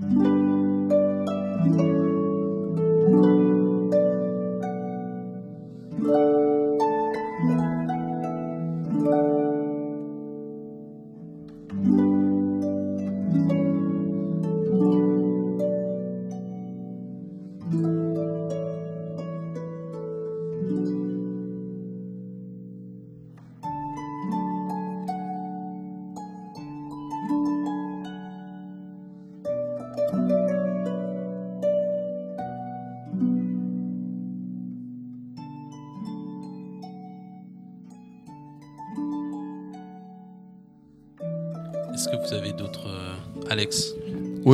Est-ce 0.00 0.14
que 0.14 0.37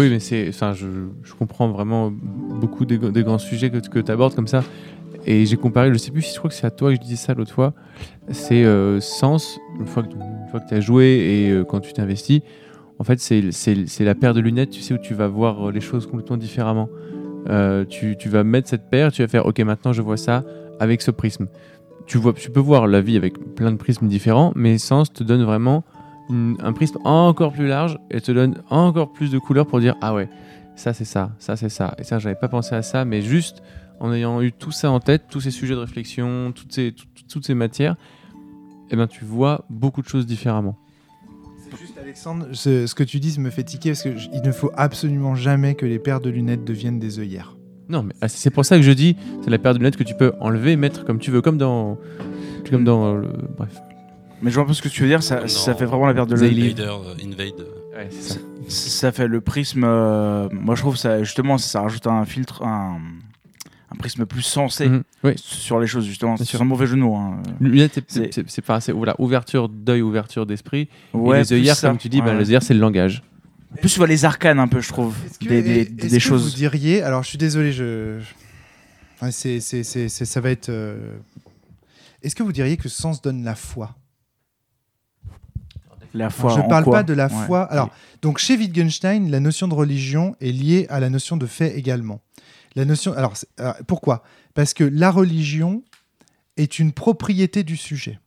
Oui, 0.04 0.10
mais 0.10 0.20
c'est, 0.20 0.50
enfin, 0.50 0.74
je, 0.74 1.32
comprends 1.38 1.68
vraiment 1.68 2.12
beaucoup 2.12 2.84
des, 2.84 2.98
grands 2.98 3.38
sujets 3.38 3.70
que, 3.70 3.78
tu 3.78 4.12
abordes 4.12 4.34
comme 4.34 4.46
ça. 4.46 4.62
Et 5.24 5.46
j'ai 5.46 5.56
comparé, 5.56 5.90
je 5.90 5.96
sais 5.96 6.10
plus 6.10 6.20
si 6.20 6.34
je 6.34 6.38
crois 6.38 6.50
que 6.50 6.54
c'est 6.54 6.66
à 6.66 6.70
toi 6.70 6.90
que 6.90 6.96
je 6.96 7.00
disais 7.00 7.16
ça 7.16 7.32
l'autre 7.32 7.52
fois. 7.52 7.72
C'est 8.28 8.64
euh, 8.64 9.00
Sens, 9.00 9.58
une 9.80 9.86
fois 9.86 10.02
que, 10.02 10.68
tu 10.68 10.74
as 10.74 10.80
joué 10.80 11.06
et 11.06 11.50
euh, 11.50 11.64
quand 11.64 11.80
tu 11.80 11.94
t'investis, 11.94 12.42
en 12.98 13.04
fait, 13.04 13.18
c'est, 13.18 13.40
la 14.00 14.14
paire 14.14 14.34
de 14.34 14.40
lunettes, 14.40 14.70
tu 14.70 14.82
sais, 14.82 14.92
où 14.92 14.98
tu 14.98 15.14
vas 15.14 15.27
voir 15.27 15.68
euh, 15.68 15.72
les 15.72 15.80
choses 15.80 16.06
complètement 16.06 16.36
différemment. 16.36 16.91
Tu, 17.88 18.16
tu 18.18 18.28
vas 18.28 18.44
mettre 18.44 18.68
cette 18.68 18.91
paire, 18.91 19.10
tu 19.10 19.22
vas 19.22 19.28
faire, 19.28 19.46
ok, 19.46 19.58
maintenant 19.61 19.94
je 19.94 20.02
vois 20.02 20.18
ça 20.18 20.44
avec 20.80 21.00
ce 21.00 21.11
prisme. 21.11 21.48
Tu, 22.06 22.18
vois, 22.18 22.34
tu 22.34 22.50
peux 22.50 22.61
voir 22.61 22.86
la 22.86 23.00
vie 23.00 23.16
avec 23.16 23.39
plein 23.55 23.72
de 23.72 23.77
prismes 23.78 24.08
différents, 24.08 24.52
mais 24.55 24.77
Sens 24.77 25.11
te 25.11 25.24
donne 25.24 25.44
vraiment 25.44 25.83
une- 26.30 26.56
un 26.62 26.72
prisme 26.72 26.98
encore 27.05 27.53
plus 27.53 27.67
large 27.67 27.98
et 28.11 28.20
te 28.20 28.33
donne 28.33 28.62
encore 28.70 29.12
plus 29.12 29.30
de 29.30 29.39
couleurs 29.39 29.67
pour 29.67 29.80
dire 29.80 29.94
ah 30.00 30.14
ouais 30.14 30.28
ça 30.77 30.92
c'est 30.92 31.05
ça 31.05 31.33
ça 31.39 31.56
c'est 31.56 31.69
ça. 31.69 31.94
Et 31.98 32.05
ça 32.05 32.19
j'avais 32.19 32.34
pas 32.34 32.48
pensé 32.48 32.75
à 32.75 32.83
ça 32.83 33.05
mais 33.05 33.22
juste 33.22 33.62
en 34.00 34.12
ayant 34.12 34.41
eu 34.42 34.50
tout 34.52 34.72
ça 34.72 34.91
en 34.91 35.00
tête 35.00 35.25
tous 35.30 35.41
ces 35.41 35.50
sujets 35.50 35.75
de 35.75 35.80
réflexion 35.80 36.52
toutes 36.55 36.72
ces 36.72 36.92
tout- 36.92 37.06
toutes 37.28 37.47
ces 37.47 37.55
matières 37.55 37.97
et 38.91 38.97
ben 38.97 39.06
tu 39.06 39.25
vois 39.25 39.64
beaucoup 39.70 40.02
de 40.02 40.08
choses 40.08 40.27
différemment. 40.27 40.77
C'est 41.70 41.78
juste, 41.80 41.97
Alexandre, 41.98 42.47
ce, 42.52 42.86
ce 42.86 42.95
que 42.95 43.02
tu 43.02 43.19
dis 43.19 43.41
me 43.41 43.48
fait 43.50 43.64
tiquer 43.64 43.91
parce 43.91 44.02
qu'il 44.02 44.42
ne 44.45 44.52
faut 44.52 44.70
absolument 44.77 45.34
jamais 45.34 45.75
que 45.75 45.86
les 45.86 45.98
paires 45.98 46.20
de 46.20 46.28
lunettes 46.30 46.64
deviennent 46.64 46.98
des 47.00 47.19
œillères. 47.19 47.56
non 47.89 48.02
mais 48.02 48.14
ah, 48.20 48.28
c'est 48.28 48.50
pour 48.50 48.64
ça 48.64 48.77
que 48.77 48.83
je 48.83 48.92
dis 48.92 49.17
c'est 49.42 49.50
la 49.50 49.58
paire 49.58 49.72
de 49.75 49.78
lunettes 49.78 49.97
que 49.97 50.05
tu 50.05 50.14
peux 50.14 50.33
enlever 50.41 50.77
mettre 50.77 51.05
comme 51.05 51.19
tu 51.19 51.30
veux 51.30 51.41
comme 51.41 51.56
dans 51.58 51.98
comme 52.70 52.84
dans 52.84 53.14
le 53.17 53.28
bref 53.56 53.80
Mais 54.45 54.50
je 54.50 54.55
vois 54.56 54.64
un 54.64 54.67
peu 54.67 54.75
ce 54.75 54.83
que 54.83 54.89
tu 54.91 55.03
veux 55.03 55.09
dire, 55.09 55.23
ça, 55.23 55.47
fait 55.48 55.87
vraiment 55.87 56.06
la 56.06 56.12
perte 56.14 56.28
de 56.28 56.37
l'œil. 56.37 56.75
Euh, 56.78 57.14
Invade. 57.25 57.67
ouais, 57.97 58.11
ça. 58.20 58.34
Ça 58.69 59.11
fait 59.11 59.27
le 59.27 59.41
prisme. 59.41 59.84
euh, 59.84 60.48
moi, 60.53 60.75
je 60.75 60.81
trouve 60.83 60.97
ça 60.97 61.23
justement, 61.23 61.56
ça 61.59 61.81
rajoute 61.81 62.06
un 62.06 62.25
filtre, 62.27 62.62
un, 62.62 62.98
un 63.91 63.97
prisme 63.97 64.27
plus 64.27 64.42
sensé 64.42 64.89
Mhm. 64.89 65.03
oui 65.25 65.33
sur 65.36 65.81
les 65.81 65.86
choses, 65.86 66.05
justement. 66.05 66.36
C'est 66.36 66.45
sûr. 66.45 66.61
un 66.61 66.64
mauvais 66.67 66.86
jeu 66.86 66.97
de 66.97 67.01
mots. 67.01 67.17
hein. 67.17 67.42
lunettes 67.61 67.92
c'est- 67.95 68.05
C'est- 68.09 68.33
c'est 68.34 68.51
c'est 68.51 68.62
pas 68.62 68.77
assez 68.77 68.92
voilà 68.92 69.14
ouverture 69.19 69.69
d'œil 69.70 70.03
ouverture 70.03 70.45
d'esprit 70.47 70.89
Ouais, 71.14 71.39
et 71.39 71.41
les 71.41 71.47
plus 71.47 71.55
œillères 71.56 71.77
ça. 71.77 71.89
comme 71.89 71.97
tu 71.98 72.08
dis 72.11 72.20
bah, 72.20 72.33
Ouais. 72.33 72.39
les 72.39 72.48
œillères 72.48 72.62
c'est 72.62 72.75
le 72.75 72.81
langage 72.81 73.23
Plus 73.81 73.91
tu 73.91 73.98
vois 73.98 74.06
les 74.06 74.25
arcanes 74.27 74.58
un 74.61 74.69
peu, 74.69 74.81
je 74.81 74.89
trouve. 74.91 75.14
Est-ce 75.27 75.39
que- 75.39 75.48
Des, 75.48 75.62
des- 75.62 75.81
est-ce 75.81 75.92
des 75.92 76.08
que 76.11 76.19
choses. 76.19 76.45
Vous 76.51 76.56
diriez, 76.56 77.03
alors 77.03 77.23
je 77.23 77.29
suis 77.31 77.39
désolé, 77.39 77.73
je, 77.73 78.19
je- 78.20 79.25
Ouais, 79.25 79.31
c'est, 79.33 79.61
c'est, 79.61 79.83
c'est, 79.84 80.08
c'est- 80.08 80.25
ça 80.27 80.41
va 80.41 80.51
être. 80.51 80.69
euh, 80.69 80.97
Est-ce 82.23 82.34
que 82.34 82.42
vous 82.42 82.53
diriez 82.53 82.77
que 82.77 82.89
Sens 82.89 83.20
donne 83.23 83.42
la 83.45 83.55
foi? 83.55 83.95
La 86.14 86.30
foi 86.30 86.55
Je 86.55 86.61
en 86.61 86.69
parle 86.69 86.85
quoi 86.85 86.98
pas 86.98 87.02
de 87.02 87.13
la 87.13 87.27
Ouais. 87.27 87.47
foi. 87.47 87.64
Alors, 87.64 87.91
donc 88.23 88.39
chez 88.39 88.57
Wittgenstein, 88.57 89.30
la 89.30 89.41
notion 89.41 89.69
de 89.69 89.75
religion 89.75 90.36
est 90.41 90.52
liée 90.52 90.86
à 90.89 91.01
la 91.01 91.11
notion 91.11 91.36
de 91.36 91.47
fait 91.47 91.77
également. 91.77 92.20
La 92.77 92.85
notion. 92.85 93.13
Alors, 93.14 93.35
alors, 93.58 93.75
pourquoi? 93.86 94.23
Parce 94.55 94.74
que 94.74 94.85
la 94.85 95.11
religion 95.11 95.83
est 96.57 96.79
une 96.79 96.92
propriété 96.92 97.64
du 97.64 97.77
sujet. 97.77 98.20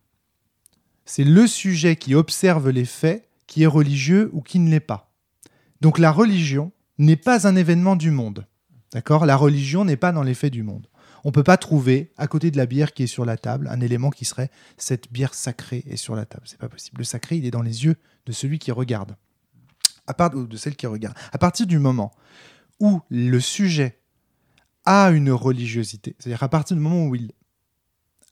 C'est 1.05 1.23
le 1.23 1.47
sujet 1.47 1.95
qui 1.95 2.13
observe 2.15 2.69
les 2.69 2.83
faits 2.85 3.27
qui 3.47 3.63
est 3.63 3.67
religieux 3.67 4.29
ou 4.33 4.41
qui 4.41 4.59
ne 4.59 4.69
l'est 4.69 4.81
pas. 4.81 5.09
Donc 5.79 5.97
la 5.99 6.11
religion 6.11 6.73
n'est 6.97 7.15
pas 7.15 7.47
un 7.47 7.55
événement 7.55 7.95
du 7.95 8.11
monde. 8.11 8.45
D'accord? 8.91 9.25
La 9.25 9.37
religion 9.37 9.85
n'est 9.85 9.95
pas 9.95 10.11
dans 10.11 10.23
les 10.23 10.33
faits 10.33 10.51
du 10.51 10.63
monde. 10.63 10.87
On 11.23 11.29
ne 11.29 11.33
peut 11.33 11.43
pas 11.43 11.57
trouver, 11.57 12.11
à 12.17 12.27
côté 12.27 12.51
de 12.51 12.57
la 12.57 12.65
bière 12.65 12.93
qui 12.93 13.03
est 13.03 13.07
sur 13.07 13.25
la 13.25 13.37
table, 13.37 13.67
un 13.69 13.81
élément 13.81 14.09
qui 14.09 14.25
serait 14.25 14.51
cette 14.77 15.11
bière 15.11 15.33
sacrée 15.33 15.83
est 15.87 15.97
sur 15.97 16.15
la 16.15 16.25
table. 16.25 16.43
C'est 16.45 16.59
pas 16.59 16.69
possible. 16.69 16.99
Le 16.99 17.03
sacré, 17.03 17.37
il 17.37 17.45
est 17.45 17.51
dans 17.51 17.61
les 17.61 17.85
yeux 17.85 17.95
de 18.25 18.31
celui 18.31 18.59
qui 18.59 18.71
regarde. 18.71 19.15
À 20.07 20.13
qui 20.13 20.87
regarde. 20.87 21.17
À 21.31 21.37
partir 21.37 21.67
du 21.67 21.79
moment 21.79 22.13
où 22.79 23.01
le 23.09 23.39
sujet 23.39 23.99
a 24.85 25.09
une 25.09 25.31
religiosité, 25.31 26.15
c'est-à-dire 26.17 26.43
à 26.43 26.49
partir 26.49 26.77
du 26.77 26.81
moment 26.81 27.07
où 27.07 27.15
il 27.15 27.33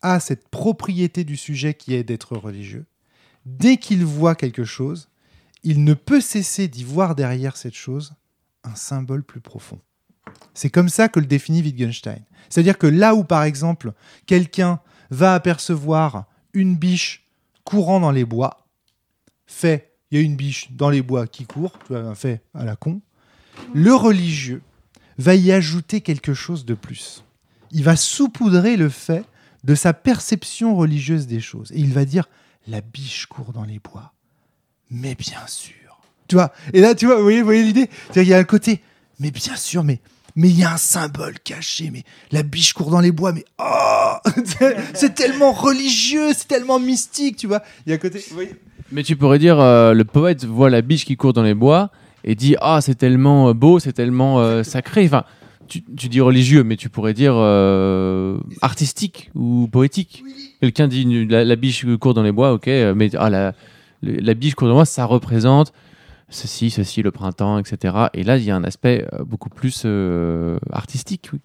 a 0.01 0.19
cette 0.19 0.47
propriété 0.47 1.23
du 1.23 1.35
sujet 1.35 1.73
qui 1.73 1.93
est 1.93 2.03
d'être 2.03 2.37
religieux, 2.37 2.85
dès 3.45 3.77
qu'il 3.77 4.05
voit 4.05 4.35
quelque 4.35 4.63
chose, 4.63 5.09
il 5.63 5.83
ne 5.83 5.93
peut 5.93 6.21
cesser 6.21 6.67
d'y 6.67 6.83
voir 6.83 7.15
derrière 7.15 7.57
cette 7.57 7.73
chose 7.73 8.13
un 8.63 8.75
symbole 8.75 9.23
plus 9.23 9.41
profond. 9.41 9.81
C'est 10.55 10.71
comme 10.71 10.89
ça 10.89 11.09
que 11.09 11.19
le 11.19 11.27
définit 11.27 11.61
Wittgenstein. 11.61 12.23
C'est-à-dire 12.49 12.77
que 12.77 12.87
là 12.87 13.13
où, 13.13 13.23
par 13.23 13.43
exemple, 13.43 13.93
quelqu'un 14.25 14.79
va 15.11 15.35
apercevoir 15.35 16.25
une 16.53 16.75
biche 16.75 17.27
courant 17.63 17.99
dans 17.99 18.11
les 18.11 18.25
bois, 18.25 18.65
fait, 19.45 19.93
il 20.09 20.17
y 20.17 20.21
a 20.21 20.23
une 20.23 20.35
biche 20.35 20.71
dans 20.71 20.89
les 20.89 21.01
bois 21.01 21.27
qui 21.27 21.45
court, 21.45 21.77
tu 21.85 21.95
un 21.95 22.15
fait 22.15 22.41
à 22.53 22.65
la 22.65 22.75
con, 22.75 23.01
le 23.73 23.93
religieux 23.93 24.61
va 25.17 25.35
y 25.35 25.51
ajouter 25.51 26.01
quelque 26.01 26.33
chose 26.33 26.65
de 26.65 26.73
plus. 26.73 27.23
Il 27.71 27.83
va 27.83 27.95
saupoudrer 27.95 28.77
le 28.77 28.89
fait 28.89 29.25
de 29.63 29.75
sa 29.75 29.93
perception 29.93 30.75
religieuse 30.75 31.27
des 31.27 31.41
choses. 31.41 31.71
Et 31.71 31.79
il 31.79 31.93
va 31.93 32.05
dire, 32.05 32.29
la 32.67 32.81
biche 32.81 33.25
court 33.25 33.51
dans 33.51 33.63
les 33.63 33.79
bois. 33.79 34.13
Mais 34.89 35.15
bien 35.15 35.45
sûr. 35.47 35.73
Tu 36.27 36.35
vois 36.35 36.53
Et 36.73 36.81
là, 36.81 36.95
tu 36.95 37.05
vois, 37.05 37.17
vous 37.17 37.23
voyez, 37.23 37.41
voyez 37.41 37.63
l'idée? 37.63 37.89
Il 38.15 38.23
y 38.23 38.33
a 38.33 38.37
un 38.37 38.43
côté, 38.43 38.81
mais 39.19 39.31
bien 39.31 39.55
sûr, 39.55 39.83
mais 39.83 39.99
mais 40.35 40.49
il 40.49 40.59
y 40.59 40.63
a 40.63 40.73
un 40.73 40.77
symbole 40.77 41.35
caché. 41.43 41.89
Mais 41.91 42.03
la 42.31 42.43
biche 42.43 42.73
court 42.73 42.89
dans 42.91 42.99
les 42.99 43.11
bois, 43.11 43.31
mais 43.33 43.45
oh 43.59 44.13
C'est- 44.93 45.15
tellement 45.15 45.51
religieux, 45.51 46.31
c'est 46.35 46.47
tellement 46.47 46.79
mystique, 46.79 47.37
tu 47.37 47.47
vois 47.47 47.61
Il 47.85 47.89
y 47.89 47.93
a 47.93 47.95
un 47.95 47.99
côté. 47.99 48.23
Mais 48.91 49.03
tu 49.03 49.15
pourrais 49.15 49.39
dire, 49.39 49.59
euh, 49.59 49.93
le 49.93 50.03
poète 50.03 50.45
voit 50.45 50.69
la 50.69 50.81
biche 50.81 51.05
qui 51.05 51.15
court 51.17 51.33
dans 51.33 51.43
les 51.43 51.53
bois 51.55 51.89
et 52.23 52.35
dit 52.35 52.55
Ah, 52.61 52.79
c'est 52.81 52.95
tellement 52.95 53.49
euh, 53.49 53.53
beau, 53.53 53.79
c'est 53.79 53.93
tellement 53.93 54.39
euh, 54.39 54.63
sacré. 54.63 55.05
Enfin, 55.05 55.23
tu, 55.67 55.83
tu 55.97 56.09
dis 56.09 56.21
religieux, 56.21 56.63
mais 56.63 56.75
tu 56.75 56.89
pourrais 56.89 57.13
dire 57.13 57.33
euh, 57.35 58.37
artistique 58.61 59.31
ou 59.33 59.67
poétique. 59.71 60.23
Quelqu'un 60.61 60.87
dit 60.87 61.25
la, 61.25 61.43
la 61.43 61.55
biche 61.55 61.85
court 61.99 62.13
dans 62.13 62.23
les 62.23 62.31
bois, 62.31 62.53
ok, 62.53 62.67
mais 62.67 63.09
ah, 63.17 63.29
la, 63.29 63.53
la 64.03 64.33
biche 64.35 64.53
court 64.55 64.67
dans 64.67 64.73
les 64.73 64.77
bois, 64.77 64.85
ça 64.85 65.05
représente 65.05 65.73
ceci, 66.29 66.69
ceci, 66.69 67.01
le 67.01 67.11
printemps, 67.11 67.59
etc. 67.59 68.07
Et 68.13 68.23
là, 68.23 68.37
il 68.37 68.43
y 68.43 68.51
a 68.51 68.55
un 68.55 68.63
aspect 68.63 69.07
euh, 69.13 69.23
beaucoup 69.23 69.49
plus 69.49 69.83
euh, 69.85 70.57
artistique. 70.71 71.29
Oui. 71.33 71.39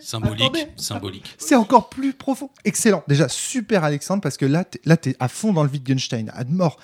Symbolique. 0.00 0.42
Attendez. 0.42 0.66
Symbolique. 0.76 1.34
C'est 1.38 1.56
encore 1.56 1.88
plus 1.88 2.12
profond. 2.12 2.50
Excellent. 2.64 3.02
Déjà, 3.08 3.28
super 3.28 3.82
Alexandre, 3.82 4.22
parce 4.22 4.36
que 4.36 4.46
là, 4.46 4.64
t'es, 4.64 4.80
là, 4.84 4.96
t'es 4.96 5.16
à 5.18 5.28
fond 5.28 5.52
dans 5.52 5.64
le 5.64 5.70
Wittgenstein, 5.70 6.30
à 6.34 6.44
mort. 6.44 6.78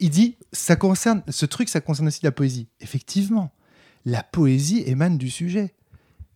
Il 0.00 0.10
dit, 0.10 0.36
ça 0.52 0.76
concerne, 0.76 1.22
ce 1.28 1.46
truc, 1.46 1.68
ça 1.68 1.80
concerne 1.80 2.08
aussi 2.08 2.20
la 2.22 2.30
poésie. 2.30 2.68
Effectivement, 2.80 3.52
la 4.04 4.22
poésie 4.22 4.82
émane 4.86 5.18
du 5.18 5.30
sujet. 5.30 5.74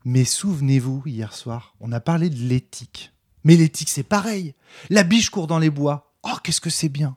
Mais 0.04 0.24
souvenez-vous, 0.24 1.02
hier 1.06 1.32
soir, 1.32 1.76
on 1.80 1.92
a 1.92 2.00
parlé 2.00 2.28
de 2.28 2.36
l'éthique. 2.36 3.12
Mais 3.44 3.56
l'éthique, 3.56 3.88
c'est 3.88 4.02
pareil. 4.02 4.54
La 4.90 5.04
biche 5.04 5.30
court 5.30 5.46
dans 5.46 5.58
les 5.58 5.70
bois. 5.70 6.12
Oh, 6.24 6.36
qu'est-ce 6.42 6.60
que 6.60 6.70
c'est 6.70 6.88
bien. 6.88 7.16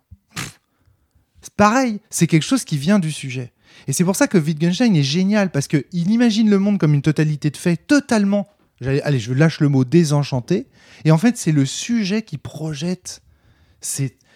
Pareil, 1.57 1.99
c'est 2.09 2.27
quelque 2.27 2.43
chose 2.43 2.65
qui 2.65 2.77
vient 2.77 2.99
du 2.99 3.11
sujet. 3.11 3.53
Et 3.87 3.93
c'est 3.93 4.03
pour 4.03 4.15
ça 4.15 4.27
que 4.27 4.37
Wittgenstein 4.37 4.95
est 4.95 5.03
génial, 5.03 5.51
parce 5.51 5.67
qu'il 5.67 6.11
imagine 6.11 6.49
le 6.49 6.59
monde 6.59 6.77
comme 6.77 6.93
une 6.93 7.01
totalité 7.01 7.49
de 7.49 7.57
faits 7.57 7.87
totalement 7.87 8.47
allez, 8.81 9.19
je 9.19 9.33
lâche 9.33 9.59
le 9.59 9.69
mot 9.69 9.85
désenchanté. 9.85 10.67
Et 11.03 11.11
en 11.11 11.17
fait, 11.17 11.37
c'est 11.37 11.51
le 11.51 11.65
sujet 11.65 12.21
qui 12.21 12.37
projette 12.37 13.21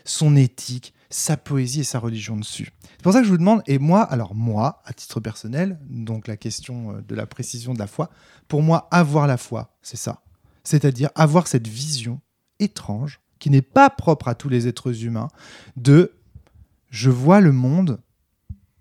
son 0.06 0.36
éthique, 0.36 0.94
sa 1.10 1.38
poésie 1.38 1.82
et 1.82 1.84
sa 1.84 2.00
religion 2.00 2.38
dessus. 2.38 2.72
C'est 2.82 3.04
pour 3.04 3.14
ça 3.14 3.20
que 3.20 3.26
je 3.26 3.32
vous 3.32 3.38
demande, 3.38 3.64
et 3.68 3.80
moi, 3.80 4.04
alors 4.04 4.36
moi, 4.36 4.82
à 4.86 4.94
titre 4.94 5.20
personnel, 5.20 5.80
donc 5.90 6.28
la 6.28 6.38
question 6.38 6.92
euh, 6.92 7.02
de 7.02 7.16
la 7.16 7.26
précision 7.26 7.74
de 7.74 7.80
la 7.80 7.88
foi, 7.88 8.10
pour 8.48 8.62
moi, 8.62 8.88
avoir 8.92 9.26
la 9.26 9.38
foi, 9.38 9.76
c'est 9.82 9.98
ça. 9.98 10.22
C'est-à-dire 10.64 11.10
avoir 11.16 11.48
cette 11.48 11.68
vision 11.68 12.22
étrange, 12.60 13.22
qui 13.40 13.50
n'est 13.50 13.62
pas 13.62 13.90
propre 13.90 14.28
à 14.28 14.36
tous 14.36 14.50
les 14.50 14.68
êtres 14.68 15.04
humains, 15.04 15.30
de 15.78 16.19
je 16.90 17.10
vois 17.10 17.42
le 17.42 17.52
monde 17.52 18.00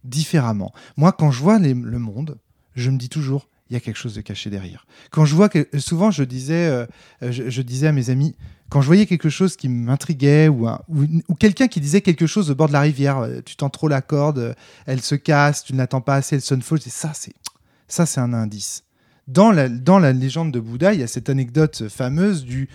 différemment. 0.05 0.73
Moi, 0.97 1.13
quand 1.13 1.31
je 1.31 1.41
vois 1.41 1.59
le 1.59 1.75
monde, 1.75 2.39
je 2.75 2.91
me 2.91 2.99
dis 2.99 3.09
toujours, 3.09 3.49
il 3.71 3.75
y 3.75 3.77
a 3.77 3.81
quelque 3.81 3.97
chose 3.97 4.15
de 4.15 4.21
caché 4.21 4.51
derrière. 4.51 4.87
Quand 5.11 5.25
je 5.25 5.35
vois 5.35 5.49
que 5.49 5.69
souvent 5.79 6.11
je 6.11 6.25
disais, 6.25 6.67
euh, 6.69 6.87
je, 7.21 7.51
je 7.51 7.63
disais 7.63 7.89
à 7.89 7.93
mes 7.93 8.11
amis, 8.11 8.35
quand 8.71 8.81
je 8.81 8.87
voyais 8.87 9.07
quelque 9.07 9.29
chose 9.29 9.57
qui 9.57 9.69
m'intriguait 9.69 10.49
ou, 10.49 10.69
ou, 10.69 11.35
quelqu'un 11.35 11.69
qui 11.69 11.81
disait 11.81 12.01
quelque 12.01 12.27
chose 12.27 12.51
au 12.51 12.55
bord 12.55 12.69
de 12.69 12.73
la 12.73 12.81
rivière, 12.81 13.19
euh, 13.19 13.41
tu 13.45 13.57
tends 13.57 13.71
trop 13.71 13.89
la 13.89 14.03
corde, 14.03 14.39
euh, 14.39 14.55
elle 14.87 15.01
se 15.01 15.15
casse, 15.15 15.65
tu 15.65 15.73
ne 15.73 15.79
l'attends 15.79 16.01
pas 16.01 16.17
assez, 16.17 16.37
elle 16.37 16.43
sonne 16.43 16.63
faux, 16.63 16.77
je 16.77 16.89
ça 16.89 17.13
c'est 17.15 17.35
ça 17.89 18.07
c'est 18.07 18.21
un 18.21 18.33
indice. 18.33 18.85
Dans 19.29 19.53
la, 19.53 20.13
légende 20.15 20.53
de 20.53 20.59
Bouddha, 20.59 20.95
il 20.95 21.01
y 21.01 21.03
a 21.03 21.07
cette 21.07 21.29
anecdote 21.29 21.87
fameuse 21.91 22.47
du, 22.47 22.67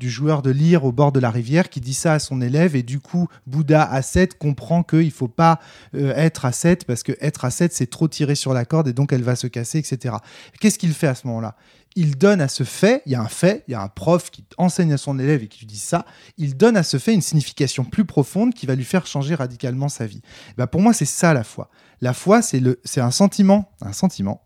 joueur 0.00 0.42
de 0.42 0.50
lyre 0.50 0.84
au 0.84 0.92
bord 0.92 1.10
de 1.10 1.18
la 1.18 1.32
rivière 1.32 1.70
qui 1.70 1.80
dit 1.80 1.92
ça 1.92 2.12
à 2.12 2.18
son 2.20 2.40
élève 2.40 2.76
et 2.76 2.84
du 2.84 3.00
coup 3.00 3.26
Bouddha 3.48 3.82
à 3.82 4.00
7 4.00 4.38
comprend 4.38 4.84
qu'il 4.84 5.06
ne 5.06 5.10
faut 5.10 5.26
pas 5.26 5.58
euh, 5.96 6.14
être 6.14 6.44
à 6.44 6.52
7 6.52 6.84
parce 6.84 7.02
que 7.02 7.10
être 7.20 7.44
à 7.44 7.50
7 7.50 7.72
c'est 7.72 7.90
trop 7.90 8.06
tirer 8.06 8.36
sur 8.36 8.54
la 8.54 8.64
corde 8.64 8.86
et 8.86 8.92
donc 8.92 9.12
elle 9.12 9.24
va 9.24 9.34
se 9.34 9.48
casser, 9.48 9.78
etc. 9.78 10.14
Qu'est-ce 10.60 10.78
qu'il 10.78 10.92
fait 10.92 11.08
à 11.08 11.16
ce 11.16 11.26
moment-là? 11.26 11.56
Il 11.96 12.16
donne 12.16 12.40
à 12.40 12.46
ce 12.46 12.62
fait, 12.62 13.02
il 13.06 13.12
y 13.12 13.16
a 13.16 13.20
un 13.20 13.28
fait, 13.28 13.64
il 13.66 13.72
y 13.72 13.74
a 13.74 13.82
un 13.82 13.88
prof 13.88 14.30
qui 14.30 14.44
enseigne 14.56 14.92
à 14.92 14.98
son 14.98 15.18
élève 15.18 15.42
et 15.42 15.48
qui 15.48 15.58
lui 15.58 15.66
dit 15.66 15.78
ça, 15.78 16.06
il 16.38 16.56
donne 16.56 16.76
à 16.76 16.84
ce 16.84 16.98
fait 16.98 17.12
une 17.12 17.22
signification 17.22 17.82
plus 17.82 18.04
profonde 18.04 18.54
qui 18.54 18.66
va 18.66 18.76
lui 18.76 18.84
faire 18.84 19.08
changer 19.08 19.34
radicalement 19.34 19.88
sa 19.88 20.06
vie. 20.06 20.22
Ben, 20.56 20.68
pour 20.68 20.80
moi, 20.80 20.92
c'est 20.92 21.06
ça 21.06 21.34
la 21.34 21.42
foi. 21.42 21.70
La 22.00 22.14
foi, 22.14 22.40
c'est 22.40 23.00
un 23.00 23.10
sentiment, 23.10 23.72
un 23.80 23.92
sentiment, 23.92 24.40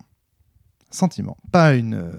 sentiment, 0.94 1.36
pas 1.52 1.74
une, 1.74 1.94
euh, 1.94 2.12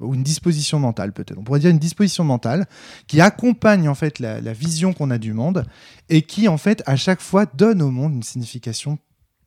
une 0.00 0.22
disposition 0.22 0.78
mentale 0.78 1.12
peut-être. 1.12 1.38
On 1.38 1.44
pourrait 1.44 1.60
dire 1.60 1.70
une 1.70 1.78
disposition 1.78 2.24
mentale 2.24 2.66
qui 3.06 3.20
accompagne 3.20 3.88
en 3.88 3.94
fait 3.94 4.18
la, 4.18 4.52
vision 4.52 4.92
qu'on 4.92 5.10
a 5.10 5.18
du 5.18 5.32
monde 5.32 5.64
et 6.08 6.22
qui 6.22 6.48
en 6.48 6.56
fait 6.56 6.82
à 6.86 6.96
chaque 6.96 7.20
fois 7.20 7.46
donne 7.46 7.82
au 7.82 7.90
monde 7.90 8.14
une 8.14 8.22
signification 8.22 8.98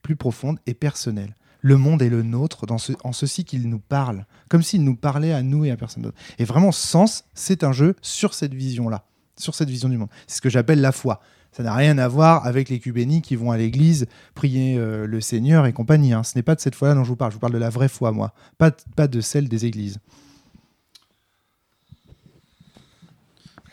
plus 0.02 0.16
profonde 0.16 0.60
et 0.66 0.74
personnelle. 0.74 1.36
Le 1.62 1.76
monde 1.76 2.02
est 2.02 2.10
le 2.10 2.24
nôtre 2.24 2.66
en 3.04 3.12
ceci 3.12 3.44
qu'il 3.44 3.68
nous 3.68 3.80
parle, 3.80 4.26
comme 4.48 4.62
s'il 4.62 4.84
nous 4.84 4.96
parlait 4.96 5.34
à 5.34 5.42
nous 5.42 5.66
et 5.66 5.72
à 5.72 5.76
personne 5.76 6.04
d'autre. 6.04 6.18
Et 6.38 6.46
vraiment, 6.46 6.72
Sens, 6.72 7.26
c'est 7.34 7.64
un 7.64 7.72
jeu 7.72 7.96
sur 8.02 8.34
cette 8.36 8.54
vision-là, 8.54 9.06
sur 9.38 9.56
cette 9.56 9.70
vision 9.70 9.90
du 9.90 9.98
monde. 9.98 10.10
C'est 10.28 10.38
ce 10.38 10.42
que 10.42 10.50
j'appelle 10.50 10.82
la 10.82 10.92
foi. 10.92 11.20
Ça 11.58 11.64
n'a 11.64 11.74
rien 11.74 11.98
à 11.98 12.08
voir 12.08 12.46
avec 12.46 12.70
les 12.70 12.78
cubénis 12.80 13.24
qui 13.24 13.36
vont 13.36 13.50
à 13.50 13.58
l'église 13.58 14.06
prier 14.36 14.78
euh, 14.78 15.08
le 15.08 15.20
Seigneur 15.22 15.66
et 15.66 15.74
compagnie. 15.74 16.14
hein. 16.14 16.22
Ce 16.22 16.38
n'est 16.38 16.44
pas 16.44 16.54
de 16.54 16.60
cette 16.60 16.76
foi-là 16.76 16.94
dont 16.94 17.04
je 17.04 17.10
vous 17.10 17.16
parle. 17.16 17.32
Je 17.32 17.38
vous 17.38 17.40
parle 17.40 17.54
de 17.54 17.58
la 17.58 17.72
vraie 17.72 17.88
foi, 17.90 18.12
moi. 18.12 18.32
Pas, 18.60 18.70
pas 18.96 19.08
de 19.08 19.22
celle 19.22 19.50
des 19.50 19.66
églises. 19.66 19.98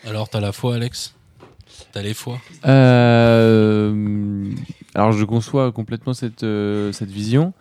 Alors, 0.07 0.31
t'as 0.31 0.41
la 0.41 0.53
foi, 0.53 0.77
Alex? 0.77 1.15
T'as 1.93 2.01
les 2.01 2.15
foi 2.15 2.41
Euh, 2.65 4.51
alors 4.95 5.13
je 5.13 5.25
conçois 5.27 5.71
complètement 5.71 6.15
cette, 6.15 6.43
euh, 6.43 6.91
cette 6.93 7.11
vision. 7.11 7.53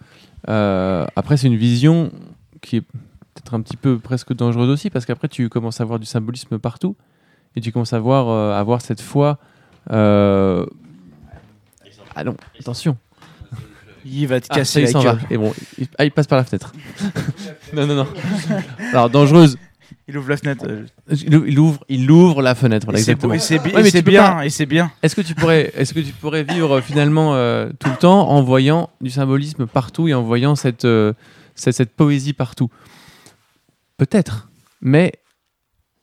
Euh, 0.48 1.06
après, 1.18 1.36
c'est 1.36 1.48
une 1.48 1.58
vision 1.58 2.12
qui 2.62 2.78
est 2.78 2.82
peut-être 2.82 3.54
un 3.56 3.62
petit 3.62 3.76
peu 3.76 4.00
presque 4.00 4.34
dangereuse 4.34 4.70
aussi, 4.70 4.90
parce 4.90 5.06
qu'après, 5.06 5.28
tu 5.28 5.50
commences 5.50 5.82
à 5.82 5.86
voir 5.86 6.00
du 6.00 6.06
symbolisme 6.06 6.60
partout, 6.60 6.96
et 7.58 7.62
tu 7.62 7.74
commences 7.74 7.92
à 7.92 8.00
voir, 8.00 8.30
euh, 8.30 8.58
à 8.58 8.64
voir 8.64 8.82
cette 8.82 9.02
foi. 9.02 9.38
Euh, 9.92 10.66
Ah 12.16 12.24
non, 12.24 12.36
attention. 12.60 12.98
Il 14.06 14.28
va 14.28 14.42
te 14.42 14.48
Ah, 14.50 14.54
ça, 14.56 14.60
casser 14.60 14.80
il 14.82 14.84
la 14.86 14.92
s'en 14.92 15.00
va. 15.02 15.18
Et 15.30 15.38
bon, 15.38 15.54
il, 15.78 15.88
ah, 15.98 16.04
il 16.06 16.12
passe 16.12 16.28
par 16.28 16.38
la 16.38 16.44
fenêtre. 16.44 16.74
non, 17.74 17.88
non, 17.88 17.96
non. 17.96 18.08
Alors, 18.92 19.10
dangereuse. 19.10 19.58
Il 20.08 20.18
ouvre 20.18 20.30
la 20.30 20.38
fenêtre. 20.38 20.66
euh, 20.68 20.86
Il, 21.12 21.58
ouvre, 21.60 21.86
il 21.88 22.12
ouvre 22.12 22.42
la 22.42 22.56
fenêtre. 22.56 22.86
voilà, 22.86 23.00
c'est 23.00 23.12
exactement. 23.12 23.34
bi- 23.34 23.40
Ouais, 23.74 24.02
bien, 24.02 24.24
pas- 24.34 24.46
et 24.46 24.50
c'est 24.50 24.66
bien. 24.66 24.92
Est-ce 25.02 25.16
que 25.16 25.22
tu 25.22 25.34
pourrais, 25.34 25.72
est-ce 25.76 25.94
que 25.94 26.02
tu 26.02 26.12
pourrais 26.12 26.44
vivre 26.44 26.74
euh, 26.78 26.82
finalement 26.82 27.36
euh, 27.36 27.70
tout 27.80 27.90
le 27.90 27.96
temps 27.96 28.28
en 28.30 28.42
voyant 28.44 28.90
du 29.00 29.10
symbolisme 29.10 29.66
partout 29.66 30.10
et 30.10 30.14
en 30.14 30.22
voyant 30.22 30.56
cette, 30.56 30.84
euh, 30.84 31.14
cette, 31.56 31.76
cette 31.76 31.96
poésie 31.96 32.34
partout? 32.34 32.70
Peut-être, 33.98 34.50
mais 34.82 35.14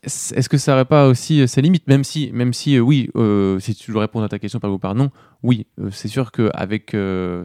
est-ce 0.02 0.48
que 0.48 0.56
ça 0.56 0.72
n'aurait 0.72 0.86
pas 0.86 1.08
aussi 1.08 1.42
euh, 1.42 1.46
ses 1.46 1.60
limites? 1.60 1.86
Même 1.86 2.04
si, 2.04 2.30
même 2.32 2.54
si 2.54 2.76
euh, 2.76 2.80
oui, 2.80 3.10
euh, 3.16 3.58
si 3.58 3.74
tu 3.74 3.92
dois 3.92 4.00
répondre 4.00 4.24
à 4.24 4.28
ta 4.28 4.38
question 4.38 4.58
par 4.58 4.72
ou 4.72 4.78
par 4.78 4.94
non, 4.94 5.10
oui, 5.42 5.66
c'est 5.90 6.08
sûr 6.08 6.32
qu'avec 6.32 6.96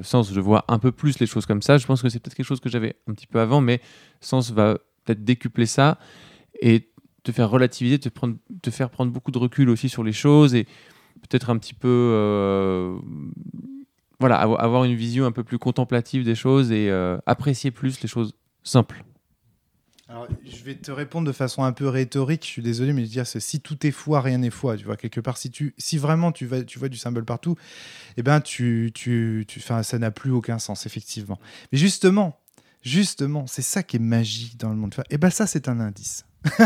Sens, 0.03 0.33
je 0.33 0.39
vois 0.39 0.63
un 0.67 0.79
peu 0.79 0.91
plus 0.91 1.19
les 1.19 1.25
choses 1.25 1.45
comme 1.45 1.61
ça. 1.61 1.77
Je 1.77 1.85
pense 1.85 2.01
que 2.01 2.09
c'est 2.09 2.19
peut-être 2.19 2.35
quelque 2.35 2.45
chose 2.45 2.59
que 2.61 2.69
j'avais 2.69 2.95
un 3.07 3.13
petit 3.13 3.27
peu 3.27 3.39
avant, 3.39 3.61
mais 3.61 3.81
Sens 4.21 4.51
va 4.51 4.77
peut-être 5.03 5.23
décupler 5.23 5.65
ça 5.65 5.97
et 6.61 6.89
te 7.23 7.31
faire 7.31 7.49
relativiser, 7.49 7.99
te, 7.99 8.09
te 8.61 8.69
faire 8.69 8.89
prendre 8.89 9.11
beaucoup 9.11 9.31
de 9.31 9.37
recul 9.37 9.69
aussi 9.69 9.89
sur 9.89 10.03
les 10.03 10.13
choses 10.13 10.55
et 10.55 10.65
peut-être 11.21 11.49
un 11.49 11.57
petit 11.57 11.73
peu 11.73 12.97
voilà 14.19 14.45
avo- 14.45 14.57
avoir 14.57 14.83
une 14.83 14.95
vision 14.95 15.25
un 15.25 15.31
peu 15.31 15.43
plus 15.43 15.57
contemplative 15.57 16.23
des 16.23 16.35
choses 16.35 16.71
et 16.71 16.89
apprécier 17.25 17.71
plus 17.71 18.01
les 18.01 18.07
choses 18.07 18.33
simples. 18.63 19.03
Je 20.45 20.63
vais 20.63 20.75
te 20.75 20.91
répondre 20.91 21.27
de 21.27 21.31
façon 21.31 21.63
un 21.63 21.71
peu 21.71 21.87
rhétorique. 21.87 22.43
Je 22.43 22.49
suis 22.49 22.61
désolé, 22.61 22.93
mais 22.93 23.01
je 23.01 23.07
veux 23.07 23.23
dire, 23.23 23.27
si 23.27 23.59
tout 23.59 23.85
est 23.85 23.91
foi, 23.91 24.21
rien 24.21 24.37
n'est 24.37 24.49
foi. 24.49 24.77
Tu 24.77 24.85
vois, 24.85 24.97
quelque 24.97 25.19
part, 25.19 25.37
si, 25.37 25.97
vraiment 25.97 26.31
tu, 26.31 26.49
tu 26.65 26.79
vois 26.79 26.89
du 26.89 26.97
symbole 26.97 27.25
partout, 27.25 27.55
eh 28.17 28.23
ben, 28.23 28.41
tu, 28.41 28.91
ça 29.59 29.99
n'a 29.99 30.11
plus 30.11 30.31
aucun 30.31 30.59
sens, 30.59 30.85
effectivement. 30.85 31.39
Mais 31.71 31.77
justement, 31.77 32.39
justement, 32.81 33.47
c'est 33.47 33.61
ça 33.61 33.83
qui 33.83 33.97
est 33.97 33.99
magie 33.99 34.55
dans 34.57 34.69
le 34.69 34.75
monde. 34.75 34.93
Et 35.09 35.17
ben, 35.17 35.29
ça, 35.29 35.47
c'est 35.47 35.67
un 35.67 35.79
indice. 35.79 36.25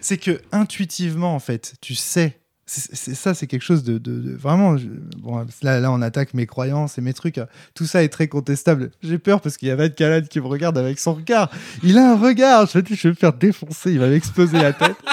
c'est 0.00 0.18
que 0.18 0.40
intuitivement, 0.52 1.34
en 1.34 1.40
fait, 1.40 1.74
tu 1.80 1.94
sais. 1.94 2.40
C'est 2.68 3.14
ça, 3.14 3.32
c'est 3.32 3.46
quelque 3.46 3.62
chose 3.62 3.84
de, 3.84 3.96
de- 3.98 4.18
de- 4.20 4.34
vraiment. 4.34 4.74
bon, 5.18 5.46
là, 5.62 5.78
là, 5.78 5.92
on 5.92 6.02
attaque 6.02 6.34
mes 6.34 6.46
croyances 6.46 6.98
et 6.98 7.00
mes 7.00 7.14
trucs. 7.14 7.38
Tout 7.74 7.84
ça 7.86 8.02
est 8.02 8.08
très 8.08 8.26
contestable. 8.26 8.90
J'ai 9.04 9.18
peur 9.18 9.40
parce 9.40 9.56
qu'il 9.56 9.68
y 9.68 9.70
a 9.70 9.76
Van 9.76 9.88
Calade 9.88 10.26
qui 10.26 10.40
me 10.40 10.46
regarde 10.46 10.76
avec 10.76 10.98
son 10.98 11.14
regard. 11.14 11.48
Il 11.84 11.96
a 11.96 12.10
un 12.12 12.16
regard. 12.16 12.66
Je 12.66 12.78
vais 12.80 13.08
me 13.10 13.14
faire 13.14 13.32
défoncer. 13.32 13.92
Il 13.92 14.00
va 14.00 14.08
m'exploser 14.08 14.58
la 14.58 14.72
tête. 14.72 14.96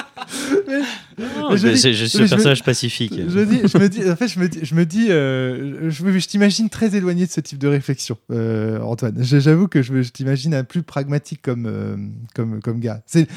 Mais- 0.68 0.80
Mais 1.18 1.56
je 1.56 1.68
dis- 1.68 2.08
suis 2.08 2.18
un 2.18 2.22
me- 2.24 2.28
personnage 2.28 2.62
pacifique. 2.62 3.12
je, 3.14 3.40
dis, 3.40 3.60
je 3.64 3.78
me 3.78 3.88
dis, 3.88 4.10
en 4.10 4.16
fait, 4.16 4.28
je 4.28 4.38
me 4.38 4.48
dis, 4.48 4.60
je, 4.62 4.74
me 4.74 4.84
dis, 4.86 5.06
euh, 5.10 5.90
je, 5.90 6.26
t'imagine 6.28 6.68
très 6.68 6.94
éloigné 6.96 7.26
de 7.26 7.30
ce 7.30 7.40
type 7.40 7.58
de 7.58 7.68
réflexion, 7.68 8.16
euh, 8.30 8.80
Antoine. 8.80 9.16
J'avoue 9.22 9.68
que 9.68 9.82
je, 9.82 9.92
t'imagine 10.10 10.54
un 10.54 10.64
plus 10.64 10.82
pragmatique 10.82 11.42
comme, 11.42 11.66
euh, 11.66 11.96
comme, 12.34 12.60
comme 12.60 12.80
gars. 12.80 13.02
C'est 13.06 13.28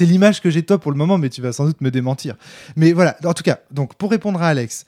l'image 0.00 0.40
que 0.40 0.50
j'ai 0.50 0.62
de 0.62 0.66
toi 0.66 0.78
pour 0.78 0.92
le 0.92 0.98
moment, 0.98 1.18
mais 1.18 1.30
tu 1.30 1.40
vas 1.42 1.52
sans 1.52 1.66
doute 1.66 1.80
me 1.80 1.90
démentir. 1.90 2.36
Mais 2.76 2.92
voilà, 2.92 3.16
en 3.24 3.34
tout 3.34 3.42
cas, 3.42 3.60
donc 3.70 3.94
pour 3.94 4.10
répondre 4.10 4.42
à 4.42 4.48
Alex, 4.48 4.84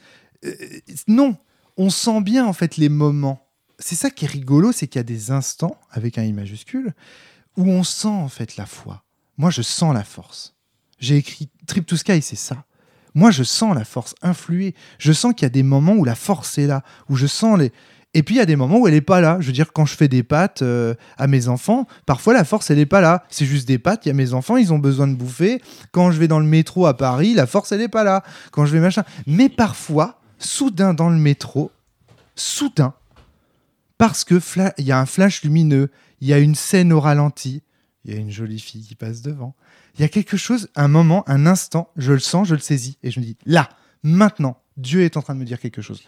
non, 1.08 1.36
on 1.76 1.90
sent 1.90 2.20
bien 2.20 2.44
en 2.46 2.52
fait 2.52 2.76
les 2.76 2.88
moments. 2.88 3.46
C'est 3.78 3.94
ça 3.96 4.10
qui 4.10 4.24
est 4.26 4.28
rigolo, 4.28 4.70
c'est 4.72 4.86
qu'il 4.86 4.98
y 4.98 5.00
a 5.00 5.04
des 5.04 5.30
instants 5.30 5.76
avec 5.90 6.18
un 6.18 6.22
i 6.22 6.32
majuscule 6.32 6.92
où 7.56 7.68
on 7.68 7.82
sent 7.84 8.08
en 8.08 8.28
fait 8.28 8.56
la 8.56 8.66
foi. 8.66 9.02
Moi, 9.38 9.50
je 9.50 9.62
sens 9.62 9.92
la 9.94 10.04
force. 10.04 10.51
J'ai 11.02 11.16
écrit 11.16 11.48
Trip 11.66 11.84
to 11.84 11.96
Sky, 11.96 12.22
c'est 12.22 12.36
ça. 12.36 12.64
Moi, 13.14 13.32
je 13.32 13.42
sens 13.42 13.74
la 13.74 13.84
force 13.84 14.14
influer. 14.22 14.74
Je 14.98 15.12
sens 15.12 15.34
qu'il 15.34 15.42
y 15.42 15.46
a 15.46 15.50
des 15.50 15.64
moments 15.64 15.94
où 15.94 16.04
la 16.04 16.14
force 16.14 16.56
est 16.58 16.68
là, 16.68 16.82
où 17.10 17.16
je 17.16 17.26
sens 17.26 17.58
les. 17.58 17.72
Et 18.14 18.22
puis 18.22 18.36
il 18.36 18.38
y 18.38 18.42
a 18.42 18.46
des 18.46 18.56
moments 18.56 18.78
où 18.78 18.86
elle 18.86 18.94
n'est 18.94 19.00
pas 19.00 19.20
là. 19.20 19.38
Je 19.40 19.46
veux 19.46 19.52
dire, 19.52 19.72
quand 19.72 19.84
je 19.84 19.96
fais 19.96 20.06
des 20.06 20.22
pâtes 20.22 20.62
euh, 20.62 20.94
à 21.18 21.26
mes 21.26 21.48
enfants, 21.48 21.88
parfois 22.06 22.34
la 22.34 22.44
force 22.44 22.70
elle 22.70 22.76
n'est 22.76 22.86
pas 22.86 23.00
là. 23.00 23.24
C'est 23.30 23.46
juste 23.46 23.66
des 23.66 23.78
pâtes. 23.78 24.06
Il 24.06 24.10
y 24.10 24.12
a 24.12 24.14
mes 24.14 24.32
enfants, 24.32 24.56
ils 24.56 24.72
ont 24.72 24.78
besoin 24.78 25.08
de 25.08 25.14
bouffer. 25.14 25.60
Quand 25.90 26.12
je 26.12 26.18
vais 26.18 26.28
dans 26.28 26.38
le 26.38 26.46
métro 26.46 26.86
à 26.86 26.96
Paris, 26.96 27.34
la 27.34 27.46
force 27.46 27.72
elle 27.72 27.80
n'est 27.80 27.88
pas 27.88 28.04
là. 28.04 28.22
Quand 28.52 28.64
je 28.64 28.72
vais 28.72 28.80
machin. 28.80 29.02
Mais 29.26 29.48
parfois, 29.48 30.20
soudain 30.38 30.94
dans 30.94 31.08
le 31.08 31.16
métro, 31.16 31.72
soudain, 32.36 32.94
parce 33.98 34.24
que 34.24 34.40
il 34.78 34.84
y 34.84 34.92
a 34.92 35.00
un 35.00 35.06
flash 35.06 35.42
lumineux, 35.42 35.90
il 36.20 36.28
y 36.28 36.32
a 36.32 36.38
une 36.38 36.54
scène 36.54 36.92
au 36.92 37.00
ralenti, 37.00 37.62
il 38.04 38.14
y 38.14 38.16
a 38.16 38.20
une 38.20 38.30
jolie 38.30 38.60
fille 38.60 38.82
qui 38.82 38.94
passe 38.94 39.22
devant. 39.22 39.54
Il 39.94 40.00
y 40.00 40.04
a 40.04 40.08
quelque 40.08 40.36
chose, 40.36 40.68
un 40.74 40.88
moment, 40.88 41.24
un 41.28 41.46
instant, 41.46 41.90
je 41.96 42.12
le 42.12 42.18
sens, 42.18 42.48
je 42.48 42.54
le 42.54 42.60
saisis, 42.60 42.98
et 43.02 43.10
je 43.10 43.20
me 43.20 43.24
dis, 43.24 43.36
là, 43.46 43.68
maintenant, 44.02 44.58
Dieu 44.76 45.02
est 45.02 45.16
en 45.16 45.22
train 45.22 45.34
de 45.34 45.40
me 45.40 45.44
dire 45.44 45.60
quelque 45.60 45.82
chose. 45.82 46.02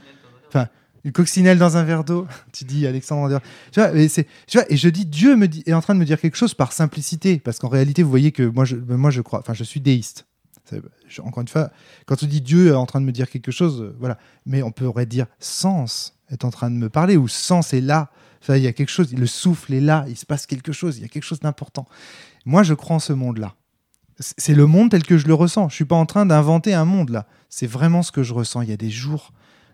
Enfin, 0.49 0.69
une 1.05 1.13
coccinelle 1.13 1.59
dans 1.59 1.77
un 1.77 1.85
verre 1.85 2.03
d'eau, 2.03 2.27
tu 2.53 2.65
dis 2.65 2.87
Alexandre. 2.87 3.41
Tu 3.71 3.81
vois, 3.81 3.95
et 3.97 4.09
tu 4.09 4.25
vois, 4.55 4.73
et 4.73 4.77
je 4.77 4.89
dis 4.89 5.05
Dieu 5.05 5.39
est 5.67 5.73
en 5.73 5.83
train 5.83 5.95
de 5.95 6.01
me 6.01 6.05
dire 6.05 6.21
quelque 6.21 6.37
chose 6.37 6.55
par 6.55 6.73
simplicité, 6.73 7.39
parce 7.39 7.59
qu'en 7.59 7.69
réalité, 7.69 8.03
vous 8.03 8.11
voyez 8.11 8.33
que 8.33 8.43
moi, 8.43 8.65
je, 8.65 8.77
moi, 8.77 9.11
je 9.11 9.21
crois, 9.21 9.41
enfin, 9.41 9.55
je 9.55 9.65
suis 9.65 9.81
déiste. 9.81 10.27
Encore 11.23 11.43
une 11.43 11.49
fois, 11.49 11.71
quand 12.07 12.23
on 12.23 12.27
dit 12.27 12.41
Dieu 12.41 12.69
est 12.69 12.75
en 12.75 12.87
train 12.87 13.01
de 13.01 13.07
me 13.07 13.13
dire 13.13 13.29
quelque 13.29 13.53
chose, 13.53 13.83
euh, 13.83 13.97
voilà. 14.01 14.19
Mais 14.47 14.63
on 14.63 14.73
pourrait 14.73 15.07
dire 15.07 15.27
sens 15.39 16.19
est 16.31 16.45
en 16.45 16.51
train 16.51 16.71
de 16.71 16.77
me 16.77 16.89
parler 16.89 17.17
ou 17.17 17.29
sens 17.29 17.75
est 17.75 17.83
là. 17.83 18.11
Il 18.49 18.59
y 18.63 18.67
a 18.67 18.73
quelque 18.73 18.91
chose, 18.91 19.13
le 19.15 19.27
souffle 19.27 19.73
est 19.75 19.81
là, 19.81 20.05
il 20.09 20.17
se 20.17 20.27
passe 20.27 20.47
quelque 20.47 20.73
chose, 20.73 20.99
il 20.99 21.03
y 21.03 21.05
a 21.05 21.09
quelque 21.09 21.23
chose 21.25 21.41
d'important. 21.41 21.87
Moi, 22.45 22.63
je 22.63 22.75
crois 22.75 22.97
en 22.97 23.01
ce 23.01 23.13
monde-là. 23.13 23.55
C'est 24.19 24.35
c'est 24.39 24.55
le 24.55 24.67
monde 24.67 24.91
tel 24.91 25.03
que 25.03 25.19
je 25.19 25.27
le 25.27 25.35
ressens. 25.35 25.69
Je 25.71 25.75
suis 25.75 25.85
pas 25.85 25.97
en 25.97 26.07
train 26.07 26.25
d'inventer 26.27 26.73
un 26.75 26.85
monde 26.85 27.11
là. 27.11 27.27
C'est 27.49 27.67
vraiment 27.67 28.03
ce 28.03 28.13
que 28.13 28.23
je 28.23 28.33
ressens. 28.35 28.63
Il 28.63 28.69
y 28.71 28.73
a 28.73 28.77
des 28.77 28.91
jours 28.91 29.33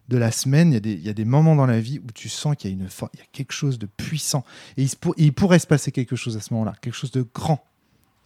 de 0.09 0.17
la 0.17 0.31
semaine, 0.33 0.71
il 0.71 0.75
y 0.75 0.77
a 0.77 0.81
des, 0.81 0.93
il 0.93 1.03
y 1.03 1.09
a 1.09 1.12
des 1.12 1.25
moments 1.25 1.55
dans 1.55 1.67
la 1.67 1.79
vie 1.81 1.99
où 1.99 2.11
tu 2.12 2.29
sens 2.29 2.57
qu'il 2.57 2.71
y 2.71 2.73
a 2.73 2.77
une 2.77 2.89
il 3.15 3.19
y 3.21 3.23
a 3.23 3.27
quelque 3.33 3.53
chose 3.53 3.79
de 3.79 3.87
puissant 3.87 4.45
et 4.77 4.83
il, 4.83 4.89
se 4.89 4.97
pour- 4.97 5.15
il 5.19 5.33
pourrait 5.33 5.59
se 5.61 5.67
passer 5.69 5.93
quelque 5.93 6.17
chose 6.17 6.37
à 6.37 6.41
ce 6.41 6.53
moment-là, 6.55 6.75
quelque 6.81 6.95
chose 6.95 7.12
de 7.12 7.25
grand. 7.35 7.65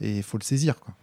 Et 0.01 0.17
il 0.19 0.23
faut 0.23 0.39
le 0.39 0.45
saisir 0.45 0.79
quoi. 0.81 0.95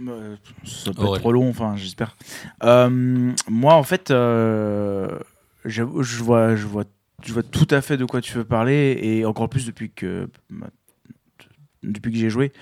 Euh, 0.00 0.36
Ça 0.64 0.92
peut 0.92 1.02
être 1.02 1.18
trop 1.18 1.32
long, 1.32 1.48
enfin, 1.50 1.76
j'espère. 1.76 2.16
Euh, 2.62 3.32
moi, 3.48 3.74
en 3.74 3.82
fait, 3.82 4.10
euh, 4.10 5.18
j'avoue, 5.68 6.02
je 6.02 6.22
vois, 6.22 6.56
je 6.56 6.66
vois, 6.66 6.84
je 7.24 7.32
vois 7.32 7.42
tout 7.42 7.66
à 7.70 7.80
fait 7.80 7.96
de 7.96 8.04
quoi 8.04 8.20
tu 8.20 8.32
veux 8.34 8.44
parler 8.44 8.98
et 9.00 9.24
encore 9.24 9.48
plus 9.48 9.66
depuis 9.66 9.90
que 9.90 10.28
depuis 11.82 12.10
que 12.10 12.18
j'ai 12.18 12.30
joué, 12.30 12.52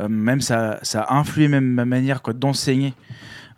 euh, 0.00 0.08
même 0.08 0.40
ça, 0.40 0.78
ça 0.82 1.02
a 1.02 1.16
influé 1.16 1.48
même 1.48 1.66
ma 1.66 1.84
manière 1.84 2.22
quoi 2.22 2.32
d'enseigner. 2.32 2.94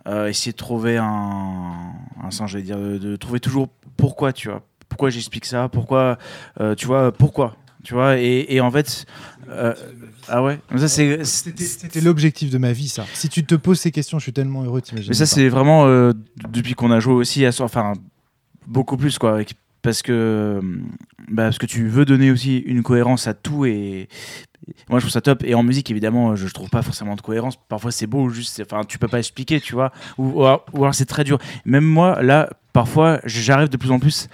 Euh, 0.05 0.27
essayer 0.27 0.51
de 0.51 0.57
trouver 0.57 0.97
un, 0.97 1.93
un 2.21 2.31
sens, 2.31 2.51
j'allais 2.51 2.65
dire, 2.65 2.77
de, 2.77 2.97
de 2.97 3.15
trouver 3.15 3.39
toujours 3.39 3.69
pourquoi, 3.95 4.33
tu 4.33 4.49
vois, 4.49 4.61
pourquoi 4.89 5.09
j'explique 5.09 5.45
ça, 5.45 5.69
pourquoi, 5.69 6.17
euh, 6.59 6.75
tu 6.75 6.87
vois, 6.87 7.13
pourquoi, 7.13 7.55
tu 7.85 7.93
vois, 7.93 8.17
et, 8.19 8.45
et 8.49 8.59
en 8.59 8.69
fait, 8.69 9.05
euh, 9.49 9.73
ah 10.27 10.43
ouais, 10.43 10.59
ça 10.77 10.87
c'est, 10.87 11.23
C'était 11.25 12.01
l'objectif 12.01 12.49
de 12.49 12.57
ma 12.57 12.71
vie, 12.71 12.87
ça. 12.87 13.05
Si 13.13 13.29
tu 13.29 13.45
te 13.45 13.55
poses 13.55 13.79
ces 13.79 13.91
questions, 13.91 14.19
je 14.19 14.23
suis 14.23 14.33
tellement 14.33 14.63
heureux, 14.63 14.81
t'imagines 14.81 15.09
Mais 15.09 15.15
ça, 15.15 15.25
c'est 15.25 15.49
vraiment 15.49 15.85
euh, 15.85 16.13
depuis 16.49 16.73
qu'on 16.73 16.91
a 16.91 16.99
joué 16.99 17.13
aussi 17.13 17.45
à 17.45 17.51
enfin 17.59 17.93
beaucoup 18.67 18.97
plus 18.97 19.17
quoi, 19.17 19.39
parce 19.81 20.01
que 20.01 20.61
bah, 21.29 21.43
parce 21.43 21.57
que 21.57 21.65
tu 21.65 21.87
veux 21.87 22.05
donner 22.05 22.31
aussi 22.31 22.59
une 22.59 22.83
cohérence 22.83 23.27
à 23.27 23.33
tout 23.33 23.65
et 23.65 24.07
moi 24.89 24.99
je 24.99 25.03
trouve 25.03 25.11
ça 25.11 25.21
top. 25.21 25.43
Et 25.43 25.55
en 25.55 25.63
musique 25.63 25.91
évidemment, 25.91 26.35
je, 26.35 26.47
trouve 26.47 26.69
pas 26.69 26.81
forcément 26.81 27.15
de 27.15 27.21
cohérence. 27.21 27.57
Parfois 27.67 27.91
c'est 27.91 28.07
beau, 28.07 28.29
juste, 28.29 28.61
enfin 28.65 28.83
tu 28.85 28.97
peux 28.97 29.07
pas 29.07 29.19
expliquer, 29.19 29.59
tu 29.59 29.73
vois, 29.73 29.91
ou, 30.17 30.41
ou 30.41 30.45
alors, 30.45 30.65
ou 30.73 30.83
alors 30.83 30.95
c'est 30.95 31.05
très 31.05 31.23
dur. 31.23 31.37
Même 31.65 31.85
moi 31.85 32.21
là, 32.21 32.49
parfois 32.71 33.19
j'arrive 33.25 33.69
de 33.69 33.77
plus 33.77 33.91
en 33.91 33.99
plus 33.99 34.29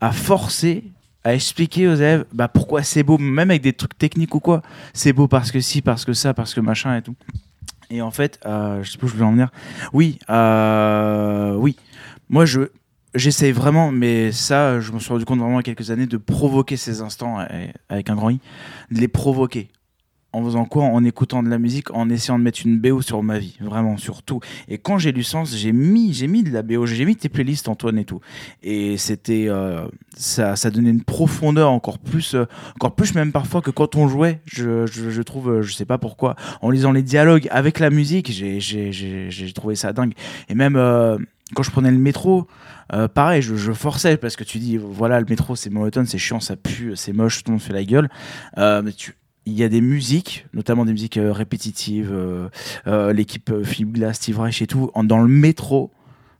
à 0.00 0.12
forcer 0.12 0.84
à 1.26 1.34
expliquer 1.34 1.88
aux 1.88 1.96
élèves 1.96 2.24
bah, 2.32 2.46
pourquoi 2.46 2.84
c'est 2.84 3.02
beau, 3.02 3.18
même 3.18 3.50
avec 3.50 3.60
des 3.60 3.72
trucs 3.72 3.98
techniques 3.98 4.32
ou 4.36 4.38
quoi. 4.38 4.62
C'est 4.94 5.12
beau 5.12 5.26
parce 5.26 5.50
que 5.50 5.58
si, 5.58 5.82
parce 5.82 6.04
que 6.04 6.12
ça, 6.12 6.34
parce 6.34 6.54
que 6.54 6.60
machin 6.60 6.96
et 6.96 7.02
tout. 7.02 7.16
Et 7.90 8.00
en 8.00 8.12
fait, 8.12 8.38
euh, 8.46 8.80
je 8.84 8.92
sais 8.92 8.96
pas 8.96 9.06
où 9.06 9.08
je 9.08 9.14
voulais 9.14 9.26
en 9.26 9.32
venir. 9.32 9.50
Oui, 9.92 10.20
euh, 10.30 11.54
oui. 11.54 11.76
Moi, 12.28 12.44
je 12.46 12.68
j'essaye 13.16 13.52
vraiment, 13.52 13.92
mais 13.92 14.32
ça, 14.32 14.80
je 14.80 14.92
me 14.92 14.98
suis 14.98 15.12
rendu 15.12 15.24
compte 15.24 15.40
vraiment 15.40 15.60
il 15.60 15.66
y 15.66 15.70
a 15.70 15.74
quelques 15.74 15.90
années 15.90 16.06
de 16.06 16.16
provoquer 16.16 16.76
ces 16.76 17.00
instants 17.00 17.40
euh, 17.40 17.66
avec 17.88 18.10
un 18.10 18.14
grand 18.14 18.30
I, 18.30 18.40
de 18.90 19.00
les 19.00 19.08
provoquer. 19.08 19.68
En 20.32 20.44
faisant 20.44 20.66
quoi? 20.66 20.84
En 20.84 21.02
écoutant 21.02 21.42
de 21.42 21.48
la 21.48 21.58
musique, 21.58 21.90
en 21.94 22.10
essayant 22.10 22.38
de 22.38 22.44
mettre 22.44 22.60
une 22.62 22.78
BO 22.78 23.00
sur 23.00 23.22
ma 23.22 23.38
vie, 23.38 23.56
vraiment 23.58 23.96
sur 23.96 24.22
tout. 24.22 24.40
Et 24.68 24.76
quand 24.76 24.98
j'ai 24.98 25.10
lu 25.10 25.22
Sens, 25.22 25.56
j'ai 25.56 25.72
mis, 25.72 26.12
j'ai 26.12 26.26
mis 26.26 26.42
de 26.42 26.50
la 26.50 26.60
BO, 26.60 26.84
j'ai 26.84 27.06
mis 27.06 27.16
tes 27.16 27.30
playlists 27.30 27.68
Antoine 27.68 27.98
et 27.98 28.04
tout. 28.04 28.20
Et 28.62 28.98
c'était, 28.98 29.46
euh, 29.48 29.86
ça, 30.14 30.54
ça 30.54 30.70
donnait 30.70 30.90
une 30.90 31.04
profondeur 31.04 31.70
encore 31.70 31.98
plus, 31.98 32.34
euh, 32.34 32.44
encore 32.74 32.94
plus 32.94 33.14
même 33.14 33.32
parfois 33.32 33.62
que 33.62 33.70
quand 33.70 33.96
on 33.96 34.08
jouait. 34.08 34.40
Je, 34.44 34.84
je, 34.86 35.08
je 35.08 35.22
trouve, 35.22 35.50
euh, 35.50 35.62
je 35.62 35.72
sais 35.72 35.86
pas 35.86 35.96
pourquoi, 35.96 36.36
en 36.60 36.68
lisant 36.68 36.92
les 36.92 37.02
dialogues 37.02 37.48
avec 37.50 37.78
la 37.78 37.88
musique, 37.88 38.30
j'ai, 38.30 39.52
trouvé 39.54 39.74
ça 39.74 39.94
dingue. 39.94 40.12
Et 40.50 40.54
même 40.54 40.76
quand 41.54 41.62
je 41.62 41.70
prenais 41.70 41.90
le 41.90 41.98
métro, 41.98 42.46
euh, 42.92 43.08
pareil, 43.08 43.42
je, 43.42 43.72
forçais 43.72 44.16
parce 44.16 44.36
que 44.36 44.44
tu 44.44 44.58
dis, 44.58 44.76
voilà, 44.76 45.20
le 45.20 45.26
métro 45.28 45.56
c'est 45.56 45.70
monotone, 45.70 46.06
c'est 46.06 46.18
chiant, 46.18 46.40
ça 46.40 46.56
pue, 46.56 46.92
c'est 46.96 47.12
moche, 47.12 47.44
tout 47.44 47.50
le 47.50 47.52
monde 47.52 47.62
fait 47.62 47.72
la 47.72 47.84
gueule. 47.84 48.08
Euh, 48.58 48.82
mais 48.82 48.92
il 49.46 49.52
y 49.52 49.62
a 49.62 49.68
des 49.68 49.80
musiques, 49.80 50.46
notamment 50.54 50.84
des 50.84 50.92
musiques 50.92 51.18
euh, 51.18 51.32
répétitives, 51.32 52.12
l'équipe 52.86 53.52
Philippe 53.62 53.92
Glass, 53.92 54.16
Steve 54.16 54.40
Reich 54.40 54.60
et 54.62 54.66
tout, 54.66 54.90
dans 55.04 55.20
le 55.20 55.28
métro, 55.28 55.92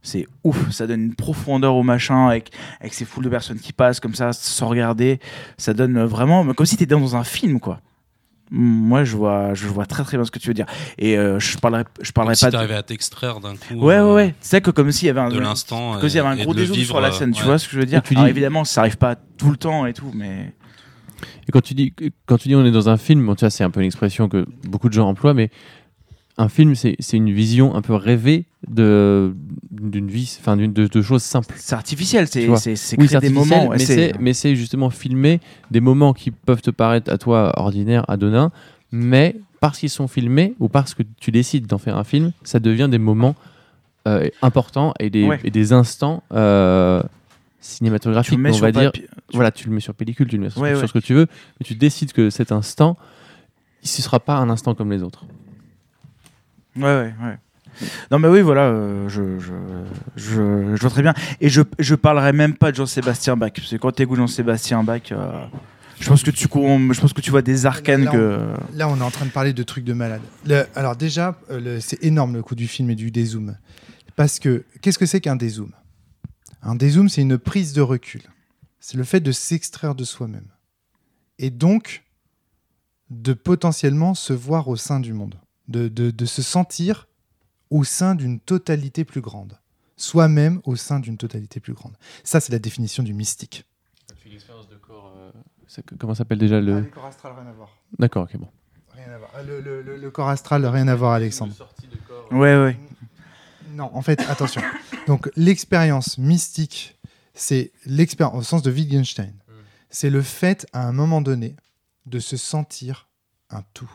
c'est 0.03 0.27
ouf, 0.45 0.71
ça 0.71 0.87
donne 0.87 1.03
une 1.03 1.15
profondeur 1.15 1.75
au 1.75 1.83
machin 1.83 2.29
avec, 2.29 2.53
avec 2.81 2.95
ces 2.95 3.05
foules 3.05 3.25
de 3.25 3.29
personnes 3.29 3.59
qui 3.59 3.73
passent 3.73 4.01
comme 4.01 4.15
ça 4.15 4.33
sans 4.33 4.69
regarder, 4.69 5.21
ça 5.57 5.75
donne 5.75 6.05
vraiment 6.05 6.53
comme 6.55 6.67
si 6.67 6.77
tu 6.77 6.85
étais 6.85 6.95
dans 6.95 7.17
un 7.17 7.25
film 7.25 7.61
quoi. 7.61 7.81
Moi 8.51 9.03
je 9.05 9.17
vois, 9.17 9.55
je 9.55 9.67
vois 9.67 9.87
très 9.87 10.05
très 10.05 10.17
bien 10.17 10.25
ce 10.25 10.31
que 10.31 10.39
tu 10.39 10.47
veux 10.49 10.55
dire 10.55 10.67
et 10.99 11.19
euh, 11.19 11.41
je 11.41 11.59
parlerai, 11.59 11.83
je 12.01 12.05
Comme 12.09 12.13
parlerai 12.13 12.35
si 12.37 12.45
pas. 12.45 12.51
de- 12.51 12.53
t'arrivais 12.53 12.75
à 12.77 12.83
t'extraire 12.85 13.41
d'un 13.41 13.57
coup 13.57 13.75
Ouais 13.75 13.97
euh, 13.97 14.07
ouais 14.09 14.15
ouais, 14.15 14.35
c'est 14.41 14.61
que 14.61 14.71
comme 14.71 14.93
s'il 14.93 15.07
y 15.07 15.11
avait 15.11 15.21
un 15.21 15.31
de 15.31 15.39
l'instant. 15.41 15.99
comme 15.99 16.09
s'il 16.09 16.19
y 16.19 16.21
avait 16.21 16.29
un 16.29 16.37
et 16.37 16.45
gros 16.45 16.55
de 16.55 16.61
dézoom 16.61 16.77
vivre, 16.77 16.87
sur 16.91 17.01
la 17.01 17.11
scène, 17.11 17.33
tu 17.33 17.41
ouais. 17.41 17.47
vois 17.47 17.59
ce 17.59 17.67
que 17.67 17.73
je 17.75 17.81
veux 17.81 17.87
dire 17.87 18.03
Alors 18.15 18.25
dis- 18.25 18.31
évidemment 18.31 18.65
ça 18.65 18.83
arrive 18.83 18.99
pas 18.99 19.17
tout 19.17 19.51
le 19.51 19.57
temps 19.57 19.85
et 19.87 19.93
tout, 19.95 20.13
mais 20.15 20.53
Et 21.49 21.53
quand 21.53 21.61
tu 21.61 21.75
dis, 21.75 21.93
quand 22.27 22.39
tu 22.39 22.47
dis 22.49 22.55
on 22.55 22.65
est 22.65 22.71
dans 22.71 22.89
un 22.89 22.97
film, 22.97 23.25
bon, 23.27 23.35
tu 23.35 23.41
vois, 23.41 23.51
c'est 23.51 23.65
un 23.65 23.71
peu 23.71 23.81
une 23.81 23.87
expression 23.87 24.29
que 24.29 24.47
beaucoup 24.65 24.89
de 24.89 24.95
gens 24.95 25.09
emploient, 25.09 25.35
mais 25.35 25.51
un 26.39 26.49
film, 26.49 26.75
c'est 26.75 26.97
une 27.13 27.33
vision 27.33 27.75
un 27.75 27.81
peu 27.83 27.95
rêvée 27.95 28.45
de 28.69 29.35
d'une 29.71 30.09
vie, 30.09 30.37
enfin 30.41 30.57
d'une 30.57 30.73
de, 30.73 30.87
de 30.87 31.03
choses 31.03 31.23
simples. 31.23 31.55
c'est 31.57 31.75
artificiel, 31.75 32.27
c'est 32.29 32.55
c'est 32.77 32.99
Oui, 33.01 33.09
des 33.21 33.29
moments. 33.31 33.71
mais 33.71 33.79
c'est 33.79 34.13
mais 34.21 34.33
c'est 34.35 34.55
justement 34.57 34.91
filmer 34.91 35.41
des 35.71 35.81
moments 35.81 36.13
qui 36.13 36.31
peuvent 36.31 36.63
te 36.63 36.71
paraître 36.71 37.11
à 37.13 37.17
toi 37.19 37.53
ordinaires, 37.59 38.05
anodins, 38.09 38.51
mais 38.93 39.37
parce 39.61 39.79
qu'ils 39.79 39.91
sont 39.91 40.09
filmés 40.09 40.55
ou 40.61 40.69
parce 40.69 40.93
que 40.95 41.03
tu 41.21 41.31
décides 41.31 41.67
d'en 41.67 41.79
faire 41.79 41.97
un 41.97 42.05
film, 42.05 42.33
ça 42.43 42.59
devient 42.61 42.89
des 42.91 42.99
moments 42.99 43.35
euh, 44.07 44.29
importants 44.43 44.93
et 45.01 45.09
des, 45.11 45.25
Ouais. 45.25 45.41
et 45.43 45.51
des 45.51 45.73
instants 45.73 46.23
euh, 46.33 47.03
cinématographiques, 47.61 48.39
on 48.39 48.59
va 48.59 48.73
dire. 48.73 48.93
papier. 48.93 49.09
Voilà, 49.33 49.51
tu 49.51 49.69
le 49.69 49.75
mets 49.75 49.81
sur 49.81 49.95
pellicule, 49.95 50.29
tu 50.29 50.37
le 50.37 50.43
mets 50.45 50.51
sur, 50.51 50.61
Ouais, 50.61 50.73
sur 50.75 50.83
ouais. 50.83 50.87
ce 50.87 50.93
que 50.93 50.99
tu 50.99 51.15
veux, 51.15 51.27
mais 51.59 51.65
tu 51.65 51.75
décides 51.75 52.13
que 52.13 52.31
cet 52.31 52.53
instant, 52.53 52.97
ce 53.83 54.01
ne 54.01 54.05
sera 54.05 54.21
pas 54.21 54.37
un 54.37 54.51
instant 54.51 54.75
comme 54.75 54.91
les 54.93 55.03
autres. 55.03 55.25
Ouais, 56.77 56.83
ouais, 56.85 57.15
ouais. 57.23 57.39
Non, 58.11 58.19
mais 58.19 58.29
oui, 58.29 58.41
voilà, 58.41 58.63
euh, 58.69 59.09
je, 59.09 59.39
je, 59.39 59.53
je, 60.17 60.77
je 60.77 60.81
vois 60.81 60.91
très 60.91 61.03
bien. 61.03 61.13
Et 61.41 61.49
je, 61.49 61.61
je 61.79 61.95
parlerai 61.95 62.33
même 62.33 62.55
pas 62.55 62.71
de 62.71 62.77
Jean-Sébastien 62.77 63.37
Bach. 63.37 63.53
Parce 63.55 63.71
que 63.71 63.77
quand 63.77 63.93
t'écoutes 63.93 64.17
Jean-Sébastien 64.17 64.83
Bach, 64.83 65.13
euh, 65.13 65.45
je, 66.01 66.09
pense 66.09 66.23
que 66.23 66.31
tu, 66.31 66.49
cours- 66.49 66.67
je 66.93 67.01
pense 67.01 67.13
que 67.13 67.21
tu 67.21 67.31
vois 67.31 67.43
des 67.43 67.67
arcanes 67.67 68.05
Là, 68.05 68.11
on- 68.11 68.15
que. 68.15 68.47
Là, 68.75 68.89
on 68.89 68.97
est 68.99 69.03
en 69.03 69.11
train 69.11 69.27
de 69.27 69.31
parler 69.31 69.53
de 69.53 69.63
trucs 69.63 69.85
de 69.85 69.93
malade. 69.93 70.23
Le- 70.47 70.65
alors 70.75 70.97
déjà, 70.97 71.39
euh, 71.51 71.79
c'est 71.81 72.03
énorme 72.03 72.35
le 72.35 72.43
coup 72.43 72.55
du 72.55 72.67
film 72.67 72.89
et 72.91 72.95
du 72.95 73.11
dézoom. 73.11 73.57
Parce 74.17 74.39
que, 74.39 74.65
qu'est-ce 74.81 74.99
que 74.99 75.05
c'est 75.07 75.21
qu'un 75.21 75.37
dézoom? 75.37 75.71
Un 76.63 76.75
dézoom, 76.77 77.11
c'est 77.11 77.21
une 77.23 77.37
prise 77.37 77.75
de 77.75 77.83
recul. 77.83 78.23
C'est 78.81 78.97
le 78.97 79.05
fait 79.05 79.21
de 79.21 79.33
s'extraire 79.33 79.95
de 79.95 80.05
soi-même. 80.05 80.47
Et 81.39 81.51
donc, 81.51 82.05
de 83.11 83.35
potentiellement 83.35 84.15
se 84.15 84.33
voir 84.33 84.69
au 84.69 84.77
sein 84.77 84.99
du 84.99 85.13
monde. 85.13 85.35
De, 85.69 85.89
de- 85.89 86.11
de 86.11 86.27
se 86.27 86.43
sentir 86.43 87.09
au 87.71 87.83
sein 87.85 88.15
d'une 88.15 88.39
totalité 88.41 89.05
plus 89.05 89.21
grande. 89.21 89.59
Soi-même 89.97 90.61
au 90.65 90.77
sein 90.77 91.01
d'une 91.01 91.17
totalité 91.17 91.59
plus 91.59 91.73
grande. 91.75 91.97
Ça, 92.23 92.39
c'est 92.41 92.53
la 92.53 92.59
définition 92.59 93.03
du 93.03 93.13
mystique. 93.15 93.65
comment 95.99 96.15
s'appelle 96.15 96.39
déjà 96.39 96.61
le. 96.61 96.77
Ah, 96.77 96.81
les 96.81 96.89
corps 96.91 97.07
astrales, 97.07 97.33
rien 97.39 97.47
à 97.47 97.53
voir. 97.53 97.71
D'accord, 97.99 98.25
ok, 98.25 98.37
bon. 98.39 98.49
Rien 98.95 99.13
à 99.13 99.19
voir. 99.19 99.31
Ah, 99.35 99.43
Le, 99.43 99.61
le- 99.61 99.83
le- 99.83 99.97
le 99.97 100.11
corps 100.11 100.29
astral, 100.29 100.65
rien 100.67 100.89
à 100.89 100.95
voir, 100.95 101.13
Alexandre. 101.13 101.55
Ouais, 102.31 102.57
ouais. 102.57 102.77
Non, 103.71 103.91
en 103.95 104.03
fait, 104.03 104.21
attention. 104.23 104.63
Donc, 105.07 105.29
l'expérience 105.37 106.19
mystique, 106.19 106.97
c'est 107.35 107.73
l'expérience 107.85 108.39
au 108.39 108.43
sens 108.43 108.63
de 108.63 108.71
Wittgenstein. 108.71 109.35
C'est 109.91 110.11
le 110.11 110.23
fait, 110.23 110.67
à 110.73 110.87
un 110.87 110.93
moment 110.93 111.21
donné, 111.21 111.57
de 112.07 112.19
se 112.19 112.37
sentir 112.37 113.09
un 113.51 113.63
tout. 113.75 113.91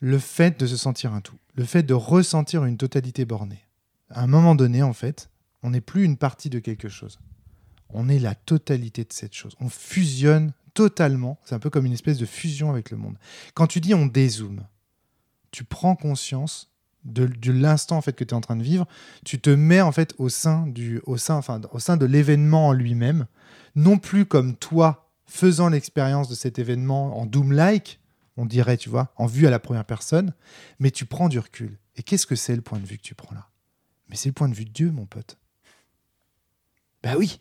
Le 0.00 0.18
fait 0.18 0.58
de 0.58 0.66
se 0.66 0.76
sentir 0.76 1.12
un 1.12 1.20
tout. 1.20 1.36
Le 1.54 1.64
fait 1.64 1.82
de 1.82 1.94
ressentir 1.94 2.64
une 2.64 2.76
totalité 2.76 3.24
bornée. 3.24 3.66
À 4.10 4.22
un 4.22 4.26
moment 4.26 4.54
donné, 4.54 4.82
en 4.82 4.92
fait, 4.92 5.30
on 5.62 5.70
n'est 5.70 5.80
plus 5.80 6.04
une 6.04 6.16
partie 6.16 6.50
de 6.50 6.58
quelque 6.58 6.88
chose. 6.88 7.20
On 7.90 8.08
est 8.08 8.18
la 8.18 8.34
totalité 8.34 9.04
de 9.04 9.12
cette 9.12 9.34
chose. 9.34 9.54
On 9.60 9.68
fusionne 9.68 10.52
totalement. 10.74 11.38
C'est 11.44 11.54
un 11.54 11.58
peu 11.58 11.70
comme 11.70 11.86
une 11.86 11.92
espèce 11.92 12.18
de 12.18 12.26
fusion 12.26 12.70
avec 12.70 12.90
le 12.90 12.96
monde. 12.96 13.16
Quand 13.54 13.66
tu 13.66 13.80
dis 13.80 13.94
on 13.94 14.06
dézoome, 14.06 14.66
tu 15.50 15.64
prends 15.64 15.96
conscience 15.96 16.70
de, 17.04 17.26
de 17.26 17.52
l'instant 17.52 17.96
en 17.96 18.02
fait 18.02 18.12
que 18.12 18.24
tu 18.24 18.30
es 18.30 18.36
en 18.36 18.40
train 18.40 18.56
de 18.56 18.62
vivre, 18.62 18.86
tu 19.24 19.40
te 19.40 19.50
mets 19.50 19.80
en 19.80 19.92
fait 19.92 20.14
au 20.18 20.28
sein 20.28 20.66
du 20.66 21.00
au 21.06 21.16
sein 21.16 21.34
enfin 21.34 21.60
au 21.72 21.78
sein 21.78 21.96
de 21.96 22.06
l'événement 22.06 22.68
en 22.68 22.72
lui-même, 22.72 23.26
non 23.74 23.98
plus 23.98 24.26
comme 24.26 24.54
toi 24.56 25.10
faisant 25.26 25.68
l'expérience 25.68 26.28
de 26.28 26.34
cet 26.34 26.58
événement 26.58 27.18
en 27.18 27.24
doom 27.24 27.52
like, 27.52 27.99
on 28.40 28.46
dirait, 28.46 28.78
tu 28.78 28.88
vois, 28.88 29.12
en 29.16 29.26
vue 29.26 29.46
à 29.46 29.50
la 29.50 29.58
première 29.58 29.84
personne, 29.84 30.32
mais 30.78 30.90
tu 30.90 31.04
prends 31.04 31.28
du 31.28 31.38
recul. 31.38 31.78
Et 31.96 32.02
qu'est-ce 32.02 32.26
que 32.26 32.36
c'est 32.36 32.56
le 32.56 32.62
point 32.62 32.78
de 32.78 32.86
vue 32.86 32.96
que 32.96 33.02
tu 33.02 33.14
prends 33.14 33.34
là? 33.34 33.48
Mais 34.08 34.16
c'est 34.16 34.30
le 34.30 34.32
point 34.32 34.48
de 34.48 34.54
vue 34.54 34.64
de 34.64 34.70
Dieu, 34.70 34.90
mon 34.90 35.04
pote. 35.04 35.36
Bah 37.02 37.16
oui. 37.18 37.40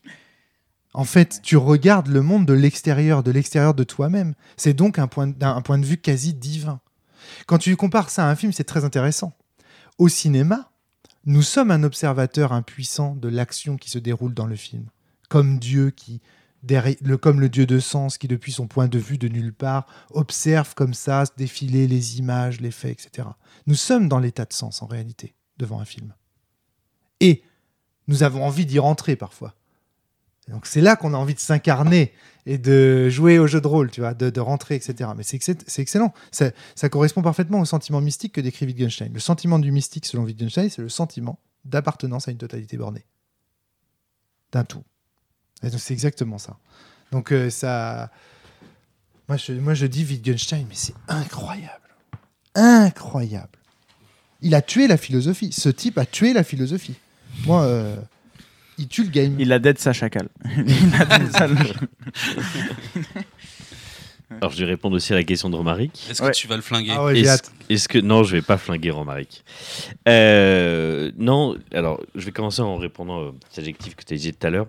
En 0.93 1.05
fait, 1.05 1.39
tu 1.41 1.55
regardes 1.55 2.09
le 2.09 2.21
monde 2.21 2.45
de 2.45 2.53
l'extérieur, 2.53 3.23
de 3.23 3.31
l'extérieur 3.31 3.73
de 3.73 3.85
toi-même. 3.85 4.33
C'est 4.57 4.73
donc 4.73 4.99
un 4.99 5.07
point, 5.07 5.27
de 5.27 5.85
vue 5.85 5.97
quasi 5.97 6.33
divin. 6.33 6.81
Quand 7.47 7.59
tu 7.59 7.77
compares 7.77 8.09
ça 8.09 8.25
à 8.25 8.29
un 8.29 8.35
film, 8.35 8.51
c'est 8.51 8.65
très 8.65 8.83
intéressant. 8.83 9.37
Au 9.99 10.09
cinéma, 10.09 10.71
nous 11.25 11.43
sommes 11.43 11.71
un 11.71 11.83
observateur 11.83 12.51
impuissant 12.51 13.15
de 13.15 13.29
l'action 13.29 13.77
qui 13.77 13.89
se 13.89 13.99
déroule 13.99 14.33
dans 14.33 14.47
le 14.47 14.57
film, 14.57 14.89
comme 15.29 15.59
Dieu 15.59 15.91
qui 15.91 16.19
comme 17.21 17.39
le 17.39 17.49
Dieu 17.49 17.65
de 17.65 17.79
sens 17.79 18.17
qui, 18.17 18.27
depuis 18.27 18.51
son 18.51 18.67
point 18.67 18.87
de 18.87 18.99
vue 18.99 19.17
de 19.17 19.27
nulle 19.27 19.53
part, 19.53 19.85
observe 20.11 20.75
comme 20.75 20.93
ça 20.93 21.23
défiler 21.37 21.87
les 21.87 22.19
images, 22.19 22.61
les 22.61 22.71
faits, 22.71 23.05
etc. 23.05 23.27
Nous 23.67 23.75
sommes 23.75 24.09
dans 24.09 24.19
l'état 24.19 24.45
de 24.45 24.53
sens 24.53 24.81
en 24.81 24.87
réalité 24.87 25.35
devant 25.57 25.79
un 25.79 25.85
film. 25.85 26.13
Et 27.19 27.43
nous 28.07 28.23
avons 28.23 28.43
envie 28.43 28.65
d'y 28.65 28.79
rentrer 28.79 29.15
parfois. 29.15 29.55
Donc 30.47 30.65
c'est 30.65 30.81
là 30.81 30.95
qu'on 30.95 31.13
a 31.13 31.17
envie 31.17 31.35
de 31.35 31.39
s'incarner 31.39 32.11
et 32.47 32.57
de 32.57 33.07
jouer 33.09 33.37
au 33.37 33.45
jeu 33.45 33.61
de 33.61 33.67
rôle, 33.67 33.91
tu 33.91 34.01
vois, 34.01 34.15
de, 34.15 34.31
de 34.31 34.39
rentrer, 34.39 34.75
etc. 34.75 35.11
Mais 35.15 35.23
c'est 35.23 35.37
excell- 35.37 35.63
c'est 35.67 35.81
excellent. 35.81 36.11
Ça 36.31 36.89
correspond 36.89 37.21
parfaitement 37.21 37.59
au 37.59 37.65
sentiment 37.65 38.01
mystique 38.01 38.33
que 38.33 38.41
décrit 38.41 38.65
Wittgenstein. 38.65 39.13
Le 39.13 39.19
sentiment 39.19 39.59
du 39.59 39.71
mystique, 39.71 40.07
selon 40.07 40.23
Wittgenstein, 40.23 40.69
c'est 40.69 40.81
le 40.81 40.89
sentiment 40.89 41.39
d'appartenance 41.65 42.27
à 42.27 42.31
une 42.31 42.37
totalité 42.37 42.77
bornée. 42.77 43.05
D'un 44.51 44.63
tout. 44.63 44.83
Et 45.63 45.69
donc 45.69 45.79
c'est 45.79 45.93
exactement 45.93 46.37
ça. 46.37 46.57
Donc 47.11 47.31
euh, 47.31 47.49
ça. 47.49 48.09
Moi 49.27 49.37
je, 49.37 49.53
moi 49.53 49.73
je 49.73 49.85
dis 49.85 50.05
Wittgenstein, 50.05 50.65
mais 50.69 50.75
c'est 50.75 50.93
incroyable. 51.07 51.75
Incroyable. 52.55 53.49
Il 54.41 54.55
a 54.55 54.61
tué 54.61 54.87
la 54.87 54.97
philosophie. 54.97 55.51
Ce 55.51 55.69
type 55.69 55.97
a 55.97 56.05
tué 56.05 56.33
la 56.33 56.43
philosophie. 56.43 56.95
Moi, 57.45 57.61
euh, 57.63 57.95
il 58.77 58.87
tue 58.87 59.03
le 59.03 59.09
game. 59.09 59.35
Il 59.39 59.51
a 59.51 59.59
dead 59.59 59.77
sa 59.77 59.91
chacal. 59.93 60.29
Il 60.57 60.95
a 60.95 61.05
dead 61.05 61.31
sa- 61.31 61.47
Alors, 64.31 64.51
je 64.51 64.59
vais 64.59 64.65
répondre 64.71 64.95
aussi 64.95 65.11
à 65.11 65.15
la 65.15 65.23
question 65.23 65.49
de 65.49 65.55
Romaric. 65.55 66.05
Est-ce 66.09 66.21
que 66.21 66.27
Ouais. 66.27 66.31
tu 66.31 66.47
vas 66.47 66.55
le 66.55 66.61
flinguer 66.61 66.91
Ah 66.95 67.03
ouais, 67.05 67.19
est-ce 67.69 67.87
que 67.87 67.97
non, 67.97 68.23
je 68.23 68.35
vais 68.35 68.41
pas 68.43 68.57
flinguer 68.57 68.91
Romaric. 68.91 69.43
Euh, 70.07 71.11
non, 71.17 71.57
alors 71.73 71.99
je 72.15 72.25
vais 72.25 72.31
commencer 72.31 72.61
en 72.61 72.77
répondant 72.77 73.17
aux 73.19 73.35
adjectifs 73.57 73.95
que 73.95 74.03
tu 74.03 74.13
as 74.13 74.17
dit 74.17 74.31
tout 74.33 74.45
à 74.45 74.51
l'heure. 74.51 74.67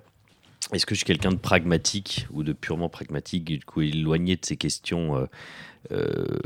Est-ce 0.72 0.86
que 0.86 0.94
je 0.94 0.98
suis 0.98 1.06
quelqu'un 1.06 1.30
de 1.30 1.36
pragmatique 1.36 2.26
ou 2.30 2.42
de 2.42 2.52
purement 2.52 2.88
pragmatique, 2.88 3.44
du 3.44 3.60
coup 3.60 3.82
éloigné 3.82 4.36
de 4.36 4.44
ces 4.44 4.56
questions 4.56 5.16
euh, 5.16 5.26
euh, 5.90 6.38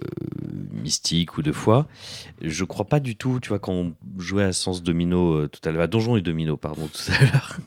mystiques 0.72 1.36
ou 1.36 1.42
de 1.42 1.52
foi? 1.52 1.86
Je 2.40 2.64
crois 2.64 2.86
pas 2.86 3.00
du 3.00 3.16
tout. 3.16 3.38
Tu 3.40 3.50
vois, 3.50 3.58
quand 3.58 3.72
on 3.72 3.94
jouait 4.18 4.44
à 4.44 4.52
Sens 4.52 4.82
Domino 4.82 5.34
euh, 5.34 5.48
tout 5.48 5.60
à 5.68 5.72
l'heure, 5.72 5.82
à 5.82 5.86
Donjon 5.88 6.16
et 6.16 6.22
Domino, 6.22 6.56
pardon, 6.56 6.88
tout 6.88 7.12
à 7.12 7.22
l'heure. 7.22 7.58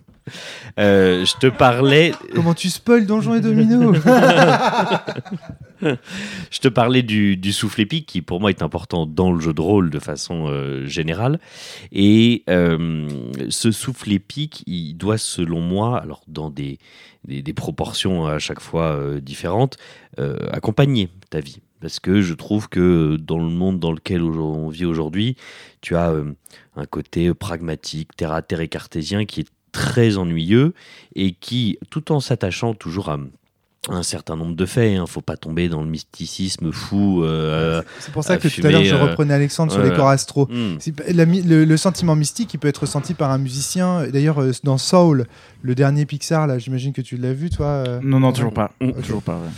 Euh, 0.79 1.25
je 1.25 1.33
te 1.37 1.47
parlais 1.47 2.13
Comment 2.33 2.53
tu 2.53 2.69
spoil 2.69 3.05
Donjons 3.05 3.35
et 3.35 3.41
Domino 3.41 3.93
Je 5.81 6.59
te 6.59 6.67
parlais 6.67 7.03
du, 7.03 7.37
du 7.37 7.53
souffle 7.53 7.81
épique 7.81 8.07
qui 8.07 8.21
pour 8.21 8.39
moi 8.39 8.49
est 8.49 8.61
important 8.61 9.05
dans 9.05 9.31
le 9.31 9.39
jeu 9.39 9.53
de 9.53 9.61
rôle 9.61 9.89
de 9.89 9.99
façon 9.99 10.47
euh, 10.47 10.85
générale. 10.85 11.39
Et 11.91 12.43
euh, 12.49 13.07
ce 13.49 13.71
souffle 13.71 14.11
épique, 14.11 14.63
il 14.65 14.95
doit 14.95 15.17
selon 15.17 15.61
moi, 15.61 15.99
alors 15.99 16.23
dans 16.27 16.49
des, 16.49 16.79
des, 17.25 17.41
des 17.41 17.53
proportions 17.53 18.25
à 18.25 18.39
chaque 18.39 18.61
fois 18.61 18.99
différentes, 19.21 19.77
accompagner 20.51 21.09
ta 21.29 21.39
vie. 21.39 21.59
Parce 21.79 21.99
que 21.99 22.21
je 22.21 22.33
trouve 22.33 22.69
que 22.69 23.17
dans 23.17 23.37
le 23.37 23.49
monde 23.49 23.79
dans 23.79 23.91
lequel 23.91 24.23
on 24.23 24.69
vit 24.69 24.85
aujourd'hui, 24.85 25.35
tu 25.81 25.95
as 25.95 26.11
un 26.75 26.85
côté 26.85 27.33
pragmatique, 27.33 28.15
terre 28.15 28.31
à 28.31 28.41
terre 28.41 28.61
et 28.61 28.67
cartésien 28.67 29.25
qui 29.25 29.41
est 29.41 29.49
très 29.71 30.17
ennuyeux 30.17 30.73
et 31.15 31.33
qui, 31.33 31.77
tout 31.89 32.11
en 32.11 32.19
s'attachant 32.19 32.73
toujours 32.73 33.09
à 33.09 33.17
un 33.89 34.03
certain 34.03 34.35
nombre 34.35 34.55
de 34.55 34.65
faits, 34.65 34.91
il 34.91 34.99
ne 34.99 35.05
faut 35.05 35.21
pas 35.21 35.37
tomber 35.37 35.69
dans 35.69 35.81
le 35.81 35.87
mysticisme 35.87 36.71
fou. 36.73 37.23
euh, 37.23 37.81
C'est 37.99 38.11
pour 38.11 38.23
ça 38.23 38.35
que 38.37 38.49
tout 38.49 38.65
à 38.67 38.69
l'heure 38.71 38.83
je 38.83 38.89
fumer, 38.89 38.99
euh, 38.99 39.05
reprenais 39.05 39.33
Alexandre 39.33 39.71
sur 39.71 39.81
les 39.81 39.91
corps 39.93 40.09
astro. 40.09 40.47
hmm. 40.47 40.75
C'est- 40.79 41.13
la 41.13 41.23
le, 41.23 41.63
le 41.63 41.77
sentiment 41.77 42.15
mystique, 42.15 42.53
il 42.53 42.57
peut 42.57 42.67
être 42.67 42.79
ressenti 42.79 43.13
par 43.13 43.31
un 43.31 43.37
musicien. 43.37 44.05
D'ailleurs, 44.07 44.41
euh, 44.41 44.51
dans 44.63 44.77
Soul, 44.77 45.25
le 45.61 45.75
dernier 45.75 46.05
Pixar, 46.05 46.47
là, 46.47 46.59
j'imagine 46.59 46.91
que 46.91 47.01
tu 47.01 47.15
l'as 47.15 47.31
vu, 47.33 47.49
toi. 47.49 47.99
Non, 48.03 48.19
non, 48.19 48.33
toujours 48.33 48.53
pas. 48.53 48.71
Toujours 49.03 49.21
pas. 49.23 49.35
ouais. 49.37 49.49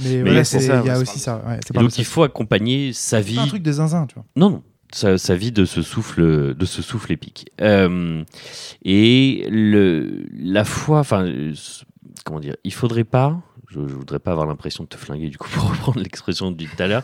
Mais, 0.00 0.16
Mais 0.16 0.22
voilà, 0.22 0.44
c'est 0.44 0.58
c'est- 0.60 0.66
ça, 0.66 0.80
il 0.84 0.86
y 0.88 0.90
a 0.90 0.98
aussi 0.98 1.18
ça. 1.20 1.36
ouais, 1.46 1.58
c'est 1.64 1.70
Et 1.70 1.74
pas 1.74 1.80
donc 1.80 1.96
il 1.96 2.04
faut 2.04 2.22
accompagner 2.24 2.92
sa 2.92 3.18
C'est 3.18 3.28
vie. 3.28 3.36
pas 3.36 3.42
un 3.42 3.46
truc 3.46 3.62
de 3.62 3.72
zinzin, 3.72 4.06
tu 4.06 4.16
vois. 4.16 4.24
Non, 4.36 4.50
non. 4.50 4.62
Sa, 4.92 5.18
sa 5.18 5.34
vie 5.34 5.52
de 5.52 5.64
ce 5.64 5.82
souffle, 5.82 6.54
de 6.54 6.64
ce 6.64 6.80
souffle 6.80 7.12
épique. 7.12 7.50
Euh, 7.60 8.22
et 8.84 9.46
le, 9.50 10.24
la 10.38 10.64
foi, 10.64 11.00
enfin, 11.00 11.28
comment 12.24 12.40
dire, 12.40 12.56
il 12.62 12.72
faudrait 12.72 13.04
pas. 13.04 13.40
Je, 13.68 13.80
je 13.80 13.94
voudrais 13.94 14.20
pas 14.20 14.30
avoir 14.30 14.46
l'impression 14.46 14.84
de 14.84 14.88
te 14.88 14.96
flinguer, 14.96 15.28
du 15.28 15.38
coup, 15.38 15.48
pour 15.52 15.70
reprendre 15.70 15.98
l'expression 15.98 16.52
du 16.52 16.66
tout 16.66 16.80
à 16.80 16.86
l'heure. 16.86 17.02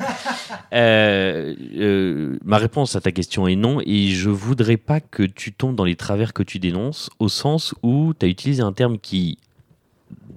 Euh, 0.72 1.54
euh, 1.74 2.38
ma 2.44 2.58
réponse 2.58 2.94
à 2.94 3.00
ta 3.00 3.10
question 3.10 3.48
est 3.48 3.56
non, 3.56 3.80
et 3.84 4.08
je 4.08 4.30
voudrais 4.30 4.76
pas 4.76 5.00
que 5.00 5.24
tu 5.24 5.52
tombes 5.52 5.74
dans 5.74 5.84
les 5.84 5.96
travers 5.96 6.32
que 6.32 6.44
tu 6.44 6.60
dénonces, 6.60 7.10
au 7.18 7.28
sens 7.28 7.74
où 7.82 8.14
tu 8.16 8.24
as 8.24 8.28
utilisé 8.28 8.62
un 8.62 8.72
terme 8.72 8.98
qui, 8.98 9.38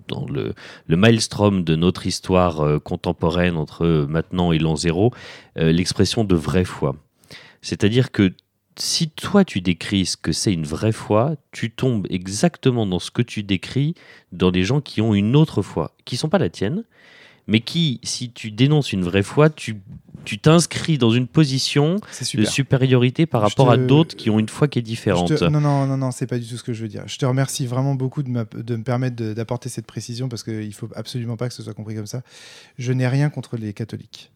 dans 0.08 0.26
le, 0.26 0.56
le 0.88 0.98
maelstrom 0.98 1.64
de 1.64 1.76
notre 1.76 2.08
histoire 2.08 2.82
contemporaine 2.82 3.56
entre 3.56 4.08
maintenant 4.10 4.52
et 4.52 4.58
l'an 4.58 4.76
zéro, 4.76 5.14
l'expression 5.56 6.24
de 6.24 6.36
vraie 6.36 6.66
foi. 6.66 6.96
C'est-à-dire 7.66 8.12
que 8.12 8.34
si 8.78 9.10
toi 9.10 9.46
tu 9.46 9.62
décris 9.62 10.06
ce 10.06 10.18
que 10.18 10.32
c'est 10.32 10.54
une 10.54 10.66
vraie 10.66 10.92
foi, 10.92 11.36
tu 11.52 11.72
tombes 11.72 12.06
exactement 12.10 12.86
dans 12.86 13.00
ce 13.00 13.10
que 13.12 13.22
tu 13.22 13.42
décris 13.44 13.96
dans 14.32 14.52
des 14.52 14.64
gens 14.64 14.82
qui 14.82 15.02
ont 15.02 15.14
une 15.14 15.36
autre 15.36 15.62
foi, 15.62 15.96
qui 16.06 16.18
sont 16.18 16.30
pas 16.30 16.38
la 16.40 16.50
tienne, 16.50 16.84
mais 17.48 17.62
qui, 17.62 18.00
si 18.04 18.32
tu 18.32 18.52
dénonces 18.52 18.92
une 18.92 19.04
vraie 19.04 19.24
foi, 19.24 19.50
tu 19.50 19.78
tu 20.24 20.40
t'inscris 20.40 20.98
dans 20.98 21.12
une 21.12 21.28
position 21.28 21.98
de 22.38 22.46
supériorité 22.50 23.28
par 23.28 23.42
rapport 23.42 23.70
à 23.70 23.78
d'autres 23.88 24.16
qui 24.16 24.32
ont 24.32 24.40
une 24.40 24.50
foi 24.50 24.68
qui 24.68 24.80
est 24.80 24.82
différente. 24.82 25.28
te- 25.36 25.44
Non, 25.52 25.62
non, 25.62 25.86
non, 25.86 25.98
non, 25.98 26.10
c'est 26.10 26.26
pas 26.26 26.40
du 26.40 26.48
tout 26.48 26.58
ce 26.58 26.64
que 26.64 26.74
je 26.74 26.82
veux 26.82 26.88
dire. 26.88 27.04
Je 27.08 27.18
te 27.20 27.26
remercie 27.28 27.68
vraiment 27.68 27.94
beaucoup 27.94 28.24
de, 28.24 28.30
m'a- 28.30 28.46
de 28.46 28.76
me 28.76 28.82
permettre 28.84 29.16
d'apporter 29.34 29.70
cette 29.70 29.86
précision 29.86 30.28
parce 30.28 30.42
qu'il 30.44 30.74
faut 30.74 30.90
absolument 30.96 31.38
pas 31.38 31.48
que 31.48 31.54
ce 31.54 31.62
soit 31.62 31.76
compris 31.76 31.94
comme 31.94 32.08
ça. 32.08 32.24
Je 32.80 32.92
n'ai 32.92 33.08
rien 33.08 33.30
contre 33.30 33.56
les 33.56 33.72
catholiques. 33.74 34.32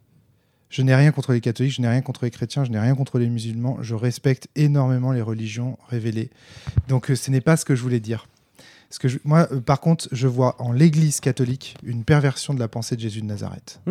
Je 0.70 0.82
n'ai 0.84 0.94
rien 0.96 1.12
contre 1.12 1.34
les 1.34 1.42
catholiques, 1.42 1.74
je 1.74 1.82
n'ai 1.82 1.88
rien 1.88 2.02
contre 2.02 2.26
les 2.26 2.32
chrétiens, 2.32 2.64
je 2.64 2.70
n'ai 2.70 2.80
rien 2.80 2.94
contre 2.96 3.18
les 3.18 3.28
musulmans. 3.30 3.78
Je 3.82 3.96
respecte 3.96 4.48
énormément 4.56 5.12
les 5.12 5.22
religions 5.22 5.78
révélées. 5.90 6.30
Donc 6.88 7.10
euh, 7.10 7.16
ce 7.16 7.32
n'est 7.32 7.42
pas 7.42 7.58
ce 7.58 7.66
que 7.66 7.76
je 7.76 7.82
voulais 7.82 8.00
dire. 8.00 8.28
Ce 8.92 9.00
que 9.00 9.08
je- 9.08 9.18
moi, 9.24 9.48
euh, 9.52 9.60
par 9.62 9.80
contre, 9.82 10.08
je 10.12 10.28
vois 10.28 10.62
en 10.62 10.72
l'Église 10.72 11.20
catholique 11.22 11.76
une 11.84 12.04
perversion 12.04 12.54
de 12.54 12.60
la 12.60 12.68
pensée 12.68 12.96
de 12.96 13.02
Jésus 13.02 13.22
de 13.22 13.26
Nazareth. 13.26 13.82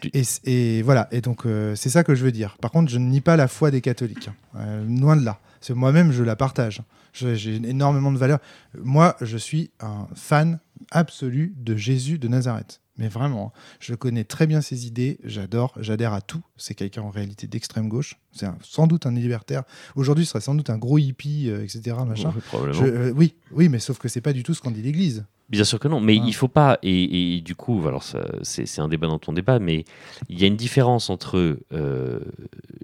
Tu- 0.00 0.10
Et, 0.44 0.82
voilà, 0.82 1.08
et 1.12 1.20
donc 1.20 1.46
euh, 1.46 1.74
c'est 1.74 1.88
ça 1.90 2.04
que 2.04 2.14
je 2.14 2.24
veux 2.24 2.32
dire. 2.32 2.56
Par 2.60 2.70
contre, 2.70 2.90
je 2.90 2.98
ne 2.98 3.08
nie 3.08 3.20
pas 3.20 3.36
la 3.36 3.48
foi 3.48 3.70
des 3.70 3.80
catholiques. 3.80 4.28
hein. 4.28 4.34
Euh, 4.56 4.84
loin 4.86 5.16
de 5.16 5.24
là. 5.24 5.40
C'est 5.60 5.74
moi-même, 5.74 6.12
je 6.12 6.22
la 6.22 6.36
partage. 6.36 6.82
J'ai 7.12 7.54
énormément 7.56 8.12
de 8.12 8.18
valeur. 8.18 8.38
Moi, 8.82 9.16
je 9.20 9.36
suis 9.38 9.70
un 9.80 10.06
fan 10.14 10.58
absolu 10.90 11.54
de 11.56 11.74
Jésus 11.76 12.18
de 12.18 12.28
Nazareth. 12.28 12.80
Mais 12.96 13.08
vraiment, 13.08 13.52
je 13.80 13.94
connais 13.94 14.22
très 14.22 14.46
bien 14.46 14.60
ses 14.60 14.86
idées, 14.86 15.18
j'adore, 15.24 15.74
j'adhère 15.80 16.12
à 16.12 16.20
tout. 16.20 16.42
C'est 16.56 16.74
quelqu'un 16.74 17.02
en 17.02 17.10
réalité 17.10 17.48
d'extrême 17.48 17.88
gauche. 17.88 18.14
C'est 18.30 18.46
sans 18.62 18.86
doute 18.86 19.04
un 19.06 19.10
libertaire. 19.12 19.64
Aujourd'hui, 19.96 20.24
ce 20.24 20.30
serait 20.30 20.40
sans 20.40 20.54
doute 20.54 20.70
un 20.70 20.78
gros 20.78 20.98
hippie, 20.98 21.50
euh, 21.50 21.64
etc. 21.64 21.96
Machin. 22.06 22.32
Je- 22.72 22.84
euh, 22.84 23.12
oui, 23.16 23.34
oui, 23.50 23.68
mais 23.68 23.80
sauf 23.80 23.98
que 23.98 24.06
c'est 24.08 24.20
pas 24.20 24.32
du 24.32 24.44
tout 24.44 24.54
ce 24.54 24.60
qu'en 24.62 24.70
dit 24.70 24.80
l'Église. 24.82 25.24
Bien 25.50 25.64
sûr 25.64 25.78
que 25.80 25.88
non, 25.88 26.00
mais 26.00 26.16
Ah. 26.20 26.24
il 26.26 26.34
faut 26.34 26.48
pas, 26.48 26.78
et, 26.82 27.36
et 27.36 27.40
du 27.40 27.54
coup, 27.56 27.86
alors 27.86 28.04
c'est 28.42 28.78
un 28.78 28.88
débat 28.88 29.08
dans 29.08 29.18
ton 29.18 29.32
débat, 29.32 29.58
mais 29.58 29.84
il 30.28 30.40
y 30.40 30.44
a 30.44 30.46
une 30.46 30.56
différence 30.56 31.10
entre 31.10 31.58
euh, 31.72 32.20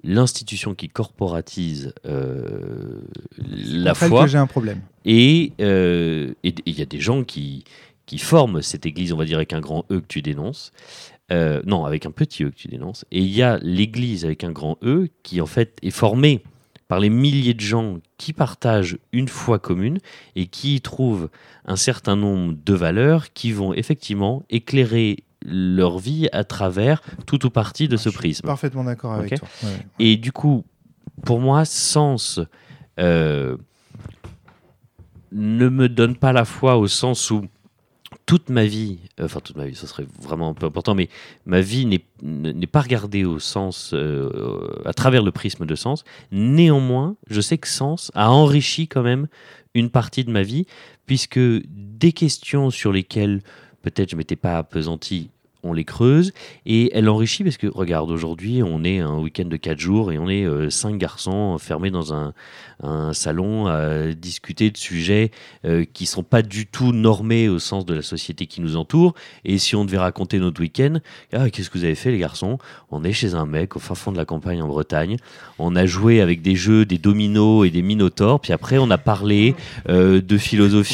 l'institution 0.03 0.75
qui 0.75 0.87
corporatise 0.89 1.93
la 3.37 3.93
foi 3.93 4.23
que 4.23 4.29
j'ai 4.29 4.37
un 4.37 4.47
problème. 4.47 4.81
et 5.05 5.53
et 5.59 6.35
il 6.65 6.77
y 6.79 6.81
a 6.81 6.85
des 6.85 6.99
gens 6.99 7.23
qui, 7.23 7.63
qui 8.11 8.17
forment 8.17 8.61
cette 8.61 8.85
église, 8.85 9.13
on 9.13 9.15
va 9.15 9.23
dire 9.23 9.37
avec 9.37 9.53
un 9.53 9.61
grand 9.61 9.85
E 9.89 10.01
que 10.01 10.07
tu 10.07 10.21
dénonces, 10.21 10.73
Euh, 11.31 11.61
non, 11.65 11.85
avec 11.85 12.05
un 12.05 12.11
petit 12.11 12.43
E 12.43 12.49
que 12.49 12.55
tu 12.55 12.67
dénonces, 12.67 13.05
et 13.09 13.19
il 13.21 13.31
y 13.31 13.41
a 13.41 13.57
l'église 13.61 14.25
avec 14.25 14.43
un 14.43 14.51
grand 14.51 14.77
E 14.83 15.07
qui 15.23 15.39
en 15.39 15.45
fait 15.45 15.77
est 15.81 15.91
formée 15.91 16.43
par 16.89 16.99
les 16.99 17.09
milliers 17.09 17.53
de 17.53 17.61
gens 17.61 17.99
qui 18.17 18.33
partagent 18.33 18.97
une 19.13 19.29
foi 19.29 19.59
commune 19.59 19.99
et 20.35 20.47
qui 20.47 20.75
y 20.75 20.81
trouvent 20.81 21.29
un 21.63 21.77
certain 21.77 22.17
nombre 22.17 22.57
de 22.65 22.73
valeurs 22.73 23.31
qui 23.31 23.53
vont 23.53 23.73
effectivement 23.73 24.43
éclairer 24.49 25.23
leur 25.45 25.97
vie 25.97 26.27
à 26.33 26.43
travers 26.43 27.01
tout 27.25 27.45
ou 27.45 27.49
partie 27.49 27.87
de 27.87 27.95
ce 27.95 28.09
Je 28.09 28.09
suis 28.09 28.17
prisme. 28.17 28.45
Parfaitement 28.45 28.83
d'accord 28.83 29.13
avec 29.13 29.39
toi. 29.39 29.47
Ouais, 29.63 29.69
ouais. 29.69 29.85
Et 29.99 30.17
du 30.17 30.33
coup, 30.33 30.65
pour 31.23 31.39
moi, 31.39 31.63
sens 31.63 32.41
euh, 32.99 33.55
ne 35.31 35.69
me 35.69 35.87
donne 35.87 36.17
pas 36.17 36.33
la 36.33 36.43
foi 36.43 36.75
au 36.75 36.89
sens 36.89 37.31
où 37.31 37.45
toute 38.31 38.47
ma 38.47 38.63
vie, 38.63 38.99
euh, 39.19 39.25
enfin 39.25 39.41
toute 39.41 39.57
ma 39.57 39.65
vie, 39.65 39.75
ce 39.75 39.85
serait 39.85 40.07
vraiment 40.21 40.51
un 40.51 40.53
peu 40.53 40.65
important, 40.65 40.95
mais 40.95 41.09
ma 41.45 41.59
vie 41.59 41.85
n'est 41.85 42.67
pas 42.67 42.79
regardée 42.79 43.25
au 43.25 43.39
sens, 43.39 43.91
euh, 43.93 44.69
à 44.85 44.93
travers 44.93 45.21
le 45.21 45.31
prisme 45.33 45.65
de 45.65 45.75
sens. 45.75 46.05
Néanmoins, 46.31 47.17
je 47.29 47.41
sais 47.41 47.57
que 47.57 47.67
sens 47.67 48.09
a 48.15 48.31
enrichi 48.31 48.87
quand 48.87 49.01
même 49.01 49.27
une 49.73 49.89
partie 49.89 50.23
de 50.23 50.31
ma 50.31 50.43
vie, 50.43 50.65
puisque 51.07 51.41
des 51.41 52.13
questions 52.13 52.69
sur 52.69 52.93
lesquelles 52.93 53.41
peut-être 53.81 54.11
je 54.11 54.15
m'étais 54.15 54.37
pas 54.37 54.59
appesanti, 54.59 55.29
on 55.63 55.73
les 55.73 55.83
creuse 55.83 56.31
et 56.65 56.89
elle 56.97 57.07
enrichit 57.09 57.43
parce 57.43 57.57
que 57.57 57.67
regarde 57.67 58.09
aujourd'hui 58.11 58.63
on 58.63 58.83
est 58.83 58.99
un 58.99 59.17
week-end 59.17 59.45
de 59.45 59.57
4 59.57 59.79
jours 59.79 60.11
et 60.11 60.17
on 60.17 60.29
est 60.29 60.43
euh, 60.45 60.69
cinq 60.69 60.97
garçons 60.97 61.31
enfermés 61.31 61.91
dans 61.91 62.13
un, 62.13 62.33
un 62.83 63.13
salon 63.13 63.67
à 63.67 64.13
discuter 64.13 64.71
de 64.71 64.77
sujets 64.77 65.31
euh, 65.65 65.85
qui 65.93 66.05
sont 66.05 66.23
pas 66.23 66.41
du 66.41 66.65
tout 66.65 66.91
normés 66.93 67.47
au 67.49 67.59
sens 67.59 67.85
de 67.85 67.93
la 67.93 68.01
société 68.01 68.47
qui 68.47 68.61
nous 68.61 68.75
entoure. 68.75 69.13
Et 69.45 69.57
si 69.57 69.75
on 69.75 69.85
devait 69.85 69.97
raconter 69.99 70.39
notre 70.39 70.61
week-end 70.61 70.97
ah, 71.33 71.49
qu'est-ce 71.49 71.69
que 71.69 71.77
vous 71.77 71.83
avez 71.83 71.95
fait 71.95 72.11
les 72.11 72.17
garçons? 72.17 72.57
On 72.89 73.03
est 73.03 73.13
chez 73.13 73.35
un 73.35 73.45
mec 73.45 73.75
au 73.75 73.79
fin 73.79 73.95
fond 73.95 74.11
de 74.11 74.17
la 74.17 74.25
campagne 74.25 74.61
en 74.61 74.67
Bretagne. 74.67 75.17
On 75.59 75.75
a 75.75 75.85
joué 75.85 76.21
avec 76.21 76.41
des 76.41 76.55
jeux 76.55 76.85
des 76.85 76.97
dominos 76.97 77.67
et 77.67 77.69
des 77.69 77.81
minotaures. 77.81 78.39
Puis 78.39 78.53
après 78.53 78.77
on 78.77 78.89
a 78.89 78.97
parlé 78.97 79.55
euh, 79.89 80.21
de 80.21 80.37
philosophie 80.37 80.93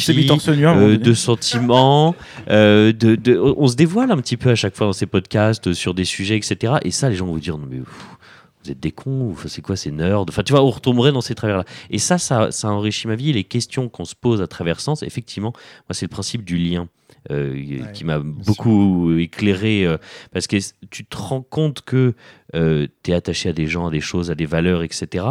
euh, 0.76 0.96
de 0.98 1.14
sentiments, 1.14 2.14
de, 2.48 2.92
de- 2.92 3.38
on 3.56 3.66
se 3.68 3.76
dévoile 3.76 4.10
un 4.10 4.16
petit 4.18 4.36
peu 4.36 4.50
à 4.50 4.54
chaque 4.58 4.76
fois 4.76 4.86
dans 4.86 4.92
ces 4.92 5.06
podcasts 5.06 5.68
euh, 5.68 5.74
sur 5.74 5.94
des 5.94 6.04
sujets, 6.04 6.36
etc. 6.36 6.74
Et 6.82 6.90
ça, 6.90 7.08
les 7.08 7.16
gens 7.16 7.26
vont 7.26 7.32
vous 7.32 7.40
dire, 7.40 7.56
non 7.56 7.66
mais 7.70 7.78
vous 7.78 8.70
êtes 8.70 8.80
des 8.80 8.90
cons, 8.92 9.34
c'est 9.46 9.62
quoi 9.62 9.76
ces 9.76 9.90
nerds? 9.90 10.20
Enfin, 10.28 10.42
tu 10.42 10.52
vois, 10.52 10.62
on 10.62 10.70
retomberait 10.70 11.12
dans 11.12 11.20
ces 11.20 11.34
travers-là. 11.34 11.64
Et 11.90 11.98
ça, 11.98 12.18
ça, 12.18 12.50
ça 12.50 12.68
enrichit 12.68 13.08
ma 13.08 13.14
vie. 13.14 13.32
Les 13.32 13.44
questions 13.44 13.88
qu'on 13.88 14.04
se 14.04 14.14
pose 14.14 14.42
à 14.42 14.46
travers 14.46 14.80
Sens, 14.80 15.02
effectivement, 15.02 15.52
moi, 15.52 15.92
c'est 15.92 16.04
le 16.04 16.10
principe 16.10 16.44
du 16.44 16.58
lien. 16.58 16.88
euh, 17.30 17.92
qui 17.92 18.04
m'a 18.04 18.20
beaucoup 18.20 19.12
éclairé 19.18 19.84
euh, 19.84 19.98
parce 20.32 20.46
que 20.46 20.56
tu 20.90 21.04
te 21.04 21.16
rends 21.16 21.42
compte 21.42 21.82
que 21.82 22.14
tu 22.52 23.10
es 23.10 23.14
attaché 23.14 23.48
à 23.48 23.52
des 23.52 23.66
gens, 23.66 23.88
à 23.88 23.90
des 23.90 24.00
choses, 24.00 24.30
à 24.30 24.34
des 24.34 24.46
valeurs, 24.46 24.82
etc. 24.82 25.24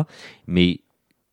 Mais 0.48 0.82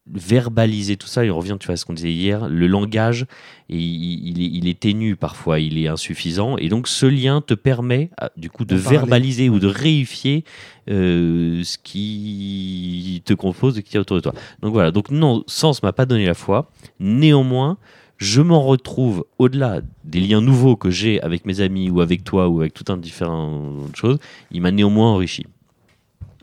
verbaliser 0.06 0.96
tout 0.96 1.06
ça, 1.06 1.24
et 1.24 1.30
on 1.30 1.38
revient 1.38 1.56
tu 1.58 1.66
vois, 1.66 1.74
à 1.74 1.76
ce 1.76 1.84
qu'on 1.84 1.94
disait 1.94 2.12
hier, 2.12 2.48
le 2.48 2.66
langage, 2.66 3.26
il, 3.68 3.78
il, 3.78 4.42
est, 4.42 4.50
il 4.52 4.68
est 4.68 4.78
ténu 4.78 5.16
parfois, 5.16 5.60
il 5.60 5.78
est 5.78 5.88
insuffisant, 5.88 6.58
et 6.58 6.68
donc 6.68 6.88
ce 6.88 7.06
lien 7.06 7.40
te 7.40 7.54
permet 7.54 8.10
ah, 8.18 8.30
du 8.36 8.50
coup 8.50 8.64
de 8.64 8.76
verbaliser 8.76 9.48
ou 9.48 9.58
de 9.58 9.66
réifier 9.66 10.44
euh, 10.90 11.62
ce 11.64 11.78
qui 11.82 13.22
te 13.24 13.32
compose, 13.32 13.76
ce 13.76 13.80
qui 13.80 13.96
est 13.96 14.00
autour 14.00 14.16
de 14.16 14.22
toi. 14.22 14.34
Donc 14.60 14.74
voilà, 14.74 14.90
donc 14.90 15.10
non, 15.10 15.42
Sens 15.46 15.82
m'a 15.82 15.92
pas 15.92 16.04
donné 16.04 16.26
la 16.26 16.34
foi, 16.34 16.70
néanmoins, 17.00 17.78
je 18.18 18.42
m'en 18.42 18.62
retrouve 18.62 19.24
au-delà 19.38 19.80
des 20.04 20.20
liens 20.20 20.40
nouveaux 20.40 20.76
que 20.76 20.90
j'ai 20.90 21.20
avec 21.22 21.46
mes 21.46 21.60
amis 21.60 21.90
ou 21.90 22.00
avec 22.00 22.24
toi 22.24 22.48
ou 22.48 22.60
avec 22.60 22.74
tout 22.74 22.92
un 22.92 22.98
différent 22.98 23.88
de 23.90 23.96
choses, 23.96 24.18
il 24.50 24.60
m'a 24.60 24.70
néanmoins 24.70 25.12
enrichi. 25.12 25.46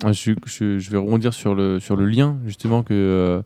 Ah, 0.04 0.14
Je, 0.14 0.90
vais 0.90 0.98
rebondir 0.98 1.34
sur 1.34 1.54
le, 1.54 1.80
sur 1.80 1.96
le 1.96 2.06
lien, 2.06 2.40
justement, 2.46 2.82
que, 2.82 2.94
euh, 2.94 3.42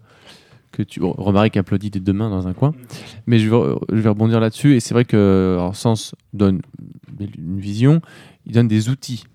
que 0.71 0.83
tu. 0.83 0.99
Bon, 0.99 1.11
Romaric 1.17 1.57
applaudit 1.57 1.89
des 1.89 1.99
deux 1.99 2.13
mains 2.13 2.29
dans 2.29 2.47
un 2.47 2.53
coin. 2.53 2.73
Mais 3.27 3.39
je 3.39 3.49
vais, 3.49 4.09
rebondir 4.09 4.39
là-dessus. 4.39 4.75
Et 4.75 4.79
c'est 4.79 4.93
vrai 4.93 5.05
que 5.05 5.55
alors, 5.57 5.75
Sens 5.75 6.15
donne 6.33 6.61
une 7.19 7.59
vision, 7.59 8.01
il 8.45 8.53
donne 8.53 8.67
des 8.67 8.89
outils. 8.89 9.25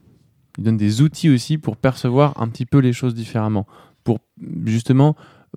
Il 0.58 0.64
donne 0.64 0.76
des 0.76 1.02
outils 1.02 1.30
aussi 1.30 1.58
pour 1.58 1.76
percevoir 1.76 2.40
un 2.40 2.48
petit 2.48 2.66
peu 2.66 2.78
les 2.78 2.92
choses 2.92 3.14
différemment. 3.14 3.66
Pour 4.02 4.20
justement 4.64 5.14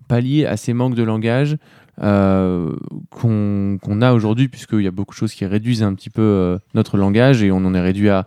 pallier 0.08 0.46
à 0.46 0.58
ces 0.58 0.74
manques 0.74 0.96
de 0.96 1.04
langage 1.04 1.58
euh, 2.02 2.76
qu'on 3.10 4.02
a 4.02 4.14
aujourd'hui, 4.14 4.50
puisqu'il 4.50 4.82
y 4.82 4.88
a 4.88 4.92
beaucoup 4.92 5.14
de 5.14 5.18
choses 5.18 5.34
qui 5.34 5.46
réduisent 5.46 5.84
un 5.84 5.94
petit 5.94 6.10
peu 6.10 6.22
euh, 6.22 6.58
notre 6.74 6.98
langage 6.98 7.42
et 7.44 7.52
on 7.52 7.58
en 7.58 7.74
est 7.74 7.82
réduit 7.82 8.10
à 8.10 8.26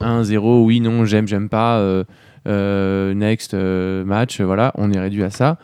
1, 0.00 0.24
0, 0.24 0.64
oui, 0.64 0.80
non, 0.80 1.04
j'aime, 1.04 1.26
j'aime 1.26 1.48
pas. 1.48 2.04
Euh, 2.46 3.14
next 3.14 3.54
euh, 3.54 4.04
match, 4.04 4.40
voilà, 4.40 4.72
on 4.76 4.92
est 4.92 4.98
réduit 4.98 5.22
à 5.24 5.30
ça. 5.30 5.58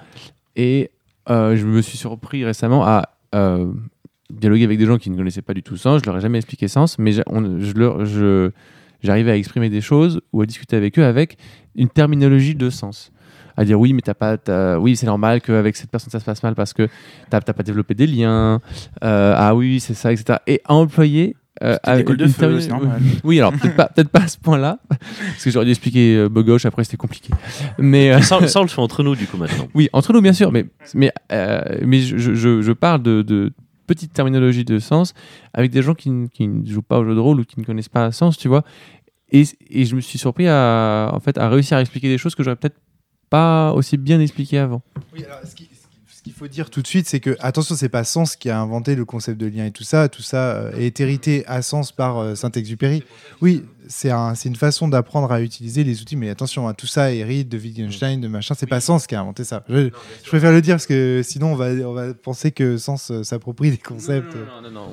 Et 0.56 0.90
euh, 1.28 1.56
je 1.56 1.66
me 1.66 1.80
suis 1.82 1.98
surpris 1.98 2.44
récemment 2.44 2.84
à 2.84 3.10
dialoguer 4.30 4.64
avec 4.64 4.78
des 4.78 4.86
gens 4.86 4.98
qui 4.98 5.10
ne 5.10 5.16
connaissaient 5.16 5.42
pas 5.42 5.54
du 5.54 5.62
tout 5.62 5.76
Sens. 5.76 6.00
Je 6.02 6.06
leur 6.06 6.16
ai 6.16 6.20
jamais 6.20 6.38
expliqué 6.38 6.68
Sens, 6.68 6.98
mais 6.98 7.12
je 7.12 7.72
leur- 7.74 8.04
j'arrivais 9.02 9.30
à 9.32 9.36
exprimer 9.36 9.70
des 9.70 9.80
choses 9.80 10.20
ou 10.32 10.42
à 10.42 10.46
discuter 10.46 10.76
avec 10.76 10.98
eux 10.98 11.04
avec 11.04 11.36
une 11.76 11.88
terminologie 11.88 12.54
de 12.54 12.70
sens. 12.70 13.12
À 13.56 13.64
dire 13.64 13.78
oui, 13.78 13.92
mais 13.92 14.00
t'as 14.00 14.14
pas, 14.14 14.36
oui, 14.78 14.96
c'est 14.96 15.06
normal 15.06 15.40
qu'avec 15.42 15.76
cette 15.76 15.90
personne 15.90 16.10
ça 16.10 16.20
se 16.20 16.24
passe 16.24 16.42
mal 16.42 16.54
parce 16.54 16.72
que 16.72 16.88
t'as 17.28 17.40
t'as 17.40 17.52
pas 17.52 17.62
développé 17.62 17.94
des 17.94 18.06
liens. 18.06 18.60
Ah 19.00 19.54
oui, 19.54 19.80
c'est 19.80 19.94
ça, 19.94 20.12
etc. 20.12 20.38
Et 20.46 20.60
à 20.64 20.74
employer. 20.74 21.36
Euh, 21.62 21.74
C'était 21.74 21.88
avec 21.90 22.08
l'école 22.08 22.16
de 22.16 22.26
feu, 22.28 22.60
c'est 22.60 22.68
normal. 22.68 23.00
Oui, 23.24 23.38
alors 23.38 23.52
peut-être 23.52 23.76
pas, 23.76 23.88
peut-être 23.88 24.08
pas 24.08 24.20
à 24.22 24.28
ce 24.28 24.38
point-là, 24.38 24.78
parce 24.88 25.44
que 25.44 25.50
j'aurais 25.50 25.64
dû 25.66 25.72
expliquer 25.72 26.16
euh, 26.16 26.58
après 26.64 26.84
c'était 26.84 26.96
compliqué. 26.96 27.30
Mais 27.78 28.12
euh, 28.12 28.20
ça, 28.20 28.46
ça, 28.48 28.60
on 28.60 28.62
le 28.62 28.68
fait 28.68 28.80
entre 28.80 29.02
nous 29.02 29.14
du 29.16 29.26
coup 29.26 29.36
maintenant. 29.36 29.68
oui, 29.74 29.88
entre 29.92 30.12
nous 30.12 30.20
bien 30.20 30.32
sûr, 30.32 30.52
mais, 30.52 30.66
mais, 30.94 31.12
euh, 31.32 31.60
mais 31.84 32.00
je, 32.00 32.16
je- 32.18 32.62
je 32.62 32.72
parle 32.72 33.02
de, 33.02 33.22
de 33.22 33.52
petite 33.86 34.12
terminologie 34.12 34.64
de 34.64 34.78
sens 34.78 35.14
avec 35.52 35.70
des 35.70 35.82
gens 35.82 35.94
qui, 35.94 36.10
ne- 36.10 36.26
qui 36.28 36.46
ne 36.48 36.64
jouent 36.66 36.82
pas 36.82 36.98
au 36.98 37.04
jeu 37.04 37.14
de 37.14 37.20
rôle 37.20 37.40
ou 37.40 37.44
qui 37.44 37.58
ne 37.60 37.64
connaissent 37.64 37.88
pas 37.88 38.10
sens, 38.12 38.38
tu 38.38 38.48
vois. 38.48 38.64
Et, 39.32 39.44
et 39.68 39.84
je 39.84 39.94
me 39.96 40.00
suis 40.00 40.18
surpris 40.18 40.48
à, 40.48 41.10
en 41.12 41.20
fait, 41.20 41.38
à 41.38 41.48
réussir 41.48 41.76
à 41.76 41.80
expliquer 41.80 42.08
des 42.08 42.18
choses 42.18 42.34
que 42.34 42.42
j'aurais 42.42 42.56
peut-être 42.56 42.78
pas 43.28 43.72
aussi 43.74 43.96
bien 43.96 44.18
expliquées 44.20 44.58
avant. 44.58 44.82
Oui, 45.14 45.24
alors, 45.24 45.38
ce 45.44 45.54
ce 46.20 46.24
qu'il 46.24 46.34
faut 46.34 46.48
dire 46.48 46.68
tout 46.68 46.82
de 46.82 46.86
suite, 46.86 47.08
c'est 47.08 47.18
que, 47.18 47.34
attention, 47.40 47.74
c'est 47.74 47.88
pas 47.88 48.04
Sens 48.04 48.36
qui 48.36 48.50
a 48.50 48.60
inventé 48.60 48.94
le 48.94 49.06
concept 49.06 49.40
de 49.40 49.46
lien 49.46 49.64
et 49.64 49.70
tout 49.70 49.84
ça. 49.84 50.10
Tout 50.10 50.20
ça 50.20 50.50
euh, 50.54 50.72
est 50.76 51.00
hérité 51.00 51.46
à 51.46 51.62
Sens 51.62 51.92
par 51.92 52.18
euh, 52.18 52.34
Saint-Exupéry. 52.34 53.02
Oui, 53.40 53.64
c'est 53.88 54.10
un, 54.10 54.34
une 54.34 54.54
façon 54.54 54.86
d'apprendre 54.88 55.32
à 55.32 55.40
utiliser 55.40 55.82
les 55.82 56.02
outils, 56.02 56.16
mais 56.16 56.28
attention, 56.28 56.68
hein, 56.68 56.74
tout 56.74 56.86
ça 56.86 57.10
hérite 57.10 57.48
de 57.48 57.56
Wittgenstein, 57.56 58.20
de 58.20 58.28
machin. 58.28 58.54
C'est 58.54 58.66
pas 58.66 58.80
Sens 58.80 59.06
qui 59.06 59.14
a 59.14 59.20
inventé 59.22 59.44
ça. 59.44 59.64
Je, 59.70 59.88
je 60.22 60.28
préfère 60.28 60.52
le 60.52 60.60
dire 60.60 60.74
parce 60.74 60.84
que 60.84 61.22
sinon, 61.24 61.52
on 61.52 61.56
va, 61.56 61.70
on 61.88 61.94
va 61.94 62.12
penser 62.12 62.50
que 62.52 62.76
Sens 62.76 63.10
euh, 63.10 63.22
s'approprie 63.22 63.70
des 63.70 63.78
concepts. 63.78 64.36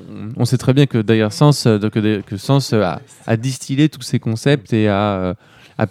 On, 0.09 0.29
on 0.37 0.45
sait 0.45 0.57
très 0.57 0.73
bien 0.73 0.85
que 0.85 0.99
d'ailleurs 0.99 1.33
Sens, 1.33 1.63
que, 1.63 2.21
que 2.21 2.37
Sens 2.37 2.71
a, 2.71 3.01
a 3.25 3.35
distillé 3.35 3.89
tous 3.89 4.01
ces 4.01 4.19
concepts 4.19 4.71
et 4.71 4.87
a, 4.87 5.35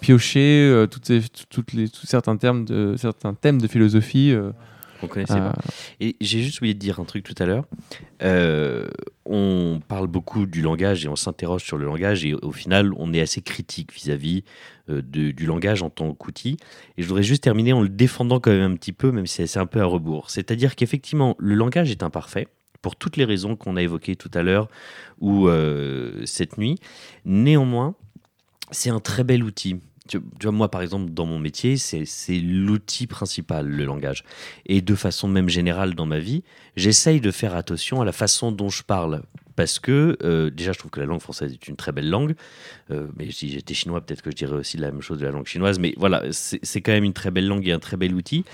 pioché 0.01 0.67
euh, 0.67 0.87
toutes 0.87 1.05
ces- 1.05 1.21
toutes 1.51 1.73
les, 1.73 1.89
tous 1.89 2.07
certains, 2.07 2.37
termes 2.37 2.65
de, 2.65 2.95
certains 2.97 3.35
thèmes 3.35 3.61
de 3.61 3.67
philosophie. 3.67 4.31
euh, 4.31 4.49
On 5.03 5.07
connaissait 5.07 5.33
pas. 5.39 5.53
Et 5.99 6.15
j'ai 6.21 6.41
juste 6.41 6.59
oublié 6.59 6.73
de 6.73 6.79
dire 6.79 6.99
un 6.99 7.05
truc 7.05 7.23
tout 7.23 7.35
à 7.41 7.45
l'heure. 7.45 7.65
Euh, 8.23 8.87
on 9.25 9.79
parle 9.87 10.07
beaucoup 10.07 10.45
du 10.45 10.61
langage 10.61 11.05
et 11.05 11.07
on 11.07 11.15
s'interroge 11.15 11.63
sur 11.63 11.77
le 11.77 11.85
langage 11.85 12.25
et 12.25 12.33
au 12.33 12.51
final, 12.51 12.91
on 12.97 13.13
est 13.13 13.21
assez 13.21 13.41
critique 13.41 13.93
vis-à-vis 13.93 14.43
euh, 14.89 15.01
de- 15.01 15.31
du 15.31 15.45
langage 15.45 15.83
en 15.83 15.89
tant 15.89 16.13
qu'outil. 16.13 16.57
Et 16.97 17.03
je 17.03 17.07
voudrais 17.07 17.23
juste 17.23 17.43
terminer 17.43 17.73
en 17.73 17.81
le 17.81 17.89
défendant 17.89 18.39
quand 18.39 18.51
même 18.51 18.71
un 18.71 18.75
petit 18.75 18.93
peu, 18.93 19.11
même 19.11 19.27
si 19.27 19.47
c'est 19.47 19.59
un 19.59 19.65
peu 19.65 19.81
à 19.81 19.85
rebours. 19.85 20.29
C'est-à-dire 20.29 20.75
qu'effectivement, 20.75 21.35
le 21.39 21.55
langage 21.55 21.91
est 21.91 22.03
imparfait 22.03 22.47
pour 22.81 22.95
toutes 22.95 23.17
les 23.17 23.25
raisons 23.25 23.55
qu'on 23.55 23.75
a 23.75 23.81
évoquées 23.81 24.15
tout 24.15 24.31
à 24.33 24.43
l'heure 24.43 24.67
ou 25.19 25.47
euh, 25.47 26.21
cette 26.25 26.57
nuit. 26.57 26.75
Néanmoins, 27.25 27.95
c'est 28.71 28.89
un 28.89 28.99
très 28.99 29.23
bel 29.23 29.43
outil. 29.43 29.77
Tu, 30.07 30.19
vois, 30.41 30.51
moi, 30.51 30.71
par 30.71 30.81
exemple, 30.81 31.11
dans 31.11 31.25
mon 31.25 31.39
métier, 31.39 31.77
c'est 31.77 32.39
l'outil 32.39 33.07
principal, 33.07 33.67
le 33.67 33.85
langage. 33.85 34.23
Et 34.65 34.81
de 34.81 34.95
façon 34.95 35.27
même 35.27 35.49
générale 35.49 35.95
dans 35.95 36.05
ma 36.05 36.19
vie, 36.19 36.43
j'essaye 36.75 37.21
de 37.21 37.31
faire 37.31 37.55
attention 37.55 38.01
à 38.01 38.05
la 38.05 38.11
façon 38.11 38.51
dont 38.51 38.69
je 38.69 38.83
parle. 38.83 39.23
Parce 39.55 39.79
que, 39.79 40.17
euh, 40.23 40.49
déjà, 40.51 40.71
je 40.71 40.79
trouve 40.79 40.91
que 40.91 40.99
la 40.99 41.07
langue 41.07 41.21
française 41.21 41.51
est 41.51 41.67
une 41.67 41.75
très 41.75 41.91
belle 41.91 42.09
langue. 42.09 42.35
Euh, 42.91 43.07
mais 43.17 43.31
si 43.31 43.49
j'étais 43.49 43.73
chinois, 43.73 44.01
peut-être 44.05 44.21
que 44.21 44.31
je 44.31 44.35
dirais 44.35 44.55
aussi 44.55 44.77
la 44.77 44.91
même 44.91 45.01
chose 45.01 45.19
de 45.19 45.25
la 45.25 45.31
langue 45.31 45.47
chinoise. 45.47 45.79
Mais 45.79 45.93
voilà, 45.97 46.23
c'est 46.31 46.81
quand 46.81 46.91
même 46.91 47.03
une 47.03 47.13
très 47.13 47.31
belle 47.31 47.47
langue 47.47 47.67
et 47.67 47.71
un 47.71 47.79
très 47.79 47.97
bel 47.97 48.13
outil 48.13 48.45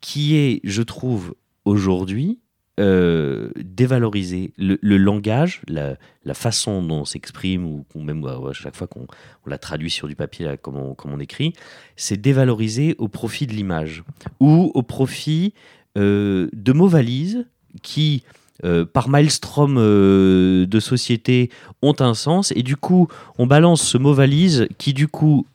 qui 0.00 0.36
est, 0.36 0.60
je 0.64 0.82
trouve, 0.82 1.34
aujourd'hui, 1.64 2.38
euh, 2.80 3.50
dévaloriser 3.56 4.54
le, 4.56 4.96
langage, 4.96 5.60
la, 5.68 5.98
façon 6.32 6.82
dont 6.82 7.00
on 7.00 7.04
s'exprime, 7.04 7.66
ou 7.66 8.00
même 8.00 8.24
à 8.24 8.54
chaque 8.54 8.74
fois 8.74 8.86
qu'on 8.86 9.06
on 9.44 9.50
la 9.50 9.58
traduit 9.58 9.90
sur 9.90 10.08
du 10.08 10.16
papier, 10.16 10.54
comme, 10.62 10.94
on, 11.04 11.20
écrit, 11.20 11.52
c'est 11.96 12.16
dévalorisé 12.16 12.94
au 12.96 13.08
profit 13.08 13.46
de 13.46 13.52
l'image 13.52 14.02
ou 14.38 14.72
au 14.74 14.82
profit 14.82 15.52
euh, 15.98 16.48
de 16.54 16.72
mots 16.72 16.88
valises 16.88 17.44
qui, 17.82 18.22
euh, 18.64 18.86
par 18.86 19.10
maelstrom 19.10 19.74
de 19.76 20.80
société, 20.80 21.50
ont 21.82 21.96
un 21.98 22.14
sens. 22.14 22.50
Et 22.56 22.62
du 22.62 22.76
coup, 22.76 23.08
on 23.36 23.46
balance 23.46 23.82
ce 23.82 23.98
mot 23.98 24.14
valise 24.14 24.68
qui, 24.78 24.94
du 24.94 25.06
coup, 25.06 25.46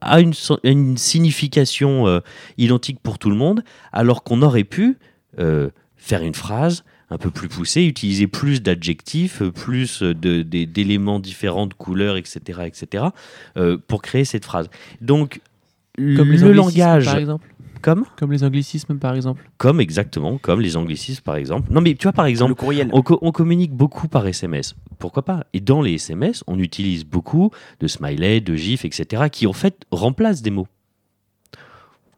a 0.00 0.18
une, 0.20 0.96
signification 0.96 2.20
identique 2.58 2.98
pour 3.00 3.20
tout 3.20 3.30
le 3.30 3.36
monde, 3.36 3.62
alors 3.92 4.24
qu'on 4.24 4.42
aurait 4.42 4.64
pu 4.64 4.98
faire 6.04 6.22
une 6.22 6.34
phrase 6.34 6.84
un 7.10 7.18
peu 7.18 7.30
plus 7.30 7.48
poussée, 7.48 7.84
utiliser 7.84 8.26
plus 8.26 8.60
d'adjectifs, 8.62 9.42
euh, 9.42 9.50
plus 9.52 10.02
de- 10.02 10.12
de- 10.42 10.64
d'éléments 10.64 11.20
différents, 11.20 11.66
de 11.66 11.74
couleurs, 11.74 12.16
etc., 12.16 12.60
etc., 12.66 13.04
euh, 13.56 13.76
pour 13.86 14.02
créer 14.02 14.24
cette 14.24 14.44
phrase. 14.44 14.68
Donc, 15.00 15.40
Comme 15.96 16.32
les 16.32 16.38
le 16.38 16.48
anglicismes, 16.48 16.54
langage, 16.80 17.04
par 17.04 17.16
exemple. 17.18 17.46
comme, 17.82 18.04
Comme 18.16 18.32
les 18.32 18.42
anglicismes, 18.44 18.98
par 18.98 19.14
exemple. 19.14 19.42
comme 19.58 19.80
exactement, 19.80 20.38
comme 20.38 20.60
les 20.60 20.76
anglicismes, 20.76 21.22
par 21.22 21.36
exemple. 21.36 21.70
Non, 21.70 21.80
mais 21.82 21.94
tu 21.94 22.04
vois, 22.04 22.12
par 22.12 22.26
exemple, 22.26 22.50
le 22.52 22.54
courriel. 22.54 22.88
on, 22.92 23.02
co- 23.02 23.18
on 23.22 23.30
communique 23.30 23.72
beaucoup 23.72 24.08
par 24.08 24.26
SMS. 24.26 24.74
Pourquoi 24.98 25.22
pas? 25.24 25.44
Et 25.52 25.60
dans 25.60 25.82
les 25.82 25.94
SMS, 25.94 26.42
on 26.46 26.58
utilise 26.58 27.04
beaucoup 27.04 27.50
de 27.80 27.86
smileys, 27.88 28.40
de 28.40 28.54
gifs, 28.56 28.84
etc., 28.86 29.24
qui 29.30 29.46
en 29.46 29.52
fait 29.52 29.84
remplacent 29.90 30.40
des 30.42 30.50
mots. 30.50 30.68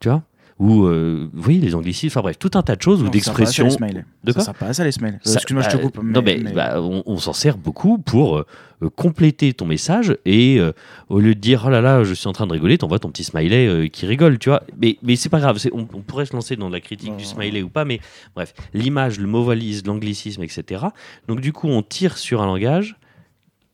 Tu 0.00 0.08
vois? 0.08 0.22
Ou, 0.60 0.84
euh, 0.84 1.28
oui, 1.34 1.58
les 1.58 1.74
anglicismes, 1.74 2.12
enfin 2.12 2.22
bref, 2.22 2.38
tout 2.38 2.52
un 2.54 2.62
tas 2.62 2.76
de 2.76 2.82
choses 2.82 3.02
ou 3.02 3.08
d'expressions. 3.08 3.64
les 3.64 3.70
smileys. 3.72 4.04
De 4.22 4.30
Ça 4.30 4.40
sert 4.40 4.54
pas 4.54 4.66
à 4.66 4.72
ça 4.72 4.84
les 4.84 4.92
smileys. 4.92 5.18
Ça- 5.24 5.34
Excuse-moi, 5.34 5.64
je 5.64 5.70
te 5.70 5.76
bah, 5.76 5.82
coupe. 5.82 6.00
non, 6.02 6.22
mais, 6.24 6.40
mais- 6.42 6.52
bah, 6.52 6.80
on, 6.80 7.02
on 7.06 7.16
s'en 7.16 7.32
sert 7.32 7.58
beaucoup 7.58 7.98
pour 7.98 8.36
euh, 8.38 8.46
compléter 8.94 9.52
ton 9.52 9.66
message 9.66 10.16
et 10.24 10.60
euh, 10.60 10.70
au 11.08 11.18
lieu 11.18 11.34
de 11.34 11.40
dire 11.40 11.64
oh 11.66 11.70
là 11.70 11.80
là, 11.80 12.04
je 12.04 12.14
suis 12.14 12.28
en 12.28 12.32
train 12.32 12.46
de 12.46 12.52
rigoler, 12.52 12.78
t'envoies 12.78 13.00
ton 13.00 13.10
petit 13.10 13.24
smiley 13.24 13.66
euh, 13.66 13.88
qui 13.88 14.06
rigole, 14.06 14.38
tu 14.38 14.48
vois. 14.48 14.62
Mais, 14.80 14.96
mais 15.02 15.16
c'est 15.16 15.28
pas 15.28 15.40
grave, 15.40 15.58
on, 15.72 15.80
on 15.92 16.02
pourrait 16.02 16.26
se 16.26 16.32
lancer 16.32 16.54
dans 16.54 16.68
la 16.68 16.80
critique 16.80 17.16
du 17.16 17.24
smiley 17.24 17.62
ou 17.62 17.68
pas, 17.68 17.84
mais 17.84 17.98
bref, 18.36 18.54
l'image, 18.74 19.18
le 19.18 19.26
mot 19.26 19.42
valise, 19.42 19.84
l'anglicisme, 19.84 20.44
etc. 20.44 20.84
Donc 21.26 21.40
du 21.40 21.52
coup, 21.52 21.66
on 21.66 21.82
tire 21.82 22.16
sur 22.16 22.40
un 22.42 22.46
langage 22.46 22.96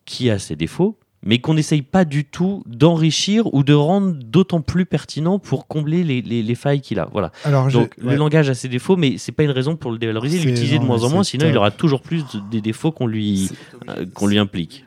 qui 0.06 0.30
a 0.30 0.38
ses 0.38 0.56
défauts, 0.56 0.98
mais 1.22 1.38
qu'on 1.38 1.54
n'essaye 1.54 1.82
pas 1.82 2.04
du 2.04 2.24
tout 2.24 2.62
d'enrichir 2.66 3.52
ou 3.54 3.62
de 3.62 3.74
rendre 3.74 4.12
d'autant 4.12 4.60
plus 4.62 4.86
pertinent 4.86 5.38
pour 5.38 5.66
combler 5.66 6.02
les, 6.02 6.22
les- 6.22 6.42
les 6.42 6.54
failles 6.54 6.80
qu'il 6.80 6.98
a. 6.98 7.08
Voilà. 7.12 7.30
Alors, 7.44 7.68
Donc 7.68 7.94
ouais. 8.02 8.12
le 8.12 8.16
langage 8.16 8.48
a 8.48 8.54
ses 8.54 8.68
défauts, 8.68 8.96
mais 8.96 9.18
c'est 9.18 9.32
pas 9.32 9.42
une 9.42 9.50
raison 9.50 9.76
pour 9.76 9.90
le 9.92 9.98
dévaloriser, 9.98 10.38
l'utiliser 10.38 10.78
de 10.78 10.84
moins 10.84 11.02
en 11.04 11.10
moins, 11.10 11.22
sinon 11.24 11.44
il 11.46 11.52
top. 11.52 11.58
aura 11.58 11.70
toujours 11.70 12.00
plus 12.02 12.22
de- 12.32 12.40
des 12.50 12.60
défauts 12.62 12.90
qu'on 12.92 13.06
lui, 13.06 13.50
euh, 13.88 14.06
qu'on 14.14 14.26
lui 14.26 14.38
implique. 14.38 14.84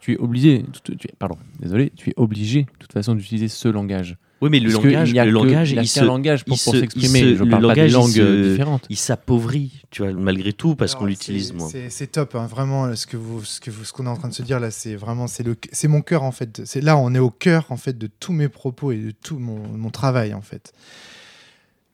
Tu 0.00 0.12
es 0.12 0.16
obligé, 0.18 0.64
tu- 0.84 0.96
tu 0.96 1.08
es- 1.08 1.14
pardon, 1.18 1.36
désolé, 1.58 1.92
tu 1.96 2.10
es 2.10 2.14
obligé 2.16 2.62
de 2.62 2.68
toute 2.78 2.92
façon 2.92 3.14
d'utiliser 3.14 3.48
ce 3.48 3.68
langage. 3.68 4.16
Oui, 4.42 4.48
mais 4.50 4.58
le 4.60 4.72
Parce 4.72 4.84
langage, 4.84 5.10
il 5.10 5.16
y 5.16 5.18
a 5.18 5.24
le 5.26 5.30
langage, 5.32 5.72
il 5.72 5.86
se, 5.86 6.00
langage 6.02 6.44
pour, 6.46 6.56
pour 6.62 6.72
se- 6.72 6.80
s'exprimer. 6.80 7.18
il 7.20 7.32
se- 7.32 7.34
Je 7.36 7.44
le 7.44 7.50
parle 7.50 7.66
pas 7.66 7.74
des 7.74 7.88
langage, 7.88 7.90
il 7.90 7.94
langues 7.94 8.10
se- 8.12 8.20
euh, 8.20 8.50
différentes. 8.52 8.86
il 8.88 8.96
s'appauvrit, 8.96 9.82
tu 9.90 10.02
vois, 10.02 10.12
malgré 10.12 10.52
tout, 10.54 10.76
parce 10.76 10.94
qu'on 10.94 11.04
l'utilise 11.04 11.52
moins. 11.52 11.68
c'est- 11.68 11.90
C'est 11.90 12.06
top, 12.06 12.34
hein, 12.34 12.46
vraiment. 12.46 12.94
Ce 12.96 13.06
que 13.06 13.18
vous, 13.18 13.44
ce 13.44 13.60
que 13.60 13.70
vous, 13.70 13.84
ce 13.84 13.92
qu'on 13.92 14.06
est 14.06 14.08
en 14.10 14.16
train 14.16 14.28
de 14.28 14.34
se 14.34 14.42
dire 14.42 14.58
là, 14.58 14.70
c'est 14.70 14.94
vraiment, 14.96 15.26
c'est 15.26 15.42
le, 15.42 15.56
c'est 15.72 15.88
mon 15.88 16.00
cœur 16.00 16.22
en 16.22 16.32
fait. 16.32 16.62
C'est 16.64 16.80
là, 16.80 16.96
on 16.96 17.14
est 17.14 17.18
au 17.18 17.28
cœur 17.30 17.66
en 17.68 17.76
fait 17.76 17.98
de 17.98 18.06
tous 18.06 18.32
mes 18.32 18.48
propos 18.48 18.92
et 18.92 18.96
de 18.98 19.10
tout 19.10 19.38
mon, 19.38 19.58
mon 19.76 19.90
travail 19.90 20.32
en 20.32 20.40
fait. 20.42 20.72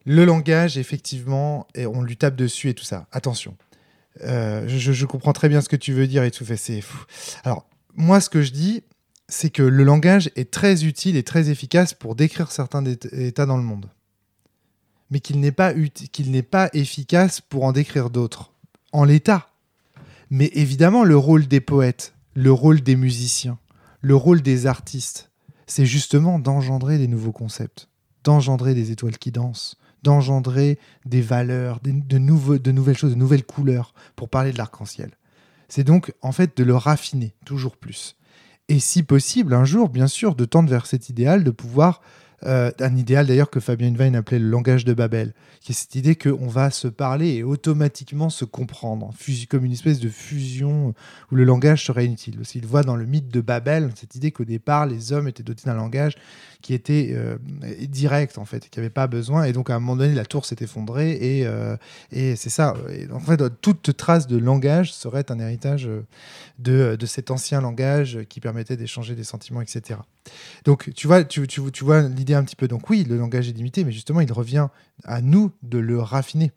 Le 0.05 0.25
langage, 0.25 0.79
effectivement, 0.79 1.67
et 1.75 1.85
on 1.87 2.01
lui 2.03 2.17
tape 2.17 2.37
dessus 2.37 2.69
et 2.69 2.75
tout 2.75 2.85
ça. 2.85 3.07
Attention, 3.13 3.57
Euh, 4.25 4.65
je, 4.69 4.93
je 4.93 5.05
comprends 5.05 5.33
très 5.35 5.49
bien 5.51 5.61
ce 5.61 5.69
que 5.69 5.77
tu 5.77 5.93
veux 5.93 6.07
dire 6.07 6.23
et 6.23 6.31
tout. 6.31 6.45
fait, 6.45 6.57
C'est 6.57 6.81
fou. 6.81 7.05
Alors 7.45 7.67
moi, 7.97 8.21
ce 8.21 8.31
que 8.31 8.41
je 8.41 8.51
dis, 8.53 8.83
c'est 9.29 9.51
que 9.51 9.63
le 9.63 9.85
langage 9.85 10.31
est 10.37 10.51
très 10.51 10.85
utile 10.85 11.17
et 11.17 11.23
très 11.23 11.51
efficace 11.51 11.95
pour 11.95 12.15
décrire 12.15 12.53
certains 12.53 12.85
états 12.85 13.47
dans 13.47 13.57
le 13.57 13.63
monde, 13.63 13.91
mais 15.11 15.21
qu'il 15.21 15.41
n'est 15.41 15.53
pas 15.53 15.73
n'est 15.75 16.43
pas 16.43 16.71
efficace 16.73 17.41
pour 17.41 17.65
en 17.65 17.73
décrire 17.73 18.11
d'autres 18.11 18.53
en 18.93 19.05
l'état. 19.05 19.51
Mais 20.31 20.51
évidemment, 20.55 21.05
le 21.05 21.17
rôle 21.17 21.47
des 21.47 21.61
poètes, 21.61 22.15
le 22.35 22.53
rôle 22.53 22.81
des 22.81 22.97
musiciens, 22.97 23.59
le 24.01 24.17
rôle 24.17 24.43
des 24.43 24.67
artistes, 24.67 25.31
c'est 25.67 25.87
justement 25.87 26.39
d'engendrer 26.39 26.99
des 26.99 27.09
nouveaux 27.09 27.33
concepts, 27.33 27.89
d'engendrer 28.25 28.75
des 28.75 28.91
étoiles 28.91 29.19
qui 29.19 29.33
dansent, 29.33 29.77
d'engendrer 30.03 30.79
des 31.05 31.21
valeurs, 31.21 31.81
de 31.83 32.19
nouvelles 32.19 32.97
choses, 32.97 33.13
de 33.13 33.19
nouvelles 33.19 33.45
couleurs 33.45 33.93
pour 34.15 34.29
parler 34.29 34.53
de 34.53 34.59
l'arc-en-ciel. 34.59 35.11
C'est 35.69 35.85
donc 35.85 36.13
en 36.23 36.33
fait 36.33 36.57
de 36.57 36.63
le 36.65 36.77
raffiner 36.77 37.35
toujours 37.45 37.77
plus. 37.77 38.16
Et 38.69 38.81
si 38.81 39.03
possible, 39.05 39.55
un 39.55 39.65
jour, 39.65 39.89
bien 39.89 40.09
sûr, 40.09 40.35
de 40.35 40.45
tendre 40.45 40.69
vers 40.69 40.87
cet 40.87 41.09
idéal 41.09 41.45
de 41.45 41.53
pouvoir, 41.53 42.01
euh, 42.43 42.71
un 42.81 42.97
idéal 42.97 43.27
d'ailleurs 43.27 43.49
que 43.49 43.61
Fabien 43.61 43.95
Wein 43.95 44.15
appelait 44.15 44.41
le 44.41 44.49
langage 44.49 44.85
de 44.85 44.93
Babel, 44.93 45.35
qui 45.61 45.71
est 45.73 45.75
cette 45.75 45.95
idée 45.95 46.17
qu'on 46.17 46.49
va 46.49 46.71
se 46.71 46.89
parler 46.89 47.35
et 47.37 47.43
automatiquement 47.45 48.29
se 48.29 48.45
comprendre, 48.45 49.13
fusi- 49.19 49.47
comme 49.47 49.65
une 49.65 49.73
espèce 49.73 50.01
de 50.01 50.09
fusion 50.09 50.95
où 51.31 51.37
le 51.37 51.45
langage 51.45 51.87
serait 51.87 52.07
inutile. 52.07 52.41
Il 52.57 52.67
voit 52.67 52.83
dans 52.83 52.97
le 52.97 53.07
mythe 53.07 53.29
de 53.29 53.41
Babel 53.41 53.91
cette 53.95 54.17
idée 54.17 54.33
qu'au 54.33 54.45
départ, 54.45 54.87
les 54.87 55.13
hommes 55.13 55.29
étaient 55.29 55.45
dotés 55.45 55.65
d'un 55.67 55.75
langage 55.75 56.17
qui 56.67 56.75
était 56.75 57.11
euh, 57.13 57.39
direct, 57.83 58.39
en 58.39 58.45
fait, 58.45 58.69
qui 58.69 58.81
n'avait 58.81 58.91
pas 58.91 59.07
besoin. 59.07 59.45
Et 59.45 59.53
donc, 59.53 59.71
à 59.71 59.77
un 59.77 59.79
moment 59.79 59.95
donné, 59.95 60.13
la 60.17 60.25
tour 60.25 60.45
s'est 60.45 60.57
effondrée, 60.59 61.13
et, 61.13 61.47
euh, 61.47 61.77
et 62.11 62.35
c'est 62.35 62.51
ça. 62.51 62.75
Et 62.91 63.09
en 63.13 63.21
fait, 63.21 63.41
toute 63.61 63.97
trace 63.97 64.27
de 64.27 64.37
langage 64.37 64.93
serait 64.93 65.31
un 65.31 65.39
héritage 65.39 65.87
euh, 65.87 66.05
de, 66.59 66.97
de 66.97 67.07
cet 67.07 67.31
ancien 67.31 67.61
langage 67.61 68.19
qui 68.29 68.41
permettait 68.41 68.77
d'échanger 68.77 69.15
des 69.15 69.23
sentiments, 69.23 69.61
etc. 69.61 70.01
Donc, 70.65 70.93
tu 70.97 71.07
vois, 71.07 71.23
tu, 71.23 71.47
tu, 71.47 71.61
tu 71.71 71.85
vois 71.85 72.01
l'idée 72.03 72.35
un 72.35 72.43
petit 72.43 72.57
peu. 72.57 72.67
Donc, 72.67 72.91
oui, 72.91 73.05
le 73.05 73.17
langage 73.17 73.49
est 73.49 73.53
limité, 73.53 73.85
mais 73.85 73.93
justement, 73.93 74.21
il 74.21 74.33
revient 74.33 74.67
à 75.05 75.23
nous 75.23 75.53
de 75.63 75.79
le 75.79 76.01
raffiner. 76.01 76.51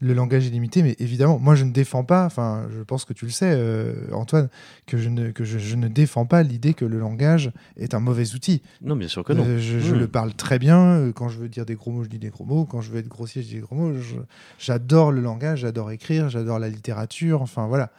Le 0.00 0.12
langage 0.12 0.46
est 0.46 0.50
limité, 0.50 0.82
mais 0.82 0.96
évidemment, 0.98 1.38
moi 1.38 1.54
je 1.54 1.64
ne 1.64 1.70
défends 1.72 2.04
pas, 2.04 2.26
enfin 2.26 2.66
je 2.76 2.82
pense 2.82 3.04
que 3.04 3.12
tu 3.12 3.24
le 3.24 3.30
sais, 3.30 3.52
euh, 3.56 3.94
Antoine, 4.12 4.48
que, 4.86 4.98
je 4.98 5.08
ne, 5.08 5.30
que 5.30 5.44
je, 5.44 5.58
je 5.58 5.76
ne 5.76 5.88
défends 5.88 6.26
pas 6.26 6.42
l'idée 6.42 6.74
que 6.74 6.84
le 6.84 6.98
langage 6.98 7.52
est 7.78 7.94
un 7.94 8.00
mauvais 8.00 8.34
outil. 8.34 8.60
Non, 8.82 8.96
bien 8.96 9.08
sûr 9.08 9.24
que 9.24 9.32
non. 9.32 9.44
Euh, 9.46 9.58
je 9.58 9.78
je 9.78 9.94
Hmm. 9.94 9.98
le 10.00 10.08
parle 10.08 10.34
très 10.34 10.58
bien. 10.58 10.78
euh, 10.78 11.12
Quand 11.12 11.28
je 11.28 11.38
veux 11.38 11.48
dire 11.48 11.64
des 11.64 11.74
gros 11.76 11.90
mots, 11.92 12.02
je 12.04 12.08
dis 12.10 12.18
des 12.18 12.28
gros 12.30 12.44
mots. 12.44 12.64
Quand 12.66 12.80
je 12.82 12.90
veux 12.90 12.98
être 12.98 13.08
grossier, 13.08 13.40
je 13.42 13.46
dis 13.48 13.54
des 13.54 13.60
gros 13.60 13.76
mots. 13.76 13.92
J'adore 14.58 15.12
le 15.12 15.20
langage, 15.20 15.60
j'adore 15.60 15.90
écrire, 15.90 16.28
j'adore 16.28 16.58
la 16.58 16.68
littérature. 16.68 17.40
Enfin 17.40 17.66
voilà. 17.66 17.90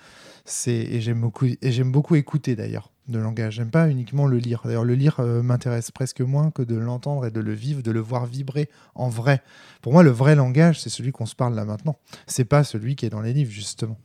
C'est 0.43 0.73
et 0.75 1.01
j'aime 1.01 1.21
beaucoup 1.21 1.45
et 1.45 1.71
j'aime 1.71 1.91
beaucoup 1.91 2.15
écouter 2.15 2.55
d'ailleurs 2.55 2.91
le 3.12 3.22
langage. 3.22 3.56
J'aime 3.56 3.70
pas 3.72 3.89
uniquement 3.89 4.26
le 4.28 4.38
lire. 4.38 4.62
D'ailleurs, 4.65 4.84
le 4.84 4.96
lire 4.96 5.20
euh, 5.20 5.41
m'intéresse 5.44 5.91
presque 5.91 6.22
moins 6.22 6.50
que 6.52 6.62
de 6.62 6.76
l'entendre 6.76 7.26
et 7.26 7.32
de 7.32 7.39
le 7.39 7.54
vivre, 7.54 7.82
de 7.84 7.91
le 7.91 8.00
voir 8.00 8.26
vibrer 8.26 8.70
en 8.96 9.10
vrai. 9.10 9.41
Pour 9.82 9.94
moi, 9.94 10.02
le 10.04 10.10
vrai 10.10 10.36
langage, 10.36 10.80
c'est 10.80 10.89
celui 10.89 11.12
qu'on 11.12 11.26
se 11.26 11.36
parle 11.36 11.54
là 11.56 11.65
maintenant. 11.65 11.98
C'est 12.28 12.46
pas 12.46 12.63
celui 12.63 12.96
qui 12.96 13.06
est 13.06 13.10
dans 13.10 13.22
les 13.22 13.34
livres 13.34 13.52
justement. 13.52 13.98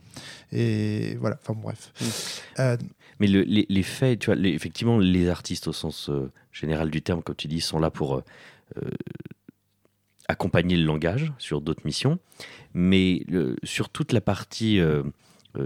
Et 0.52 1.16
voilà. 1.20 1.38
Enfin 1.40 1.58
bref. 1.60 1.92
Euh, 2.58 2.76
Mais 3.20 3.26
le- 3.26 3.42
les, 3.42 3.66
les 3.68 3.82
faits, 3.82 4.18
tu 4.20 4.26
vois, 4.26 4.34
les- 4.34 4.50
effectivement, 4.50 4.98
les 4.98 5.28
artistes 5.28 5.66
au 5.68 5.72
sens 5.72 6.10
euh, 6.10 6.30
général 6.52 6.90
du 6.90 7.00
terme, 7.02 7.22
comme 7.22 7.36
tu 7.36 7.48
dis, 7.48 7.60
sont 7.60 7.78
là 7.78 7.90
pour 7.90 8.22
accompagner 10.28 10.76
le 10.76 10.84
langage 10.84 11.32
sur 11.38 11.60
d'autres 11.60 11.82
missions. 11.84 12.18
Mais 12.74 13.24
le- 13.28 13.56
sur 13.64 13.88
toute 13.88 14.12
la 14.12 14.20
partie 14.20 14.80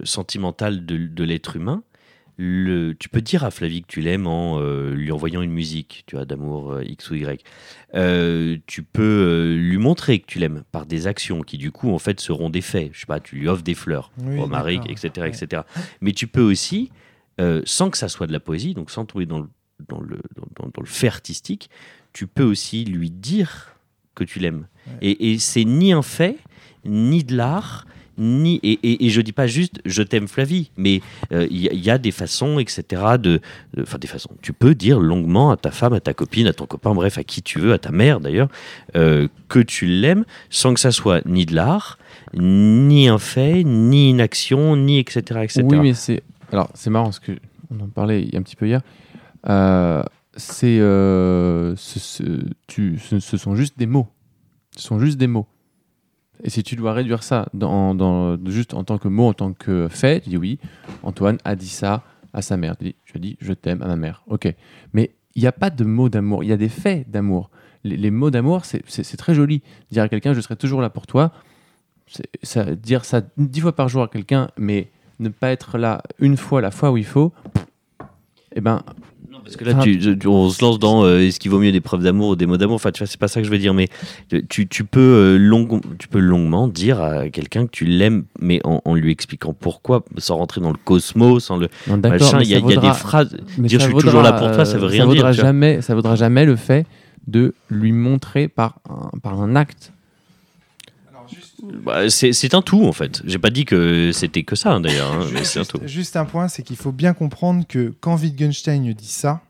sentimentale 0.05 0.87
de, 0.87 0.97
de 0.97 1.25
l'être 1.25 1.57
humain, 1.57 1.83
le, 2.37 2.95
tu 2.99 3.09
peux 3.09 3.21
dire 3.21 3.45
à 3.45 3.51
Flavie 3.51 3.83
que 3.83 3.87
tu 3.87 4.01
l'aimes 4.01 4.27
en 4.27 4.59
euh, 4.61 4.93
lui 4.95 5.13
envoyant 5.13 5.41
une 5.43 5.53
musique, 5.53 6.03
tu 6.07 6.17
vois, 6.17 6.25
d'amour 6.25 6.73
euh, 6.73 6.85
X 6.85 7.11
ou 7.11 7.15
Y. 7.15 7.45
Euh, 7.95 8.57
tu 8.67 8.83
peux 8.83 9.55
lui 9.57 9.79
montrer 9.79 10.19
que 10.19 10.27
tu 10.27 10.39
l'aimes 10.39 10.65
par 10.73 10.85
des 10.87 11.07
actions 11.07 11.43
qui, 11.43 11.59
du 11.59 11.71
coup, 11.71 11.93
en 11.93 11.99
fait, 11.99 12.21
seront 12.21 12.51
des 12.51 12.61
faits. 12.61 12.91
Je 12.93 13.01
sais 13.01 13.07
pas, 13.07 13.21
tu 13.21 13.37
lui 13.37 13.49
offres 13.49 13.63
des 13.63 13.75
fleurs, 13.75 14.11
Oui, 14.23 14.37
d'accord. 14.49 14.69
etc., 14.91 15.11
Ouais. 15.19 15.29
etc. 15.29 15.63
Mais 16.01 16.13
tu 16.13 16.27
peux 16.27 16.43
aussi, 16.43 16.91
sans 17.65 17.91
que 17.91 17.99
ça 17.99 18.09
soit 18.09 18.27
de 18.27 18.33
la 18.33 18.41
poésie, 18.41 18.75
donc 18.75 18.91
sans 18.91 19.05
tomber 19.05 19.27
dans 19.27 19.41
le, 19.41 19.49
dans 19.89 20.01
le, 20.01 20.19
dans, 20.37 20.47
dans- 20.65 20.71
dans 20.75 20.83
le 20.83 20.87
fait 20.89 21.09
artistique, 21.09 21.71
tu 22.13 22.27
peux 22.27 22.43
aussi 22.45 22.85
lui 22.85 23.11
dire 23.11 23.77
que 24.15 24.25
tu 24.25 24.39
l'aimes. 24.39 24.67
Ouais. 24.87 24.93
Et, 25.03 25.33
et 25.33 25.39
c'est 25.39 25.65
ni 25.65 25.93
un 25.93 26.03
fait, 26.03 26.39
ni 26.85 27.23
de 27.25 27.37
l'art, 27.37 27.87
ni 28.19 28.61
et, 28.63 28.79
et, 28.83 29.07
et 29.07 29.11
je 29.11 29.21
dis 29.21 29.33
pas 29.33 29.47
juste 29.47 29.81
je 29.85 30.03
t'aime 30.03 30.29
Flavie, 30.29 30.71
mais 30.77 31.01
euh, 31.33 31.47
il 31.51 31.59
y, 31.61 31.91
a- 31.91 31.99
des 31.99 32.11
façons, 32.11 32.59
etc. 32.59 33.03
De, 33.19 33.41
enfin 33.81 33.99
des 33.99 34.09
façons. 34.09 34.31
Tu 34.43 34.53
peux 34.53 34.75
dire 34.75 35.01
longuement 35.01 35.51
à 35.51 35.57
ta 35.57 35.71
femme, 35.71 35.93
à 35.93 36.01
ta 36.01 36.15
copine, 36.15 36.47
à 36.47 36.53
ton 36.53 36.67
copain, 36.67 36.95
bref, 36.95 37.19
à 37.19 37.25
qui 37.25 37.43
tu 37.43 37.59
veux, 37.59 37.73
à 37.73 37.79
ta 37.79 37.93
mère 37.93 38.21
d'ailleurs, 38.21 38.49
euh, 38.97 39.29
que 39.49 39.61
tu 39.61 39.87
l'aimes, 39.87 40.25
sans 40.51 40.75
que 40.75 40.81
ça 40.81 40.91
soit 40.91 41.25
ni 41.27 41.47
de 41.47 41.55
l'art, 41.55 41.99
ni 42.35 43.09
un 43.09 43.19
fait, 43.19 43.63
ni 43.65 44.11
une 44.11 44.21
action, 44.21 44.77
ni 44.77 44.99
etc. 44.99 45.41
etc. 45.43 45.63
Oui, 45.65 45.79
mais 45.79 45.95
c'est. 45.95 46.23
Alors, 46.53 46.71
c'est 46.75 46.91
marrant 46.91 47.07
parce 47.07 47.21
que 47.21 47.33
on 47.71 47.85
en 47.85 47.89
parlait 47.89 48.29
un 48.35 48.43
petit 48.43 48.57
peu 48.57 48.67
hier. 48.67 48.81
Euh, 49.49 50.03
c'est. 50.37 50.79
ce 50.79 51.75
sont 53.37 53.55
juste 53.55 53.79
des 53.79 53.87
mots. 53.87 54.09
Ce 54.77 54.83
sont 54.83 54.99
juste 54.99 55.19
des 55.19 55.29
mots. 55.29 55.47
Et 56.43 56.51
si 56.51 56.63
tu 56.63 56.77
dois 56.77 56.93
réduire 56.93 57.23
ça 57.23 57.49
juste 58.47 58.75
en 58.75 58.85
tant 58.85 58.99
que 58.99 59.09
mot, 59.09 59.29
en 59.29 59.35
tant 59.35 59.53
que 59.53 59.89
fait, 59.89 60.21
tu 60.21 60.31
dis 60.31 60.37
oui, 60.37 60.59
Antoine 61.03 61.39
a 61.45 61.57
dit 61.57 61.69
ça 61.69 62.03
à 62.33 62.43
sa 62.43 62.57
mère. 62.57 62.77
Tu 62.77 62.85
dis, 62.85 62.97
je 63.05 63.19
dis 63.19 63.37
je 63.41 63.53
t'aime 63.53 63.83
à 63.83 63.87
ma 63.87 63.97
mère. 63.97 64.23
Ok. 64.27 64.53
Mais 64.93 65.15
il 65.35 65.43
n'y 65.43 65.49
a 65.49 65.53
pas 65.53 65.71
de 65.71 65.85
mots 65.85 66.09
d'amour. 66.09 66.45
Il 66.45 66.49
y 66.49 66.53
a 66.53 66.57
des 66.57 66.69
faits 66.69 67.11
d'amour. 67.11 67.51
Les, 67.85 68.11
mots 68.11 68.31
d'amour, 68.31 68.65
c'est- 68.65 69.17
très 69.17 69.35
joli. 69.35 69.63
Dire 69.91 70.05
à 70.05 70.09
quelqu'un, 70.09 70.33
je 70.33 70.41
serai 70.41 70.57
toujours 70.57 70.81
là 70.81 70.91
pour 70.91 71.07
toi. 71.07 71.33
dire 72.83 73.05
ça 73.05 73.23
dix 73.37 73.61
fois 73.61 73.75
par 73.75 73.89
jour 73.89 74.03
à 74.03 74.09
quelqu'un, 74.09 74.49
mais 74.57 74.91
ne 75.19 75.29
pas 75.29 75.51
être 75.51 75.79
là 75.79 76.03
une 76.19 76.37
fois, 76.37 76.61
la 76.61 76.71
fois 76.71 76.91
où 76.91 76.97
il 76.97 77.05
faut, 77.05 77.33
eh 78.55 78.61
ben, 78.61 78.83
Parce 79.45 79.57
que 79.57 79.65
là, 79.65 79.73
Enfin, 79.75 79.83
tu, 79.83 79.99
tu- 80.19 80.27
on 80.27 80.49
se 80.49 80.65
lance 80.65 80.79
dans 80.79 81.05
euh, 81.05 81.19
est-ce 81.21 81.39
qu'il 81.39 81.51
vaut 81.51 81.59
mieux 81.59 81.71
des 81.71 81.81
preuves 81.83 82.03
d'amour 82.03 82.31
ou 82.31 82.37
des 82.37 82.47
mots 82.47 82.57
d'amour? 82.57 82.77
Enfin, 82.77 82.91
tu 82.91 82.99
vois, 83.01 83.07
c'est 83.07 83.21
pas 83.21 83.29
ça 83.29 83.41
que 83.41 83.47
je 83.47 83.53
veux 83.53 83.59
dire, 83.59 83.75
mais 83.75 83.89
tu, 84.49 84.67
tu 84.67 84.85
peux, 84.85 85.01
euh, 85.01 85.37
long- 85.39 85.81
tu 85.99 86.09
peux 86.09 86.19
longuement 86.19 86.67
dire 86.67 87.01
à 87.03 87.29
quelqu'un 87.29 87.67
que 87.67 87.71
tu 87.71 87.85
l'aimes, 87.85 88.25
mais 88.41 88.61
en, 88.65 88.81
en 88.85 88.95
lui 88.95 89.13
expliquant 89.13 89.53
pourquoi, 89.53 90.05
sans 90.19 90.37
rentrer 90.37 90.61
dans 90.61 90.71
le 90.71 90.79
cosmos, 90.83 91.45
sans 91.45 91.57
le 91.59 91.69
non, 91.89 91.99
machin. 91.99 92.41
Il 92.43 92.49
y, 92.49 92.55
a- 92.55 92.61
ça 92.61 92.65
y 92.67 92.79
des 92.79 92.93
phrases. 92.93 93.37
dire 93.59 93.81
ça 93.81 93.87
je 93.87 93.93
suis 93.93 94.01
toujours 94.01 94.23
là 94.23 94.33
pour 94.33 94.51
toi, 94.51 94.65
ça 94.65 94.79
veut 94.79 94.85
euh, 94.85 94.89
rien 94.89 95.05
vaudra 95.05 95.33
dire. 95.33 95.45
Jamais, 95.45 95.83
ça 95.83 95.95
vaudra 95.95 96.17
jamais 96.17 96.45
le 96.47 96.57
fait 96.57 96.87
de 97.27 97.55
lui 97.71 97.93
montrer 97.93 98.49
par 98.49 98.81
un, 98.89 99.19
par 99.19 99.41
un 99.41 99.57
acte. 99.57 99.93
Bah, 101.73 102.09
c'est 102.11 102.55
un 102.55 102.63
tout 102.63 102.85
en 102.85 102.93
fait. 102.93 103.23
J'ai 103.25 103.39
pas 103.39 103.51
dit 103.51 103.65
que 103.65 104.13
c'était 104.13 104.43
que 104.43 104.57
ça 104.57 104.73
hein, 104.73 104.81
d'ailleurs, 104.81 105.13
hein, 105.13 105.27
tout. 105.69 105.79
Juste, 105.81 105.87
juste 105.87 106.17
un 106.17 106.25
point, 106.25 106.49
c'est 106.49 106.63
qu'il 106.63 106.77
faut 106.77 106.93
bien 106.93 107.15
comprendre 107.15 107.67
que 107.67 107.95
quand 108.01 108.17
Wittgenstein 108.17 108.93
dit 108.93 109.09
ça, 109.09 109.43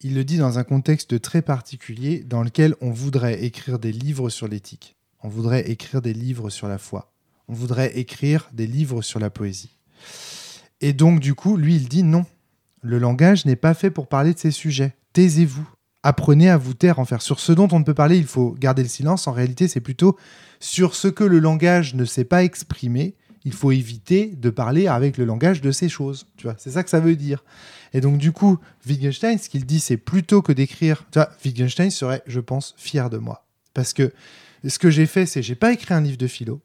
il 0.00 0.14
le 0.14 0.24
dit 0.24 0.36
dans 0.36 0.58
un 0.58 0.64
contexte 0.64 1.20
très 1.20 1.42
particulier 1.42 2.24
dans 2.24 2.42
lequel 2.42 2.74
on 2.80 2.90
voudrait 2.90 3.42
écrire 3.44 3.78
des 3.78 3.92
livres 3.92 4.30
sur 4.30 4.48
l'éthique, 4.48 4.96
on 5.22 5.28
voudrait 5.28 5.70
écrire 5.70 6.02
des 6.02 6.14
livres 6.14 6.50
sur 6.50 6.68
la 6.68 6.78
foi, 6.78 7.12
on 7.48 7.54
voudrait 7.54 7.98
écrire 7.98 8.48
des 8.52 8.66
livres 8.66 9.02
sur 9.02 9.18
la 9.18 9.30
poésie. 9.30 9.76
Et 10.80 10.92
donc, 10.92 11.20
du 11.20 11.34
coup, 11.34 11.56
lui, 11.56 11.76
il 11.76 11.88
dit 11.88 12.04
non, 12.04 12.24
le 12.82 12.98
langage 12.98 13.44
n'est 13.44 13.56
pas 13.56 13.74
fait 13.74 13.90
pour 13.90 14.06
parler 14.06 14.34
de 14.34 14.38
ces 14.38 14.52
sujets. 14.52 14.94
Taisez-vous. 15.12 15.68
Apprenez 16.02 16.48
à 16.48 16.56
vous 16.56 16.74
taire, 16.74 16.98
en 16.98 17.04
faire. 17.04 17.22
Sur 17.22 17.40
ce 17.40 17.52
dont 17.52 17.68
on 17.72 17.80
ne 17.80 17.84
peut 17.84 17.94
parler, 17.94 18.18
il 18.18 18.26
faut 18.26 18.54
garder 18.58 18.82
le 18.82 18.88
silence. 18.88 19.26
En 19.26 19.32
réalité, 19.32 19.68
c'est 19.68 19.80
plutôt 19.80 20.16
sur 20.60 20.94
ce 20.94 21.08
que 21.08 21.24
le 21.24 21.38
langage 21.38 21.94
ne 21.94 22.04
sait 22.04 22.24
pas 22.24 22.44
exprimer, 22.44 23.14
il 23.44 23.52
faut 23.52 23.72
éviter 23.72 24.26
de 24.36 24.50
parler 24.50 24.88
avec 24.88 25.16
le 25.16 25.24
langage 25.24 25.60
de 25.60 25.70
ces 25.70 25.88
choses. 25.88 26.26
Tu 26.36 26.44
vois, 26.44 26.56
c'est 26.58 26.72
ça 26.72 26.82
que 26.82 26.90
ça 26.90 27.00
veut 27.00 27.16
dire. 27.16 27.44
Et 27.92 28.00
donc, 28.00 28.18
du 28.18 28.32
coup, 28.32 28.58
Wittgenstein, 28.86 29.38
ce 29.38 29.48
qu'il 29.48 29.64
dit, 29.64 29.80
c'est 29.80 29.96
plutôt 29.96 30.42
que 30.42 30.52
d'écrire. 30.52 31.06
Wittgenstein 31.44 31.90
serait, 31.90 32.22
je 32.26 32.40
pense, 32.40 32.74
fier 32.76 33.08
de 33.10 33.18
moi. 33.18 33.46
Parce 33.74 33.92
que 33.92 34.12
ce 34.66 34.78
que 34.78 34.90
j'ai 34.90 35.06
fait, 35.06 35.24
c'est 35.24 35.42
j'ai 35.42 35.54
pas 35.54 35.72
écrit 35.72 35.94
un 35.94 36.00
livre 36.00 36.18
de 36.18 36.26
philo. 36.26 36.60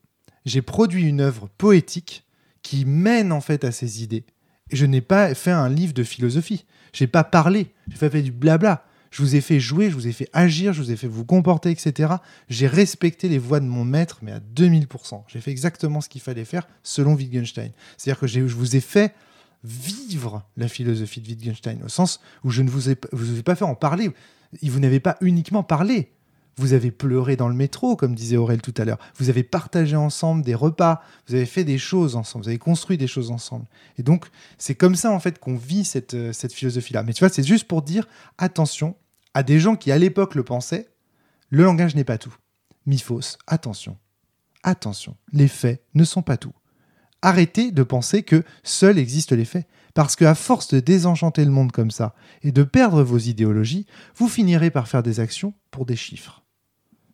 J'ai 0.45 0.61
produit 0.61 1.03
une 1.03 1.21
œuvre 1.21 1.47
poétique 1.57 2.25
qui 2.63 2.85
mène 2.85 3.31
en 3.31 3.41
fait 3.41 3.63
à 3.63 3.71
ces 3.71 4.03
idées. 4.03 4.25
Et 4.69 4.75
je 4.75 4.85
n'ai 4.85 5.01
pas 5.01 5.33
fait 5.35 5.51
un 5.51 5.69
livre 5.69 5.93
de 5.93 6.03
philosophie. 6.03 6.65
J'ai 6.91 7.07
pas 7.07 7.23
parlé. 7.23 7.71
J'ai 7.89 7.97
pas 7.97 8.09
fait 8.09 8.21
du 8.21 8.31
blabla. 8.31 8.85
Je 9.13 9.21
vous 9.21 9.35
ai 9.35 9.41
fait 9.41 9.59
jouer, 9.59 9.91
je 9.91 9.93
vous 9.93 10.07
ai 10.07 10.11
fait 10.11 10.27
agir, 10.33 10.73
je 10.73 10.81
vous 10.81 10.89
ai 10.89 10.95
fait 10.95 11.07
vous 11.07 11.23
comporter, 11.23 11.69
etc. 11.69 12.13
J'ai 12.49 12.65
respecté 12.65 13.29
les 13.29 13.37
voix 13.37 13.59
de 13.59 13.65
mon 13.65 13.85
maître, 13.85 14.17
mais 14.23 14.31
à 14.31 14.39
2000%. 14.39 15.21
J'ai 15.27 15.39
fait 15.39 15.51
exactement 15.51 16.01
ce 16.01 16.09
qu'il 16.09 16.19
fallait 16.19 16.45
faire 16.45 16.67
selon 16.81 17.13
Wittgenstein. 17.13 17.69
C'est-à-dire 17.95 18.19
que 18.19 18.25
je 18.25 18.41
vous 18.41 18.75
ai 18.75 18.79
fait 18.79 19.13
vivre 19.63 20.43
la 20.57 20.67
philosophie 20.67 21.21
de 21.21 21.27
Wittgenstein, 21.27 21.83
au 21.85 21.89
sens 21.89 22.21
où 22.43 22.49
je 22.49 22.63
ne 22.63 22.71
vous 22.71 22.89
ai, 22.89 22.95
pas 22.95 23.53
fait 23.53 23.65
en 23.65 23.75
parler. 23.75 24.09
Vous 24.63 24.79
n'avez 24.79 24.99
pas 24.99 25.17
uniquement 25.21 25.61
parlé. 25.61 26.09
Vous 26.57 26.73
avez 26.73 26.89
pleuré 26.89 27.35
dans 27.35 27.49
le 27.49 27.55
métro, 27.55 27.95
comme 27.95 28.15
disait 28.15 28.37
Aurel 28.37 28.63
tout 28.63 28.73
à 28.77 28.83
l'heure. 28.83 28.99
Vous 29.17 29.29
avez 29.29 29.43
partagé 29.43 29.95
ensemble 29.95 30.41
des 30.41 30.55
repas. 30.55 31.03
Vous 31.27 31.35
avez 31.35 31.45
fait 31.45 31.63
des 31.63 31.77
choses 31.77 32.15
ensemble. 32.15 32.45
Vous 32.45 32.49
avez 32.49 32.57
construit 32.57 32.97
des 32.97 33.07
choses 33.07 33.29
ensemble. 33.29 33.65
Et 33.99 34.03
donc, 34.03 34.25
c'est 34.57 34.73
comme 34.73 34.95
ça, 34.95 35.11
en 35.11 35.19
fait, 35.19 35.37
qu'on 35.37 35.55
vit 35.55 35.85
cette, 35.85 36.15
euh, 36.15 36.33
cette 36.33 36.53
philosophie-là. 36.53 37.03
Mais 37.03 37.13
tu 37.13 37.19
vois, 37.19 37.29
c'est 37.29 37.45
juste 37.45 37.67
pour 37.67 37.83
dire 37.83 38.07
attention 38.39 38.95
à 39.33 39.43
des 39.43 39.59
gens 39.59 39.75
qui, 39.75 39.91
à 39.91 39.97
l'époque, 39.97 40.35
le 40.35 40.43
pensaient. 40.43 40.89
Le 41.49 41.63
langage 41.63 41.95
n'est 41.95 42.03
pas 42.03 42.17
tout. 42.17 42.35
Miphos, 42.85 43.37
attention. 43.47 43.97
Attention. 44.63 45.17
Les 45.31 45.47
faits 45.47 45.83
ne 45.93 46.03
sont 46.03 46.21
pas 46.21 46.37
tout. 46.37 46.53
Arrêtez 47.21 47.71
de 47.71 47.83
penser 47.83 48.23
que 48.23 48.43
seuls 48.63 48.97
existent 48.97 49.35
les 49.35 49.45
faits. 49.45 49.67
Parce 49.93 50.15
qu'à 50.15 50.33
force 50.33 50.69
de 50.73 50.79
désenchanter 50.79 51.45
le 51.45 51.51
monde 51.51 51.71
comme 51.71 51.91
ça 51.91 52.15
et 52.41 52.51
de 52.51 52.63
perdre 52.63 53.03
vos 53.03 53.19
idéologies, 53.19 53.85
vous 54.15 54.27
finirez 54.27 54.71
par 54.71 54.87
faire 54.87 55.03
des 55.03 55.19
actions 55.19 55.53
pour 55.69 55.85
des 55.85 55.95
chiffres, 55.95 56.43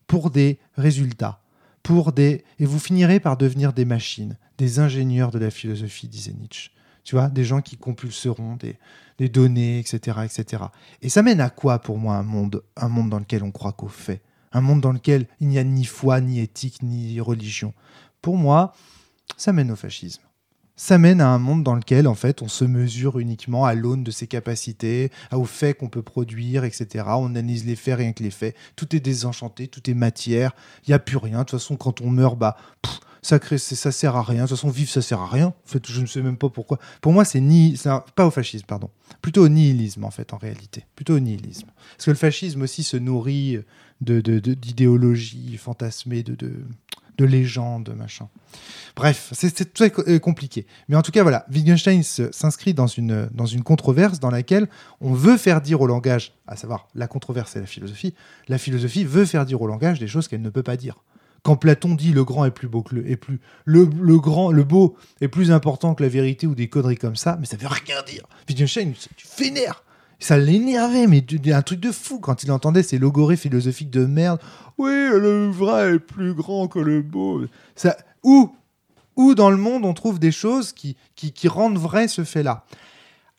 pour 0.07 0.31
des 0.31 0.59
résultats, 0.77 1.41
pour 1.83 2.13
des 2.13 2.45
et 2.57 2.65
vous 2.65 2.79
finirez 2.79 3.19
par 3.19 3.35
devenir 3.35 3.73
des 3.73 3.83
machines, 3.83 4.37
des 4.57 4.79
ingénieurs 4.79 5.31
de 5.31 5.39
la 5.39 5.51
philosophie, 5.51 6.07
disait 6.07 6.33
Nietzsche. 6.33 6.71
Tu 7.09 7.15
vois, 7.15 7.27
des 7.27 7.43
gens 7.43 7.61
qui 7.61 7.75
compulseront 7.75 8.59
des, 9.17 9.29
données, 9.29 9.79
etc., 9.79 10.19
etc. 10.23 10.65
Et 11.01 11.09
ça 11.09 11.23
mène 11.23 11.41
à 11.41 11.49
quoi 11.49 11.79
pour 11.79 11.97
moi 11.97 12.13
un 12.17 12.21
monde, 12.21 12.61
un 12.75 12.87
monde 12.87 13.09
dans 13.09 13.17
lequel 13.17 13.41
on 13.41 13.49
croit 13.49 13.71
qu'aux 13.71 13.87
faits, 13.87 14.21
un 14.51 14.61
monde 14.61 14.79
dans 14.79 14.91
lequel 14.91 15.25
il 15.39 15.47
n'y 15.47 15.57
a 15.57 15.63
ni 15.63 15.85
foi, 15.85 16.21
ni 16.21 16.39
éthique, 16.39 16.83
ni 16.83 17.19
religion. 17.19 17.73
Pour 18.21 18.37
moi, 18.37 18.73
ça 19.37 19.53
mène 19.53 19.71
au 19.71 19.75
fascisme 19.75 20.21
ça 20.75 20.97
mène 20.97 21.19
à 21.19 21.27
un 21.27 21.39
monde 21.39 21.63
dans 21.63 21.75
lequel 21.75 22.07
en 22.07 22.15
fait 22.15 22.41
on 22.41 22.47
se 22.47 22.63
mesure 22.63 23.19
uniquement 23.19 23.65
à 23.65 23.73
l'aune 23.73 24.05
de 24.05 24.11
ses 24.11 24.27
capacités, 24.27 25.11
aux 25.33 25.43
faits 25.43 25.77
qu'on 25.77 25.89
peut 25.89 26.03
produire, 26.03 26.63
etc. 26.63 27.03
On 27.07 27.25
analyse 27.25 27.65
les 27.65 27.75
faits 27.75 27.97
rien 27.97 28.13
que 28.13 28.23
les 28.23 28.31
faits. 28.31 28.55
Tout 28.77 28.95
est 28.95 29.01
désenchanté, 29.01 29.67
tout 29.67 29.89
est 29.89 29.93
matière. 29.93 30.55
Il 30.87 30.91
n'y 30.91 30.93
a 30.93 30.99
plus 30.99 31.17
rien. 31.17 31.39
De 31.39 31.43
toute 31.43 31.59
façon, 31.59 31.75
quand 31.75 31.99
on 31.99 32.09
meurt, 32.09 32.37
bah 32.37 32.55
ça 33.21 33.39
crée, 33.39 33.57
ça 33.57 33.91
sert 33.91 34.15
à 34.15 34.23
rien. 34.23 34.43
De 34.43 34.47
toute 34.47 34.57
façon, 34.57 34.69
vivre 34.69 34.89
ça 34.89 35.01
sert 35.01 35.19
à 35.19 35.27
rien. 35.27 35.47
En 35.47 35.55
fait, 35.65 35.85
je 35.89 36.01
ne 36.01 36.05
sais 36.05 36.21
même 36.21 36.37
pas 36.37 36.49
pourquoi. 36.49 36.79
Pour 37.01 37.13
moi, 37.13 37.25
c'est 37.25 37.41
ni, 37.41 37.77
pas 38.15 38.25
au 38.25 38.31
fascisme, 38.31 38.65
pardon, 38.65 38.89
plutôt 39.21 39.43
au 39.43 39.49
nihilisme 39.49 40.03
en 40.03 40.11
fait 40.11 40.33
en 40.33 40.37
réalité, 40.37 40.85
plutôt 40.95 41.15
au 41.15 41.19
nihilisme. 41.19 41.67
Parce 41.95 42.05
que 42.05 42.11
le 42.11 42.17
fascisme 42.17 42.61
aussi 42.61 42.83
se 42.83 42.97
nourrit 42.97 43.59
de 44.01 44.21
de- 44.21 44.39
d'idéologies 44.39 45.57
fantasmées, 45.57 46.23
de, 46.23 46.35
de 46.35 46.53
de 47.17 47.25
légendes, 47.25 47.93
machin. 47.97 48.29
Bref, 48.95 49.33
c'est 49.33 49.73
très 49.73 49.91
euh, 50.07 50.19
compliqué. 50.19 50.65
Mais 50.87 50.95
en 50.95 51.01
tout 51.01 51.11
cas, 51.11 51.21
voilà, 51.21 51.45
Wittgenstein 51.51 52.01
s'inscrit 52.01 52.73
dans 52.73 52.87
une, 52.87 53.29
dans 53.33 53.45
une 53.45 53.61
controverse 53.61 54.21
dans 54.21 54.29
laquelle 54.31 54.69
on 55.01 55.13
veut 55.13 55.35
faire 55.35 55.59
dire 55.59 55.81
au 55.81 55.87
langage, 55.87 56.31
à 56.47 56.55
savoir 56.55 56.87
la 56.95 57.07
controverse 57.07 57.57
et 57.57 57.59
la 57.59 57.65
philosophie, 57.65 58.13
la 58.47 58.57
philosophie 58.57 59.03
veut 59.03 59.25
faire 59.25 59.45
dire 59.45 59.61
au 59.61 59.67
langage 59.67 59.99
des 59.99 60.07
choses 60.07 60.29
qu'elle 60.29 60.41
ne 60.41 60.49
peut 60.49 60.63
pas 60.63 60.77
dire. 60.77 60.95
Quand 61.43 61.55
Platon 61.55 61.95
dit 61.95 62.11
le 62.11 62.23
grand 62.23 62.45
est 62.45 62.51
plus 62.51 62.67
beau 62.67 62.81
que 62.81 62.95
le, 62.95 63.09
est 63.09 63.15
plus, 63.15 63.39
le, 63.65 63.89
le 64.01 64.19
grand, 64.19 64.51
le 64.51 64.63
beau 64.63 64.97
est 65.21 65.27
plus 65.27 65.51
important 65.51 65.95
que 65.95 66.03
la 66.03 66.09
vérité 66.09 66.47
ou 66.47 66.55
des 66.55 66.67
conneries 66.67 66.97
comme 66.97 67.15
ça, 67.15 67.37
mais 67.39 67.45
ça 67.45 67.57
veut 67.57 67.67
rien 67.67 68.01
dire. 68.05 68.23
Wittgenstein, 68.47 68.93
tu 69.15 69.27
vénère. 69.37 69.83
Ça 70.19 70.37
l'énervait, 70.37 71.07
mais 71.07 71.23
un 71.53 71.61
truc 71.61 71.79
de 71.79 71.93
fou 71.93 72.19
quand 72.19 72.43
il 72.43 72.51
entendait 72.51 72.83
ces 72.83 72.97
logorées 72.97 73.37
philosophiques 73.37 73.89
de 73.89 74.05
merde. 74.05 74.39
Oui, 74.77 74.91
le 74.91 75.49
vrai 75.49 75.93
est 75.93 75.99
plus 75.99 76.33
grand 76.33 76.67
que 76.67 76.79
le 76.79 77.01
beau. 77.01 77.45
Ça, 77.75 77.95
où, 78.23 78.53
où 79.15 79.33
dans 79.33 79.49
le 79.49 79.55
monde 79.55 79.85
on 79.85 79.93
trouve 79.93 80.19
des 80.19 80.33
choses 80.33 80.73
qui, 80.73 80.97
qui 81.15 81.47
rendent 81.47 81.77
vrai 81.77 82.09
ce 82.09 82.25
fait-là? 82.25 82.65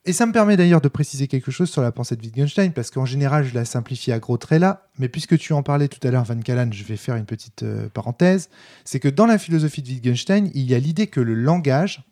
Et 0.06 0.14
ça 0.14 0.24
me 0.24 0.32
permet 0.32 0.56
d'ailleurs 0.56 0.80
de 0.80 0.88
préciser 0.88 1.28
quelque 1.28 1.50
chose 1.50 1.70
sur 1.70 1.82
la 1.82 1.92
pensée 1.92 2.16
de 2.16 2.22
Wittgenstein, 2.22 2.72
parce 2.72 2.90
qu'en 2.90 3.04
général, 3.04 3.44
je 3.44 3.54
la 3.54 3.66
simplifie 3.66 4.12
à 4.12 4.18
gros 4.18 4.38
traits 4.38 4.60
là, 4.60 4.88
mais 4.98 5.10
puisque 5.10 5.36
tu 5.36 5.52
en 5.52 5.62
parlais 5.62 5.88
tout 5.88 6.04
à 6.06 6.10
l'heure, 6.10 6.24
Van 6.24 6.40
Callan, 6.40 6.70
je 6.72 6.84
vais 6.84 6.96
faire 6.96 7.16
une 7.16 7.26
petite 7.26 7.64
euh, 7.64 7.88
parenthèse. 7.90 8.48
C'est 8.84 8.98
que 8.98 9.08
dans 9.08 9.26
la 9.26 9.36
philosophie 9.36 9.82
de 9.82 9.88
Wittgenstein, 9.88 10.50
il 10.54 10.64
y 10.64 10.74
a 10.74 10.78
l'idée 10.78 11.06
que 11.06 11.20
le 11.20 11.34
langage 11.34 12.04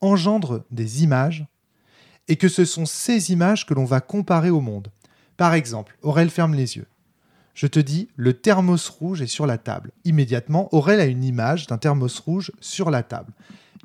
engendre 0.00 0.64
des 0.70 1.02
images, 1.02 1.46
et 2.28 2.36
que 2.36 2.48
ce 2.48 2.64
sont 2.64 2.86
ces 2.86 3.32
images 3.32 3.66
que 3.66 3.74
l'on 3.74 3.84
va 3.84 4.00
comparer 4.00 4.50
au 4.50 4.60
monde. 4.60 4.88
Par 5.36 5.52
exemple, 5.52 5.98
Aurel 6.02 6.30
ferme 6.30 6.54
les 6.54 6.76
yeux. 6.76 6.86
Je 7.54 7.66
te 7.66 7.78
dis, 7.78 8.08
le 8.16 8.32
thermos 8.32 8.88
rouge 8.88 9.22
est 9.22 9.26
sur 9.26 9.46
la 9.46 9.58
table. 9.58 9.92
Immédiatement, 10.04 10.74
Aurel 10.74 11.00
a 11.00 11.04
une 11.04 11.22
image 11.22 11.66
d'un 11.66 11.78
thermos 11.78 12.18
rouge 12.18 12.52
sur 12.60 12.90
la 12.90 13.02
table. 13.02 13.32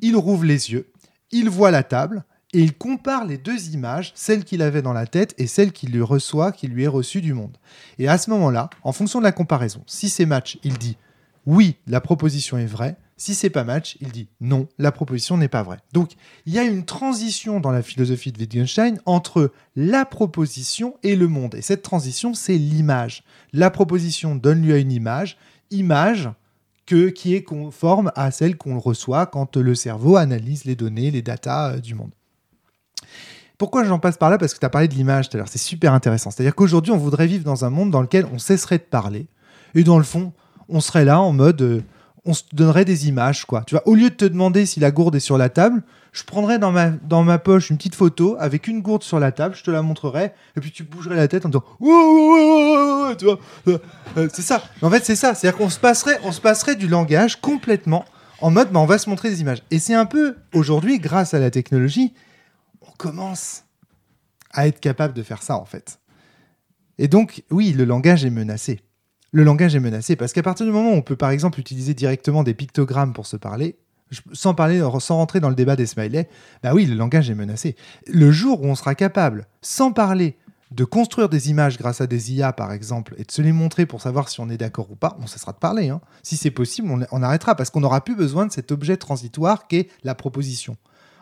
Il 0.01 0.15
rouvre 0.15 0.45
les 0.45 0.71
yeux, 0.71 0.89
il 1.31 1.49
voit 1.49 1.71
la 1.71 1.83
table 1.83 2.23
et 2.53 2.61
il 2.61 2.75
compare 2.75 3.25
les 3.25 3.37
deux 3.37 3.69
images, 3.69 4.11
celle 4.15 4.43
qu'il 4.43 4.61
avait 4.61 4.81
dans 4.81 4.93
la 4.93 5.05
tête 5.05 5.35
et 5.37 5.47
celle 5.47 5.71
qu'il 5.71 5.91
lui 5.91 6.01
reçoit, 6.01 6.51
qui 6.51 6.67
lui 6.67 6.83
est 6.83 6.87
reçue 6.87 7.21
du 7.21 7.33
monde. 7.33 7.57
Et 7.99 8.07
à 8.07 8.17
ce 8.17 8.29
moment-là, 8.31 8.69
en 8.83 8.91
fonction 8.91 9.19
de 9.19 9.23
la 9.23 9.31
comparaison, 9.31 9.83
si 9.85 10.09
c'est 10.09 10.25
match, 10.25 10.57
il 10.63 10.77
dit 10.77 10.97
oui, 11.45 11.77
la 11.87 12.01
proposition 12.01 12.57
est 12.57 12.65
vraie. 12.65 12.97
Si 13.17 13.35
c'est 13.35 13.49
pas 13.49 13.63
match, 13.63 13.97
il 14.01 14.11
dit 14.11 14.29
non, 14.39 14.67
la 14.77 14.91
proposition 14.91 15.35
n'est 15.37 15.47
pas 15.47 15.63
vraie. 15.63 15.79
Donc, 15.93 16.11
il 16.45 16.53
y 16.53 16.59
a 16.59 16.63
une 16.63 16.85
transition 16.85 17.59
dans 17.59 17.71
la 17.71 17.81
philosophie 17.81 18.31
de 18.31 18.39
Wittgenstein 18.39 18.99
entre 19.05 19.51
la 19.75 20.05
proposition 20.05 20.95
et 21.03 21.15
le 21.15 21.27
monde. 21.27 21.55
Et 21.55 21.61
cette 21.61 21.81
transition, 21.81 22.33
c'est 22.33 22.57
l'image. 22.57 23.23
La 23.51 23.71
proposition 23.71 24.35
donne 24.35 24.61
lieu 24.61 24.75
à 24.75 24.77
une 24.77 24.91
image, 24.91 25.37
image 25.69 26.29
que, 26.85 27.09
qui 27.09 27.35
est 27.35 27.43
conforme 27.43 28.11
à 28.15 28.31
celle 28.31 28.57
qu'on 28.57 28.79
reçoit 28.79 29.25
quand 29.25 29.57
le 29.57 29.75
cerveau 29.75 30.15
analyse 30.15 30.65
les 30.65 30.75
données, 30.75 31.11
les 31.11 31.21
datas 31.21 31.73
euh, 31.73 31.79
du 31.79 31.95
monde. 31.95 32.11
Pourquoi 33.59 33.83
j'en 33.83 33.99
passe 33.99 34.17
par 34.17 34.31
là 34.31 34.39
Parce 34.39 34.55
que 34.55 34.59
tu 34.59 34.65
as 34.65 34.69
parlé 34.69 34.87
de 34.87 34.95
l'image 34.95 35.29
tout 35.29 35.37
à 35.37 35.39
l'heure. 35.39 35.49
C'est 35.49 35.59
super 35.59 35.93
intéressant. 35.93 36.31
C'est-à-dire 36.31 36.55
qu'aujourd'hui, 36.55 36.91
on 36.91 36.97
voudrait 36.97 37.27
vivre 37.27 37.43
dans 37.43 37.65
un 37.65 37.69
monde 37.69 37.91
dans 37.91 38.01
lequel 38.01 38.25
on 38.33 38.39
cesserait 38.39 38.79
de 38.79 38.83
parler. 38.83 39.27
Et 39.75 39.83
dans 39.83 39.97
le 39.97 40.03
fond, 40.03 40.33
on 40.69 40.79
serait 40.79 41.05
là 41.05 41.19
en 41.19 41.33
mode. 41.33 41.61
euh, 41.61 41.83
on 42.25 42.33
se 42.33 42.43
donnerait 42.53 42.85
des 42.85 43.07
images, 43.07 43.45
quoi. 43.45 43.63
Tu 43.65 43.75
vois, 43.75 43.87
au 43.87 43.95
lieu 43.95 44.09
de 44.09 44.15
te 44.15 44.25
demander 44.25 44.65
si 44.65 44.79
la 44.79 44.91
gourde 44.91 45.15
est 45.15 45.19
sur 45.19 45.37
la 45.37 45.49
table, 45.49 45.81
je 46.11 46.23
prendrais 46.23 46.59
dans 46.59 46.71
ma, 46.71 46.89
dans 46.89 47.23
ma 47.23 47.37
poche 47.37 47.69
une 47.69 47.77
petite 47.77 47.95
photo 47.95 48.35
avec 48.39 48.67
une 48.67 48.81
gourde 48.81 49.03
sur 49.03 49.19
la 49.19 49.31
table, 49.31 49.55
je 49.55 49.63
te 49.63 49.71
la 49.71 49.81
montrerais, 49.81 50.33
et 50.55 50.59
puis 50.59 50.71
tu 50.71 50.83
bougerais 50.83 51.15
la 51.15 51.27
tête 51.27 51.45
en 51.45 51.49
disant 51.49 51.63
tu 53.17 53.25
vois. 53.25 53.39
Euh, 53.67 54.27
c'est 54.33 54.41
ça. 54.41 54.63
En 54.81 54.89
fait, 54.89 55.05
c'est 55.05 55.15
ça. 55.15 55.33
C'est-à-dire 55.33 55.57
qu'on 55.57 55.69
se 55.69 55.79
passerait, 55.79 56.19
passerait 56.43 56.75
du 56.75 56.87
langage 56.87 57.39
complètement 57.39 58.05
en 58.41 58.51
mode 58.51 58.71
bah, 58.71 58.79
on 58.79 58.85
va 58.85 58.97
se 58.97 59.09
montrer 59.09 59.29
des 59.29 59.41
images. 59.41 59.63
Et 59.71 59.79
c'est 59.79 59.93
un 59.93 60.05
peu, 60.05 60.35
aujourd'hui, 60.53 60.99
grâce 60.99 61.33
à 61.33 61.39
la 61.39 61.51
technologie, 61.51 62.13
commence 62.99 63.63
à 64.51 64.67
être 64.67 64.79
capable 64.79 65.15
de 65.15 65.23
faire 65.23 65.41
ça, 65.41 65.57
en 65.57 65.65
fait. 65.65 65.99
Et 66.99 67.07
donc, 67.07 67.43
oui, 67.49 67.71
le 67.71 67.85
langage 67.85 68.25
est 68.25 68.29
menacé. 68.29 68.81
Le 69.31 69.43
langage 69.43 69.73
est 69.75 69.79
menacé 69.79 70.15
parce 70.15 70.33
qu'à 70.33 70.43
partir 70.43 70.65
du 70.65 70.71
moment 70.71 70.91
où 70.91 70.95
on 70.95 71.01
peut, 71.01 71.15
par 71.15 71.31
exemple, 71.31 71.59
utiliser 71.59 71.93
directement 71.93 72.43
des 72.43 72.53
pictogrammes 72.53 73.13
pour 73.13 73.25
se 73.25 73.37
parler, 73.37 73.77
sans 74.33 74.53
parler, 74.53 74.79
sans 74.99 75.15
rentrer 75.15 75.39
dans 75.39 75.49
le 75.49 75.55
débat 75.55 75.75
des 75.75 75.85
smileys, 75.85 76.27
bah 76.61 76.73
oui, 76.73 76.85
le 76.85 76.95
langage 76.95 77.29
est 77.29 77.35
menacé. 77.35 77.75
Le 78.07 78.31
jour 78.31 78.61
où 78.61 78.65
on 78.65 78.75
sera 78.75 78.95
capable, 78.95 79.47
sans 79.61 79.91
parler, 79.91 80.37
de 80.71 80.83
construire 80.83 81.29
des 81.29 81.49
images 81.49 81.77
grâce 81.77 82.01
à 82.01 82.07
des 82.07 82.33
IA, 82.33 82.53
par 82.53 82.73
exemple, 82.73 83.15
et 83.17 83.23
de 83.23 83.31
se 83.31 83.41
les 83.41 83.53
montrer 83.53 83.85
pour 83.85 84.01
savoir 84.01 84.29
si 84.29 84.39
on 84.39 84.49
est 84.49 84.57
d'accord 84.57 84.91
ou 84.91 84.95
pas, 84.95 85.17
on 85.21 85.25
cessera 85.27 85.53
de 85.53 85.57
parler. 85.57 85.89
hein. 85.89 86.01
Si 86.21 86.37
c'est 86.37 86.51
possible, 86.51 86.89
on, 86.91 86.99
on 87.11 87.23
arrêtera 87.23 87.55
parce 87.55 87.69
qu'on 87.69 87.79
n'aura 87.79 88.03
plus 88.03 88.15
besoin 88.15 88.45
de 88.45 88.51
cet 88.51 88.71
objet 88.71 88.97
transitoire 88.97 89.67
qu'est 89.67 89.87
la 90.03 90.15
proposition. 90.15 90.75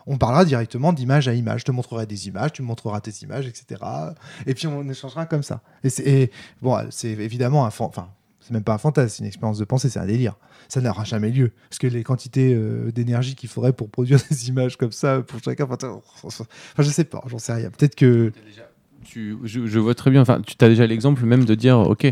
On 0.08 0.18
parlera 0.18 0.44
directement 0.44 0.92
d'image 0.92 1.28
à 1.28 1.34
image. 1.34 1.60
Je 1.60 1.64
te 1.66 1.72
montrerai 1.72 2.06
des 2.06 2.28
images, 2.28 2.52
tu 2.52 2.62
me 2.62 2.66
montreras 2.66 3.00
tes 3.00 3.12
images, 3.22 3.46
etc. 3.46 3.80
Et 4.46 4.54
puis 4.54 4.66
on 4.66 4.88
échangera 4.88 5.26
comme 5.26 5.42
ça. 5.42 5.60
Et 5.84 5.90
c'est 5.90 6.06
et, 6.08 6.30
bon, 6.62 6.76
c'est 6.90 7.10
évidemment 7.10 7.64
un 7.64 7.68
enfin, 7.68 8.08
c'est 8.40 8.52
même 8.52 8.64
pas 8.64 8.72
un 8.72 8.78
fantasme, 8.78 9.08
c'est 9.08 9.18
une 9.20 9.26
expérience 9.26 9.58
de 9.58 9.64
pensée, 9.64 9.90
c'est 9.90 9.98
un 9.98 10.06
délire. 10.06 10.36
Ça 10.68 10.80
n'aura 10.80 11.04
jamais 11.04 11.30
lieu 11.30 11.52
parce 11.68 11.78
que 11.78 11.86
les 11.86 12.02
quantités 12.02 12.54
euh, 12.54 12.90
d'énergie 12.90 13.34
qu'il 13.34 13.48
faudrait 13.48 13.74
pour 13.74 13.90
produire 13.90 14.18
des 14.30 14.48
images 14.48 14.76
comme 14.76 14.92
ça 14.92 15.20
pour 15.20 15.40
chacun, 15.42 15.66
enfin, 15.70 16.44
je 16.78 16.84
sais 16.84 17.04
pas, 17.04 17.22
j'en 17.26 17.38
sais 17.38 17.52
rien. 17.52 17.70
Peut-être 17.70 17.94
que 17.94 18.32
Tu- 19.04 19.36
je, 19.44 19.78
vois 19.78 19.94
très 19.94 20.10
bien. 20.10 20.22
Enfin, 20.22 20.40
tu 20.40 20.56
as 20.64 20.68
déjà 20.68 20.86
l'exemple 20.86 21.24
même 21.24 21.44
de 21.44 21.54
dire, 21.54 21.78
ok, 21.78 22.04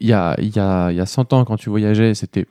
il 0.00 0.08
y 0.08 0.12
a, 0.12 0.34
y, 0.40 0.58
a, 0.58 0.90
il 0.90 0.96
y 0.96 1.00
a 1.00 1.06
100 1.06 1.32
ans, 1.32 1.44
quand 1.44 1.56
tu 1.56 1.68
voyageais, 1.70 2.14
c'était 2.14 2.46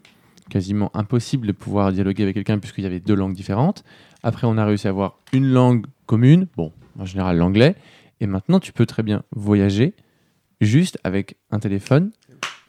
quasiment 0.50 0.92
impossible 0.96 1.48
de 1.48 1.52
pouvoir 1.52 1.92
dialoguer 1.94 2.24
avec 2.24 2.36
quelqu'un 2.36 2.58
puisqu'il 2.58 2.84
y 2.84 2.88
avait 2.88 3.00
deux 3.00 3.16
langues 3.16 3.36
différentes. 3.36 3.84
Après, 4.24 4.48
on 4.48 4.58
a 4.58 4.66
réussi 4.66 4.88
à 4.88 4.92
avoir 4.92 5.20
une 5.34 5.48
langue 5.48 5.86
commune, 6.06 6.48
bon, 6.58 6.72
en 6.98 7.06
général 7.06 7.38
l'anglais. 7.38 7.76
Et 8.20 8.28
maintenant, 8.28 8.60
tu 8.60 8.74
peux 8.74 8.86
très 8.86 9.04
bien 9.04 9.24
voyager 9.32 9.94
juste 10.62 11.00
avec 11.04 11.38
un 11.52 11.60
téléphone 11.60 12.12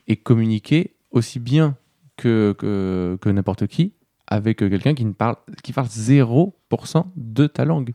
et 0.07 0.17
communiquer 0.17 0.95
aussi 1.11 1.41
bien 1.41 1.77
que, 2.17 2.55
que, 2.59 3.19
que 3.21 3.29
n'importe 3.29 3.67
qui 3.67 3.95
avec 4.31 4.59
quelqu'un 4.59 4.95
qui 4.95 5.05
ne 5.05 5.13
parle, 5.13 5.37
qui 5.63 5.73
parle 5.73 5.89
0% 5.89 7.05
de 7.17 7.47
ta 7.49 7.65
langue. 7.65 7.93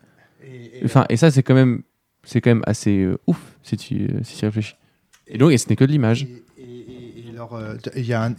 Enfin, 0.84 1.06
et 1.10 1.16
ça, 1.16 1.32
c'est 1.32 1.44
quand 1.44 1.56
même, 1.56 1.84
c'est 2.24 2.42
quand 2.42 2.52
même 2.52 2.64
assez 2.66 3.00
euh, 3.00 3.18
ouf 3.26 3.58
si 3.64 3.78
tu, 3.78 4.04
euh, 4.04 4.20
si 4.22 4.38
tu 4.38 4.46
réfléchis. 4.46 4.76
Et 5.28 5.38
donc, 5.38 5.52
et 5.52 5.58
ce 5.58 5.70
n'est 5.70 5.76
que 5.76 5.86
de 5.86 5.92
l'image. 5.92 6.28
Euh, 7.54 7.76
Il 7.96 8.06
y 8.06 8.14
a 8.14 8.24
un- 8.24 8.34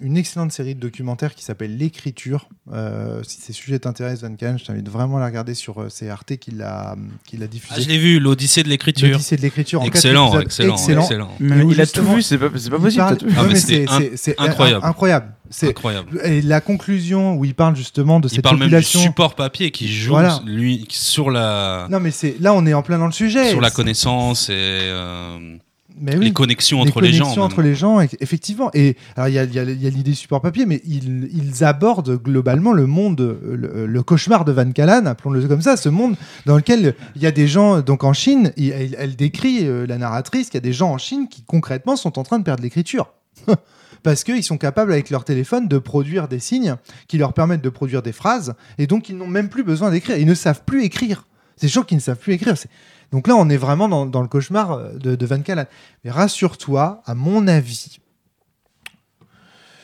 une 0.00 0.16
excellente 0.16 0.52
série 0.52 0.74
de 0.74 0.80
documentaires 0.80 1.34
qui 1.34 1.42
s'appelle 1.44 1.76
L'écriture. 1.76 2.48
Euh, 2.72 3.22
si 3.26 3.40
ces 3.40 3.52
sujets 3.52 3.78
t'intéressent, 3.78 4.30
Kahn, 4.38 4.58
je 4.58 4.64
t'invite 4.64 4.88
vraiment 4.88 5.16
à 5.16 5.20
la 5.20 5.26
regarder 5.26 5.54
sur 5.54 5.80
euh, 5.80 5.86
c'est 5.88 6.08
Arte 6.10 6.36
qui 6.36 6.50
l'a 6.50 6.94
l'a 7.32 7.44
Ah, 7.44 7.46
diffusé. 7.46 7.82
je 7.82 7.88
l'ai 7.88 7.98
vu, 7.98 8.18
l'Odyssée 8.20 8.62
de 8.62 8.68
l'écriture. 8.68 9.08
L'Odyssée 9.08 9.36
de 9.36 9.42
l'écriture. 9.42 9.82
Excellent, 9.84 10.38
excellent, 10.40 10.74
excellent. 10.74 11.02
excellent. 11.02 11.30
Mais 11.40 11.64
il 11.70 11.80
a 11.80 11.86
tout 11.86 12.04
vu, 12.04 12.22
c'est 12.22 12.38
pas, 12.38 12.50
possible. 12.50 12.70
parle-. 12.96 13.18
Ah, 13.36 13.54
c'est- 13.54 13.88
in- 13.88 13.98
c'est- 13.98 14.16
c'est 14.16 14.40
incroyable. 14.40 14.84
in- 14.84 14.88
incroyable. 14.88 15.32
C'est 15.48 15.68
Incroyable. 15.68 16.20
et 16.24 16.42
la 16.42 16.60
conclusion 16.60 17.36
où 17.36 17.44
il 17.44 17.54
parle 17.54 17.76
justement 17.76 18.18
de 18.18 18.26
Il 18.26 18.30
cette 18.32 18.42
parle 18.42 18.56
même 18.56 18.66
du 18.68 18.74
population. 18.74 18.98
support 19.00 19.36
papier 19.36 19.70
qui 19.70 19.86
joue 19.86 20.10
Voilà. 20.10 20.40
lui 20.44 20.86
sur 20.90 21.30
la 21.30 21.86
Non 21.88 22.00
mais 22.00 22.10
c'est 22.10 22.34
là 22.40 22.52
on 22.52 22.66
est 22.66 22.74
en 22.74 22.82
plein 22.82 22.98
dans 22.98 23.06
le 23.06 23.12
sujet. 23.12 23.50
sur 23.50 23.60
la 23.60 23.70
connaissance 23.70 24.48
et 24.48 24.54
euh, 24.56 25.56
Mais 25.98 26.14
oui. 26.16 26.26
les 26.26 26.32
connexions 26.32 26.82
les 26.82 26.88
entre 26.90 27.00
les 27.00 27.12
gens. 27.12 27.24
connexions 27.24 27.42
même. 27.42 27.46
entre 27.52 27.62
les 27.62 27.74
gens, 27.74 28.00
eff- 28.00 28.16
effectivement. 28.20 28.70
Et 28.74 28.96
alors, 29.16 29.28
il 29.28 29.34
y 29.34 29.38
a, 29.38 29.44
il 29.44 29.54
y 29.54 29.58
a- 29.58 29.62
il 29.62 29.82
y 29.82 29.86
a 29.86 29.90
l'idée 29.90 30.12
support 30.14 30.40
papier, 30.42 30.66
mais 30.66 30.82
ils, 30.86 31.28
ils 31.32 31.64
abordent 31.64 32.20
globalement 32.22 32.72
le 32.72 32.86
monde, 32.86 33.38
le, 33.42 33.86
le 33.86 34.02
cauchemar 34.02 34.44
de 34.44 34.52
Van 34.52 34.70
Callan, 34.72 35.06
appelons-le 35.06 35.46
comme 35.48 35.62
ça, 35.62 35.76
ce 35.78 35.88
monde 35.88 36.16
dans 36.44 36.56
lequel 36.56 36.94
il 37.14 37.22
y 37.22 37.26
a 37.26 37.30
des 37.30 37.48
gens, 37.48 37.80
donc 37.80 38.04
en 38.04 38.12
Chine, 38.12 38.52
il- 38.56 38.72
elle, 38.72 38.94
elle 38.98 39.16
décrit, 39.16 39.66
euh, 39.66 39.86
la 39.86 39.96
narratrice, 39.98 40.46
qu'il 40.50 40.56
y 40.56 40.58
a 40.58 40.60
des 40.60 40.72
gens 40.74 40.90
en 40.92 40.98
Chine 40.98 41.28
qui 41.28 41.42
concrètement 41.44 41.96
sont 41.96 42.18
en 42.18 42.22
train 42.24 42.38
de 42.38 42.44
perdre 42.44 42.62
l'écriture. 42.62 43.12
Parce 44.02 44.22
qu'ils 44.22 44.44
sont 44.44 44.58
capables 44.58 44.92
avec 44.92 45.10
leur 45.10 45.24
téléphone 45.24 45.66
de 45.66 45.78
produire 45.78 46.28
des 46.28 46.38
signes 46.38 46.76
qui 47.08 47.18
leur 47.18 47.32
permettent 47.32 47.62
de 47.62 47.68
produire 47.70 48.02
des 48.02 48.12
phrases, 48.12 48.54
et 48.78 48.86
donc 48.86 49.08
ils 49.08 49.16
n'ont 49.16 49.26
même 49.26 49.48
plus 49.48 49.64
besoin 49.64 49.90
d'écrire. 49.90 50.16
Ils 50.18 50.26
ne 50.26 50.34
savent 50.34 50.62
plus 50.64 50.84
écrire. 50.84 51.26
C'est 51.56 51.66
des 51.68 51.72
gens 51.72 51.82
qui 51.82 51.94
ne 51.94 52.00
savent 52.00 52.18
plus 52.18 52.34
écrire. 52.34 52.56
C'est- 52.56 52.68
Donc 53.12 53.28
là, 53.28 53.36
on 53.36 53.48
est 53.48 53.56
vraiment 53.56 53.88
dans, 54.06 54.22
le 54.22 54.28
cauchemar 54.28 54.72
euh, 54.72 54.92
de, 54.98 55.26
Van 55.26 55.40
Callan. 55.40 55.64
Mais 56.04 56.10
rassure-toi, 56.10 57.02
à 57.04 57.14
mon 57.14 57.46
avis, 57.46 57.98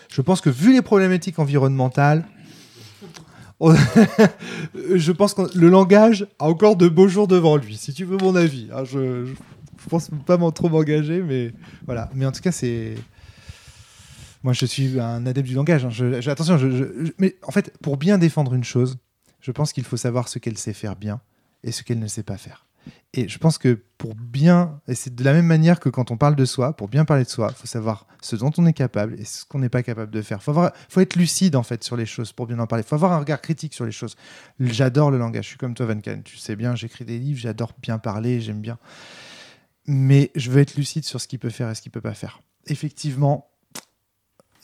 je 0.09 0.21
pense 0.21 0.41
que 0.41 0.51
vu 0.51 0.73
les 0.73 0.83
problématiques 0.83 1.39
environnementales, 1.39 2.27
on- 3.61 3.75
je 4.95 5.13
pense 5.13 5.35
que 5.35 5.43
le 5.57 5.69
langage 5.69 6.27
a 6.39 6.47
encore 6.47 6.77
de 6.77 6.89
beaux 6.89 7.09
jours 7.09 7.29
devant 7.29 7.57
lui, 7.57 7.77
si 7.77 7.93
tu 7.95 8.05
veux 8.05 8.17
mon 8.17 8.35
avis. 8.35 8.69
hein. 8.73 8.85
je, 8.85 9.27
je 9.27 9.89
pense 9.89 10.11
pas 10.27 10.39
trop 10.51 10.69
m'engager, 10.69 11.23
mais 11.23 11.53
voilà. 11.87 12.11
Mais 12.15 12.27
en 12.27 12.33
tout 12.33 12.41
cas, 12.41 12.53
c'est. 12.53 12.95
Moi, 14.43 14.53
je 14.53 14.67
suis 14.67 14.99
un 14.99 15.25
adepte 15.27 15.47
du 15.49 15.55
langage. 15.55 15.85
hein. 15.85 16.21
Attention, 16.27 16.59
mais 17.19 17.37
en 17.43 17.53
fait, 17.53 17.73
pour 17.79 17.97
bien 17.97 18.19
défendre 18.19 18.55
une 18.55 18.65
chose, 18.65 18.99
je 19.41 19.53
pense 19.53 19.73
qu'il 19.73 19.85
faut 19.85 19.97
savoir 19.97 20.29
ce 20.29 20.39
qu'elle 20.41 20.59
sait 20.59 20.73
faire 20.73 20.97
bien 20.97 21.21
et 21.63 21.71
ce 21.71 21.85
qu'elle 21.85 22.01
ne 22.01 22.09
sait 22.09 22.25
pas 22.25 22.37
faire. 22.37 22.67
Et 23.15 23.29
je 23.29 23.39
pense 23.39 23.59
que 23.59 23.79
pour 23.99 24.15
bien, 24.15 24.81
et 24.89 24.95
c'est 24.95 25.15
de 25.15 25.23
la 25.23 25.35
même 25.35 25.47
manière 25.47 25.81
que 25.81 25.91
quand 25.91 26.11
on 26.11 26.17
parle 26.17 26.35
de 26.35 26.45
soi, 26.47 26.75
pour 26.75 26.89
bien 26.89 27.05
parler 27.05 27.25
de 27.25 27.29
soi, 27.29 27.49
il 27.51 27.55
faut 27.55 27.67
savoir 27.67 28.07
ce 28.23 28.37
dont 28.37 28.51
on 28.57 28.65
est 28.65 28.73
capable 28.73 29.21
et 29.21 29.25
ce 29.25 29.45
qu'on 29.45 29.59
n'est 29.59 29.69
pas 29.69 29.83
capable 29.83 30.11
de 30.11 30.23
faire. 30.23 30.39
Il 30.47 30.71
faut, 30.89 31.01
être 31.01 31.17
lucide 31.17 31.55
en 31.55 31.63
fait 31.63 31.85
sur 31.85 31.97
les 31.97 32.07
choses 32.07 32.33
pour 32.33 32.47
bien 32.47 32.59
en 32.59 32.67
parler. 32.67 32.85
Il 32.85 32.89
faut 32.89 32.95
avoir 32.95 33.13
un 33.13 33.19
regard 33.19 33.43
critique 33.43 33.75
sur 33.75 33.85
les 33.85 33.93
choses. 33.93 34.17
J'adore 34.61 35.11
le 35.11 35.19
langage. 35.19 35.45
Je 35.45 35.49
suis 35.51 35.59
comme 35.59 35.75
toi, 35.75 35.87
Van 35.87 36.01
Kahn. 36.01 36.23
Tu 36.23 36.39
sais 36.39 36.57
bien, 36.57 36.75
j'écris 36.75 37.05
des 37.05 37.19
livres, 37.19 37.39
j'adore 37.39 37.75
bien 37.83 37.99
parler, 37.99 38.41
j'aime 38.41 38.61
bien. 38.61 38.79
Mais 39.87 40.31
je 40.35 40.51
veux 40.51 40.63
être 40.63 40.75
lucide 40.75 41.05
sur 41.05 41.21
ce 41.21 41.29
qu'il 41.29 41.39
peut 41.39 41.51
faire 41.51 41.69
et 41.69 41.75
ce 41.75 41.83
qu'il 41.83 41.93
peut 41.93 42.01
pas 42.01 42.15
faire. 42.15 42.41
Effectivement, 42.67 43.52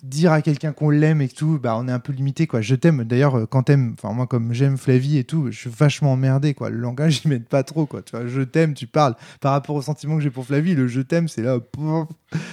dire 0.03 0.32
à 0.32 0.42
quelqu'un 0.42 0.72
qu'on 0.72 0.90
l'aime 0.90 1.20
et 1.20 1.28
tout, 1.28 1.59
bah, 1.61 1.76
on 1.76 1.88
est 1.88 1.92
un 1.92 1.99
peu 1.99 2.12
limité. 2.12 2.46
Quoi. 2.46 2.61
Je 2.61 2.74
t'aime. 2.74 3.05
D'ailleurs, 3.05 3.36
euh, 3.36 3.46
quand 3.46 3.64
t'aimes, 3.64 3.94
enfin 3.99 4.14
moi 4.14 4.26
comme 4.26 4.53
j'aime 4.53 4.76
Flavie 4.76 5.18
et 5.18 5.24
tout, 5.24 5.51
je 5.51 5.59
suis 5.59 5.70
vachement 5.70 6.12
emmerdé. 6.12 6.55
Quoi. 6.55 6.70
Le 6.70 6.78
langage, 6.78 7.22
il 7.24 7.28
m'aide 7.28 7.46
pas 7.46 7.62
trop. 7.64 7.86
Quoi. 7.86 8.03
Tu 8.03 8.16
vois, 8.16 8.26
je 8.26 8.42
t'aime, 8.42 8.74
tu 8.74 8.86
parles. 8.86 9.16
Par 9.40 9.53
rapport 9.53 9.76
au 9.76 9.82
sentiment 9.82 10.16
que 10.16 10.22
j'ai 10.22 10.30
pour 10.30 10.46
Flavie, 10.46 10.74
le 10.74 10.86
je 10.86 11.01
t'aime, 11.01 11.28
c'est 11.28 11.42
là, 11.42 11.59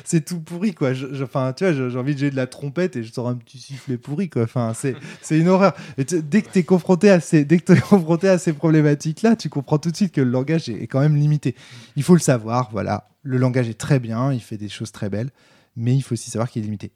c'est 0.04 0.26
tout 0.26 0.40
pourri. 0.40 0.74
Quoi. 0.74 0.92
Enfin, 1.22 1.54
tu 1.54 1.66
vois, 1.66 1.74
j'ai 1.74 1.98
envie 1.98 2.16
de 2.16 2.20
jouer 2.20 2.32
de 2.32 2.36
la 2.36 2.48
trompette 2.48 2.96
et 2.96 3.04
je 3.04 3.12
sors 3.12 3.28
un 3.28 3.36
petit 3.36 3.60
sifflet 3.60 3.98
pourri. 3.98 4.30
Quoi. 4.30 4.44
Enfin, 4.44 4.74
c'est, 4.74 4.96
une 5.38 5.48
horreur. 5.48 5.76
Dès 5.98 6.42
que 6.42 6.52
tu 6.52 6.60
es 6.60 6.64
confronté 6.64 7.10
à 7.10 7.20
ces, 7.20 7.46
dès 7.46 7.60
que 7.60 7.74
t'es 7.74 7.80
confronté 7.90 8.28
à 8.28 8.38
ces 8.38 8.54
problématiques-là, 8.54 9.36
tu 9.36 9.50
comprends 9.50 9.78
tout 9.78 9.92
de 9.92 9.96
suite 9.96 10.14
que 10.14 10.22
le 10.22 10.32
langage 10.32 10.68
est, 10.70 10.82
est 10.82 10.88
quand 10.88 11.00
même 11.00 11.16
limité. 11.16 11.56
Il 11.96 12.04
faut 12.04 12.16
le 12.16 12.20
savoir. 12.20 12.70
Voilà, 12.72 13.10
le 13.22 13.38
langage 13.38 13.70
est 13.70 13.78
très 13.78 14.00
bien, 14.00 14.34
il 14.34 14.42
fait 14.42 14.58
des 14.58 14.70
choses 14.70 14.92
très 14.92 15.10
belles, 15.10 15.30
mais 15.76 15.96
il 15.96 16.02
faut 16.02 16.14
aussi 16.14 16.32
savoir 16.32 16.50
qu'il 16.50 16.64
est 16.64 16.66
limité 16.66 16.92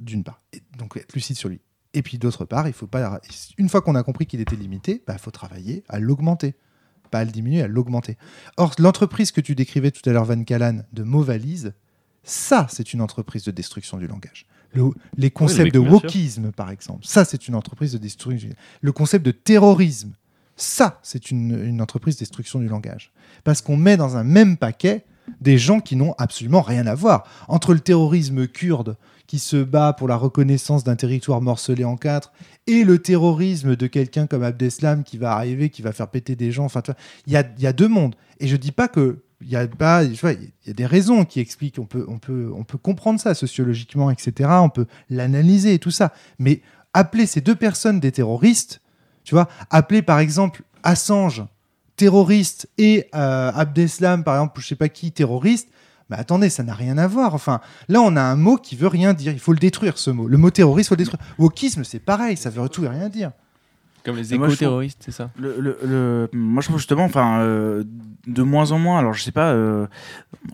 d'une 0.00 0.24
part. 0.24 0.42
Et 0.52 0.62
donc 0.78 0.96
être 0.96 1.12
lucide 1.14 1.36
sur 1.36 1.48
lui. 1.48 1.60
Et 1.94 2.02
puis 2.02 2.18
d'autre 2.18 2.44
part, 2.44 2.68
il 2.68 2.74
faut 2.74 2.86
pas. 2.86 3.20
Une 3.56 3.68
fois 3.68 3.80
qu'on 3.80 3.94
a 3.94 4.02
compris 4.02 4.26
qu'il 4.26 4.40
était 4.40 4.56
limité, 4.56 4.92
il 4.92 5.02
bah, 5.06 5.18
faut 5.18 5.30
travailler 5.30 5.84
à 5.88 5.98
l'augmenter. 5.98 6.54
Pas 7.10 7.20
à 7.20 7.24
le 7.24 7.30
diminuer, 7.30 7.62
à 7.62 7.68
l'augmenter. 7.68 8.18
Or, 8.56 8.74
l'entreprise 8.78 9.30
que 9.30 9.40
tu 9.40 9.54
décrivais 9.54 9.92
tout 9.92 10.06
à 10.08 10.12
l'heure, 10.12 10.24
Van 10.24 10.42
Callan, 10.42 10.80
de 10.92 11.04
mots 11.04 11.22
valises, 11.22 11.72
ça, 12.24 12.66
c'est 12.68 12.92
une 12.92 13.00
entreprise 13.00 13.44
de 13.44 13.52
destruction 13.52 13.96
du 13.98 14.08
langage. 14.08 14.46
Le- 14.72 14.90
les 15.16 15.30
concepts 15.30 15.72
de 15.72 15.78
wokisme, 15.78 16.50
par 16.50 16.70
exemple, 16.70 17.06
ça, 17.06 17.24
c'est 17.24 17.46
une 17.46 17.54
entreprise 17.54 17.92
de 17.92 17.98
destruction. 17.98 18.50
Le 18.80 18.92
concept 18.92 19.24
de 19.24 19.30
terrorisme, 19.30 20.14
ça, 20.56 20.98
c'est 21.02 21.30
une, 21.30 21.64
une 21.64 21.80
entreprise 21.80 22.16
de 22.16 22.18
destruction 22.20 22.58
du 22.58 22.66
langage. 22.66 23.12
Parce 23.44 23.62
qu'on 23.62 23.76
met 23.76 23.96
dans 23.96 24.16
un 24.16 24.24
même 24.24 24.56
paquet 24.56 25.04
des 25.40 25.58
gens 25.58 25.80
qui 25.80 25.94
n'ont 25.94 26.14
absolument 26.18 26.62
rien 26.62 26.86
à 26.86 26.94
voir. 26.96 27.24
Entre 27.46 27.72
le 27.72 27.80
terrorisme 27.80 28.48
kurde 28.48 28.96
qui 29.26 29.38
se 29.38 29.56
bat 29.56 29.92
pour 29.92 30.08
la 30.08 30.16
reconnaissance 30.16 30.84
d'un 30.84 30.96
territoire 30.96 31.40
morcelé 31.40 31.84
en 31.84 31.96
quatre 31.96 32.32
et 32.66 32.84
le 32.84 32.98
terrorisme 32.98 33.76
de 33.76 33.86
quelqu'un 33.86 34.26
comme 34.26 34.42
Abdeslam 34.42 35.04
qui 35.04 35.18
va 35.18 35.32
arriver, 35.32 35.70
qui 35.70 35.82
va 35.82 35.92
faire 35.92 36.08
péter 36.08 36.36
des 36.36 36.52
gens. 36.52 36.64
Enfin, 36.64 36.82
il 37.26 37.32
y 37.32 37.36
a, 37.36 37.44
y 37.58 37.66
a 37.66 37.72
deux 37.72 37.88
mondes. 37.88 38.14
Et 38.40 38.48
je 38.48 38.56
dis 38.56 38.72
pas 38.72 38.88
que 38.88 39.22
il 39.42 39.50
y 39.50 39.56
a 39.56 39.64
il 39.64 40.66
y 40.66 40.70
a 40.70 40.72
des 40.72 40.86
raisons 40.86 41.24
qui 41.24 41.40
expliquent. 41.40 41.78
On 41.78 41.84
peut, 41.84 42.06
on 42.08 42.18
peut, 42.18 42.50
on 42.54 42.64
peut 42.64 42.78
comprendre 42.78 43.20
ça 43.20 43.34
sociologiquement, 43.34 44.10
etc. 44.10 44.48
On 44.62 44.70
peut 44.70 44.86
l'analyser 45.10 45.74
et 45.74 45.78
tout 45.78 45.90
ça. 45.90 46.12
Mais 46.38 46.62
appeler 46.94 47.26
ces 47.26 47.42
deux 47.42 47.54
personnes 47.54 48.00
des 48.00 48.12
terroristes, 48.12 48.80
tu 49.24 49.34
vois, 49.34 49.48
appeler 49.70 50.02
par 50.02 50.20
exemple 50.20 50.62
Assange 50.82 51.44
terroriste 51.96 52.68
et 52.78 53.08
euh, 53.14 53.50
Abdeslam, 53.54 54.22
par 54.22 54.36
exemple, 54.36 54.60
je 54.60 54.66
sais 54.66 54.76
pas 54.76 54.88
qui, 54.88 55.12
terroriste, 55.12 55.68
mais 56.10 56.16
attendez, 56.16 56.48
ça 56.50 56.62
n'a 56.62 56.74
rien 56.74 56.98
à 56.98 57.06
voir. 57.06 57.34
Enfin, 57.34 57.60
là, 57.88 58.00
on 58.00 58.14
a 58.16 58.22
un 58.22 58.36
mot 58.36 58.56
qui 58.56 58.76
veut 58.76 58.86
rien 58.88 59.12
dire. 59.14 59.32
Il 59.32 59.40
faut 59.40 59.52
le 59.52 59.58
détruire, 59.58 59.98
ce 59.98 60.10
mot. 60.10 60.28
Le 60.28 60.36
mot 60.36 60.50
terroriste, 60.50 60.86
il 60.86 60.90
faut 60.90 60.94
le 60.94 61.04
détruire. 61.04 61.20
Wokisme, 61.38 61.84
c'est 61.84 61.98
pareil, 61.98 62.36
ça 62.36 62.50
veut 62.50 62.68
tout 62.68 62.84
et 62.84 62.88
rien 62.88 63.08
dire. 63.08 63.32
Comme 64.04 64.16
les 64.16 64.32
éco-terroristes, 64.32 65.02
c'est 65.04 65.10
ça 65.10 65.30
Le, 65.36 65.56
le- 65.58 65.78
le- 65.82 66.28
moi, 66.32 66.62
je 66.62 66.68
trouve 66.68 66.78
justement, 66.78 67.02
enfin, 67.06 67.40
euh, 67.40 67.82
de 68.28 68.42
moins 68.44 68.70
en 68.70 68.78
moins. 68.78 69.00
Alors, 69.00 69.14
je 69.14 69.22
sais 69.22 69.32
pas, 69.32 69.50
euh, 69.50 69.88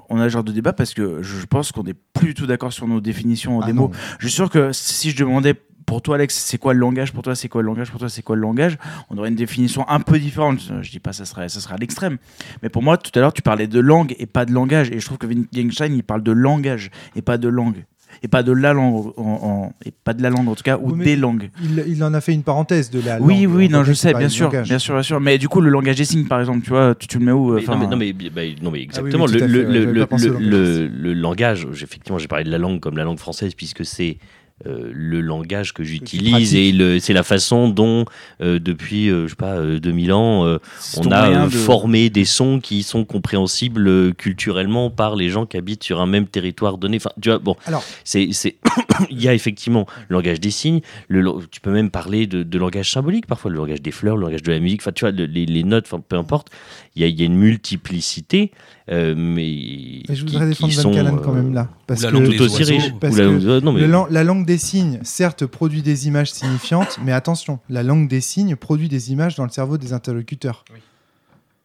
on 0.09 0.19
a 0.19 0.25
ce 0.25 0.29
genre 0.31 0.43
de 0.45 0.53
débat 0.53 0.73
parce 0.73 0.95
que 0.95 1.23
je 1.23 1.45
pense 1.45 1.71
qu'on 1.71 1.83
n'est 1.83 1.93
plus 2.15 2.29
du 2.29 2.35
tout 2.35 2.47
d'accord 2.47 2.73
sur 2.73 2.89
nos 2.89 3.03
définitions 3.03 3.61
Ah 3.61 3.67
des 3.67 3.75
non. 3.75 3.89
mots. 3.89 3.91
Je 4.21 4.27
suis 4.29 4.35
sûr 4.35 4.49
que 4.49 4.73
si 4.73 5.11
je 5.11 5.19
demandais 5.19 5.61
pour 5.93 6.03
toi, 6.03 6.15
Alex, 6.17 6.35
c'est 6.37 6.59
quoi 6.59 6.73
le 6.75 6.81
langage 6.81 7.13
Pour 7.13 7.23
toi, 7.23 7.35
c'est 7.35 7.49
quoi 7.49 7.63
le 7.63 7.67
langage 7.67 7.91
Pour 7.91 8.01
toi, 8.01 8.09
c'est 8.09 8.23
quoi 8.23 8.35
le 8.37 8.43
langage? 8.43 8.79
On 9.11 9.19
aurait 9.19 9.29
une 9.29 9.35
définition 9.35 9.89
un 9.89 10.01
peu 10.01 10.19
différente. 10.19 10.61
Je 10.81 10.91
dis 10.91 11.01
pas 11.01 11.13
ça 11.13 11.25
serait, 11.25 11.49
ça 11.49 11.61
serait 11.61 11.75
à 11.75 11.79
l'extrême. 11.79 12.17
Mais 12.63 12.69
pour 12.69 12.83
moi, 12.83 12.97
tout 12.97 13.11
à 13.15 13.21
l'heure, 13.21 13.33
tu 13.33 13.43
parlais 13.43 13.67
de 13.67 13.79
langue 13.81 14.15
et 14.19 14.27
pas 14.27 14.45
de 14.45 14.53
langage. 14.53 14.91
Et 14.91 15.01
je 15.01 15.05
trouve 15.07 15.19
que 15.19 15.27
Wittgenstein, 15.27 15.95
il 15.95 16.03
parle 16.03 16.23
de 16.23 16.33
langage 16.33 16.91
et 17.17 17.23
pas 17.23 17.39
de 17.39 17.49
langue. 17.49 17.85
Et 18.23 18.29
pas 18.29 18.43
de 18.43 18.53
la 18.53 18.75
langue, 18.75 19.13
en, 19.17 19.23
en- 19.25 19.73
et 19.87 19.91
pas 19.91 20.13
de 20.13 20.23
la 20.23 20.29
langue 20.29 20.47
en 20.47 20.55
tout 20.55 20.63
cas, 20.63 20.77
ou 20.77 20.93
Oui, 20.93 21.03
des 21.03 21.17
langues. 21.17 21.51
Il, 21.63 21.83
il 21.89 22.05
en 22.05 22.13
a 22.13 22.21
fait 22.21 22.35
une 22.35 22.43
parenthèse 22.43 22.91
de 22.91 23.01
la 23.01 23.19
Oui, 23.21 23.45
langue. 23.45 23.55
oui, 23.57 23.69
On 23.71 23.79
non, 23.79 23.85
je 23.85 23.95
sais, 23.95 24.13
bien 24.13 24.29
sûr, 24.29 24.47
langage. 24.47 24.69
bien 24.69 24.79
sûr, 24.79 24.95
bien 24.95 25.03
sûr. 25.03 25.19
Mais 25.19 25.39
du 25.39 25.49
coup, 25.49 25.63
le 25.63 25.71
langage 25.71 25.97
des 25.97 26.05
signes, 26.05 26.27
par 26.27 26.39
exemple, 26.39 26.61
tu 26.63 26.69
vois, 26.71 26.95
tu, 26.95 27.07
tu 27.09 27.19
le 27.19 27.25
mets 27.25 27.33
où 27.33 27.53
euh, 27.55 27.61
Mais 27.61 27.67
non, 27.67 27.79
mais, 27.79 27.87
non, 27.87 27.97
mais, 27.97 28.13
bah, 28.13 28.43
non, 28.63 28.71
mais 28.71 28.83
exactement. 28.83 29.25
oui, 29.25 29.31
tout 29.39 29.43
à 29.43 29.47
le, 29.47 29.61
fait, 29.61 29.67
le- 29.73 29.93
langage. 29.95 30.25
le- 30.27 30.87
le 30.89 31.13
langage, 31.15 31.67
j'ai- 31.73 31.85
effectivement, 31.85 32.19
j'ai 32.19 32.29
parlé 32.29 32.45
de 32.45 32.51
la 32.51 32.59
langue 32.59 32.81
comme 32.81 32.99
la 32.99 33.05
langue 33.05 33.19
française, 33.19 33.55
puisque 33.55 33.85
c'est 33.85 34.19
euh, 34.67 34.91
le 34.95 35.21
langage 35.21 35.73
que 35.75 35.83
j'utilise 35.85 36.55
et 36.55 36.73
c'est 37.01 37.13
la 37.13 37.23
façon 37.23 37.69
dont, 37.69 38.05
euh, 38.41 38.59
depuis, 38.59 39.09
euh, 39.09 39.25
je 39.25 39.31
sais 39.31 39.37
pas, 39.37 39.57
euh, 39.57 39.79
2000 39.81 40.13
ans, 40.13 40.47
euh, 40.47 40.59
c'est 40.79 41.05
on 41.07 41.11
a 41.11 41.29
euh, 41.31 41.45
de- 41.47 41.51
formé 41.51 42.11
des 42.11 42.25
sons 42.25 42.61
qui 42.61 42.83
sont 42.83 43.05
compréhensibles 43.05 43.89
euh, 43.89 44.13
culturellement 44.13 44.91
par 44.91 45.17
les 45.17 45.29
gens 45.31 45.47
qui 45.47 45.57
habitent 45.57 45.83
sur 45.85 46.01
un 46.01 46.07
même 46.07 46.27
territoire 46.27 46.79
donné. 46.79 46.99
Enfin, 46.99 47.11
tu 47.21 47.29
vois, 47.29 47.39
bon, 47.39 47.57
c'est, 48.05 48.29
c'est- 48.33 48.57
il 49.11 49.21
y 49.23 49.29
a 49.29 49.35
effectivement 49.35 49.87
le 50.09 50.15
langage 50.17 50.41
des 50.41 50.51
signes. 50.51 50.81
Le, 51.09 51.25
tu 51.51 51.61
peux 51.61 51.73
même 51.73 51.91
parler 51.91 52.27
de, 52.27 52.43
de 52.43 52.59
langage 52.59 52.91
symbolique 52.93 53.27
parfois, 53.27 53.51
le 53.51 53.57
langage 53.57 53.83
des 53.83 53.91
fleurs, 53.91 54.17
le 54.17 54.23
langage 54.27 54.43
de 54.43 54.53
la 54.53 54.61
musique. 54.61 54.81
Enfin, 54.83 54.93
tu 54.93 55.05
vois, 55.05 55.11
le- 55.13 55.27
les, 55.27 55.47
les 55.47 55.65
notes, 55.65 55.87
enfin, 55.87 56.03
peu 56.07 56.17
importe. 56.17 56.49
Il 56.95 57.03
y 57.03 57.05
a, 57.05 57.09
il 57.09 57.19
y 57.19 57.23
a 57.23 57.27
une 57.27 57.37
multiplicité, 57.37 58.51
euh, 58.91 59.15
mais 59.17 60.03
je 60.09 60.13
qui- 60.25 60.33
voudrais 60.33 60.51
qui 60.53 60.65
défendre 60.67 60.73
Van 60.75 60.83
sont, 60.83 60.93
Callen 60.93 61.21
quand 61.23 61.33
même 61.33 61.55
là. 61.55 61.69
Parce 61.87 62.03
la 62.03 62.09
que 62.11 62.15
langue 62.15 62.25
tout 62.25 62.33
des 62.33 62.39
oiseaux. 62.41 62.75
Parce 63.01 63.17
la- 63.17 63.25
que 63.25 63.61
non, 63.61 63.73
mais- 63.73 63.81
le 63.81 63.87
lan- 63.87 64.07
la 64.11 64.25
langue 64.25 64.45
des 64.47 64.52
signes, 64.59 65.01
certes, 65.03 65.47
produit 65.47 65.83
des 65.83 66.09
images 66.09 66.33
signifiantes, 66.33 66.99
mais 67.03 67.13
attention, 67.13 67.61
la 67.69 67.83
langue 67.83 68.09
des 68.09 68.21
signes 68.21 68.57
produit 68.57 68.89
des 68.89 69.13
images 69.13 69.37
dans 69.37 69.45
le 69.45 69.51
cerveau 69.51 69.79
des 69.79 69.93
interlocuteurs. 69.93 70.65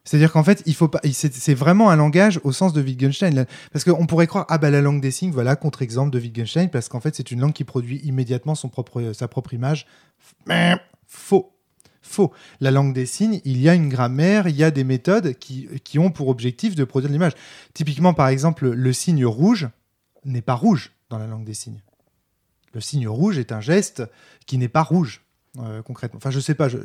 C'est-à-dire 0.08 0.32
qu'en 0.32 0.42
fait, 0.42 0.62
il 0.64 0.74
faut 0.74 0.88
pas. 0.88 1.00
C'est 1.12 1.54
vraiment 1.54 1.90
un 1.90 1.96
langage 1.96 2.40
au 2.42 2.50
sens 2.50 2.72
de 2.72 2.80
Wittgenstein. 2.80 3.34
là. 3.34 3.44
Parce 3.72 3.84
qu'on 3.84 4.06
pourrait 4.06 4.26
croire, 4.26 4.46
ah 4.48 4.56
bah 4.56 4.70
la 4.70 4.80
langue 4.80 5.02
des 5.02 5.10
signes, 5.10 5.32
voilà, 5.32 5.54
contre-exemple 5.54 6.10
de 6.10 6.18
Wittgenstein, 6.18 6.70
parce 6.70 6.88
qu'en 6.88 6.98
fait, 6.98 7.14
c'est 7.14 7.30
une 7.30 7.40
langue 7.40 7.52
qui 7.52 7.64
produit 7.64 7.98
immédiatement 8.04 8.54
son 8.54 8.70
propre, 8.70 9.12
sa 9.12 9.28
propre 9.28 9.52
image. 9.52 9.86
Faux. 11.06 11.52
faux. 12.00 12.32
La 12.60 12.70
langue 12.70 12.94
des 12.94 13.04
signes, 13.04 13.42
il 13.44 13.60
y 13.60 13.68
a 13.68 13.74
une 13.74 13.90
grammaire, 13.90 14.48
il 14.48 14.56
y 14.56 14.64
a 14.64 14.70
des 14.70 14.84
méthodes 14.84 15.34
qui, 15.34 15.68
qui 15.84 15.98
ont 15.98 16.10
pour 16.10 16.28
objectif 16.28 16.74
de 16.74 16.84
produire 16.84 17.12
l'image. 17.12 17.32
Typiquement, 17.74 18.14
par 18.14 18.28
exemple, 18.28 18.70
le 18.70 18.92
signe 18.94 19.26
rouge 19.26 19.68
n'est 20.24 20.40
pas 20.40 20.54
rouge 20.54 20.92
dans 21.10 21.18
la 21.18 21.26
langue 21.26 21.44
des 21.44 21.52
signes. 21.54 21.82
Le 22.78 22.82
signe 22.82 23.08
rouge 23.08 23.38
est 23.38 23.50
un 23.50 23.60
geste 23.60 24.04
qui 24.46 24.56
n'est 24.56 24.68
pas 24.68 24.82
rouge, 24.84 25.22
euh, 25.58 25.82
concrètement. 25.82 26.18
Enfin, 26.18 26.30
je 26.30 26.38
sais 26.38 26.54
pas, 26.54 26.68
je- 26.68 26.78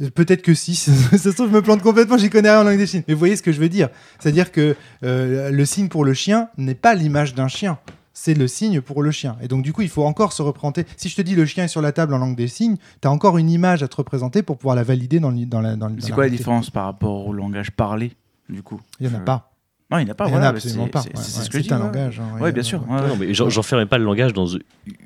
je- 0.00 0.08
peut-être 0.08 0.42
que 0.42 0.54
si, 0.54 0.74
ça 0.74 0.90
se 1.18 1.28
trouve, 1.28 1.48
je 1.50 1.54
me 1.54 1.62
plante 1.62 1.82
complètement, 1.82 2.18
j'y 2.18 2.30
connais 2.30 2.50
rien 2.50 2.62
en 2.62 2.64
langue 2.64 2.78
des 2.78 2.86
signes. 2.88 3.04
Mais 3.06 3.14
vous 3.14 3.20
voyez 3.20 3.36
ce 3.36 3.42
que 3.42 3.52
je 3.52 3.60
veux 3.60 3.68
dire 3.68 3.90
C'est-à-dire 4.18 4.50
que 4.50 4.74
euh, 5.04 5.50
le 5.52 5.64
signe 5.64 5.86
pour 5.88 6.04
le 6.04 6.14
chien 6.14 6.48
n'est 6.58 6.74
pas 6.74 6.94
l'image 6.96 7.34
d'un 7.36 7.46
chien, 7.46 7.78
c'est 8.12 8.34
le 8.34 8.48
signe 8.48 8.80
pour 8.80 9.04
le 9.04 9.12
chien. 9.12 9.36
Et 9.40 9.46
donc, 9.46 9.62
du 9.62 9.72
coup, 9.72 9.82
il 9.82 9.88
faut 9.88 10.04
encore 10.04 10.32
se 10.32 10.42
représenter. 10.42 10.84
Si 10.96 11.08
je 11.08 11.14
te 11.14 11.22
dis 11.22 11.36
le 11.36 11.46
chien 11.46 11.64
est 11.64 11.68
sur 11.68 11.80
la 11.80 11.92
table 11.92 12.12
en 12.14 12.18
langue 12.18 12.36
des 12.36 12.48
signes, 12.48 12.76
tu 13.00 13.06
as 13.06 13.10
encore 13.12 13.38
une 13.38 13.50
image 13.50 13.84
à 13.84 13.88
te 13.88 13.94
représenter 13.96 14.42
pour 14.42 14.58
pouvoir 14.58 14.74
la 14.74 14.82
valider 14.82 15.20
dans, 15.20 15.30
le, 15.30 15.46
dans 15.46 15.60
la. 15.60 15.76
Dans 15.76 15.88
C'est 16.00 16.10
quoi 16.12 16.24
la 16.24 16.30
différence 16.30 16.70
par 16.70 16.86
rapport 16.86 17.26
au 17.28 17.32
langage 17.32 17.70
parlé, 17.70 18.12
du 18.48 18.64
coup? 18.64 18.80
Il 18.98 19.08
n'y 19.08 19.14
en 19.14 19.18
a 19.18 19.20
pas. 19.22 19.53
Non, 19.90 19.98
il 19.98 20.04
n'y 20.04 20.10
en 20.10 20.12
a 20.12 20.14
pas. 20.14 20.26
Il 20.26 20.30
voilà, 20.30 20.46
a 20.46 20.50
absolument 20.50 20.84
c'est- 20.86 20.90
pas. 20.90 21.02
c'est- 21.02 21.16
Ouais, 21.16 21.44
ce 21.44 21.50
que 21.50 21.58
je 21.58 21.62
dis. 21.64 21.72
un 21.72 21.78
ouais. 21.78 21.84
langage. 21.84 22.20
hein, 22.20 22.40
Ouais, 22.40 22.52
bien 22.52 22.62
sûr. 22.62 22.82
mais 23.20 23.34
j'en- 23.34 23.48
pas 23.86 23.98
le 23.98 24.04
langage 24.04 24.32
dans 24.32 24.46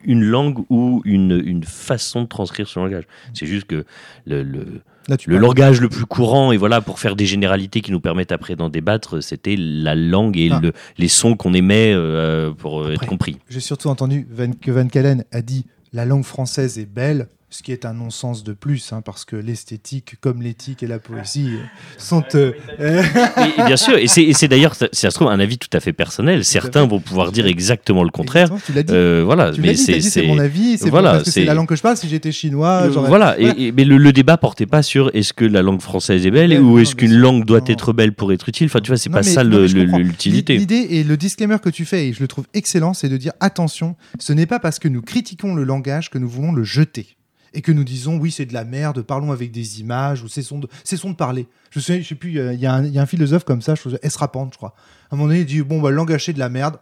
une 0.05 0.23
langue 0.23 0.59
ou 0.71 1.03
une, 1.05 1.43
une 1.45 1.65
façon 1.65 2.23
de 2.23 2.27
transcrire 2.29 2.69
ce 2.69 2.79
langage. 2.79 3.05
C'est 3.35 3.47
juste 3.47 3.67
que 3.67 3.85
le, 4.27 4.43
le, 4.43 4.81
Là, 5.09 5.17
tu 5.17 5.31
le 5.31 5.37
parles- 5.37 5.47
langage 5.47 5.81
le 5.81 5.89
plus 5.89 6.05
courant, 6.07 6.53
et 6.53 6.57
voilà, 6.57 6.81
pour 6.81 7.01
faire 7.01 7.17
des 7.17 7.27
généralités 7.27 7.81
qui 7.81 7.91
nous 7.93 8.01
permettent 8.01 8.31
après 8.33 8.55
d'en 8.57 8.69
débattre, 8.69 9.21
c'était 9.23 9.57
la 9.59 9.95
langue 9.95 10.37
et 10.37 10.51
Ah. 10.53 10.61
le- 10.63 10.73
les 10.97 11.09
sons 11.09 11.35
qu'on 11.35 11.55
émet 11.55 11.93
euh, 11.95 12.53
pour 12.53 12.83
euh, 12.83 12.93
être 12.93 13.07
compris. 13.07 13.37
J'ai 13.49 13.61
surtout 13.61 13.89
entendu 13.89 14.27
Van- 14.31 14.53
que 14.53 14.71
Van 14.71 14.87
Calen 14.87 15.25
a 15.33 15.43
dit 15.43 15.67
la 15.93 16.05
langue 16.05 16.25
française 16.25 16.79
est 16.79 16.87
belle, 16.87 17.29
ce 17.51 17.63
qui 17.63 17.73
est 17.73 17.85
un 17.87 17.95
non-sens 17.95 18.45
de 18.45 18.53
plus, 18.53 18.93
hein, 18.93 19.01
parce 19.03 19.25
que 19.25 19.35
l'esthétique, 19.35 20.17
comme 20.21 20.43
l'éthique 20.43 20.83
et 20.83 20.87
la 20.87 20.99
poésie, 20.99 21.55
euh, 21.55 21.65
sont. 21.99 22.23
euh, 22.35 22.53
Et, 22.79 23.61
et 23.61 23.65
bien 23.67 23.77
sûr, 23.77 23.97
et 23.97 24.07
c'est 24.07 24.49
d'ailleurs, 24.49 24.75
ça, 24.75 24.89
ça 24.93 25.11
se 25.11 25.15
trouve, 25.17 25.29
un 25.29 25.41
avis 25.41 25.57
tout 25.59 25.69
à 25.73 25.81
fait 25.81 25.93
personnel. 25.93 26.45
Certains 26.45 26.87
vont 26.87 27.01
pouvoir 27.01 27.33
dire 27.33 27.47
exactement 27.47 28.05
le 28.05 28.11
contraire. 28.11 28.51
Tu 28.67 28.73
l'as 28.73 28.83
dit. 28.83 28.93
Euh, 28.93 29.23
voilà, 29.25 29.51
tu 29.53 29.61
l'as 29.63 29.69
mais 29.69 29.75
c'est 29.77 30.27
mon 30.27 30.39
avis, 30.39 30.77
c'est 30.79 30.91
voilà, 30.91 31.13
parce 31.13 31.25
que 31.25 31.31
c'est 31.31 31.41
c'est- 31.41 31.47
la 31.47 31.55
langue 31.55 31.69
que 31.69 31.77
je 31.77 31.83
parle. 31.83 31.97
Si 31.97 32.09
j'étais 32.09 32.33
chinois, 32.33 32.83
Euh, 32.85 32.89
voilà, 32.91 33.39
et- 33.39 33.45
Voilà. 33.45 33.59
et- 33.59 33.73
mais 33.73 33.85
le, 33.85 33.97
le 33.97 34.13
débat 34.13 34.37
portait 34.37 34.67
pas 34.67 34.83
sur 34.83 35.11
est-ce 35.15 35.33
que 35.33 35.45
la 35.45 35.63
langue 35.63 35.81
française 35.81 36.27
est 36.27 36.31
belle 36.31 36.51
Ouais, 36.53 36.59
ou 36.59 36.79
est-ce 36.79 36.95
qu'une 36.95 37.15
langue 37.17 37.45
doit 37.45 37.61
Non. 37.61 37.67
être 37.67 37.93
belle 37.93 38.13
pour 38.13 38.33
être 38.33 38.49
utile. 38.49 38.67
Enfin, 38.67 38.81
tu 38.81 38.89
vois, 38.89 38.97
c'est 38.99 39.09
pas 39.11 39.19
mais- 39.19 39.23
ça 39.23 39.43
l'utilité. 39.45 40.57
L'idée 40.57 40.87
et 40.91 41.05
le 41.05 41.17
disclaimer 41.17 41.57
que 41.63 41.71
tu 41.71 41.85
fais, 41.85 42.09
et 42.09 42.13
je 42.13 42.21
le 42.21 42.29
trouve 42.29 42.47
excellent, 42.55 42.95
c'est 42.95 43.09
de 43.09 43.17
dire 43.17 43.33
attention, 43.41 43.97
ce 44.19 44.33
n'est 44.33 44.47
pas 44.47 44.59
parce 44.59 44.79
que 44.79 44.89
nous 44.89 45.03
critiquons 45.03 45.55
le 45.55 45.65
langage 45.65 46.11
que 46.11 46.19
nous 46.19 46.29
voulons 46.29 46.53
le 46.53 46.65
jeter. 46.65 47.17
Et 47.55 47.63
que 47.63 47.73
nous 47.73 47.85
disons, 47.85 48.19
oui, 48.19 48.31
c'est 48.31 48.47
de 48.47 48.55
la 48.55 48.65
merde, 48.65 49.03
parlons 49.03 49.33
avec 49.33 49.51
des 49.51 49.81
images, 49.81 50.23
ou 50.23 50.29
cessons 50.29 50.59
de, 50.59 50.69
cessons 50.85 51.11
de 51.11 51.17
parler. 51.17 51.47
Je 51.71 51.81
sais, 51.81 52.03
je 52.03 52.09
sais 52.09 52.15
plus, 52.15 52.31
il 52.31 52.55
y 52.55 52.63
y, 52.63 52.67
a 52.67 52.75
un- 52.75 52.85
il 52.85 52.93
y 52.93 52.99
a 52.99 53.03
un 53.03 53.07
philosophe 53.07 53.45
comme 53.45 53.63
ça, 53.63 53.75
je 53.75 54.27
Pound, 54.27 54.53
je 54.53 54.57
crois. 54.57 54.75
À 55.11 55.15
un 55.15 55.17
moment 55.17 55.29
donné, 55.29 55.41
il 55.41 55.47
dit, 55.47 55.63
bon, 55.63 55.81
bah, 55.81 55.91
le 55.91 55.97
langage, 55.97 56.27
c'est 56.27 56.33
de 56.33 56.39
la 56.39 56.49
merde. 56.49 56.79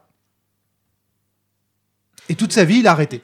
Et 2.29 2.35
toute 2.35 2.53
sa 2.53 2.65
vie, 2.65 2.79
il 2.79 2.87
a 2.87 2.93
arrêté. 2.93 3.23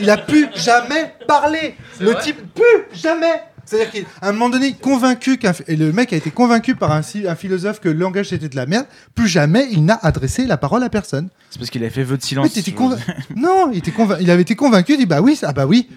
Il 0.00 0.08
a 0.10 0.16
plus 0.16 0.48
jamais 0.54 1.14
parlé. 1.26 1.74
Le 2.00 2.14
type, 2.22 2.38
plus 2.54 2.98
jamais. 2.98 3.42
C'est-à-dire 3.66 3.90
qu'à 3.90 4.28
un 4.28 4.32
moment 4.32 4.48
donné, 4.48 4.74
convaincu 4.74 5.38
qu'un 5.38 5.52
et 5.66 5.74
le 5.74 5.92
mec 5.92 6.12
a 6.12 6.16
été 6.16 6.30
convaincu 6.30 6.76
par 6.76 6.92
un, 6.92 7.02
philosophe 7.02 7.80
que 7.80 7.88
le 7.88 7.98
langage 7.98 8.28
c'était 8.28 8.48
de 8.48 8.54
la 8.54 8.64
merde, 8.64 8.86
plus 9.14 9.26
jamais 9.26 9.66
il 9.72 9.84
n'a 9.84 9.98
adressé 10.02 10.46
la 10.46 10.56
parole 10.56 10.84
à 10.84 10.88
personne. 10.88 11.30
C'est 11.50 11.58
parce 11.58 11.70
qu'il 11.70 11.84
a 11.84 11.90
fait 11.90 12.04
vœu 12.04 12.16
de 12.16 12.22
Mais 12.22 12.26
silence. 12.28 12.52
t'étais 12.52 12.72
non, 13.34 13.70
il, 13.72 13.78
était 13.78 13.92
il 14.20 14.30
avait 14.30 14.42
été 14.42 14.54
convaincu, 14.54 14.92
il 14.92 14.98
dit 14.98 15.06
bah 15.06 15.20
oui, 15.20 15.36
ah 15.42 15.52
bah 15.52 15.66
oui. 15.66 15.88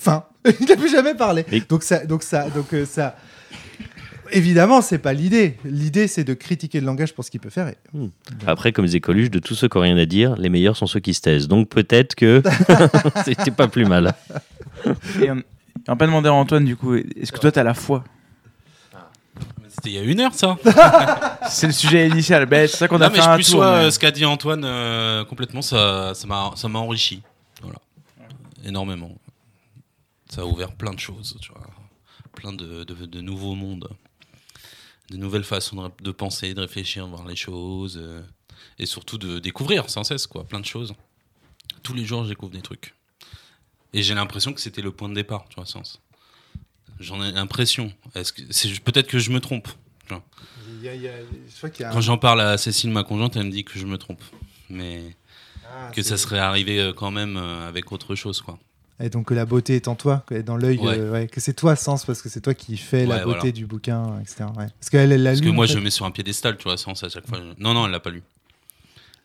Fin. 0.00 0.24
il 0.60 0.66
n'a 0.66 0.76
plus 0.76 0.88
jamais 0.90 1.14
parlé. 1.14 1.44
Mais- 1.52 1.60
Donc 1.68 1.82
ça, 1.82 2.04
donc 2.06 2.22
ça, 2.22 2.48
donc 2.48 2.72
euh, 2.72 2.86
ça. 2.86 3.16
Évidemment, 4.32 4.80
c'est 4.80 4.98
pas 4.98 5.12
l'idée. 5.12 5.56
L'idée, 5.64 6.06
c'est 6.06 6.22
de 6.24 6.34
critiquer 6.34 6.78
le 6.80 6.86
langage 6.86 7.12
pour 7.14 7.24
ce 7.24 7.30
qu'il 7.30 7.40
peut 7.40 7.50
faire. 7.50 7.66
et- 7.68 7.76
Après, 8.46 8.72
comme 8.72 8.86
disait 8.86 9.00
Coluche, 9.00 9.28
de 9.30 9.40
tous 9.40 9.54
ceux 9.56 9.68
qui 9.68 9.76
n'ont 9.76 9.82
rien 9.82 9.96
à 9.98 10.06
dire, 10.06 10.36
les 10.36 10.48
meilleurs 10.48 10.76
sont 10.76 10.86
ceux 10.86 11.00
qui 11.00 11.12
se 11.14 11.20
taisent. 11.20 11.48
Donc 11.48 11.68
peut-être 11.68 12.14
que 12.14 12.42
c'était 13.24 13.50
pas 13.50 13.68
plus 13.68 13.84
mal. 13.84 14.14
Et 15.20 15.30
on 15.30 15.42
on 15.88 15.92
va 15.92 15.96
pas 15.96 16.06
demander 16.06 16.28
à 16.28 16.32
Antoine, 16.34 16.64
du 16.64 16.76
coup, 16.76 16.94
est-ce 16.94 17.32
que 17.32 17.38
toi, 17.38 17.50
t'as 17.50 17.62
la 17.62 17.74
foi? 17.74 18.04
C'était 19.68 19.88
il 19.90 19.94
y 19.94 19.98
a 19.98 20.02
une 20.02 20.20
heure, 20.20 20.34
ça. 20.34 20.56
C'est 21.48 21.66
le 21.68 21.72
sujet 21.72 22.06
initial. 22.08 22.44
Ben, 22.46 22.68
c'est 22.68 22.76
ça 22.76 22.88
qu'on 22.88 23.00
a 23.00 23.08
Non, 23.08 23.14
fait 23.14 23.22
je 23.22 23.28
un 23.28 23.34
plus 23.36 23.50
tour. 23.50 23.60
mais- 23.60 23.66
euh, 23.66 23.90
ce 23.90 23.98
qu'a 23.98 24.10
dit 24.10 24.24
Antoine 24.24 24.62
euh, 24.64 25.24
complètement, 25.24 25.62
ça 25.62 26.12
ça 26.14 26.26
m'a 26.26 26.50
ça 26.54 26.68
m'a 26.68 26.78
enrichi. 26.80 27.22
Voilà. 27.62 27.78
Énormément. 28.64 29.10
Ça 30.30 30.42
a 30.42 30.44
ouvert 30.44 30.72
plein 30.74 30.92
de 30.94 30.98
choses, 31.00 31.36
tu 31.40 31.50
vois. 31.52 31.66
Plein 32.34 32.52
de, 32.52 32.84
de, 32.84 33.06
de 33.06 33.20
nouveaux 33.20 33.54
mondes. 33.54 33.88
De 35.10 35.16
nouvelles 35.16 35.44
façons 35.44 35.88
de, 35.88 36.04
de 36.04 36.10
penser, 36.12 36.54
de 36.54 36.60
réfléchir, 36.60 37.06
voir 37.08 37.26
les 37.26 37.36
choses. 37.36 37.98
euh, 38.00 38.22
et 38.78 38.86
surtout 38.86 39.18
de 39.18 39.38
découvrir 39.38 39.88
sans 39.90 40.04
cesse, 40.04 40.26
quoi. 40.26 40.44
Plein 40.44 40.60
de 40.60 40.66
choses. 40.66 40.94
Tous 41.82 41.94
les 41.94 42.04
jours, 42.04 42.24
je 42.24 42.28
découvre 42.28 42.52
des 42.52 42.62
trucs. 42.62 42.94
Et 43.92 44.02
j'ai 44.02 44.14
l'impression 44.14 44.52
que 44.52 44.60
c'était 44.60 44.82
le 44.82 44.92
point 44.92 45.08
de 45.08 45.14
départ, 45.14 45.46
tu 45.48 45.56
vois, 45.56 45.66
Sens. 45.66 46.00
J'en 47.00 47.22
ai 47.24 47.32
l'impression. 47.32 47.92
Peut-être 48.14 49.06
que 49.08 49.18
je 49.18 49.30
me 49.30 49.40
trompe. 49.40 49.68
tu 50.06 50.14
vois. 50.14 50.22
Il 50.68 50.82
y 50.84 50.88
a- 50.88 50.94
il 50.94 51.02
y 51.02 51.08
a- 51.08 51.12
je 51.48 51.56
crois 51.56 51.70
qu'il 51.70 51.82
y 51.82 51.84
a 51.84 51.90
un- 51.90 51.92
Quand 51.92 52.00
j'en 52.00 52.18
parle 52.18 52.40
à 52.42 52.56
Cécile, 52.58 52.90
ma 52.90 53.02
conjointe, 53.04 53.36
elle 53.36 53.46
me 53.46 53.50
dit 53.50 53.64
que 53.64 53.78
je 53.78 53.86
me 53.86 53.96
trompe. 53.98 54.22
Mais 54.68 55.16
Ah, 55.66 55.90
que 55.92 56.02
ça 56.02 56.16
serait 56.16 56.38
arrivé 56.38 56.78
euh, 56.80 56.92
quand 56.92 57.10
même 57.10 57.36
euh, 57.36 57.66
avec 57.68 57.90
autre 57.92 58.14
chose, 58.14 58.40
quoi. 58.42 58.58
Et 59.02 59.08
donc 59.08 59.28
que 59.28 59.34
la 59.34 59.46
beauté 59.46 59.76
est 59.76 59.88
en 59.88 59.94
toi, 59.94 60.24
est 60.30 60.42
dans 60.42 60.56
l'œil, 60.56 60.78
Ouais. 60.78 60.98
euh, 60.98 61.10
ouais, 61.12 61.26
que 61.26 61.40
c'est 61.40 61.54
toi 61.54 61.74
sens 61.76 62.04
parce 62.04 62.20
que 62.20 62.28
c'est 62.28 62.40
toi 62.42 62.52
qui 62.54 62.76
fais 62.76 63.06
la 63.06 63.24
beauté 63.24 63.38
voilà. 63.38 63.52
du 63.52 63.66
bouquin, 63.66 64.18
etc. 64.20 64.44
Parce 64.54 64.90
qu'elle 64.90 65.10
elle 65.12 65.24
Parce 65.24 65.38
lu. 65.40 65.46
que 65.46 65.50
en 65.50 65.54
moi, 65.54 65.66
fait, 65.66 65.72
je 65.72 65.78
me 65.78 65.84
mets 65.84 65.90
sur 65.90 66.04
un 66.04 66.10
piédestal, 66.10 66.56
tu 66.58 66.64
vois, 66.64 66.76
sans 66.76 66.92
à 67.02 67.08
chaque 67.08 67.26
fois. 67.26 67.38
Non, 67.58 67.72
non, 67.74 67.86
elle 67.86 67.92
l'a 67.92 68.00
pas 68.00 68.10
lu. 68.10 68.22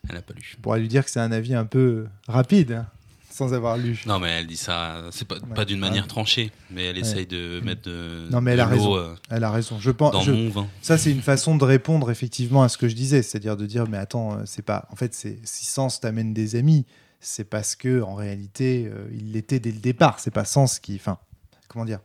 Elle 0.08 0.14
l'a 0.14 0.22
pas 0.22 0.34
lu. 0.34 0.54
On 0.58 0.62
pourrait 0.62 0.80
lui 0.80 0.88
dire 0.88 1.04
que 1.04 1.10
c'est 1.10 1.20
un 1.20 1.32
avis 1.32 1.54
un 1.54 1.64
peu 1.66 2.06
rapide, 2.28 2.72
hein, 2.72 2.86
sans 3.30 3.52
avoir 3.52 3.76
lu. 3.76 4.00
Non, 4.06 4.18
mais 4.18 4.30
elle 4.30 4.46
dit 4.46 4.56
ça, 4.56 5.02
c'est 5.10 5.26
pas, 5.28 5.36
pas 5.54 5.64
d'une 5.66 5.80
manière 5.80 6.06
tranchée, 6.06 6.52
mais 6.70 6.84
elle 6.86 6.96
essaye 6.96 7.26
de 7.26 7.60
mettre 7.62 7.82
de, 7.82 8.28
Non, 8.30 8.40
mais 8.40 8.52
elle 8.52 8.60
a 8.60 8.66
raison. 8.66 8.96
euh, 8.96 9.14
Elle 9.30 9.44
a 9.44 9.50
raison. 9.50 9.78
Je 9.78 9.90
pense. 9.90 10.12
dans 10.12 10.22
je- 10.22 10.32
mon 10.32 10.48
vin. 10.48 10.68
Ça, 10.80 10.96
c'est 10.96 11.10
une 11.10 11.20
façon 11.22 11.56
de 11.56 11.64
répondre 11.64 12.10
effectivement 12.10 12.62
à 12.62 12.68
ce 12.70 12.78
que 12.78 12.88
je 12.88 12.94
disais, 12.94 13.22
c'est-à-dire 13.22 13.56
de 13.58 13.66
dire, 13.66 13.84
mais 13.90 13.98
attends, 13.98 14.34
euh, 14.38 14.42
c'est 14.46 14.64
pas. 14.64 14.86
En 14.90 14.96
fait, 14.96 15.12
si 15.12 15.36
Sens 15.66 16.00
t'amène 16.00 16.32
des 16.32 16.56
amis, 16.56 16.86
c'est 17.26 17.44
parce 17.44 17.74
que 17.74 18.02
en 18.02 18.14
réalité, 18.14 18.88
euh, 18.88 19.08
il 19.12 19.32
l'était 19.32 19.58
dès 19.58 19.72
le 19.72 19.78
départ. 19.78 20.20
C'est 20.20 20.30
pas 20.30 20.44
Sens 20.44 20.78
qui. 20.78 20.94
Enfin, 20.94 21.18
comment 21.66 21.84
dire 21.84 21.98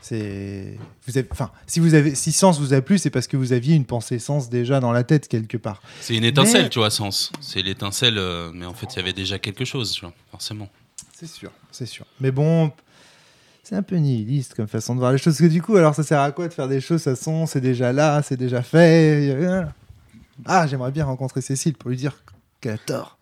C'est. 0.00 0.78
Vous 1.06 1.18
avez... 1.18 1.28
Enfin, 1.30 1.50
si 1.66 1.80
vous 1.80 1.92
avez, 1.92 2.14
si 2.14 2.32
Sens 2.32 2.58
vous 2.58 2.72
a 2.72 2.80
plu, 2.80 2.96
c'est 2.96 3.10
parce 3.10 3.26
que 3.26 3.36
vous 3.36 3.52
aviez 3.52 3.74
une 3.74 3.84
pensée 3.84 4.18
Sens 4.18 4.48
déjà 4.48 4.80
dans 4.80 4.90
la 4.92 5.04
tête 5.04 5.28
quelque 5.28 5.58
part. 5.58 5.82
C'est 6.00 6.16
une 6.16 6.24
étincelle, 6.24 6.62
Mais- 6.64 6.68
tu 6.70 6.78
vois, 6.78 6.88
Sens. 6.90 7.30
C'est 7.42 7.60
l'étincelle, 7.60 8.16
euh, 8.16 8.50
mais 8.54 8.64
en 8.64 8.72
fait, 8.72 8.86
il 8.94 8.96
y 8.96 9.00
avait 9.00 9.12
déjà 9.12 9.38
quelque 9.38 9.66
chose, 9.66 9.92
tu 9.92 10.00
vois, 10.00 10.14
forcément. 10.30 10.70
C'est 11.12 11.28
sûr, 11.28 11.50
c'est 11.70 11.86
sûr. 11.86 12.06
Mais 12.20 12.30
bon, 12.30 12.72
c'est 13.62 13.76
un 13.76 13.82
peu 13.82 13.96
nihiliste 13.96 14.54
comme 14.54 14.66
façon 14.66 14.94
de 14.94 15.00
voir 15.00 15.12
les 15.12 15.18
choses. 15.18 15.34
Parce 15.36 15.48
que 15.48 15.52
du 15.52 15.60
coup, 15.60 15.76
alors 15.76 15.94
ça 15.94 16.02
sert 16.02 16.20
à 16.20 16.32
quoi 16.32 16.48
de 16.48 16.54
faire 16.54 16.68
des 16.68 16.80
choses 16.80 17.02
Ça 17.02 17.14
son, 17.16 17.46
c'est 17.46 17.60
déjà 17.60 17.92
là, 17.92 18.22
c'est 18.22 18.38
déjà 18.38 18.62
fait. 18.62 19.36
Ah, 20.46 20.66
j'aimerais 20.66 20.90
bien 20.90 21.04
rencontrer 21.04 21.42
Cécile 21.42 21.74
pour 21.74 21.90
lui 21.90 21.98
dire 21.98 22.16
qu'elle 22.62 22.72
a 22.74 22.78
tort. 22.78 23.18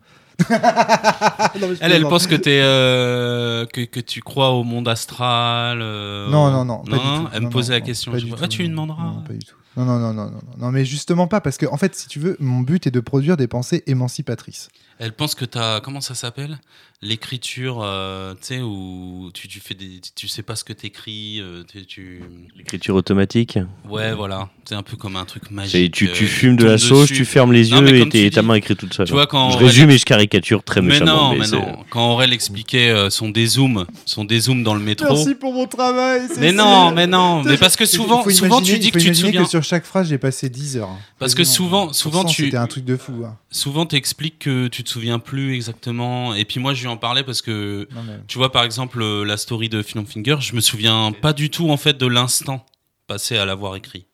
Non, 1.59 1.67
Elle, 1.81 1.91
elle 1.91 2.03
pense 2.03 2.27
que, 2.27 2.35
t'es, 2.35 2.59
euh, 2.61 3.65
que, 3.67 3.81
que 3.81 3.99
tu 3.99 4.21
crois 4.21 4.51
au 4.51 4.63
monde 4.63 4.87
astral. 4.87 5.79
euh, 5.81 6.29
Non, 6.29 6.51
non, 6.51 6.65
non. 6.65 6.83
tout. 6.83 7.27
Elle 7.33 7.43
me 7.43 7.49
posait 7.49 7.73
la 7.73 7.81
question. 7.81 8.11
pas 8.11 8.17
du 8.19 8.29
tout, 8.29 8.37
ah, 8.41 8.47
tu 8.47 8.61
lui 8.63 8.69
demanderas. 8.69 9.03
Non, 9.03 9.21
pas 9.21 9.33
du 9.33 9.39
tout. 9.39 9.55
Non, 9.75 9.85
non, 9.85 9.97
non, 9.99 10.13
non, 10.13 10.25
non, 10.25 10.39
non, 10.59 10.71
mais 10.71 10.85
justement 10.85 11.25
pas, 11.27 11.41
parce 11.41 11.57
que, 11.57 11.65
en 11.65 11.77
fait, 11.77 11.95
si 11.95 12.07
tu 12.07 12.19
veux, 12.19 12.37
mon 12.39 12.59
but 12.59 12.85
est 12.85 12.91
de 12.91 12.99
produire 12.99 13.37
des 13.37 13.47
pensées 13.47 13.83
émancipatrices. 13.87 14.69
Elle 14.99 15.11
pense 15.13 15.35
que 15.35 15.45
t'as. 15.45 15.79
Comment 15.81 16.01
ça 16.01 16.15
s'appelle? 16.15 16.59
L'écriture, 17.01 17.81
euh, 17.83 18.33
tu 18.35 18.39
sais, 18.43 18.61
où 18.61 19.29
tu, 19.33 19.49
tu 19.49 19.59
fais 19.59 19.73
des. 19.73 19.99
Tu 20.15 20.29
sais 20.29 20.41
pas 20.41 20.55
ce 20.55 20.63
que 20.63 20.71
t'écris. 20.71 21.41
euh, 21.41 21.63
tu, 21.69 21.85
tu... 21.85 22.23
L'écriture 22.55 22.95
automatique? 22.95 23.59
Ouais, 23.89 24.13
voilà. 24.13 24.47
C'est 24.63 24.75
un 24.75 24.83
peu 24.83 24.95
comme 24.95 25.17
un 25.17 25.25
truc 25.25 25.51
magique. 25.51 25.93
Tu, 25.93 26.09
tu 26.13 26.23
euh, 26.23 26.27
fumes 26.27 26.55
de 26.55 26.63
la 26.63 26.77
sauce, 26.77 27.01
dessus. 27.09 27.15
tu 27.15 27.25
fermes 27.25 27.51
les 27.51 27.67
Non, 27.69 27.81
yeux 27.81 27.95
et 27.97 28.09
tu 28.09 28.29
ta 28.31 28.39
dis- 28.41 28.47
main 28.47 28.53
écrit 28.55 28.77
toute 28.77 28.93
seule. 28.93 29.05
Tu 29.05 29.11
vois, 29.11 29.27
quand 29.27 29.49
je 29.49 29.57
résume 29.57 29.89
et 29.89 29.97
je 29.97 30.05
caricature 30.05 30.63
très 30.63 30.81
Mais 30.81 30.99
méchamment. 30.99 31.33
non, 31.33 31.37
mais 31.37 31.47
non. 31.47 31.83
Quand 31.89 32.13
Aurel 32.13 32.31
expliquait 32.31 32.89
euh, 32.89 33.09
son 33.09 33.27
dézoom, 33.29 33.85
son 34.05 34.23
dézoom 34.23 34.63
dans 34.63 34.73
le 34.73 34.79
métro. 34.79 35.13
Merci 35.13 35.35
pour 35.35 35.53
mon 35.53 35.65
travail. 35.67 36.21
Mais 36.39 36.53
non, 36.53 36.91
mais 36.91 37.05
non, 37.07 37.43
mais 37.43 37.57
parce 37.57 37.75
que 37.75 37.85
faut 37.85 37.91
souvent, 37.97 38.23
souvent 38.29 38.59
imaginer- 38.59 38.73
tu 38.75 38.79
dis 38.79 38.91
que 38.91 38.99
tu 38.99 39.03
te 39.03 39.07
imaginer 39.09 39.27
souviens. 39.27 39.43
que 39.43 39.49
sur 39.49 39.63
chaque 39.63 39.83
phrase, 39.83 40.07
j'ai 40.07 40.17
passé 40.17 40.47
10 40.47 40.77
heures. 40.77 40.89
Parce 41.19 41.35
que 41.35 41.43
souvent, 41.43 41.91
souvent 41.91 42.23
tu, 42.23 42.45
C'était 42.45 42.55
un 42.57 42.67
truc 42.67 42.85
de 42.85 42.95
fou. 42.95 43.23
hein. 43.25 43.35
souvent 43.51 43.85
t'expliques 43.85 44.39
que 44.39 44.67
tu 44.69 44.82
te 44.83 44.89
souviens 44.89 45.19
plus 45.19 45.53
exactement. 45.55 46.33
Et 46.35 46.45
puis 46.45 46.59
moi, 46.59 46.73
je 46.73 46.81
lui 46.81 46.87
en 46.89 46.97
parlais 46.97 47.23
parce 47.23 47.41
que 47.41 47.87
Non, 47.93 48.03
mais- 48.03 48.19
tu 48.27 48.37
vois, 48.37 48.51
par 48.51 48.63
exemple, 48.63 49.01
euh, 49.01 49.23
la 49.23 49.37
story 49.37 49.69
de 49.69 49.81
Philom 49.81 50.05
Finger, 50.05 50.37
je 50.39 50.55
me 50.55 50.61
souviens 50.61 51.11
pas 51.21 51.33
du 51.33 51.49
tout 51.49 51.69
en 51.69 51.77
fait 51.77 51.97
de 51.97 52.05
l'instant 52.07 52.65
passé 53.07 53.37
à 53.37 53.45
l'avoir 53.45 53.75
écrit. 53.75 54.05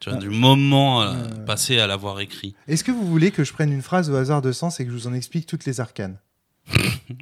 Tu 0.00 0.08
vois, 0.10 0.18
Ah. 0.18 0.20
du 0.20 0.30
moment 0.30 1.02
Euh. 1.02 1.12
passé 1.46 1.78
à 1.78 1.86
l'avoir 1.86 2.18
écrit. 2.20 2.54
Est-ce 2.66 2.82
que 2.82 2.90
vous 2.90 3.06
voulez 3.06 3.30
que 3.30 3.44
je 3.44 3.52
prenne 3.52 3.72
une 3.72 3.82
phrase 3.82 4.10
au 4.10 4.16
hasard 4.16 4.42
de 4.42 4.50
sens 4.50 4.80
et 4.80 4.84
que 4.84 4.90
je 4.90 4.96
vous 4.96 5.06
en 5.06 5.14
explique 5.14 5.46
toutes 5.46 5.64
les 5.64 5.80
arcanes? 5.80 6.18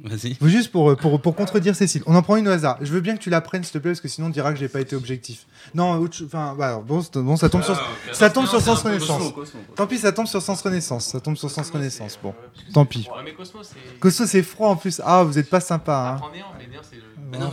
Vas-y. 0.05 0.37
Juste 0.43 0.71
pour, 0.71 0.95
pour, 0.95 1.19
pour 1.21 1.35
contredire 1.35 1.75
Cécile. 1.75 2.03
On 2.05 2.15
en 2.15 2.21
prend 2.21 2.37
une 2.37 2.47
au 2.47 2.51
hasard. 2.51 2.77
Je 2.81 2.91
veux 2.91 3.01
bien 3.01 3.15
que 3.17 3.21
tu 3.21 3.29
la 3.29 3.41
prennes, 3.41 3.63
s'il 3.63 3.73
te 3.73 3.77
plaît, 3.79 3.91
parce 3.91 3.99
que 4.01 4.07
sinon 4.07 4.27
on 4.27 4.29
dira 4.29 4.53
que 4.53 4.59
j'ai 4.59 4.67
pas 4.69 4.79
été 4.79 4.95
objectif. 4.95 5.45
Non, 5.75 6.07
enfin, 6.25 6.55
bah, 6.57 6.81
bon, 6.85 7.01
ça 7.01 7.49
tombe 7.49 7.63
sur, 7.63 7.79
ça 8.13 8.29
tombe 8.29 8.47
sur 8.47 8.61
Sens 8.61 8.81
Renaissance. 8.83 9.33
Tant 9.75 9.87
pis, 9.87 9.97
ça 9.97 10.11
tombe 10.11 10.27
sur 10.27 10.41
Sens 10.41 10.61
Renaissance. 10.61 11.05
Ça 11.07 11.19
tombe 11.19 11.35
sur 11.35 11.49
Sens 11.49 11.69
Renaissance. 11.69 12.17
Bon, 12.21 12.33
tant 12.73 12.85
pis. 12.85 13.07
Cosmo, 13.99 14.25
c'est 14.25 14.43
froid 14.43 14.69
en 14.69 14.75
plus. 14.75 15.01
Ah, 15.03 15.23
vous 15.23 15.37
êtes 15.37 15.49
pas 15.49 15.59
sympa. 15.59 16.19
Hein. 16.21 17.49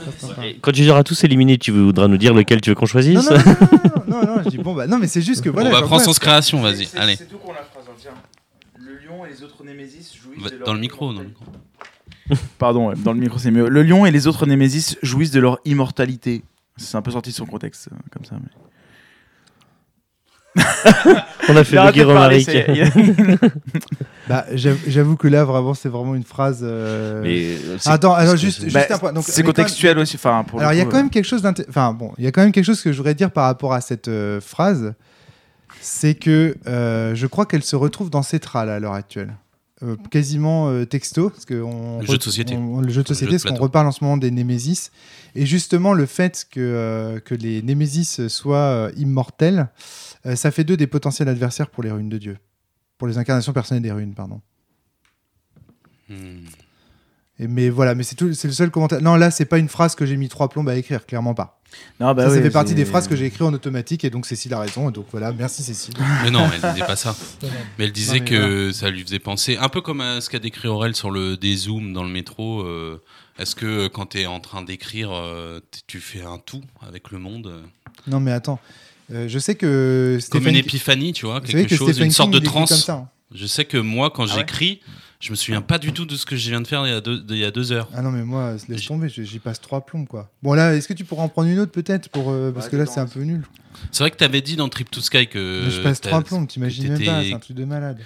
Quand 0.61 0.72
tu 0.72 0.89
auras 0.91 1.05
tous 1.05 1.22
éliminés, 1.24 1.57
tu 1.59 1.70
voudras 1.70 2.09
nous 2.09 2.16
dire 2.18 2.34
lequel 2.34 2.61
tu 2.61 2.70
veux 2.70 2.74
qu'on 2.76 2.86
choisisse 2.86 3.14
Non, 3.30 3.36
non, 3.36 3.39
non, 3.39 3.45
non, 3.45 4.03
non, 4.07 4.26
non, 4.26 4.36
non, 4.36 4.43
je 4.45 4.51
dis 4.51 4.59
bon, 4.59 4.74
bah, 4.74 4.86
non, 4.86 4.99
mais 4.99 5.07
c'est 5.07 5.22
juste 5.22 5.43
que 5.43 5.49
voilà. 5.51 5.70
on 5.70 5.72
va 5.72 5.82
prendre 5.82 6.03
sens 6.03 6.18
création, 6.18 6.61
vas-y. 6.61 6.86
C'est- 6.86 6.99
Allez. 6.99 7.16
C'est 7.16 7.26
tout 7.28 7.39
pour 7.39 7.53
la 7.53 7.61
phrase. 7.62 7.84
hein, 7.89 7.93
tiens. 8.01 8.11
Le 8.78 8.99
lion 9.18 9.26
et 9.26 9.30
les 9.30 9.42
autres 9.42 9.64
Némésis 9.64 10.14
jouissent 10.16 10.42
Va- 10.42 10.50
de 10.50 10.56
leur 10.56 10.66
Dans 10.66 10.74
le 10.74 10.80
micro, 10.80 11.12
dans 11.12 11.20
le 11.20 11.26
micro. 11.28 11.44
Pardon, 12.58 12.88
ouais, 12.88 12.94
dans 12.96 13.12
le 13.12 13.20
micro 13.20 13.38
c'est 13.38 13.50
mieux. 13.50 13.68
Le 13.68 13.82
lion 13.82 14.04
et 14.06 14.10
les 14.10 14.26
autres 14.26 14.46
Némésis 14.46 14.96
jouissent 15.02 15.30
de 15.30 15.40
leur 15.40 15.58
immortalité. 15.64 16.42
C'est 16.76 16.96
un 16.96 17.02
peu 17.02 17.10
sorti 17.10 17.30
de 17.30 17.34
son 17.34 17.46
contexte, 17.46 17.88
euh, 17.92 17.96
comme 18.12 18.24
ça. 18.24 18.36
mais- 18.40 18.50
On 21.48 21.56
a 21.56 21.64
fait 21.64 21.76
c'est- 22.42 22.66
il- 22.68 23.38
Bah, 24.28 24.44
j'avoue 24.54 25.16
que 25.16 25.26
là, 25.28 25.44
vraiment, 25.44 25.72
c'est 25.74 25.88
vraiment 25.88 26.14
une 26.14 26.24
phrase. 26.24 26.60
euh, 26.62 27.22
Mais 27.22 27.56
euh, 27.64 27.76
c'est- 27.78 27.88
Attends, 27.88 28.12
alors 28.14 28.36
juste, 28.36 28.62
juste 28.62 28.74
Bah, 28.74 28.84
un 28.90 28.98
point. 28.98 29.12
Donc, 29.12 29.24
C'est 29.24 29.38
mais 29.38 29.42
quand 29.42 29.46
même- 29.48 29.54
contextuel 29.54 29.98
aussi. 29.98 30.16
Enfin, 30.16 30.44
pour 30.46 30.58
le 30.58 30.64
Alors 30.64 30.74
il 30.74 30.78
y 30.78 30.80
a 30.80 30.84
coup, 30.84 30.90
quand 30.90 30.96
même 30.98 31.10
quelque 31.10 31.24
chose 31.24 31.42
d'inté- 31.42 31.64
enfin 31.68 31.92
bon, 31.94 32.12
il 32.18 32.24
y 32.24 32.26
a 32.26 32.32
quand 32.32 32.42
même 32.42 32.52
quelque 32.52 32.64
chose 32.64 32.82
que 32.82 32.92
je 32.92 32.96
voudrais 32.98 33.14
dire 33.14 33.30
par 33.30 33.44
rapport 33.44 33.72
à 33.72 33.80
cette 33.80 34.08
euh, 34.08 34.40
phrase, 34.40 34.92
c'est 35.89 36.14
que 36.14 36.57
euh, 36.66 37.14
je 37.14 37.26
crois 37.26 37.47
qu'elle 37.47 37.62
se 37.64 37.76
retrouve 37.76 38.11
dans 38.11 38.22
Cetra 38.22 38.64
là, 38.64 38.76
à 38.76 38.78
l'heure 38.80 38.93
actuelle. 38.95 39.34
Euh, 39.84 39.95
quasiment 40.11 40.68
euh, 40.70 40.84
texto 40.84 41.30
parce 41.30 41.45
que 41.45 41.62
on 41.62 42.01
Le 42.01 42.07
jeu 42.07 42.18
de 42.18 42.22
société. 42.22 42.57
on- 42.57 42.80
le 42.80 42.89
jeu 42.89 43.05
de 43.05 43.09
Le 43.09 43.14
société 43.14 43.30
jeu 43.32 43.39
de 43.39 43.43
parce 43.45 43.55
qu'on 43.57 43.62
reparle 43.62 43.86
en 43.86 43.93
ce 43.93 44.03
moment 44.03 44.16
des 44.16 44.32
Némésis 44.32 44.91
et 45.36 45.47
justement 45.47 45.95
le 45.95 46.05
fait 46.05 46.47
que 46.51 46.59
euh, 46.59 47.20
que 47.20 47.32
les 47.36 47.62
Némésis 47.62 48.26
soient 48.26 48.57
euh, 48.59 48.93
immortels 48.97 49.68
euh, 50.26 50.34
ça 50.34 50.51
fait 50.51 50.64
d'eux 50.64 50.76
des 50.76 50.89
potentiels 50.89 51.28
adversaires 51.28 51.70
pour 51.70 51.84
les 51.84 51.93
runes 51.93 52.09
de 52.09 52.18
Dieu 52.18 52.39
pour 52.99 53.07
les 53.07 53.18
incarnations 53.18 53.53
personnelles 53.53 53.84
des 53.84 53.93
runes 53.93 54.14
pardon 54.14 54.41
Hmm. 56.09 56.47
Et, 57.41 57.47
mais 57.49 57.70
voilà 57.70 57.95
mais 57.95 58.03
c'est 58.03 58.14
tout 58.16 58.32
c'est 58.34 58.49
le 58.49 58.55
seul 58.55 58.70
commentaire 58.70 59.01
non 59.01 59.14
là 59.16 59.30
c'est 59.30 59.45
pas 59.45 59.59
une 59.59 59.68
phrase 59.68 59.95
que 59.95 60.05
j'ai 60.07 60.16
mis 60.16 60.28
trois 60.28 60.49
plombes 60.49 60.68
à 60.68 60.76
écrire 60.76 61.07
clairement 61.07 61.34
pas 61.34 61.61
Non, 62.01 62.14
bah 62.14 62.24
ça, 62.24 62.30
ça 62.30 62.36
ouais, 62.36 62.43
fait 62.43 62.51
partie 62.51 62.70
c'est- 62.70 62.74
des 62.76 62.84
phrases 62.84 63.07
que 63.09 63.14
j'ai 63.16 63.26
écrites 63.26 63.43
en 63.43 63.53
automatique 63.53 64.05
et 64.05 64.11
donc 64.11 64.24
Cécile 64.26 64.55
a 64.55 64.61
raison. 64.61 64.89
Et 64.89 64.93
donc 64.93 65.05
voilà, 65.12 65.32
merci 65.32 65.62
Cécile. 65.62 65.93
Mais 66.24 66.30
non, 66.30 66.49
elle 66.53 66.72
disait 66.72 66.86
pas 66.86 66.97
ça. 66.97 67.14
Mais 67.78 67.84
elle 67.84 67.93
disait 67.93 68.18
Non, 68.20 68.24
mais 68.24 68.30
que 68.30 68.72
ça 68.72 68.89
lui 68.89 69.03
faisait 69.03 69.18
penser, 69.18 69.59
un 69.59 69.68
peu 69.68 69.82
comme 69.82 70.01
à 70.01 70.20
ce 70.22 70.30
qu'a 70.30 70.39
décrit 70.39 70.66
Aurel 70.68 70.95
sur 70.97 71.11
le 71.11 71.36
dézoom 71.36 71.93
dans 71.93 72.05
le 72.05 72.09
métro. 72.09 72.62
euh, 72.62 73.03
Est-ce 73.39 73.55
que 73.55 73.66
euh, 73.66 73.89
quand 73.91 74.07
tu 74.07 74.20
es 74.20 74.26
en 74.26 74.41
train 74.41 74.62
d'écrire, 74.62 75.11
euh, 75.12 75.61
tu 75.86 76.01
fais 76.01 76.22
un 76.22 76.39
tout 76.39 76.62
avec 76.89 77.11
le 77.11 77.18
monde 77.18 77.53
Non 78.07 78.18
mais 78.18 78.32
attends, 78.32 78.59
Euh, 79.12 79.28
je 79.28 79.39
sais 79.39 79.55
que 79.55 80.14
Comme 80.30 80.41
Stephen- 80.43 80.55
une 80.55 80.61
épiphanie, 80.61 81.12
tu 81.12 81.26
vois, 81.26 81.41
quelque 81.43 81.68
que 81.68 81.76
chose, 81.76 81.91
Stephen 81.91 82.07
une 82.07 82.12
sorte 82.12 82.30
de 82.30 82.39
King, 82.39 82.47
transe. 82.49 82.86
comme 82.86 82.95
hein. 82.95 83.09
Je 83.34 83.45
sais 83.47 83.66
que 83.66 83.76
moi, 83.76 84.11
quand 84.11 84.24
Ah 84.24 84.26
ouais 84.34 84.41
j'écris, 84.41 84.80
je 85.20 85.30
me 85.30 85.36
souviens 85.36 85.62
pas 85.62 85.78
du 85.78 85.92
tout 85.92 86.04
de 86.04 86.14
ce 86.16 86.24
que 86.24 86.36
je 86.36 86.48
viens 86.50 86.60
de 86.60 86.66
faire 86.66 86.86
il 86.86 86.90
y 86.90 86.94
a 86.94 87.00
deux, 87.00 87.18
de- 87.18 87.34
il 87.34 87.40
y 87.40 87.44
a 87.44 87.50
deux 87.50 87.72
heures. 87.72 87.88
Ah 87.94 88.02
non 88.02 88.10
mais 88.10 88.22
moi 88.24 88.54
laisse 88.68 88.80
J- 88.80 88.86
tomber, 88.88 89.08
j'y 89.08 89.38
passe 89.38 89.60
trois 89.60 89.80
plombs 89.84 90.04
quoi. 90.06 90.30
Bon 90.42 90.54
là, 90.54 90.74
est-ce 90.74 90.86
que 90.86 90.92
tu 90.94 91.04
pourras 91.04 91.24
en 91.24 91.28
prendre 91.28 91.48
une 91.48 91.58
autre 91.58 91.72
peut-être 91.72 92.08
pour 92.08 92.30
euh, 92.30 92.52
parce 92.52 92.66
Ouais, 92.66 92.70
que 92.72 92.76
là 92.76 92.86
c'est 92.86 93.00
un 93.00 93.06
peu 93.06 93.20
nul. 93.22 93.42
C'est 93.90 94.02
vrai 94.04 94.10
que 94.10 94.16
tu 94.16 94.24
avais 94.24 94.40
dit 94.40 94.56
dans 94.56 94.68
Trip 94.68 94.90
to 94.90 95.00
Sky 95.00 95.26
que, 95.26 95.62
Mais 95.64 95.70
je 95.70 95.82
passe 95.82 96.00
trois 96.00 96.22
plombs, 96.22 96.46
t'imagines 96.46 96.88
même 96.92 97.04
pas, 97.04 97.22
c'est 97.24 97.32
un 97.34 97.38
truc 97.38 97.56
de 97.56 97.64
malade. 97.64 97.98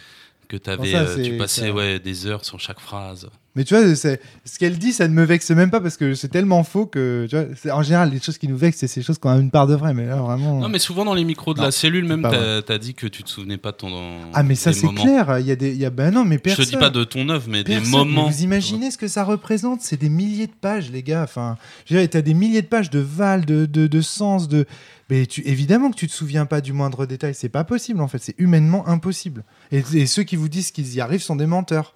que 0.48 0.56
t'avais, 0.56 0.92
Bon, 0.92 1.06
ça, 1.06 1.12
euh, 1.12 1.22
tu 1.22 1.36
passais 1.36 1.70
ouais, 1.70 1.98
des 1.98 2.26
heures 2.26 2.44
sur 2.44 2.60
chaque 2.60 2.80
phrase. 2.80 3.28
Mais 3.54 3.64
tu 3.64 3.74
vois, 3.76 3.94
ce 3.94 4.16
qu'elle 4.58 4.78
dit, 4.78 4.94
ça 4.94 5.06
ne 5.08 5.12
me 5.12 5.24
vexe 5.24 5.50
même 5.50 5.70
pas 5.70 5.80
parce 5.82 5.98
que 5.98 6.14
c'est 6.14 6.28
tellement 6.28 6.64
faux 6.64 6.86
que 6.86 7.26
tu 7.28 7.36
vois, 7.68 7.76
en 7.76 7.82
général 7.82 8.10
les 8.10 8.18
choses 8.18 8.38
qui 8.38 8.48
nous 8.48 8.56
vexent, 8.56 8.78
c'est 8.78 8.86
ces 8.86 9.02
choses 9.02 9.18
qui 9.18 9.26
ont 9.26 9.38
une 9.38 9.50
part 9.50 9.66
de 9.66 9.74
vrai. 9.74 9.92
Mais 9.92 10.06
là 10.06 10.16
vraiment. 10.16 10.58
Non, 10.58 10.70
mais 10.70 10.78
souvent 10.78 11.04
dans 11.04 11.12
les 11.12 11.24
micros 11.24 11.52
de 11.52 11.58
Non, 11.58 11.66
la 11.66 11.70
cellule, 11.70 12.06
même, 12.06 12.22
t'as 12.22 12.62
as 12.74 12.78
dit 12.78 12.94
que 12.94 13.06
tu 13.06 13.22
te 13.22 13.28
souvenais 13.28 13.58
pas 13.58 13.72
de 13.72 13.76
ton. 13.76 13.92
ah 14.32 14.42
mais 14.42 14.54
ça 14.54 14.72
c'est 14.72 14.88
clair. 14.94 15.38
Il 15.38 15.46
y 15.46 15.50
a 15.50 15.56
des, 15.56 15.70
il 15.72 15.76
y 15.78 15.84
a 15.84 15.90
ben 15.90 16.10
non 16.14 16.24
mais 16.24 16.36
Je 16.36 16.40
personne. 16.40 16.64
te 16.64 16.70
dis 16.70 16.76
pas 16.78 16.88
de 16.88 17.04
ton 17.04 17.28
œuvre, 17.28 17.44
mais 17.48 17.62
Personne. 17.62 17.84
des 17.84 17.90
Mais 17.90 17.96
moments. 17.98 18.30
Vous 18.30 18.42
imaginez 18.42 18.90
ce 18.90 18.96
que 18.96 19.06
ça 19.08 19.22
représente 19.22 19.82
C'est 19.82 19.98
des 20.00 20.08
milliers 20.08 20.46
de 20.46 20.52
pages, 20.58 20.90
les 20.90 21.02
gars. 21.02 21.22
Enfin, 21.22 21.58
je 21.84 21.92
veux 21.94 22.00
dire, 22.00 22.08
t'as 22.08 22.22
des 22.22 22.32
milliers 22.34 22.62
de 22.62 22.66
pages 22.68 22.88
de 22.88 23.00
val, 23.00 23.44
de, 23.44 23.66
de, 23.66 23.86
de 23.86 24.00
sens, 24.00 24.48
de. 24.48 24.64
Mais 25.10 25.26
tu, 25.26 25.42
évidemment 25.46 25.90
que 25.90 25.96
tu 25.96 26.06
te 26.06 26.12
souviens 26.12 26.46
pas 26.46 26.62
du 26.62 26.72
moindre 26.72 27.04
détail. 27.04 27.34
C'est 27.34 27.50
pas 27.50 27.64
possible 27.64 28.00
en 28.00 28.08
fait. 28.08 28.18
C'est 28.22 28.34
humainement 28.38 28.88
impossible. 28.88 29.44
Et, 29.72 29.82
et 29.92 30.06
ceux 30.06 30.22
qui 30.22 30.36
vous 30.36 30.48
disent 30.48 30.70
qu'ils 30.70 30.94
y 30.94 31.02
arrivent 31.02 31.20
sont 31.22 31.36
des 31.36 31.44
menteurs. 31.44 31.94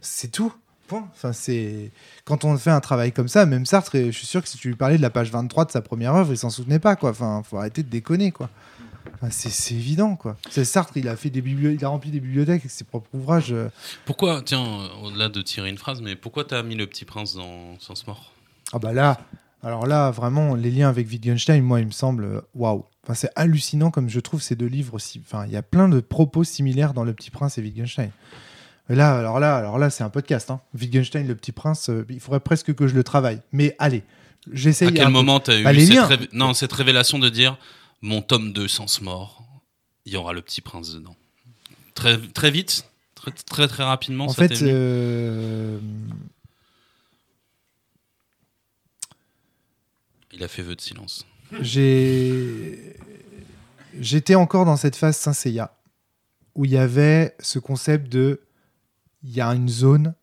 C'est 0.00 0.30
tout. 0.32 0.54
Point. 0.86 1.08
Enfin, 1.14 1.32
c'est 1.32 1.90
quand 2.24 2.44
on 2.44 2.56
fait 2.56 2.70
un 2.70 2.80
travail 2.80 3.12
comme 3.12 3.28
ça, 3.28 3.46
même 3.46 3.66
Sartre, 3.66 3.96
je 3.96 4.10
suis 4.10 4.26
sûr 4.26 4.42
que 4.42 4.48
si 4.48 4.56
tu 4.58 4.68
lui 4.68 4.76
parlais 4.76 4.96
de 4.96 5.02
la 5.02 5.10
page 5.10 5.30
23 5.30 5.66
de 5.66 5.70
sa 5.70 5.80
première 5.82 6.14
œuvre, 6.14 6.32
il 6.32 6.38
s'en 6.38 6.50
souvenait 6.50 6.78
pas 6.78 6.96
quoi. 6.96 7.10
Enfin, 7.10 7.42
faut 7.44 7.58
arrêter 7.58 7.82
de 7.82 7.88
déconner 7.88 8.32
quoi. 8.32 8.48
Enfin, 9.14 9.28
c'est 9.30 9.74
évident 9.74 10.16
quoi. 10.16 10.36
C'est 10.50 10.64
Sartre, 10.64 10.96
il 10.96 11.08
a 11.08 11.16
fait 11.16 11.30
des 11.30 11.40
il 11.40 11.84
a 11.84 11.88
rempli 11.88 12.10
des 12.10 12.20
bibliothèques 12.20 12.62
avec 12.62 12.70
ses 12.70 12.84
propres 12.84 13.08
ouvrages. 13.14 13.52
euh, 13.52 13.68
Pourquoi, 14.04 14.42
tiens, 14.44 14.64
au-delà 15.02 15.28
de 15.28 15.40
tirer 15.42 15.70
une 15.70 15.78
phrase, 15.78 16.00
mais 16.02 16.16
pourquoi 16.16 16.44
t'as 16.44 16.62
mis 16.62 16.74
le 16.74 16.86
petit 16.86 17.04
prince 17.04 17.34
dans 17.34 17.78
Sens 17.78 18.06
Mort? 18.06 18.32
Ah 18.72 18.78
bah 18.78 18.92
là, 18.92 19.18
alors 19.62 19.86
là, 19.86 20.10
vraiment, 20.10 20.54
les 20.54 20.70
liens 20.70 20.88
avec 20.88 21.08
Wittgenstein, 21.08 21.62
moi, 21.62 21.80
il 21.80 21.86
me 21.86 21.92
semble, 21.92 22.42
waouh. 22.54 22.84
Enfin, 23.04 23.14
c'est 23.14 23.30
hallucinant 23.36 23.90
comme 23.92 24.08
je 24.10 24.18
trouve 24.20 24.42
ces 24.42 24.56
deux 24.56 24.66
livres 24.66 24.94
aussi. 24.94 25.22
Enfin, 25.24 25.46
il 25.46 25.52
y 25.52 25.56
a 25.56 25.62
plein 25.62 25.88
de 25.88 26.00
propos 26.00 26.42
similaires 26.44 26.92
dans 26.92 27.04
Le 27.04 27.14
Petit 27.14 27.30
Prince 27.30 27.56
et 27.58 27.62
Wittgenstein. 27.62 28.10
Là, 28.88 29.18
alors 29.18 29.40
là, 29.40 29.56
alors 29.56 29.78
là, 29.78 29.90
c'est 29.90 30.04
un 30.04 30.10
podcast. 30.10 30.50
Hein. 30.50 30.60
Wittgenstein, 30.78 31.26
Le 31.26 31.34
Petit 31.34 31.52
Prince, 31.52 31.88
euh, 31.90 32.06
il 32.08 32.20
faudrait 32.20 32.40
presque 32.40 32.72
que 32.74 32.86
je 32.86 32.94
le 32.94 33.02
travaille. 33.02 33.40
Mais 33.52 33.74
allez, 33.78 34.04
j'essaye. 34.52 34.88
À 34.88 34.92
quel 34.92 35.08
moment 35.08 35.40
t'as 35.40 35.58
eu 35.58 35.64
Bah, 35.64 35.72
les 35.72 35.86
cette, 35.86 35.98
révé- 35.98 36.28
non, 36.32 36.54
cette 36.54 36.72
révélation 36.72 37.18
de 37.18 37.28
dire 37.28 37.58
mon 38.02 38.22
tome 38.22 38.52
2 38.52 38.68
Sens 38.68 39.00
Mort, 39.00 39.42
il 40.04 40.12
y 40.12 40.16
aura 40.16 40.32
le 40.32 40.40
petit 40.42 40.60
prince 40.60 40.92
dedans 40.94 41.16
Très, 41.94 42.18
très 42.18 42.50
vite 42.52 42.86
Très, 43.16 43.32
très, 43.32 43.66
très 43.66 43.82
rapidement 43.82 44.26
En 44.26 44.28
ça 44.28 44.46
fait, 44.46 44.62
euh, 44.62 45.78
Il 50.32 50.42
a 50.44 50.48
fait 50.48 50.62
vœu 50.62 50.76
de 50.76 50.80
silence. 50.80 51.26
j'ai 51.60 52.94
j'étais 53.98 54.34
encore 54.34 54.64
dans 54.66 54.76
cette 54.76 54.96
phase 54.96 55.16
Saint 55.16 55.32
Seiya 55.32 55.74
où 56.54 56.64
il 56.64 56.70
y 56.72 56.76
avait 56.78 57.34
ce 57.40 57.58
concept 57.58 58.08
de 58.12 58.40
il 59.22 59.34
y 59.34 59.40
a 59.40 59.48
une 59.48 59.68
zone, 59.68 60.14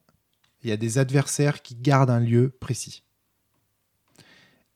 il 0.63 0.69
y 0.69 0.73
a 0.73 0.77
des 0.77 0.97
adversaires 0.97 1.61
qui 1.61 1.75
gardent 1.75 2.09
un 2.09 2.19
lieu 2.19 2.49
précis. 2.59 3.03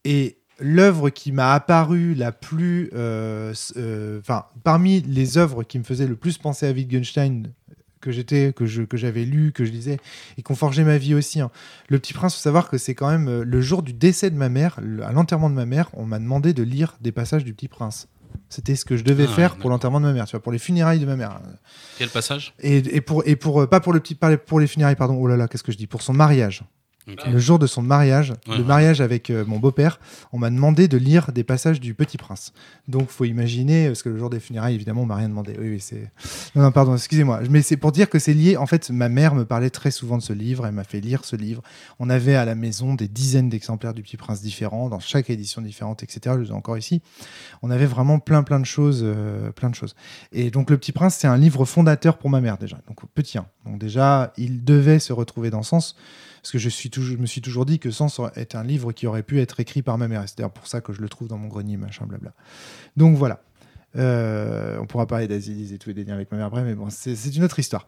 Et 0.03 0.37
l'œuvre 0.59 1.09
qui 1.09 1.31
m'a 1.31 1.53
apparu 1.53 2.13
la 2.13 2.31
plus, 2.31 2.89
euh, 2.93 3.53
euh, 3.75 4.19
enfin, 4.19 4.45
parmi 4.63 5.01
les 5.01 5.37
œuvres 5.37 5.63
qui 5.63 5.79
me 5.79 5.83
faisaient 5.83 6.07
le 6.07 6.15
plus 6.15 6.37
penser 6.37 6.67
à 6.67 6.71
Wittgenstein 6.71 7.51
que 7.99 8.11
j'étais, 8.11 8.53
que 8.53 8.85
que 8.85 8.97
j'avais 8.97 9.25
lu, 9.25 9.51
que 9.51 9.65
je 9.65 9.71
lisais 9.71 9.97
et 10.37 10.43
qui 10.43 10.51
ont 10.51 10.55
forgé 10.55 10.83
ma 10.83 10.97
vie 10.97 11.13
aussi. 11.15 11.41
hein. 11.41 11.51
Le 11.89 11.99
Petit 11.99 12.13
Prince, 12.13 12.35
faut 12.35 12.41
savoir 12.41 12.69
que 12.69 12.77
c'est 12.77 12.95
quand 12.95 13.09
même 13.09 13.27
euh, 13.27 13.43
le 13.43 13.61
jour 13.61 13.81
du 13.83 13.93
décès 13.93 14.29
de 14.29 14.35
ma 14.35 14.49
mère, 14.49 14.79
à 15.03 15.11
l'enterrement 15.11 15.49
de 15.49 15.55
ma 15.55 15.65
mère, 15.65 15.89
on 15.93 16.05
m'a 16.05 16.19
demandé 16.19 16.53
de 16.53 16.63
lire 16.63 16.97
des 17.01 17.11
passages 17.11 17.43
du 17.43 17.53
Petit 17.53 17.67
Prince. 17.67 18.07
C'était 18.49 18.75
ce 18.75 18.85
que 18.85 18.95
je 18.97 19.03
devais 19.03 19.25
Ah, 19.29 19.33
faire 19.33 19.55
pour 19.57 19.69
l'enterrement 19.69 19.99
de 19.99 20.05
ma 20.05 20.13
mère, 20.13 20.25
tu 20.25 20.31
vois, 20.31 20.41
pour 20.41 20.51
les 20.51 20.59
funérailles 20.59 20.99
de 20.99 21.05
ma 21.05 21.15
mère. 21.15 21.39
Quel 21.97 22.09
passage? 22.09 22.53
Et, 22.59 22.77
et 22.95 23.01
pour 23.01 23.23
et 23.25 23.35
pour 23.35 23.61
euh, 23.61 23.67
pas 23.67 23.79
pour 23.79 23.93
le 23.93 23.99
petit 23.99 24.15
pas 24.15 24.37
pour 24.37 24.59
les 24.59 24.67
funérailles 24.67 24.95
pardon. 24.95 25.15
Oh 25.19 25.27
là 25.27 25.35
là, 25.37 25.47
qu'est-ce 25.47 25.63
que 25.63 25.71
je 25.71 25.77
dis? 25.77 25.87
Pour 25.87 26.01
son 26.01 26.13
mariage. 26.13 26.63
Le 27.07 27.39
jour 27.39 27.57
de 27.57 27.67
son 27.67 27.81
mariage, 27.81 28.31
Ouais, 28.47 28.55
le 28.57 28.61
ouais. 28.61 28.67
mariage 28.67 28.99
avec 29.01 29.29
euh, 29.29 29.45
mon 29.45 29.59
beau-père, 29.59 29.99
on 30.33 30.39
m'a 30.39 30.49
demandé 30.49 30.87
de 30.87 30.97
lire 30.97 31.31
des 31.31 31.43
passages 31.43 31.79
du 31.79 31.93
Petit 31.93 32.17
Prince. 32.17 32.51
Donc, 32.87 33.09
faut 33.09 33.23
imaginer, 33.23 33.87
parce 33.87 34.03
que 34.03 34.09
le 34.09 34.17
jour 34.17 34.29
des 34.29 34.39
funérailles, 34.39 34.75
évidemment, 34.75 35.03
on 35.03 35.05
m'a 35.05 35.15
rien 35.15 35.29
demandé. 35.29 35.55
Oui, 35.57 35.69
oui, 35.69 35.79
c'est. 35.79 36.11
Non, 36.55 36.63
non, 36.63 36.71
pardon, 36.71 36.95
excusez-moi. 36.95 37.39
Mais 37.49 37.61
c'est 37.61 37.77
pour 37.77 37.91
dire 37.91 38.09
que 38.09 38.19
c'est 38.19 38.33
lié. 38.33 38.57
En 38.57 38.65
fait, 38.65 38.89
ma 38.89 39.07
mère 39.09 39.35
me 39.35 39.45
parlait 39.45 39.69
très 39.69 39.91
souvent 39.91 40.17
de 40.17 40.21
ce 40.23 40.33
livre. 40.33 40.65
Elle 40.65 40.73
m'a 40.73 40.83
fait 40.83 40.99
lire 40.99 41.23
ce 41.23 41.35
livre. 41.35 41.61
On 41.99 42.09
avait 42.09 42.35
à 42.35 42.43
la 42.45 42.55
maison 42.55 42.93
des 42.93 43.07
dizaines 43.07 43.49
d'exemplaires 43.49 43.93
du 43.93 44.01
Petit 44.03 44.17
Prince 44.17 44.41
différents, 44.41 44.89
dans 44.89 44.99
chaque 44.99 45.29
édition 45.29 45.61
différente, 45.61 46.03
etc. 46.03 46.35
Je 46.37 46.41
les 46.43 46.49
ai 46.49 46.53
encore 46.53 46.77
ici. 46.77 47.01
On 47.61 47.71
avait 47.71 47.85
vraiment 47.85 48.19
plein, 48.19 48.43
plein 48.43 48.59
de 48.59 48.65
choses, 48.65 49.01
euh, 49.03 49.51
plein 49.51 49.69
de 49.69 49.75
choses. 49.75 49.95
Et 50.33 50.51
donc, 50.51 50.69
Le 50.69 50.77
Petit 50.77 50.91
Prince, 50.91 51.15
c'est 51.15 51.27
un 51.27 51.37
livre 51.37 51.63
fondateur 51.65 52.17
pour 52.17 52.29
ma 52.29 52.41
mère 52.41 52.57
déjà. 52.57 52.77
Donc, 52.87 52.99
petit 53.15 53.37
1. 53.37 53.45
Donc, 53.65 53.79
déjà, 53.79 54.33
il 54.37 54.63
devait 54.65 54.99
se 54.99 55.13
retrouver 55.13 55.49
dans 55.49 55.63
Sens. 55.63 55.95
Parce 56.47 56.63
que 56.63 56.69
je, 56.69 57.17
me 57.17 57.25
suis 57.25 57.41
toujours 57.41 57.65
dit 57.65 57.77
que 57.77 57.91
Sens 57.91 58.21
est 58.37 58.55
un 58.55 58.63
livre 58.63 58.93
qui 58.93 59.05
aurait 59.05 59.23
pu 59.23 59.41
être 59.41 59.59
écrit 59.59 59.81
par 59.81 59.97
ma 59.97 60.07
mère. 60.07 60.23
C'est 60.27 60.37
d'ailleurs 60.37 60.53
pour 60.53 60.65
ça 60.65 60.79
que 60.79 60.93
je 60.93 61.01
le 61.01 61.09
trouve 61.09 61.27
dans 61.27 61.37
mon 61.37 61.49
grenier, 61.49 61.75
machin, 61.75 62.05
blabla. 62.05 62.31
Donc 62.95 63.17
voilà. 63.17 63.41
Euh, 63.97 64.77
on 64.79 64.85
pourra 64.85 65.07
parler 65.07 65.27
d'Aziz 65.27 65.73
et 65.73 65.77
tout 65.77 65.89
et 65.89 65.93
liens 65.93 66.13
avec 66.13 66.31
ma 66.31 66.37
mère 66.37 66.47
après, 66.47 66.63
mais 66.63 66.73
bon, 66.73 66.87
c'est 66.89 67.35
une 67.35 67.43
autre 67.43 67.59
histoire. 67.59 67.85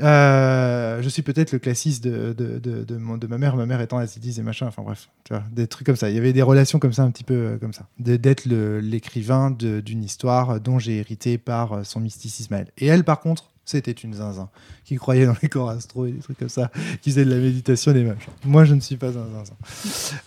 Euh, 0.00 1.00
je 1.00 1.08
suis 1.08 1.22
peut-être 1.22 1.52
le 1.52 1.58
classiste 1.58 2.04
de, 2.04 3.26
ma 3.26 3.38
mère, 3.38 3.56
ma 3.56 3.64
mère 3.64 3.80
étant 3.80 3.96
Aziz 3.96 4.38
et 4.38 4.42
machin, 4.42 4.66
enfin 4.66 4.82
bref, 4.82 5.08
tu 5.24 5.32
vois, 5.32 5.44
des 5.50 5.66
trucs 5.66 5.86
comme 5.86 5.96
ça. 5.96 6.10
Il 6.10 6.14
y 6.14 6.18
avait 6.18 6.34
des 6.34 6.42
relations 6.42 6.78
comme 6.78 6.92
ça, 6.92 7.04
un 7.04 7.10
petit 7.10 7.24
peu 7.24 7.34
euh, 7.34 7.56
comme 7.56 7.72
ça. 7.72 7.86
D'être 7.98 8.44
l'écrivain 8.44 9.50
d'une 9.50 10.04
histoire 10.04 10.60
dont 10.60 10.78
j'ai 10.78 10.98
hérité 10.98 11.38
par 11.38 11.86
son 11.86 12.00
mysticisme 12.00 12.52
à 12.52 12.58
elle. 12.58 12.72
Et 12.76 12.88
elle, 12.88 13.04
par 13.04 13.20
contre, 13.20 13.51
c'était 13.72 13.92
une 13.92 14.14
zinzin, 14.14 14.48
qui 14.84 14.96
croyait 14.96 15.26
dans 15.26 15.36
les 15.42 15.48
corps 15.48 15.70
astro 15.70 16.06
et 16.06 16.12
des 16.12 16.20
trucs 16.20 16.38
comme 16.38 16.48
ça, 16.48 16.70
qui 17.00 17.10
faisait 17.10 17.24
de 17.24 17.30
la 17.30 17.36
méditation 17.36 17.92
des 17.92 18.04
machins. 18.04 18.32
Moi, 18.44 18.64
je 18.64 18.74
ne 18.74 18.80
suis 18.80 18.96
pas 18.96 19.08
un 19.08 19.12
zinzin. 19.12 19.54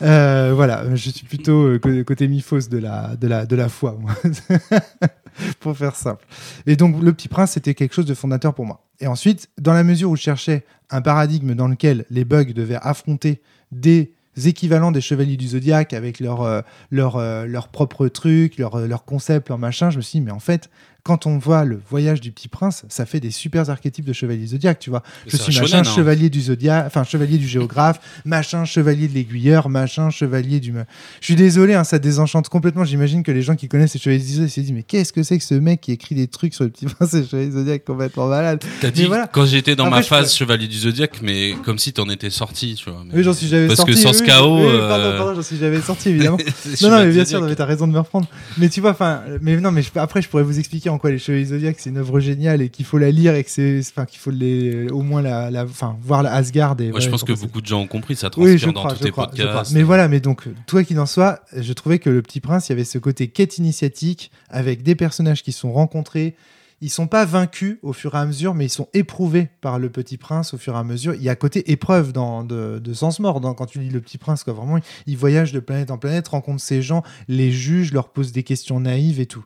Euh, 0.02 0.54
voilà, 0.56 0.84
je 0.96 1.10
suis 1.10 1.26
plutôt 1.26 1.68
euh, 1.68 1.80
côté, 1.80 2.28
myphos 2.28 2.70
de 2.70 2.78
la, 2.78 3.16
de, 3.16 3.28
la, 3.28 3.46
de 3.46 3.56
la 3.56 3.70
foi, 3.70 3.98
moi. 4.00 4.14
pour 5.60 5.78
faire 5.78 5.96
simple. 5.96 6.26
Et 6.66 6.76
donc, 6.76 7.02
Le 7.02 7.14
Petit 7.14 7.28
Prince, 7.28 7.52
c'était 7.52 7.74
quelque 7.74 7.94
chose 7.94 8.06
de 8.06 8.14
fondateur 8.14 8.54
pour 8.54 8.66
moi. 8.66 8.82
Et 9.00 9.08
ensuite, 9.08 9.50
dans 9.60 9.74
la 9.74 9.84
mesure 9.84 10.10
où 10.10 10.16
je 10.16 10.22
cherchais 10.22 10.66
un 10.90 11.02
paradigme 11.02 11.56
dans 11.56 11.68
lequel 11.68 12.06
les 12.10 12.26
bugs 12.26 12.46
devaient 12.46 12.80
affronter 12.82 13.42
des 13.72 14.14
équivalents 14.46 14.92
des 14.92 15.02
chevaliers 15.02 15.38
du 15.38 15.48
zodiaque 15.48 15.94
avec 15.94 16.20
leur, 16.20 16.42
euh, 16.42 16.62
leur, 16.92 17.16
euh, 17.16 17.46
leur 17.46 17.70
propre 17.70 18.08
truc, 18.08 18.60
euh, 18.60 18.66
je 18.70 19.98
me 19.98 20.02
suis 20.02 20.20
dit, 20.20 20.26
mais 20.26 20.32
en 20.32 20.40
fait, 20.40 20.70
quand 21.06 21.28
on 21.28 21.38
voit 21.38 21.66
le 21.66 21.80
voyage 21.92 22.20
du 22.20 22.32
petit 22.32 22.48
prince, 22.48 22.84
ça 22.90 23.06
fait 23.06 23.20
des 23.20 23.30
super 23.30 23.70
archétypes 23.70 24.06
de 24.06 24.12
chevalier 24.12 24.40
du 24.42 24.48
zodiaque, 24.48 24.80
tu 24.80 24.90
vois. 24.90 25.04
Je 25.28 25.38
suis 25.38 25.54
machin, 25.54 25.68
shonen, 25.68 25.82
hein. 25.82 25.96
chevalier 25.96 26.30
du 26.32 26.42
zodiaque, 26.42 26.86
enfin, 26.88 27.04
chevalier 27.04 27.38
du 27.38 27.48
géographe, 27.48 28.00
machin, 28.26 28.66
chevalier 28.66 29.08
de 29.08 29.14
l'aiguilleur, 29.14 29.70
machin, 29.70 30.10
chevalier 30.10 30.60
du. 30.60 30.74
Je 31.22 31.26
suis 31.26 31.36
désolé, 31.36 31.76
hein, 31.76 31.84
ça 31.84 32.00
désenchante 32.00 32.50
complètement. 32.50 32.84
J'imagine 32.86 33.22
que 33.22 33.32
les 33.32 33.44
gens 33.44 33.56
qui 33.56 33.68
connaissent 33.68 33.94
les 33.94 34.00
chevaliers 34.00 34.24
du 34.24 34.28
zodiaque 34.34 34.50
se 34.50 34.60
disent, 34.62 34.72
mais 34.72 34.82
qu'est-ce 34.82 35.14
que 35.14 35.22
c'est 35.22 35.38
que 35.38 35.44
ce 35.44 35.54
mec 35.54 35.80
qui 35.82 35.92
écrit 35.92 36.16
des 36.16 36.28
trucs 36.28 36.56
sur 36.56 36.64
le 36.64 36.72
petit 36.72 36.88
prince 36.88 37.14
et 37.14 37.20
le 37.22 37.26
chevalier 37.28 37.46
du 37.50 37.54
zodiaque 37.54 37.86
complètement 37.86 38.26
malade 38.28 38.64
T'as 38.82 38.90
dit 38.90 39.06
voilà. 39.06 39.28
quand 39.28 39.46
j'étais 39.46 39.76
dans 39.76 39.86
Après, 39.86 40.00
ma 40.00 40.04
phase 40.04 40.34
Chevalier 40.34 40.68
du 40.68 40.78
Zodiaque, 40.80 41.20
mais 41.22 41.54
comme 41.64 41.78
si 41.78 41.94
t'en 41.94 42.10
étais 42.10 42.32
sorti, 42.32 42.74
tu 42.74 42.90
vois. 42.90 43.04
mais- 43.06 43.14
Oui, 43.18 43.24
j'en 43.24 43.34
suis 43.34 43.48
jamais 43.48 43.68
Parce 43.68 43.78
sorti. 43.78 43.94
que 43.94 43.98
sans 44.00 44.10
oui, 44.10 44.16
ce 44.16 44.24
chaos, 44.24 44.58
oui, 44.58 44.66
euh, 44.72 44.90
pardon, 44.90 45.18
pardon, 45.18 45.36
j'en 45.36 45.44
suis 45.44 45.58
jamais 45.58 45.82
sorti, 45.82 46.10
évidemment. 46.16 46.38
Non, 46.82 46.90
non, 46.90 47.04
mais 47.06 47.12
bien 47.12 47.26
sûr, 47.26 47.56
t'as 47.56 47.66
raison 47.66 47.86
de 47.86 47.94
me 47.94 48.00
reprendre. 48.00 48.28
Mais 48.58 48.70
tu 48.70 48.82
vois, 48.82 48.90
enfin, 48.90 49.22
mais 49.42 49.56
non, 49.58 49.72
mais 49.72 49.84
je- 49.84 49.90
après, 50.00 50.24
je 50.24 50.30
pourrais 50.30 50.42
vous 50.44 50.58
expliquer 50.58 50.90
quoi 50.98 51.12
les 51.12 51.18
Chevaliers 51.20 51.46
Zodiac 51.46 51.76
c'est 51.80 51.90
une 51.90 51.98
œuvre 51.98 52.20
géniale 52.20 52.62
et 52.62 52.70
qu'il 52.70 52.86
faut 52.86 52.98
la 52.98 53.12
lire 53.12 53.36
et 53.36 53.44
que 53.44 53.50
c'est, 53.50 53.80
enfin, 53.80 54.06
qu'il 54.06 54.20
faut 54.20 54.32
les, 54.32 54.90
au 54.90 55.02
moins 55.02 55.22
la, 55.22 55.52
la- 55.52 55.64
enfin, 55.64 55.98
voir 56.02 56.24
la 56.24 56.34
Asgard 56.34 56.76
et. 56.80 56.92
Je 57.00 57.10
pense 57.10 57.24
que 57.24 57.34
beaucoup 57.34 57.62
de 57.62 57.68
gens 57.68 57.82
ont 57.82 57.88
compris, 57.88 58.16
ça 58.16 58.30
transpire 58.30 58.54
Oui, 58.54 58.58
je 58.58 58.66
dans 58.66 58.74
crois, 58.74 58.92
tous 58.92 58.98
je 59.00 59.04
tes 59.04 59.12
crois, 59.12 59.30
je 59.34 59.42
crois. 59.42 59.52
podcasts. 59.52 59.72
Mais 59.74 59.84
voilà, 59.84 60.08
mais 60.08 60.20
donc, 60.20 60.44
toi 60.68 60.84
qu'il 60.84 61.00
en 61.00 61.06
soit, 61.06 61.42
je 61.56 61.74
trouvais 61.74 62.00
que 62.00 62.10
le 62.10 62.22
Petit 62.22 62.40
Prince, 62.40 62.68
il 62.70 62.72
y 62.72 62.74
avait 62.74 62.84
ce 62.84 62.98
côté 62.98 63.28
quête 63.28 63.58
initiatique 63.58 64.32
avec 64.50 64.84
des 64.84 64.96
personnages 64.96 65.44
qui 65.44 65.52
sont 65.52 65.72
rencontrés. 65.72 66.36
Ils 66.82 66.90
sont 66.90 67.08
pas 67.08 67.24
vaincus 67.24 67.78
au 67.84 67.94
fur 67.94 68.16
et 68.16 68.18
à 68.18 68.26
mesure, 68.26 68.54
mais 68.54 68.66
ils 68.66 68.70
sont 68.70 68.90
éprouvés 68.94 69.48
par 69.62 69.80
le 69.80 69.90
Petit 69.90 70.18
Prince 70.18 70.54
au 70.54 70.58
fur 70.58 70.76
et 70.76 70.78
à 70.78 70.84
mesure. 70.84 71.14
Il 71.16 71.24
y 71.24 71.30
a 71.30 71.36
côté 71.36 71.72
épreuve 71.72 72.12
dans, 72.12 72.44
de, 72.44 72.80
de 72.84 72.94
sens 72.94 73.22
mort 73.22 73.40
dans, 73.40 73.54
quand 73.54 73.66
tu 73.66 73.80
lis 73.80 73.90
le 73.90 74.02
Petit 74.02 74.18
Prince. 74.18 74.44
Quoi. 74.44 74.54
Vraiment, 74.54 74.80
il 75.08 75.18
voyage 75.18 75.54
de 75.54 75.62
planète 75.62 75.90
en 75.90 75.98
planète, 75.98 76.28
rencontre 76.28 76.62
ces 76.62 76.82
gens, 76.82 77.02
les 77.30 77.50
juge, 77.50 77.94
leur 77.94 78.10
pose 78.10 78.34
des 78.34 78.44
questions 78.44 78.82
naïves 78.82 79.22
et 79.22 79.26
tout. 79.26 79.46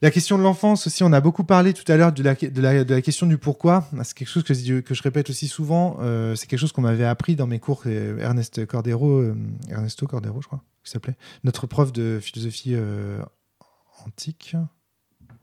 La 0.00 0.10
question 0.12 0.38
de 0.38 0.42
l'enfance 0.42 0.86
aussi, 0.86 1.02
on 1.02 1.12
a 1.12 1.20
beaucoup 1.20 1.42
parlé 1.44 1.72
tout 1.72 1.90
à 1.90 1.96
l'heure 1.96 2.12
de 2.12 2.22
la, 2.22 2.34
question 3.02 3.26
du 3.26 3.36
pourquoi. 3.36 3.88
C'est 4.04 4.14
quelque 4.14 4.28
chose 4.28 4.44
que, 4.44 4.54
je- 4.54 5.02
répète 5.02 5.30
aussi 5.30 5.48
souvent. 5.48 5.96
euh, 6.00 6.36
c'est 6.36 6.46
quelque 6.46 6.60
chose 6.60 6.72
qu'on 6.72 6.82
m'avait 6.82 7.04
appris 7.04 7.34
dans 7.34 7.46
mes 7.46 7.58
cours. 7.58 7.82
euh, 7.86 8.18
Ernest 8.18 8.64
Cordero, 8.66 9.18
euh, 9.18 9.34
Ernesto 9.68 10.06
Cordero, 10.06 10.40
je 10.40 10.46
crois, 10.46 10.62
qu'il 10.84 10.90
s'appelait, 10.92 11.16
notre 11.42 11.66
prof 11.66 11.92
de 11.92 12.20
philosophie 12.22 12.76
antique. 14.06 14.54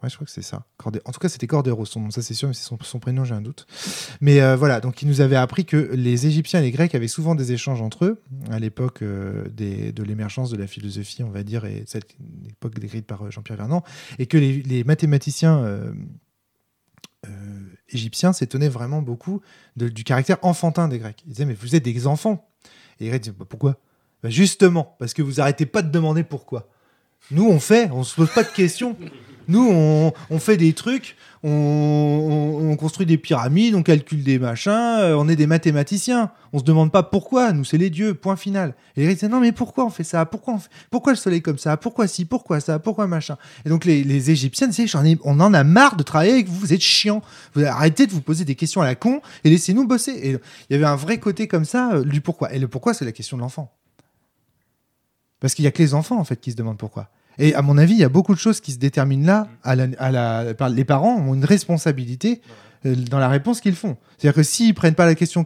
Ouais, 0.03 0.09
je 0.09 0.15
crois 0.15 0.25
que 0.25 0.31
c'est 0.31 0.41
ça. 0.41 0.65
En 0.83 0.91
tout 0.91 1.19
cas, 1.19 1.29
c'était 1.29 1.47
Cordero, 1.47 1.85
son 1.85 2.01
nom, 2.01 2.11
ça 2.11 2.21
c'est 2.21 2.33
sûr, 2.33 2.47
mais 2.47 2.53
c'est 2.53 2.67
son, 2.67 2.99
prénom, 2.99 3.23
j'ai 3.23 3.33
un 3.33 3.41
doute. 3.41 3.65
Mais 4.19 4.41
euh, 4.41 4.55
voilà, 4.55 4.81
donc 4.81 5.01
il 5.01 5.07
nous 5.07 5.21
avait 5.21 5.35
appris 5.35 5.65
que 5.65 5.77
les 5.93 6.27
Égyptiens 6.27 6.59
et 6.59 6.63
les 6.63 6.71
Grecs 6.71 6.93
avaient 6.95 7.07
souvent 7.07 7.33
des 7.33 7.53
échanges 7.53 7.81
entre 7.81 8.05
eux, 8.05 8.21
à 8.51 8.59
l'époque 8.59 9.01
euh, 9.01 9.47
de 9.49 10.03
l'émergence 10.03 10.49
de 10.51 10.57
la 10.57 10.67
philosophie, 10.67 11.23
on 11.23 11.29
va 11.29 11.43
dire, 11.43 11.65
et 11.65 11.83
cette 11.87 12.15
époque 12.47 12.77
décrite 12.77 13.07
par 13.07 13.25
euh, 13.25 13.31
Jean-Pierre 13.31 13.57
Vernant, 13.57 13.83
et 14.19 14.25
que 14.25 14.37
les, 14.37 14.83
mathématiciens 14.83 15.93
égyptiens 17.89 18.33
s'étonnaient 18.33 18.69
vraiment 18.69 19.01
beaucoup 19.01 19.41
du 19.75 20.03
caractère 20.03 20.37
enfantin 20.41 20.87
des 20.87 20.99
Grecs. 20.99 21.23
Ils 21.25 21.29
disaient, 21.29 21.45
mais 21.45 21.53
vous 21.53 21.75
êtes 21.75 21.83
des 21.83 22.07
enfants. 22.07 22.47
Et 22.99 23.05
les 23.05 23.09
Grecs 23.09 23.23
disaient, 23.23 23.35
Bah, 23.37 23.45
pourquoi? 23.47 23.79
Bah, 24.21 24.29
Justement, 24.29 24.95
parce 24.99 25.13
que 25.13 25.21
vous 25.21 25.39
arrêtez 25.39 25.65
pas 25.65 25.81
de 25.81 25.89
demander 25.89 26.23
pourquoi. 26.23 26.69
Nous, 27.31 27.47
on 27.47 27.59
fait, 27.59 27.89
on 27.91 28.03
se 28.03 28.15
pose 28.15 28.29
pas 28.33 28.43
de 28.43 28.49
questions. 28.49 28.95
Nous, 29.47 29.67
on, 29.71 30.11
on 30.31 30.39
fait 30.39 30.57
des 30.57 30.73
trucs, 30.73 31.15
on, 31.43 31.49
on- 31.49 32.71
on 32.71 32.75
construit 32.77 33.05
des 33.05 33.17
pyramides, 33.19 33.75
on 33.75 33.83
calcule 33.83 34.23
des 34.23 34.39
machins, 34.39 34.71
euh, 34.71 35.15
on 35.15 35.27
est 35.29 35.35
des 35.35 35.45
mathématiciens. 35.45 36.31
On 36.51 36.57
se 36.59 36.63
demande 36.63 36.91
pas 36.91 37.03
pourquoi, 37.03 37.51
nous, 37.51 37.63
c'est 37.63 37.77
les 37.77 37.91
dieux, 37.91 38.15
point 38.15 38.37
final. 38.37 38.73
Et 38.95 39.01
les 39.05 39.13
Grecs 39.13 39.29
non, 39.29 39.39
mais 39.39 39.51
pourquoi 39.51 39.85
on 39.85 39.91
fait 39.91 40.03
ça? 40.03 40.25
Pourquoi, 40.25 40.55
on 40.55 40.57
fait- 40.57 40.69
pourquoi 40.89 41.13
le 41.13 41.17
soleil 41.17 41.43
comme 41.43 41.59
ça? 41.59 41.77
Pourquoi 41.77 42.07
ci? 42.07 42.25
Pourquoi 42.25 42.59
ça? 42.59 42.79
Pourquoi 42.79 43.05
machin? 43.05 43.37
Et 43.65 43.69
donc, 43.69 43.85
les, 43.85 44.03
les 44.03 44.35
J'en 44.87 45.05
ai- 45.05 45.19
on 45.23 45.39
en 45.39 45.53
a 45.53 45.63
marre 45.63 45.95
de 45.95 46.03
travailler 46.03 46.31
avec 46.33 46.47
vous, 46.47 46.57
vous 46.59 46.73
êtes 46.73 46.81
chiants. 46.81 47.21
Vous 47.53 47.63
arrêtez 47.63 48.07
de 48.07 48.11
vous 48.13 48.21
poser 48.21 48.45
des 48.45 48.55
questions 48.55 48.81
à 48.81 48.85
la 48.85 48.95
con 48.95 49.21
et 49.43 49.49
laissez-nous 49.51 49.85
bosser. 49.85 50.11
Et 50.13 50.29
il 50.31 50.39
y 50.71 50.75
avait 50.75 50.85
un 50.85 50.95
vrai 50.95 51.19
côté 51.19 51.47
comme 51.47 51.65
ça 51.65 51.91
euh, 51.93 52.03
du 52.03 52.21
pourquoi. 52.21 52.51
Et 52.53 52.57
le 52.57 52.67
pourquoi, 52.67 52.95
c'est 52.95 53.05
la 53.05 53.11
question 53.11 53.37
de 53.37 53.41
l'enfant. 53.43 53.71
Parce 55.45 55.53
qu'il 55.53 55.63
y 55.63 55.67
a 55.67 55.71
que 55.71 55.77
les 55.83 55.93
enfants, 55.93 56.17
en 56.19 56.23
fait, 56.23 56.37
qui 56.41 56.49
se 56.49 56.55
demandent 56.55 56.79
pourquoi. 56.79 57.11
Et 57.37 57.53
à 57.53 57.61
mon 57.61 57.77
avis, 57.77 57.93
il 57.93 57.99
y 57.99 58.03
a 58.03 58.09
beaucoup 58.09 58.33
de 58.33 58.39
choses 58.39 58.61
qui 58.61 58.71
se 58.71 58.79
déterminent 58.79 59.27
là. 59.27 59.47
À 59.63 59.75
la, 59.75 59.85
à 59.99 60.09
la- 60.09 60.55
par- 60.55 60.69
les 60.69 60.85
parents 60.85 61.17
ont 61.17 61.35
une 61.35 61.45
responsabilité 61.45 62.41
euh, 62.87 62.95
dans 62.95 63.19
la 63.19 63.29
réponse 63.29 63.61
qu'ils 63.61 63.75
font. 63.75 63.95
C'est-à-dire 64.17 64.33
que 64.37 64.41
s'ils 64.41 64.73
prennent 64.73 64.95
pas 64.95 65.05
la 65.05 65.13
question 65.13 65.43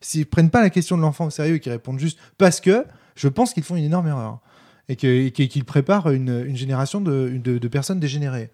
s'ils 0.00 0.26
prennent 0.26 0.50
pas 0.50 0.62
la 0.62 0.70
question 0.70 0.96
de 0.96 1.02
l'enfant 1.02 1.26
au 1.26 1.30
sérieux 1.30 1.54
et 1.54 1.60
qu'ils 1.60 1.70
répondent 1.70 2.00
juste 2.00 2.18
parce 2.38 2.60
que, 2.60 2.84
je 3.14 3.28
pense 3.28 3.54
qu'ils 3.54 3.62
font 3.62 3.76
une 3.76 3.84
énorme 3.84 4.08
erreur 4.08 4.40
et 4.88 4.96
qu'ils 4.96 5.64
préparent 5.64 6.10
une, 6.10 6.44
une 6.44 6.56
génération 6.56 7.00
de, 7.00 7.40
de- 7.40 7.58
de 7.58 7.68
personnes 7.68 8.00
dégénérées. 8.00 8.50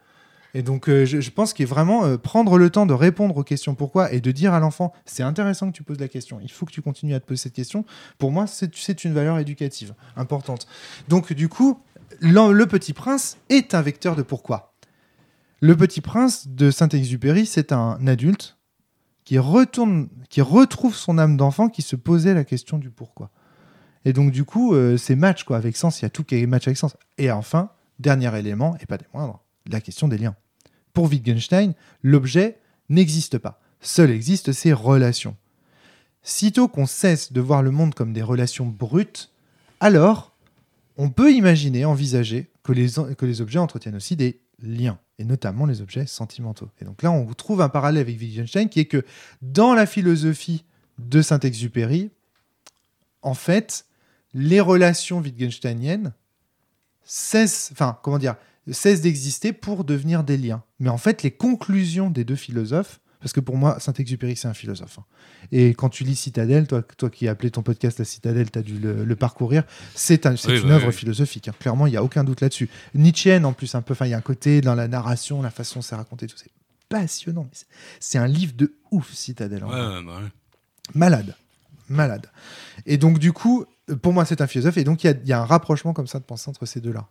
Et 0.55 0.63
donc, 0.63 0.89
euh, 0.89 1.07
je, 1.07 1.31
pense 1.31 1.55
qu'il 1.55 1.63
est 1.63 1.67
vraiment 1.67 2.05
euh, 2.05 2.19
prendre 2.19 2.59
le 2.59 2.69
temps 2.69 2.85
de 2.85 2.93
répondre 2.93 3.37
aux 3.37 3.43
questions 3.43 3.75
pourquoi 3.75 4.13
et 4.13 4.21
de 4.21 4.31
dire 4.31 4.53
à 4.53 4.61
l'enfant 4.61 4.93
c'est 5.07 5.23
intéressant 5.23 5.71
que 5.71 5.77
tu 5.77 5.83
poses 5.83 5.99
la 5.99 6.09
question, 6.09 6.41
il 6.43 6.51
faut 6.51 6.67
que 6.67 6.73
tu 6.73 6.83
continues 6.83 7.15
à 7.15 7.21
te 7.21 7.27
poser 7.27 7.43
cette 7.43 7.55
question. 7.55 7.85
Pour 8.19 8.33
moi, 8.33 8.47
c'est 8.47 9.05
une 9.05 9.15
valeur 9.15 9.39
éducative 9.39 9.95
importante. 10.17 10.67
Donc, 11.09 11.33
du 11.33 11.49
coup, 11.49 11.81
le 12.21 12.65
petit 12.65 12.93
prince 12.93 13.39
est 13.49 13.75
un 13.75 13.83
vecteur 13.83 14.15
de 14.15 14.23
pourquoi. 14.23 14.75
Le 15.61 15.77
petit 15.77 16.01
prince 16.01 16.49
de 16.49 16.71
Saint-Exupéry, 16.71 17.47
c'est 17.47 17.73
un 17.73 18.05
adulte 18.07 18.59
qui 19.25 19.39
retourne, 19.39 20.09
qui 20.29 20.41
retrouve 20.41 20.95
son 20.95 21.19
âme 21.19 21.37
d'enfant 21.37 21.69
qui 21.69 21.83
se 21.83 21.97
posait 21.97 22.35
la 22.35 22.45
question 22.45 22.79
du 22.79 22.91
pourquoi. 22.91 23.31
Et 24.05 24.13
donc, 24.13 24.33
du 24.33 24.45
coup, 24.45 24.75
euh, 24.75 24.97
c'est 24.97 25.15
match 25.15 25.45
quoi, 25.45 25.57
avec 25.57 25.77
sens, 25.77 26.01
il 26.01 26.05
y 26.05 26.07
a 26.07 26.11
tout 26.11 26.25
qui 26.25 26.37
est 26.37 26.47
match 26.47 26.67
avec 26.67 26.77
sens. 26.77 26.97
Et 27.19 27.31
enfin, 27.31 27.71
dernier 27.99 28.37
élément, 28.37 28.77
et 28.81 28.87
pas 28.87 28.99
des 28.99 29.07
moindres, 29.15 29.42
la 29.71 29.81
question 29.81 30.09
des 30.09 30.19
liens. 30.19 30.37
Pour 30.93 31.11
Wittgenstein, 31.11 31.75
l'objet 32.03 32.59
n'existe 32.89 33.39
pas. 33.39 33.61
Seul 33.81 34.11
existent 34.11 34.53
ses 34.53 34.73
relations. 34.73 35.37
Sitôt 36.23 36.69
qu'on 36.69 36.87
cesse 36.87 37.33
de 37.33 37.41
voir 37.41 37.63
le 37.63 37.71
monde 37.71 37.95
comme 37.95 38.13
des 38.13 38.23
relations 38.23 38.67
brutes, 38.67 39.33
alors 39.81 40.37
on 40.97 41.11
peut 41.11 41.33
imaginer, 41.33 41.85
envisager 41.85 42.51
que 42.63 42.73
les, 42.73 42.91
que 43.17 43.27
les 43.27 43.41
objets 43.41 43.59
entretiennent 43.59 43.97
aussi 43.97 44.15
des 44.15 44.41
liens, 44.61 44.99
et 45.19 45.25
notamment 45.25 45.67
les 45.67 45.81
objets 45.81 46.07
sentimentaux. 46.07 46.71
Et 46.81 46.85
donc 46.85 47.03
là, 47.03 47.11
on 47.11 47.27
trouve 47.35 47.61
un 47.61 47.69
parallèle 47.69 48.03
avec 48.03 48.21
Wittgenstein 48.21 48.69
qui 48.69 48.81
est 48.81 48.87
que 48.87 49.05
dans 49.41 49.75
la 49.75 49.87
philosophie 49.87 50.65
de 50.99 51.23
Saint-Exupéry, 51.23 52.11
en 53.23 53.35
fait, 53.35 53.87
les 54.35 54.61
relations 54.61 55.19
wittgensteiniennes 55.21 56.13
cessent, 57.05 57.71
enfin, 57.73 57.99
comment 58.03 58.19
dire, 58.19 58.37
cessent 58.71 59.01
d'exister 59.01 59.53
pour 59.53 59.85
devenir 59.85 60.25
des 60.25 60.37
liens. 60.37 60.63
Mais 60.79 60.89
en 60.89 60.99
fait, 60.99 61.23
les 61.23 61.31
conclusions 61.31 62.11
des 62.11 62.25
deux 62.25 62.37
philosophes, 62.37 63.01
parce 63.21 63.33
que 63.33 63.41
pour 63.41 63.57
moi, 63.57 63.79
Saint-Exupéry, 63.79 64.37
c'est 64.37 64.49
un 64.49 64.55
philosophe. 64.55 64.99
hein. 64.99 65.05
Et 65.53 65.75
quand 65.75 65.89
tu 65.89 66.03
lis 66.05 66.17
Citadelle, 66.17 66.67
toi, 66.67 66.83
toi 66.83 67.09
qui 67.11 67.29
as 67.29 67.33
appelé 67.33 67.51
ton 67.53 67.63
podcast 67.63 67.99
La 68.01 68.05
Citadelle, 68.05 68.51
tu 68.51 68.59
as 68.59 68.63
dû 68.63 68.79
le, 68.79 69.05
le 69.05 69.17
parcourir, 69.17 69.63
c'est 69.95 70.27
un- 70.27 70.35
Oui, 70.35 70.59
une 70.61 70.69
bah 70.69 70.75
œuvre 70.75 70.89
oui. 70.89 70.93
philosophique. 70.93 71.47
hein. 71.49 71.55
Clairement, 71.61 71.87
il 71.87 71.91
n'y 71.91 71.97
a 71.97 72.03
aucun 72.03 72.25
doute 72.25 72.41
là-dessus. 72.41 72.69
Nietzscheenne, 72.95 73.45
en 73.45 73.53
plus, 73.53 73.75
un 73.77 73.83
peu, 73.83 73.95
il 74.01 74.09
y 74.09 74.15
a 74.15 74.17
un 74.17 74.21
côté 74.23 74.61
dans 74.61 74.75
la 74.75 74.89
narration, 74.89 75.41
la 75.43 75.51
façon 75.51 75.79
dont 75.79 75.83
c'est 75.83 75.95
raconté, 75.95 76.27
tout. 76.27 76.37
C'est 76.37 76.51
passionnant. 76.89 77.49
c'est- 78.01 78.19
un 78.19 78.27
livre 78.27 78.55
de 78.57 78.75
ouf, 78.91 79.13
Citadelle. 79.15 79.65
Ouais, 79.65 79.71
ouais, 79.71 80.03
bah 80.05 80.19
ouais. 80.21 80.29
Malade. 80.95 81.37
Malade. 81.89 82.27
Et 82.87 82.97
donc, 82.97 83.19
du 83.19 83.33
coup, 83.33 83.65
pour 84.03 84.13
moi, 84.13 84.25
c'est 84.25 84.41
un 84.41 84.47
philosophe. 84.47 84.77
Et 84.79 84.85
donc, 84.85 85.05
il 85.05 85.21
y 85.25 85.29
y, 85.29 85.33
a 85.33 85.41
un 85.41 85.45
rapprochement 85.45 85.93
comme 85.93 86.07
ça 86.07 86.19
de 86.19 86.25
pensée 86.25 86.49
entre 86.51 86.67
ces 86.67 86.81
deux-là. 86.81 87.09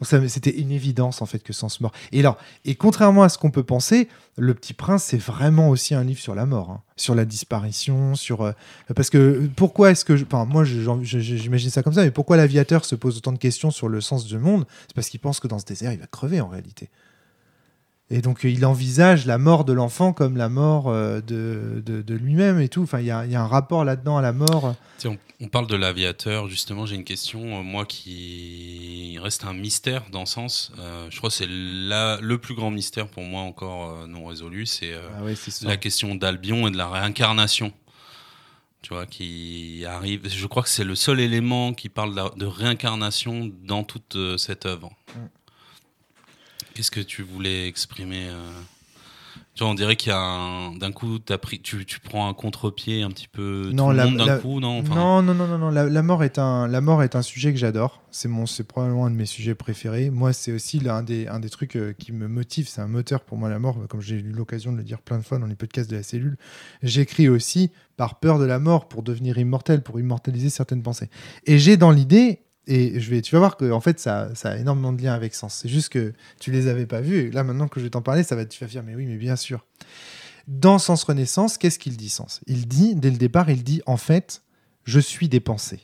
Donc, 0.00 0.28
C'était 0.28 0.50
une 0.58 0.70
évidence, 0.70 1.22
en 1.22 1.26
fait, 1.26 1.42
que 1.42 1.52
Sens 1.52 1.80
mort. 1.80 1.92
Et 2.12 2.20
alors, 2.20 2.38
et 2.64 2.74
contrairement 2.74 3.22
à 3.22 3.28
ce 3.28 3.38
qu'on 3.38 3.50
peut 3.50 3.62
penser, 3.62 4.08
Le 4.36 4.54
Petit 4.54 4.72
Prince, 4.72 5.04
c'est 5.04 5.18
vraiment 5.18 5.68
aussi 5.68 5.94
un 5.94 6.04
livre 6.04 6.20
sur 6.20 6.34
la 6.34 6.46
mort, 6.46 6.70
hein. 6.70 6.82
sur 6.96 7.14
la 7.14 7.24
disparition, 7.24 8.14
sur. 8.14 8.42
euh, 8.42 8.52
parce 8.94 9.10
que 9.10 9.48
pourquoi 9.56 9.90
est-ce 9.90 10.04
que. 10.04 10.14
Enfin, 10.22 10.44
moi, 10.44 10.64
j'imagine 10.64 11.70
ça 11.70 11.82
comme 11.82 11.92
ça, 11.92 12.02
mais 12.02 12.10
pourquoi 12.10 12.36
l'aviateur 12.36 12.84
se 12.84 12.94
pose 12.94 13.16
autant 13.18 13.32
de 13.32 13.38
questions 13.38 13.70
sur 13.70 13.88
le 13.88 14.00
sens 14.00 14.24
du 14.26 14.38
monde? 14.38 14.66
C'est 14.86 14.94
parce 14.94 15.08
qu'il 15.08 15.20
pense 15.20 15.40
que 15.40 15.48
dans 15.48 15.58
ce 15.58 15.66
désert, 15.66 15.92
il 15.92 15.98
va 15.98 16.06
crever, 16.06 16.40
en 16.40 16.48
réalité. 16.48 16.88
Et 18.10 18.22
donc, 18.22 18.44
euh, 18.44 18.50
il 18.50 18.66
envisage 18.66 19.24
la 19.26 19.38
mort 19.38 19.64
de 19.64 19.72
l'enfant 19.72 20.12
comme 20.12 20.36
la 20.36 20.48
mort 20.48 20.88
euh, 20.88 21.20
de, 21.20 21.82
de, 21.84 22.02
de 22.02 22.14
lui-même 22.14 22.60
et 22.60 22.68
tout. 22.68 22.82
Enfin, 22.82 23.00
il 23.00 23.06
y 23.06 23.10
a, 23.10 23.24
il 23.24 23.32
y 23.32 23.36
a 23.36 23.42
un 23.42 23.46
rapport 23.46 23.84
là-dedans 23.84 24.16
à 24.16 24.22
la 24.22 24.32
mort. 24.32 24.74
On, 25.04 25.16
on 25.42 25.48
parle 25.48 25.66
de 25.66 25.76
l'aviateur, 25.76 26.48
justement, 26.48 26.84
j'ai 26.84 26.96
une 26.96 27.04
question, 27.04 27.60
euh, 27.60 27.62
moi 27.62 27.86
qui 27.86 29.16
reste 29.22 29.44
un 29.44 29.54
mystère 29.54 30.02
dans 30.10 30.26
ce 30.26 30.34
sens. 30.34 30.72
Euh, 30.78 31.06
je 31.10 31.16
crois 31.18 31.30
que 31.30 31.36
c'est 31.36 31.48
le 31.48 32.36
plus 32.36 32.54
grand 32.54 32.70
mystère 32.70 33.08
pour 33.08 33.22
moi 33.22 33.42
encore 33.42 33.90
euh, 33.90 34.06
non 34.06 34.26
résolu, 34.26 34.66
c'est 34.66 34.92
euh, 34.92 35.08
Ah 35.16 35.24
ouais, 35.24 35.34
la 35.62 35.76
question 35.76 36.14
d'Albion 36.14 36.68
et 36.68 36.70
de 36.70 36.76
la 36.76 36.88
réincarnation. 36.88 37.72
Tu 38.82 38.94
vois, 38.94 39.04
qui 39.04 39.84
arrive. 39.86 40.26
Je 40.26 40.46
crois 40.46 40.62
que 40.62 40.70
c'est 40.70 40.84
le 40.84 40.94
seul 40.94 41.20
élément 41.20 41.74
qui 41.74 41.90
parle 41.90 42.14
de, 42.14 42.38
de 42.38 42.46
réincarnation 42.46 43.50
dans 43.62 43.84
toute 43.84 44.16
cette 44.38 44.64
œuvre. 44.64 44.90
Mm. 45.14 45.18
Qu'est-ce 46.80 46.90
que 46.90 47.00
tu 47.00 47.22
voulais 47.22 47.68
exprimer 47.68 48.28
euh 48.30 48.50
Tu 49.54 49.62
vois, 49.62 49.70
on 49.70 49.74
dirait 49.74 49.96
qu'il 49.96 50.12
y 50.12 50.14
a 50.14 50.18
un. 50.18 50.74
D'un 50.78 50.92
coup, 50.92 51.18
t'as 51.18 51.36
pris, 51.36 51.60
tu, 51.60 51.84
tu 51.84 52.00
prends 52.00 52.26
un 52.26 52.32
contre-pied 52.32 53.02
un 53.02 53.10
petit 53.10 53.28
peu. 53.28 53.68
Non, 53.70 53.92
d'un 53.92 54.38
coup, 54.38 54.60
non 54.60 54.78
Enfin, 54.78 54.94
Non, 54.94 55.20
non, 55.20 55.34
non, 55.34 55.46
non, 55.46 55.58
non. 55.58 55.68
La, 55.68 55.84
la 55.84 56.02
mort 56.02 56.24
est 56.24 56.38
un, 56.38 56.66
la 56.68 56.80
mort 56.80 57.02
est 57.02 57.16
un 57.16 57.20
sujet 57.20 57.52
que 57.52 57.58
j'adore. 57.58 58.00
C'est 58.10 58.28
mon, 58.28 58.46
c'est 58.46 58.64
probablement 58.64 59.04
un 59.04 59.10
de 59.10 59.16
mes 59.16 59.26
sujets 59.26 59.54
préférés. 59.54 60.08
Moi, 60.08 60.32
c'est 60.32 60.52
aussi 60.52 60.80
l'un 60.80 61.02
des, 61.02 61.26
un 61.26 61.38
des 61.38 61.50
trucs 61.50 61.76
euh, 61.76 61.92
qui 61.92 62.12
me 62.12 62.28
motive. 62.28 62.66
C'est 62.66 62.80
un 62.80 62.88
moteur 62.88 63.24
pour 63.24 63.36
moi 63.36 63.50
la 63.50 63.58
mort. 63.58 63.76
Comme 63.90 64.00
j'ai 64.00 64.16
eu 64.16 64.32
l'occasion 64.32 64.72
de 64.72 64.78
le 64.78 64.82
dire 64.82 65.02
plein 65.02 65.18
de 65.18 65.22
fois 65.22 65.38
dans 65.38 65.44
les 65.44 65.56
podcasts 65.56 65.90
de 65.90 65.96
la 65.96 66.02
cellule, 66.02 66.38
j'écris 66.82 67.28
aussi 67.28 67.72
par 67.98 68.20
peur 68.20 68.38
de 68.38 68.46
la 68.46 68.58
mort 68.58 68.88
pour 68.88 69.02
devenir 69.02 69.36
immortel, 69.36 69.82
pour 69.82 70.00
immortaliser 70.00 70.48
certaines 70.48 70.82
pensées. 70.82 71.10
Et 71.44 71.58
j'ai 71.58 71.76
dans 71.76 71.90
l'idée. 71.90 72.40
Et 72.72 73.00
tu 73.00 73.32
vas 73.32 73.40
voir 73.40 73.56
que 73.56 73.72
en 73.72 73.80
fait 73.80 73.98
ça, 73.98 74.30
a 74.44 74.56
énormément 74.56 74.92
de 74.92 75.02
liens 75.02 75.12
avec 75.12 75.34
sens. 75.34 75.58
C'est 75.60 75.68
juste 75.68 75.88
que 75.88 76.12
tu 76.38 76.52
les 76.52 76.68
avais 76.68 76.86
pas 76.86 77.00
vus. 77.00 77.30
Là 77.30 77.42
maintenant 77.42 77.66
que 77.66 77.80
je 77.80 77.84
vais 77.84 77.90
t'en 77.90 78.00
parler, 78.00 78.22
ça 78.22 78.36
va, 78.36 78.44
tu 78.44 78.62
vas 78.62 78.70
dire 78.70 78.84
mais 78.84 78.94
oui, 78.94 79.06
mais 79.06 79.16
bien 79.16 79.34
sûr. 79.34 79.66
Dans 80.46 80.78
Sens 80.78 81.02
Renaissance, 81.02 81.58
qu'est-ce 81.58 81.80
qu'il 81.80 81.96
dit 81.96 82.08
Sens? 82.08 82.40
Il 82.46 82.68
dit 82.68 82.94
dès 82.94 83.10
le 83.10 83.16
départ, 83.16 83.50
il 83.50 83.64
dit 83.64 83.82
en 83.86 83.96
fait, 83.96 84.42
je 84.84 85.00
suis 85.00 85.28
des 85.28 85.40
pensées. 85.40 85.80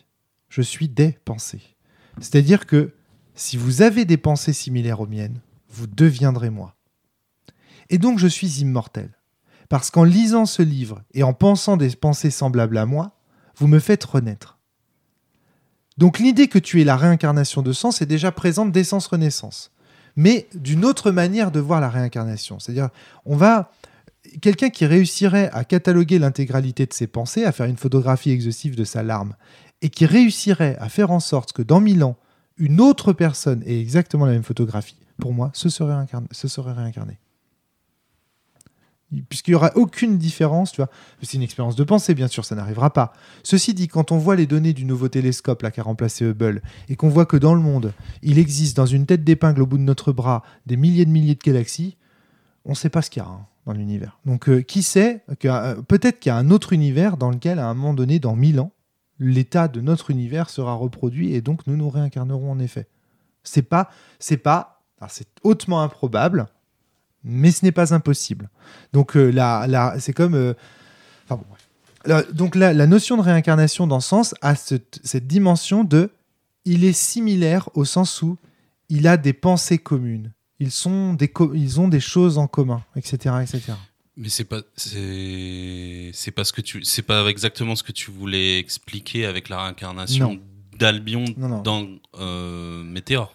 Je 0.48 0.62
suis 0.62 0.88
des 0.88 1.18
pensées. 1.24 1.74
C'est-à-dire 2.20 2.66
que 2.66 2.94
si 3.34 3.56
vous 3.56 3.82
avez 3.82 4.04
des 4.04 4.16
pensées 4.16 4.52
similaires 4.52 5.00
aux 5.00 5.08
miennes, 5.08 5.40
vous 5.68 5.88
deviendrez 5.88 6.50
moi. 6.50 6.76
Et 7.90 7.98
donc 7.98 8.20
je 8.20 8.28
suis 8.28 8.60
immortel. 8.60 9.10
Parce 9.68 9.90
qu'en 9.90 10.04
lisant 10.04 10.46
ce 10.46 10.62
livre 10.62 11.02
et 11.14 11.24
en 11.24 11.32
pensant 11.32 11.76
des 11.76 11.90
pensées 11.96 12.30
semblables 12.30 12.78
à 12.78 12.86
moi, 12.86 13.18
vous 13.56 13.66
me 13.66 13.80
faites 13.80 14.04
renaître. 14.04 14.55
Donc 15.98 16.18
l'idée 16.18 16.48
que 16.48 16.58
tu 16.58 16.80
es 16.80 16.84
la 16.84 16.96
réincarnation 16.96 17.62
de 17.62 17.72
sens 17.72 18.02
est 18.02 18.06
déjà 18.06 18.32
présente 18.32 18.72
dès 18.72 18.84
Sens 18.84 19.06
Renaissance. 19.06 19.70
Mais 20.16 20.48
d'une 20.54 20.84
autre 20.84 21.10
manière 21.10 21.50
de 21.50 21.60
voir 21.60 21.80
la 21.80 21.90
réincarnation. 21.90 22.58
C'est-à-dire, 22.58 22.88
on 23.24 23.36
va. 23.36 23.70
Quelqu'un 24.40 24.70
qui 24.70 24.86
réussirait 24.86 25.50
à 25.52 25.64
cataloguer 25.64 26.18
l'intégralité 26.18 26.84
de 26.84 26.92
ses 26.92 27.06
pensées, 27.06 27.44
à 27.44 27.52
faire 27.52 27.66
une 27.66 27.76
photographie 27.76 28.32
exhaustive 28.32 28.74
de 28.74 28.82
sa 28.82 29.04
larme, 29.04 29.36
et 29.82 29.88
qui 29.88 30.04
réussirait 30.04 30.76
à 30.80 30.88
faire 30.88 31.12
en 31.12 31.20
sorte 31.20 31.52
que 31.52 31.62
dans 31.62 31.80
mille 31.80 32.02
ans, 32.02 32.16
une 32.56 32.80
autre 32.80 33.12
personne 33.12 33.62
ait 33.66 33.80
exactement 33.80 34.26
la 34.26 34.32
même 34.32 34.42
photographie, 34.42 34.96
pour 35.20 35.32
moi, 35.32 35.50
ce 35.54 35.68
serait, 35.68 35.94
serait 36.32 36.72
réincarné. 36.72 37.18
Puisqu'il 39.28 39.52
n'y 39.52 39.54
aura 39.54 39.70
aucune 39.76 40.18
différence, 40.18 40.72
tu 40.72 40.78
vois. 40.78 40.90
C'est 41.22 41.36
une 41.36 41.42
expérience 41.42 41.76
de 41.76 41.84
pensée, 41.84 42.14
bien 42.14 42.26
sûr, 42.26 42.44
ça 42.44 42.56
n'arrivera 42.56 42.92
pas. 42.92 43.12
Ceci 43.44 43.72
dit, 43.72 43.86
quand 43.86 44.10
on 44.10 44.18
voit 44.18 44.34
les 44.34 44.46
données 44.46 44.72
du 44.72 44.84
nouveau 44.84 45.08
télescope 45.08 45.62
là, 45.62 45.70
qui 45.70 45.78
a 45.78 45.84
remplacé 45.84 46.24
Hubble, 46.24 46.60
et 46.88 46.96
qu'on 46.96 47.08
voit 47.08 47.26
que 47.26 47.36
dans 47.36 47.54
le 47.54 47.60
monde, 47.60 47.92
il 48.22 48.38
existe 48.38 48.76
dans 48.76 48.86
une 48.86 49.06
tête 49.06 49.22
d'épingle 49.22 49.62
au 49.62 49.66
bout 49.66 49.78
de 49.78 49.84
notre 49.84 50.12
bras 50.12 50.42
des 50.66 50.76
milliers 50.76 51.04
de 51.04 51.10
milliers 51.10 51.36
de 51.36 51.40
galaxies, 51.40 51.96
on 52.64 52.70
ne 52.70 52.74
sait 52.74 52.90
pas 52.90 53.00
ce 53.00 53.10
qu'il 53.10 53.22
y 53.22 53.26
a 53.26 53.28
hein, 53.28 53.46
dans 53.64 53.72
l'univers. 53.72 54.18
Donc, 54.24 54.48
euh, 54.48 54.60
qui 54.60 54.82
sait 54.82 55.22
que, 55.38 55.46
euh, 55.46 55.76
Peut-être 55.82 56.18
qu'il 56.18 56.30
y 56.30 56.32
a 56.32 56.36
un 56.36 56.50
autre 56.50 56.72
univers 56.72 57.16
dans 57.16 57.30
lequel, 57.30 57.60
à 57.60 57.68
un 57.68 57.74
moment 57.74 57.94
donné, 57.94 58.18
dans 58.18 58.34
mille 58.34 58.58
ans, 58.58 58.72
l'état 59.18 59.68
de 59.68 59.80
notre 59.80 60.10
univers 60.10 60.50
sera 60.50 60.74
reproduit 60.74 61.34
et 61.34 61.40
donc 61.40 61.66
nous 61.66 61.76
nous 61.76 61.88
réincarnerons 61.88 62.50
en 62.50 62.58
effet. 62.58 62.86
C'est 63.42 63.62
pas, 63.62 63.88
c'est 64.18 64.36
pas, 64.36 64.82
c'est 65.08 65.28
hautement 65.42 65.82
improbable, 65.82 66.48
mais 67.26 67.50
ce 67.50 67.64
n'est 67.64 67.72
pas 67.72 67.92
impossible. 67.92 68.48
Donc 68.92 69.16
euh, 69.16 69.30
là, 69.30 69.66
là, 69.66 69.96
c'est 69.98 70.12
comme, 70.14 70.34
euh, 70.34 70.54
enfin 71.24 71.36
bon, 71.36 71.44
bref. 71.50 71.68
Là, 72.06 72.22
donc 72.32 72.54
la, 72.54 72.72
la 72.72 72.86
notion 72.86 73.16
de 73.16 73.22
réincarnation 73.22 73.86
dans 73.86 74.00
ce 74.00 74.08
sens 74.08 74.34
a 74.40 74.54
cette, 74.54 75.00
cette 75.04 75.26
dimension 75.26 75.82
de, 75.84 76.10
il 76.64 76.84
est 76.84 76.92
similaire 76.92 77.68
au 77.74 77.84
sens 77.84 78.22
où 78.22 78.38
il 78.88 79.06
a 79.08 79.16
des 79.16 79.32
pensées 79.32 79.78
communes. 79.78 80.32
Ils, 80.60 80.70
sont 80.70 81.14
des 81.14 81.28
co- 81.28 81.52
ils 81.52 81.80
ont 81.80 81.88
des 81.88 82.00
choses 82.00 82.38
en 82.38 82.46
commun, 82.46 82.82
etc. 82.94 83.34
etc. 83.42 83.72
Mais 84.16 84.28
c'est 84.30 84.44
pas 84.44 84.62
c'est 84.76 86.10
c'est 86.14 86.30
pas 86.30 86.44
ce 86.44 86.52
que 86.52 86.62
tu 86.62 86.82
c'est 86.84 87.02
pas 87.02 87.26
exactement 87.26 87.76
ce 87.76 87.82
que 87.82 87.92
tu 87.92 88.10
voulais 88.10 88.58
expliquer 88.58 89.26
avec 89.26 89.48
la 89.50 89.62
réincarnation 89.64 90.32
Non. 90.34 90.40
d'Albion 90.78 91.24
Non, 91.36 91.48
non. 91.48 91.60
dans 91.62 91.86
euh, 92.18 92.82
Météor. 92.82 93.34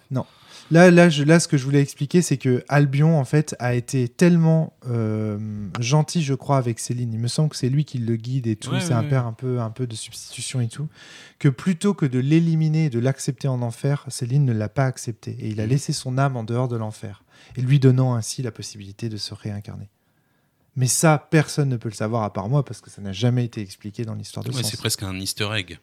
Là, 0.71 0.89
là, 0.89 1.09
je- 1.09 1.23
là, 1.23 1.39
ce 1.41 1.47
que 1.49 1.57
je 1.57 1.65
voulais 1.65 1.81
expliquer, 1.81 2.21
c'est 2.21 2.37
que 2.37 2.63
Albion, 2.69 3.19
en 3.19 3.25
fait, 3.25 3.55
a 3.59 3.73
été 3.75 4.07
tellement 4.07 4.73
euh, 4.87 5.37
gentil, 5.79 6.23
je 6.23 6.33
crois, 6.33 6.57
avec 6.57 6.79
Céline. 6.79 7.13
Il 7.13 7.19
me 7.19 7.27
semble 7.27 7.49
que 7.49 7.55
c'est 7.57 7.69
lui 7.69 7.83
qui 7.85 7.97
le 7.97 8.15
guide 8.15 8.47
et 8.47 8.55
tout. 8.55 8.71
Ouais, 8.71 8.79
c'est 8.79 8.89
ouais, 8.89 8.93
un 8.93 9.01
ouais. 9.03 9.09
père 9.09 9.25
un 9.27 9.33
peu, 9.33 9.59
un 9.59 9.69
peu 9.69 9.85
de 9.85 9.95
substitution 9.95 10.61
et 10.61 10.69
tout. 10.69 10.87
Que 11.39 11.49
plutôt 11.49 11.93
que 11.93 12.05
de 12.05 12.19
l'éliminer 12.19 12.85
et 12.85 12.89
de 12.89 12.99
l'accepter 12.99 13.47
en 13.49 13.61
enfer, 13.61 14.05
Céline 14.07 14.45
ne 14.45 14.53
l'a 14.53 14.69
pas 14.69 14.85
accepté. 14.85 15.35
Et 15.39 15.49
il 15.49 15.59
a 15.59 15.65
Mhm. 15.65 15.69
laissé 15.71 15.93
son 15.93 16.17
âme 16.17 16.37
en 16.37 16.43
dehors 16.45 16.69
de 16.69 16.77
l'enfer. 16.77 17.23
Et 17.57 17.61
lui 17.61 17.79
donnant 17.79 18.15
ainsi 18.15 18.41
la 18.41 18.51
possibilité 18.51 19.09
de 19.09 19.17
se 19.17 19.33
réincarner. 19.33 19.89
Mais 20.77 20.87
ça, 20.87 21.27
personne 21.31 21.67
ne 21.67 21.75
peut 21.75 21.89
le 21.89 21.95
savoir 21.95 22.23
à 22.23 22.31
part 22.31 22.47
moi, 22.47 22.63
parce 22.63 22.79
que 22.79 22.89
ça 22.89 23.01
n'a 23.01 23.11
jamais 23.11 23.43
été 23.43 23.59
expliqué 23.59 24.05
dans 24.05 24.15
l'histoire 24.15 24.45
de 24.45 24.51
c'est 24.53 24.77
presque 24.77 25.03
un 25.03 25.19
Easter 25.19 25.49
egg. 25.53 25.79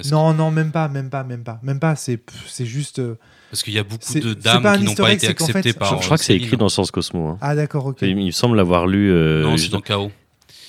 Presque. 0.00 0.12
Non, 0.12 0.32
non, 0.34 0.50
même 0.50 0.72
pas, 0.72 0.88
même 0.88 1.10
pas, 1.10 1.24
même 1.24 1.42
pas. 1.44 1.58
Même 1.62 1.78
pas, 1.80 1.94
c'est 1.96 2.20
c'est 2.46 2.66
juste... 2.66 2.98
euh, 2.98 3.16
Parce 3.50 3.62
qu'il 3.62 3.74
y 3.74 3.78
a 3.78 3.82
beaucoup 3.84 3.98
C'est- 4.02 4.20
de 4.20 4.34
dames 4.34 4.78
qui 4.78 4.84
n'ont 4.84 4.94
pas 4.94 5.12
été 5.12 5.26
c'est 5.28 5.34
qu'en 5.34 5.46
fait, 5.46 5.52
acceptées 5.58 5.70
je- 5.70 5.78
par. 5.78 5.98
je 6.00 6.04
crois 6.04 6.18
que 6.18 6.24
c'est 6.24 6.36
écrit 6.36 6.56
dans 6.56 6.68
Sens 6.68 6.90
Cosmo. 6.90 7.28
hein. 7.28 7.38
Ah 7.40 7.54
d'accord, 7.54 7.86
ok. 7.86 7.98
Il, 8.02 8.08
il 8.18 8.26
me 8.26 8.30
semble 8.30 8.56
l'avoir 8.56 8.86
lu. 8.86 9.10
euh, 9.12 9.42
Non, 9.42 9.56
c'est 9.56 9.70
dans 9.70 9.80
KO. 9.80 10.10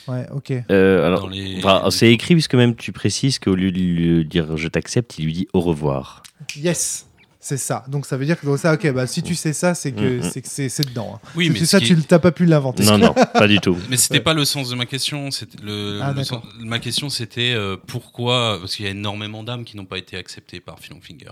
Ouais, 0.08 0.26
ok. 0.34 0.54
Euh, 0.72 1.06
alors, 1.06 1.22
Dans 1.22 1.28
les- 1.28 1.58
enfin, 1.64 1.84
c'est 1.92 2.12
écrit 2.12 2.34
puisque 2.34 2.56
même 2.56 2.76
tu 2.76 2.92
précises 2.92 3.38
qu'au 3.38 3.54
lieu 3.54 3.72
de 3.72 3.78
lui 3.80 4.26
dire 4.26 4.58
je 4.58 4.68
t'accepte, 4.68 5.20
il 5.20 5.26
lui 5.26 5.34
dit 5.34 5.48
au 5.54 5.60
revoir. 5.60 6.24
Yes, 6.56 7.06
c'est 7.40 7.58
ça. 7.58 7.86
Donc 7.88 8.06
ça 8.06 8.18
veut 8.18 8.26
dire 8.26 8.40
que 8.40 8.46
dans 8.46 8.58
ça, 8.58 8.74
ok, 8.74 8.92
bah 8.92 9.08
si 9.08 9.24
tu 9.24 9.34
sais 9.36 9.54
ça, 9.54 9.74
c'est 9.74 9.92
que 9.94 10.18
Mhm. 10.22 10.30
c'est 10.30 10.42
que 10.42 10.48
c'est 10.50 10.68
c'est 10.70 10.86
dedans. 10.88 11.16
hein. 11.24 11.30
Oui, 11.36 11.50
mais 11.50 11.64
ça, 11.66 11.80
qui 11.80 11.88
tu 11.88 12.02
t'as 12.04 12.20
pas 12.20 12.32
pu 12.32 12.46
l'inventer. 12.46 12.84
Non, 12.84 12.98
non, 12.98 13.14
pas 13.14 13.48
du 13.48 13.60
tout. 13.60 13.78
Mais 13.90 13.98
c'était 13.98 14.20
pas 14.20 14.34
le 14.34 14.44
sens 14.46 14.70
de 14.70 14.76
ma 14.76 14.86
question. 14.86 15.30
Le, 15.62 16.00
Ah, 16.02 16.10
le 16.10 16.16
d'accord. 16.16 16.44
sens- 16.44 16.54
ma 16.60 16.80
question, 16.80 17.10
c'était 17.10 17.54
euh, 17.54 17.78
pourquoi 17.88 18.58
Parce 18.60 18.76
qu'il 18.76 18.86
y 18.86 18.88
a 18.88 18.92
énormément 18.92 19.44
d'âmes 19.44 19.64
qui 19.64 19.78
n'ont 19.78 19.86
pas 19.86 19.98
été 19.98 20.18
acceptées 20.18 20.60
par 20.60 20.80
Philon 20.80 21.00
Finger. 21.02 21.32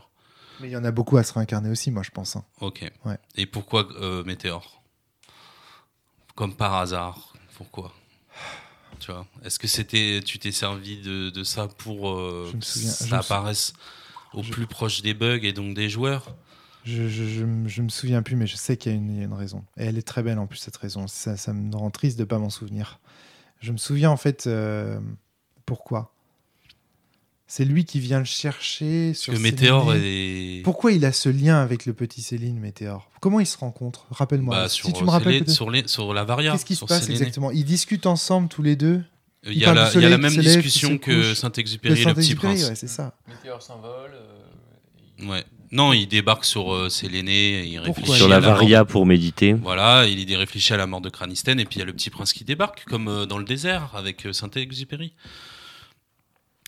Mais 0.60 0.70
il 0.70 0.72
y 0.72 0.78
en 0.78 0.84
a 0.86 0.92
beaucoup 0.92 1.18
à 1.18 1.24
se 1.24 1.34
réincarner 1.34 1.70
aussi, 1.70 1.92
moi 1.92 2.04
je 2.04 2.10
pense. 2.10 2.36
hein. 2.36 2.44
Ok. 2.62 2.90
Ouais. 3.06 3.18
Et 3.36 3.46
pourquoi 3.46 3.88
euh, 4.02 4.24
Météor? 4.24 4.82
Comme 6.36 6.56
par 6.56 6.76
hasard. 6.76 7.34
Pourquoi? 7.58 7.92
Tu 9.00 9.12
vois 9.12 9.26
Est-ce 9.44 9.60
que 9.60 9.68
c'était, 9.68 10.22
tu 10.26 10.40
t'es 10.40 10.52
servi 10.52 10.98
de, 11.02 11.30
de 11.30 11.44
ça 11.44 11.68
pour 11.68 12.10
euh, 12.12 12.48
Je 12.52 12.56
me 12.56 12.62
que 12.62 12.66
souviens- 12.66 12.92
je 12.92 12.96
ça 13.10 13.16
me 13.16 13.20
apparaisse 13.22 13.74
au 14.34 14.44
je- 14.44 14.52
plus 14.52 14.68
proche 14.68 15.02
des 15.02 15.14
bugs 15.14 15.40
et 15.44 15.54
donc 15.54 15.74
des 15.76 15.90
joueurs 15.90 16.36
Je, 16.86 17.08
je, 17.10 17.26
je, 17.26 17.44
me- 17.44 17.68
je 17.68 17.82
me 17.82 17.90
souviens 17.90 18.22
plus, 18.22 18.36
mais 18.36 18.48
je 18.48 18.56
sais 18.56 18.78
qu'il 18.78 18.92
y, 18.92 18.96
a 18.96 18.98
une- 18.98 19.10
il 19.12 19.18
y 19.18 19.22
a 19.22 19.26
une 19.26 19.34
raison. 19.34 19.64
Et 19.78 19.86
elle 19.86 19.98
est 19.98 20.08
très 20.08 20.24
belle 20.24 20.40
en 20.40 20.48
plus 20.48 20.58
cette 20.58 20.78
raison. 20.78 21.08
Ça, 21.08 21.36
ça 21.38 21.52
me 21.54 21.76
rend 21.76 21.90
triste 21.92 22.18
de 22.18 22.24
pas 22.24 22.38
m'en 22.40 22.50
souvenir. 22.50 23.00
Je 23.60 23.72
me 23.72 23.78
souviens 23.78 24.10
en 24.12 24.18
fait 24.18 24.48
euh, 24.48 25.00
pourquoi. 25.66 26.14
C'est 27.50 27.64
lui 27.64 27.86
qui 27.86 28.02
vient 28.02 28.20
le 28.20 28.26
chercher 28.26 29.14
sur 29.14 29.34
que 29.34 29.40
Météor 29.40 29.94
est 29.96 30.62
Pourquoi 30.66 30.92
il 30.92 31.06
a 31.06 31.14
ce 31.14 31.30
lien 31.30 31.62
avec 31.62 31.86
le 31.86 31.94
petit 31.94 32.22
Céline, 32.22 32.60
Météor 32.60 33.10
Comment 33.22 33.40
ils 33.40 33.46
se 33.46 33.58
rencontrent 33.58 34.06
Rappelle-moi. 34.12 34.54
bah, 34.54 34.70
si 34.70 34.92
tu 34.92 35.04
me 35.06 35.10
rappelles 35.10 35.40
peut-être. 35.40 35.50
sur, 35.52 35.72
les- 35.72 35.88
sur 35.88 36.14
la 36.14 36.26
Varia. 36.26 36.52
Qu'est-ce 36.52 36.66
qui 36.66 36.76
se 36.76 36.84
passe 36.86 37.10
exactement? 37.10 37.50
Ils 37.52 37.64
discutent 37.64 38.06
ensemble 38.06 38.50
tous 38.50 38.64
les 38.64 38.76
deux 38.76 39.02
Il 39.44 39.54
Il 39.54 39.58
y 39.60 39.66
a 39.66 39.74
la, 39.74 39.92
y 39.94 40.06
a 40.06 40.18
même 40.18 40.36
discussion 40.36 40.98
que. 40.98 41.34
Saint-Exupéry 41.34 42.02
et 42.02 42.06
le 42.06 42.14
petit 42.14 42.22
Saint-Exupéry, 42.28 42.54
prince. 42.56 42.70
ouais, 42.70 42.76
c'est 42.76 42.88
ça. 42.88 43.16
Météor 43.28 43.62
s'envole. 43.62 44.12
Ouais. 45.24 45.44
Non, 45.72 45.92
il 45.94 46.08
débarque 46.08 46.46
sur 46.46 46.74
euh, 46.74 46.90
Séléné 46.90 47.60
et 47.60 47.66
il 47.68 47.76
Pourquoi 47.82 47.94
réfléchit 47.96 48.18
Sur 48.18 48.26
à 48.28 48.30
la 48.30 48.40
mort. 48.40 48.52
Varia 48.52 48.86
pour 48.86 49.06
méditer. 49.06 49.54
Voilà, 49.54 50.06
il 50.08 50.30
y 50.30 50.36
réfléchit 50.36 50.74
à 50.74 50.78
la 50.78 50.88
mort 50.88 51.02
de 51.02 51.10
Cranisten 51.10 51.60
et 51.60 51.66
puis 51.66 51.76
il 51.78 51.80
y 51.80 51.82
a 51.82 51.86
le 51.86 51.94
petit 51.94 52.10
prince 52.10 52.32
qui 52.34 52.46
débarque, 52.46 52.86
comme 52.86 53.08
euh, 53.10 53.26
dans 53.26 53.38
le 53.38 53.44
désert 53.44 53.92
avec 53.94 54.26
euh, 54.26 54.34
Saint-Exupéry. 54.34 55.14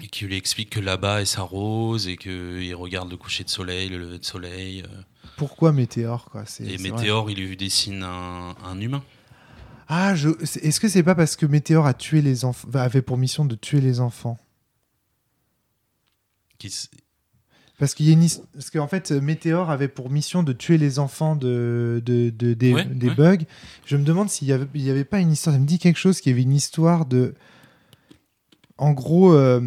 Et 0.04 0.08
qui 0.08 0.26
lui 0.26 0.36
explique 0.38 0.70
que 0.70 0.80
là-bas 0.80 1.22
est 1.22 1.26
sa 1.26 1.42
rose 1.42 2.08
et 2.08 2.16
qu'il 2.18 2.74
regarde 2.76 3.10
le 3.10 3.18
coucher 3.18 3.44
de 3.44 3.50
soleil, 3.50 3.90
le 3.90 3.98
lever 3.98 4.20
de 4.20 4.26
soleil. 4.26 4.82
euh, 4.84 5.02
Pourquoi 5.38 5.72
Météor 5.74 6.26
quoi? 6.32 6.44
C'est, 6.46 6.66
et. 6.66 6.78
Météor, 6.78 7.30
il 7.32 7.38
lui 7.40 7.58
dessine 7.58 8.04
un, 8.04 8.56
un 8.64 8.80
humain. 8.80 9.04
Ah, 9.92 10.14
je... 10.16 10.30
est-ce 10.64 10.80
que 10.80 10.88
c'est 10.88 11.02
pas 11.04 11.16
parce 11.16 11.36
que 11.36 11.48
Météor 11.48 11.88
a 11.88 11.96
tué 11.96 12.22
les 12.22 12.46
enfants, 12.46 12.68
avait 12.76 13.02
pour 13.02 13.18
mission 13.18 13.44
de 13.44 13.56
tuer 13.56 13.82
les 13.82 14.00
enfants? 14.00 14.38
Qui 16.60 16.72
Parce 17.80 17.96
qu'il 17.96 18.06
y 18.06 18.10
a 18.10 18.14
une 18.14 18.22
his- 18.24 18.42
parce 18.54 18.70
qu'en 18.70 18.88
fait, 18.88 19.12
Météor 19.12 19.72
avait 19.72 19.88
pour 19.88 20.12
mission 20.12 20.44
de 20.44 20.54
tuer 20.54 20.78
les 20.78 21.00
enfants 21.00 21.36
de, 21.36 22.04
de, 22.06 22.30
de- 22.30 22.54
des, 22.54 22.74
Ouais, 22.74 22.86
des 22.86 23.08
ouais. 23.10 23.16
bugs. 23.16 23.46
Je 23.86 23.98
me 23.98 24.04
demande 24.04 24.30
s'il 24.30 24.48
y 24.48 24.54
avait, 24.54 24.68
il 24.76 24.82
y 24.84 24.92
avait 24.92 25.06
pas 25.06 25.20
une 25.20 25.32
histoire. 25.32 25.56
Ça 25.56 25.60
me 25.60 25.66
dit 25.66 25.80
quelque 25.80 25.98
chose 25.98 26.22
qu'il 26.22 26.32
y 26.32 26.34
avait 26.34 26.44
une 26.44 26.54
histoire 26.54 27.06
de. 27.08 27.34
En 28.78 28.92
gros, 28.92 29.34
euh, 29.34 29.60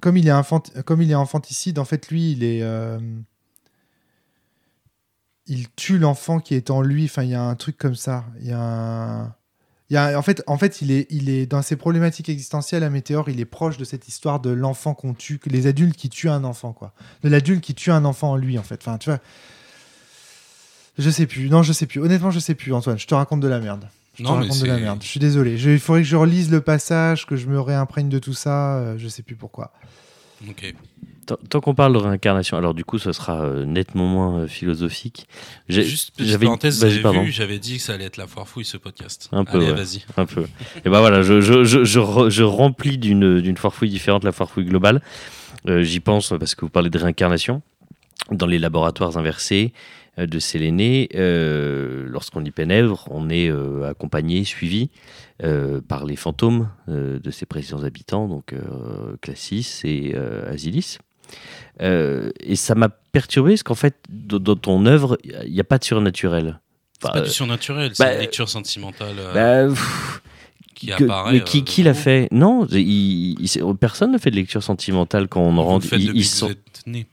comme 0.00 0.16
il 0.16 0.26
est 0.28 0.30
infant- 0.30 0.62
comme 0.84 1.02
il 1.02 1.10
est 1.10 1.14
infanticide, 1.14 1.78
en 1.80 1.84
fait, 1.84 2.08
lui, 2.08 2.30
il 2.32 2.44
est. 2.44 2.62
euh, 2.62 2.98
il 5.46 5.68
tue 5.74 5.98
l'enfant 5.98 6.38
qui 6.40 6.54
est 6.54 6.70
en 6.70 6.82
lui. 6.82 7.06
Enfin, 7.06 7.22
il 7.24 7.30
y 7.30 7.34
a 7.34 7.42
un 7.42 7.54
truc 7.56 7.76
comme 7.78 7.94
ça. 7.96 8.24
Il 8.40 8.46
y 8.46 8.52
a 8.52 8.60
un. 8.60 9.34
Il 9.90 9.94
y 9.94 9.96
a, 9.96 10.18
en 10.18 10.22
fait, 10.22 10.42
en 10.48 10.58
fait 10.58 10.82
il, 10.82 10.90
est, 10.90 11.06
il 11.10 11.28
est 11.28 11.46
dans 11.46 11.62
ses 11.62 11.76
problématiques 11.76 12.28
existentielles 12.28 12.82
à 12.82 12.90
Météor, 12.90 13.28
il 13.28 13.38
est 13.40 13.44
proche 13.44 13.76
de 13.78 13.84
cette 13.84 14.08
histoire 14.08 14.40
de 14.40 14.50
l'enfant 14.50 14.94
qu'on 14.94 15.14
tue, 15.14 15.38
que 15.38 15.48
les 15.48 15.66
adultes 15.68 15.96
qui 15.96 16.08
tuent 16.08 16.28
un 16.28 16.42
enfant, 16.42 16.72
quoi. 16.72 16.92
De 17.22 17.28
l'adulte 17.28 17.60
qui 17.62 17.74
tue 17.74 17.92
un 17.92 18.04
enfant 18.04 18.32
en 18.32 18.36
lui, 18.36 18.58
en 18.58 18.64
fait. 18.64 18.80
Enfin, 18.82 18.98
tu 18.98 19.10
vois. 19.10 19.20
Je 20.98 21.10
sais 21.10 21.26
plus. 21.26 21.48
Non, 21.50 21.62
je 21.62 21.72
sais 21.72 21.86
plus. 21.86 22.00
Honnêtement, 22.00 22.30
je 22.30 22.38
sais 22.40 22.54
plus, 22.54 22.72
Antoine. 22.72 22.98
Je 22.98 23.06
te 23.06 23.14
raconte 23.14 23.40
de 23.40 23.48
la 23.48 23.60
merde. 23.60 23.88
Je 24.14 24.22
te 24.24 24.28
Non, 24.28 24.34
raconte 24.36 24.60
de 24.60 24.66
la 24.66 24.78
merde. 24.78 24.98
Je 25.02 25.06
suis 25.06 25.20
désolé. 25.20 25.58
Je- 25.58 25.70
Il 25.70 25.78
faudrait 25.78 26.00
que 26.02 26.08
je 26.08 26.16
relise 26.16 26.50
le 26.50 26.60
passage, 26.62 27.26
que 27.26 27.36
je 27.36 27.46
me 27.46 27.60
réimprègne 27.60 28.08
de 28.08 28.18
tout 28.18 28.32
ça. 28.32 28.76
euh, 28.78 28.94
je 28.98 29.06
sais 29.08 29.22
plus 29.22 29.36
pourquoi. 29.36 29.72
Ok. 30.48 30.74
Tant, 31.26 31.36
tant 31.50 31.60
qu'on 31.60 31.74
parle 31.74 31.92
de 31.92 31.98
réincarnation, 31.98 32.56
alors 32.56 32.72
du 32.72 32.84
coup, 32.84 32.98
ce 32.98 33.10
sera 33.12 33.42
euh, 33.42 33.64
nettement 33.64 34.06
moins 34.06 34.38
euh, 34.40 34.46
philosophique. 34.46 35.26
Juste 35.68 36.12
petite 36.12 36.30
j'avais- 36.30 36.46
parenthèse, 36.46 36.78
j'avais 37.30 37.58
dit 37.58 37.76
que 37.78 37.82
ça 37.82 37.94
allait 37.94 38.04
être 38.04 38.16
la 38.16 38.26
foire 38.28 38.46
fouille 38.48 38.64
ce 38.64 38.76
podcast. 38.76 39.28
Un 39.32 39.44
peu, 39.44 39.58
Allez, 39.58 39.66
ouais. 39.66 39.72
vas-y. 39.74 40.04
un 40.16 40.24
peu. 40.26 40.44
Et 40.84 40.88
ben 40.88 41.00
voilà, 41.00 41.22
je, 41.22 41.40
je, 41.40 41.64
je, 41.64 41.84
je, 41.84 41.98
re- 41.98 42.30
je 42.30 42.44
remplis 42.44 42.96
d'une 42.96 43.56
foire 43.56 43.74
fouille 43.74 43.90
différente 43.90 44.22
la 44.24 44.30
foire 44.32 44.48
fouille 44.50 44.66
globale. 44.66 45.02
Euh, 45.68 45.82
J'y 45.82 45.98
pense 46.00 46.32
parce 46.38 46.54
que 46.54 46.60
vous 46.64 46.70
parlez 46.70 46.90
de 46.90 46.98
réincarnation. 46.98 47.60
Dans 48.30 48.46
les 48.46 48.58
laboratoires 48.58 49.16
inversés 49.18 49.72
de 50.18 50.38
Séléné, 50.38 51.08
euh, 51.14 52.06
lorsqu'on 52.08 52.42
y 52.44 52.50
pénètre, 52.50 53.06
on 53.10 53.28
est 53.28 53.50
euh, 53.50 53.88
accompagné, 53.90 54.44
suivi 54.44 54.88
euh, 55.44 55.80
par 55.86 56.06
les 56.06 56.16
fantômes 56.16 56.70
de 56.88 57.30
ces 57.30 57.44
précédents 57.46 57.82
habitants, 57.84 58.26
donc 58.26 58.54
Classis 59.20 59.80
et 59.84 60.14
Asilis. 60.48 60.98
Euh, 61.82 62.30
et 62.40 62.56
ça 62.56 62.74
m'a 62.74 62.88
perturbé 62.88 63.52
parce 63.52 63.62
qu'en 63.62 63.74
fait, 63.74 63.96
dans, 64.08 64.38
dans 64.38 64.56
ton 64.56 64.86
œuvre, 64.86 65.18
il 65.24 65.52
n'y 65.52 65.60
a 65.60 65.64
pas 65.64 65.78
de 65.78 65.84
surnaturel. 65.84 66.58
C'est 67.02 67.12
pas 67.12 67.18
euh, 67.18 67.22
du 67.22 67.30
surnaturel, 67.30 67.90
c'est 67.92 68.02
bah, 68.04 68.14
une 68.14 68.20
lecture 68.20 68.48
sentimentale 68.48 69.14
euh, 69.18 69.68
bah, 69.68 69.74
pff, 69.74 70.22
qui 70.74 70.86
que- 70.86 71.04
apparaît. 71.04 71.32
mais 71.32 71.40
qui, 71.42 71.58
euh, 71.58 71.62
qui 71.62 71.82
l'a 71.82 71.92
fait? 71.94 72.28
Non, 72.32 72.66
il- 72.70 73.38
il- 73.40 73.48
c'est- 73.48 73.60
personne 73.78 74.12
ne 74.12 74.18
fait 74.18 74.30
de 74.30 74.36
lecture 74.36 74.62
sentimentale 74.62 75.28
quand 75.28 75.42
on 75.42 75.80
faites 75.80 76.00
ils- 76.00 76.24
sont- 76.24 76.46
vous 76.46 76.52
êtes 76.52 76.82
né. 76.86 77.06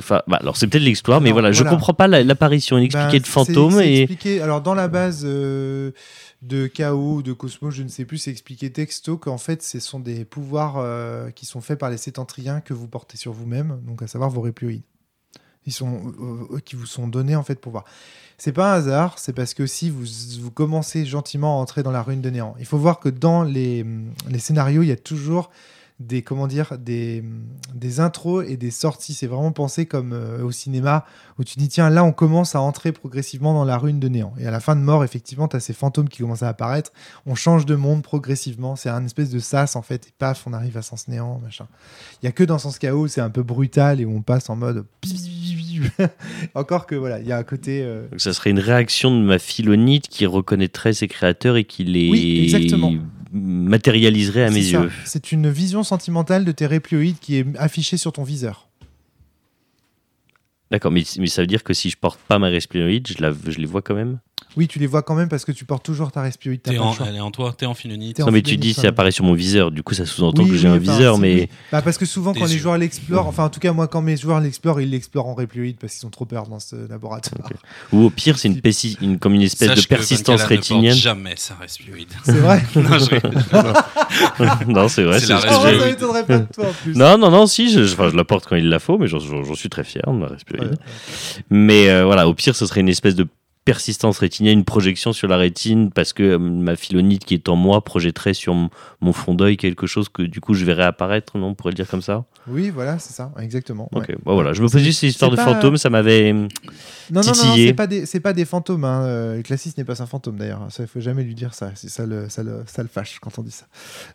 Enfin, 0.00 0.22
bah, 0.26 0.38
alors 0.40 0.56
c'est 0.56 0.66
peut-être 0.66 0.82
l'histoire, 0.82 1.20
mais 1.20 1.28
Alors, 1.28 1.34
voilà, 1.40 1.52
je 1.52 1.62
voilà. 1.62 1.70
comprends 1.76 1.94
pas 1.94 2.08
la- 2.08 2.22
l'apparition 2.24 2.78
inexpliquée 2.78 3.18
Ben, 3.18 3.22
de 3.22 3.26
fantômes 3.28 3.72
c'est 3.78 3.88
et 3.92 4.02
expliqué- 4.02 4.40
Alors, 4.40 4.60
dans 4.60 4.74
la 4.74 4.88
base 4.88 5.22
euh, 5.24 5.92
de 6.46 6.66
Chaos, 6.66 7.22
de 7.22 7.32
Cosmos, 7.32 7.74
je 7.74 7.82
ne 7.82 7.88
sais 7.88 8.04
plus, 8.04 8.18
c'est 8.18 8.30
expliqué 8.30 8.70
texto 8.70 9.16
qu'en 9.16 9.38
fait, 9.38 9.62
ce 9.62 9.80
sont 9.80 9.98
des 9.98 10.24
pouvoirs 10.24 10.76
euh, 10.76 11.30
qui 11.30 11.46
sont 11.46 11.60
faits 11.60 11.78
par 11.78 11.90
les 11.90 11.96
sétentriens 11.96 12.60
que 12.60 12.74
vous 12.74 12.86
portez 12.86 13.16
sur 13.16 13.32
vous-même, 13.32 13.80
donc 13.86 14.02
à 14.02 14.06
savoir 14.06 14.30
vos 14.30 14.42
réplioïdes. 14.42 14.82
Ils 15.66 15.72
euh, 15.82 16.58
qui 16.60 16.76
vous 16.76 16.84
sont 16.84 17.08
donnés 17.08 17.36
en 17.36 17.42
fait 17.42 17.58
pour 17.58 17.72
voir. 17.72 17.84
C'est 18.36 18.52
pas 18.52 18.74
un 18.74 18.76
hasard, 18.76 19.18
c'est 19.18 19.32
parce 19.32 19.54
que 19.54 19.66
si 19.66 19.88
vous, 19.88 20.04
vous 20.40 20.50
commencez 20.50 21.06
gentiment 21.06 21.58
à 21.58 21.62
entrer 21.62 21.82
dans 21.82 21.90
la 21.90 22.02
ruine 22.02 22.20
de 22.20 22.28
néant, 22.28 22.54
il 22.58 22.66
faut 22.66 22.76
voir 22.76 23.00
que 23.00 23.08
dans 23.08 23.42
les, 23.42 23.86
les 24.28 24.38
scénarios, 24.38 24.82
il 24.82 24.88
y 24.88 24.92
a 24.92 24.96
toujours 24.96 25.50
des 26.00 26.22
comment 26.22 26.48
dire 26.48 26.76
des, 26.78 27.22
des 27.72 28.00
intros 28.00 28.44
et 28.48 28.56
des 28.56 28.72
sorties. 28.72 29.14
C'est 29.14 29.28
vraiment 29.28 29.52
pensé 29.52 29.86
comme 29.86 30.12
euh, 30.12 30.42
au 30.42 30.50
cinéma 30.50 31.04
où 31.38 31.44
tu 31.44 31.56
dis 31.58 31.68
tiens 31.68 31.88
là 31.88 32.02
on 32.02 32.10
commence 32.12 32.54
à 32.56 32.60
entrer 32.60 32.90
progressivement 32.90 33.54
dans 33.54 33.64
la 33.64 33.78
ruine 33.78 34.00
de 34.00 34.08
néant. 34.08 34.34
Et 34.38 34.46
à 34.46 34.50
la 34.50 34.58
fin 34.60 34.74
de 34.74 34.80
mort, 34.80 35.04
effectivement, 35.04 35.46
tu 35.46 35.54
as 35.56 35.60
ces 35.60 35.72
fantômes 35.72 36.08
qui 36.08 36.18
commencent 36.18 36.42
à 36.42 36.48
apparaître. 36.48 36.92
On 37.26 37.34
change 37.36 37.64
de 37.64 37.76
monde 37.76 38.02
progressivement. 38.02 38.74
C'est 38.76 38.88
un 38.90 39.04
espèce 39.04 39.30
de 39.30 39.38
sas 39.38 39.76
en 39.76 39.82
fait. 39.82 40.08
Et 40.08 40.10
paf, 40.18 40.46
on 40.46 40.52
arrive 40.52 40.76
à 40.76 40.82
sens 40.82 41.06
néant, 41.06 41.38
machin. 41.42 41.66
Il 42.22 42.26
y 42.26 42.28
a 42.28 42.32
que 42.32 42.42
dans 42.44 42.58
Sens 42.58 42.78
Chaos, 42.78 43.06
c'est 43.08 43.20
un 43.20 43.30
peu 43.30 43.42
brutal 43.44 44.00
et 44.00 44.04
où 44.04 44.14
on 44.16 44.22
passe 44.22 44.50
en 44.50 44.56
mode. 44.56 44.84
Encore 46.54 46.86
que 46.86 46.94
voilà, 46.94 47.20
il 47.20 47.26
y 47.26 47.32
a 47.32 47.38
un 47.38 47.42
côté. 47.42 47.82
euh, 47.82 48.08
Donc, 48.10 48.20
ça 48.20 48.32
serait 48.32 48.50
une 48.50 48.58
réaction 48.58 49.10
de 49.16 49.24
ma 49.24 49.38
philonite 49.38 50.08
qui 50.08 50.26
reconnaîtrait 50.26 50.92
ses 50.92 51.08
créateurs 51.08 51.56
et 51.56 51.64
qui 51.64 51.84
les 51.84 52.10
Oui, 52.10 52.40
exactement. 52.44 52.92
Matérialiserait 53.34 54.44
à 54.44 54.50
mes 54.50 54.62
ça. 54.62 54.82
yeux. 54.82 54.92
C'est 55.04 55.32
une 55.32 55.50
vision 55.50 55.82
sentimentale 55.82 56.44
de 56.44 56.52
tes 56.52 56.66
réplioïdes 56.66 57.18
qui 57.18 57.36
est 57.36 57.46
affichée 57.58 57.96
sur 57.96 58.12
ton 58.12 58.22
viseur. 58.22 58.68
D'accord, 60.70 60.90
mais, 60.92 61.04
mais 61.18 61.26
ça 61.26 61.42
veut 61.42 61.46
dire 61.46 61.62
que 61.62 61.74
si 61.74 61.90
je 61.90 61.96
porte 61.96 62.18
pas 62.20 62.38
ma 62.38 62.48
respiroïde, 62.48 63.06
je, 63.06 63.20
la, 63.20 63.32
je 63.32 63.58
les 63.58 63.66
vois 63.66 63.82
quand 63.82 63.94
même? 63.94 64.18
Oui, 64.56 64.68
tu 64.68 64.78
les 64.78 64.86
vois 64.86 65.02
quand 65.02 65.16
même 65.16 65.28
parce 65.28 65.44
que 65.44 65.50
tu 65.50 65.64
portes 65.64 65.84
toujours 65.84 66.12
ta 66.12 66.22
respiroïde. 66.22 66.60
t'as 66.62 66.70
T'es 66.70 66.78
en- 66.78 66.94
elle 67.08 67.16
est 67.16 67.20
en 67.20 67.32
toi, 67.32 67.52
t'es 67.58 67.66
en 67.66 67.72
en 67.72 68.26
Non, 68.26 68.30
mais 68.30 68.40
tu 68.40 68.56
dis 68.56 68.72
ça 68.72 68.88
apparaît 68.88 69.10
sur 69.10 69.24
mon 69.24 69.34
viseur, 69.34 69.72
du 69.72 69.82
coup 69.82 69.94
ça 69.94 70.06
sous-entend 70.06 70.44
Oui, 70.44 70.50
que 70.50 70.56
j'ai 70.56 70.68
oui, 70.68 70.74
un 70.74 70.78
viseur, 70.78 71.18
mais. 71.18 71.34
oui. 71.34 71.48
Bah, 71.72 71.82
parce 71.82 71.98
que 71.98 72.06
souvent, 72.06 72.32
quand 72.34 72.46
les 72.46 72.58
joueurs 72.58 72.78
l'explorent, 72.78 73.26
enfin, 73.26 73.44
en 73.44 73.48
tout 73.48 73.58
cas, 73.58 73.72
moi, 73.72 73.88
quand 73.88 74.00
mes 74.00 74.16
joueurs 74.16 74.38
l'explorent, 74.40 74.80
ils 74.80 74.90
l'explorent 74.90 75.26
en 75.26 75.34
réplioïde 75.34 75.76
parce 75.80 75.94
qu'ils 75.96 76.06
ont 76.06 76.10
trop 76.10 76.24
peur 76.24 76.46
dans 76.46 76.60
ce 76.60 76.76
laboratoire. 76.88 77.48
Ou 77.92 78.02
au 78.04 78.10
pire, 78.10 78.38
c'est 78.38 78.46
une, 78.48 78.60
une- 79.00 79.18
comme 79.18 79.34
une 79.34 79.42
espèce 79.42 79.70
Sache 79.70 79.82
de 79.82 79.86
persistance 79.88 80.42
rétinienne. 80.44 80.94
jamais 80.94 81.34
sa 81.36 81.54
respiroïde. 81.56 82.08
C'est 82.24 82.32
vrai 82.38 82.62
non, 82.76 82.98
je- 82.98 84.64
non, 84.72 84.88
c'est 84.88 85.02
vrai. 85.02 85.18
C'est 85.18 85.28
la 85.32 85.40
que 85.40 85.84
m'étonnerait 85.90 86.26
pas 86.26 86.38
de 86.38 86.46
toi 86.52 86.66
en 86.68 86.72
plus. 86.72 86.94
Non, 86.96 87.18
non, 87.18 87.30
non, 87.30 87.46
si, 87.48 87.72
je, 87.72 87.82
je- 87.84 88.16
la 88.16 88.24
porte 88.24 88.46
quand 88.48 88.56
il 88.56 88.68
la 88.68 88.78
faut, 88.78 88.98
mais 88.98 89.08
j'en- 89.08 89.18
suis 89.54 89.68
très 89.68 89.82
fier 89.84 90.02
de 90.06 90.12
ma 90.12 90.26
respiroïde. 90.28 90.70
Ouais. 90.72 91.42
Mais 91.50 91.88
euh, 91.88 92.04
voilà, 92.04 92.28
au 92.28 92.34
pire, 92.34 92.54
ce 92.54 92.66
serait 92.66 92.80
une 92.82 92.88
espèce 92.88 93.14
de 93.16 93.26
persistance 93.64 94.18
rétinienne, 94.18 94.58
une 94.58 94.64
projection 94.64 95.12
sur 95.12 95.26
la 95.28 95.36
rétine, 95.38 95.90
parce 95.90 96.12
que 96.12 96.22
euh, 96.22 96.38
ma 96.38 96.76
philonite 96.76 97.24
qui 97.24 97.32
est 97.34 97.48
en 97.48 97.56
moi 97.56 97.82
projetterait 97.82 98.34
sur 98.34 98.54
mon 98.54 99.12
fond 99.12 99.32
d'œil 99.34 99.56
quelque 99.56 99.86
chose 99.86 100.08
que 100.10 100.22
du 100.22 100.40
coup 100.40 100.52
je 100.54 100.64
verrais 100.64 100.84
apparaître, 100.84 101.38
non 101.38 101.48
On 101.48 101.54
pourrait 101.54 101.70
le 101.70 101.76
dire 101.76 101.88
comme 101.88 102.02
ça? 102.02 102.24
Oui, 102.46 102.68
voilà, 102.68 102.98
c'est 102.98 103.14
ça, 103.14 103.32
exactement. 103.40 103.88
ouais. 103.92 104.00
Ok, 104.00 104.16
bon, 104.22 104.34
voilà, 104.34 104.52
je 104.52 104.62
me 104.62 104.68
faisais 104.68 104.84
juste 104.84 105.00
cette 105.00 105.10
histoire 105.10 105.30
de 105.30 105.36
pas- 105.36 105.44
fantôme, 105.44 105.78
ça 105.78 105.88
m'avait. 105.88 106.32
Non, 106.34 106.48
non, 107.10 107.20
non, 107.20 107.22
non, 107.22 107.32
Titillé. 107.32 107.68
c'est 107.68 107.74
pas 107.74 107.86
des, 107.86 108.04
c'est 108.06 108.20
pas 108.20 108.32
des 108.34 108.44
fantômes. 108.44 108.84
Hein. 108.84 109.04
Euh, 109.04 109.42
Classis 109.42 109.72
n'est 109.78 109.84
pas 109.84 110.02
un 110.02 110.06
fantôme 110.06 110.36
d'ailleurs. 110.36 110.66
Ça, 110.70 110.82
il 110.82 110.86
faut 110.88 111.00
jamais 111.00 111.22
lui 111.24 111.34
dire 111.34 111.54
ça. 111.54 111.70
Ça 111.74 112.04
le, 112.06 112.28
ça 112.28 112.42
le, 112.42 112.62
ça 112.66 112.82
le 112.82 112.88
fâche 112.88 113.18
quand 113.20 113.38
on 113.38 113.42
dit 113.42 113.50
ça. 113.50 113.66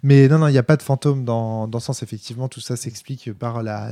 Mais 0.03 0.27
non, 0.27 0.37
non, 0.39 0.47
il 0.47 0.51
n'y 0.51 0.57
a 0.59 0.63
pas 0.63 0.77
de 0.77 0.83
fantôme 0.83 1.25
dans, 1.25 1.67
dans 1.67 1.79
le 1.79 1.83
sens 1.83 2.03
effectivement. 2.03 2.47
Tout 2.49 2.59
ça 2.61 2.75
s'explique 2.75 3.33
par 3.33 3.63
la, 3.63 3.91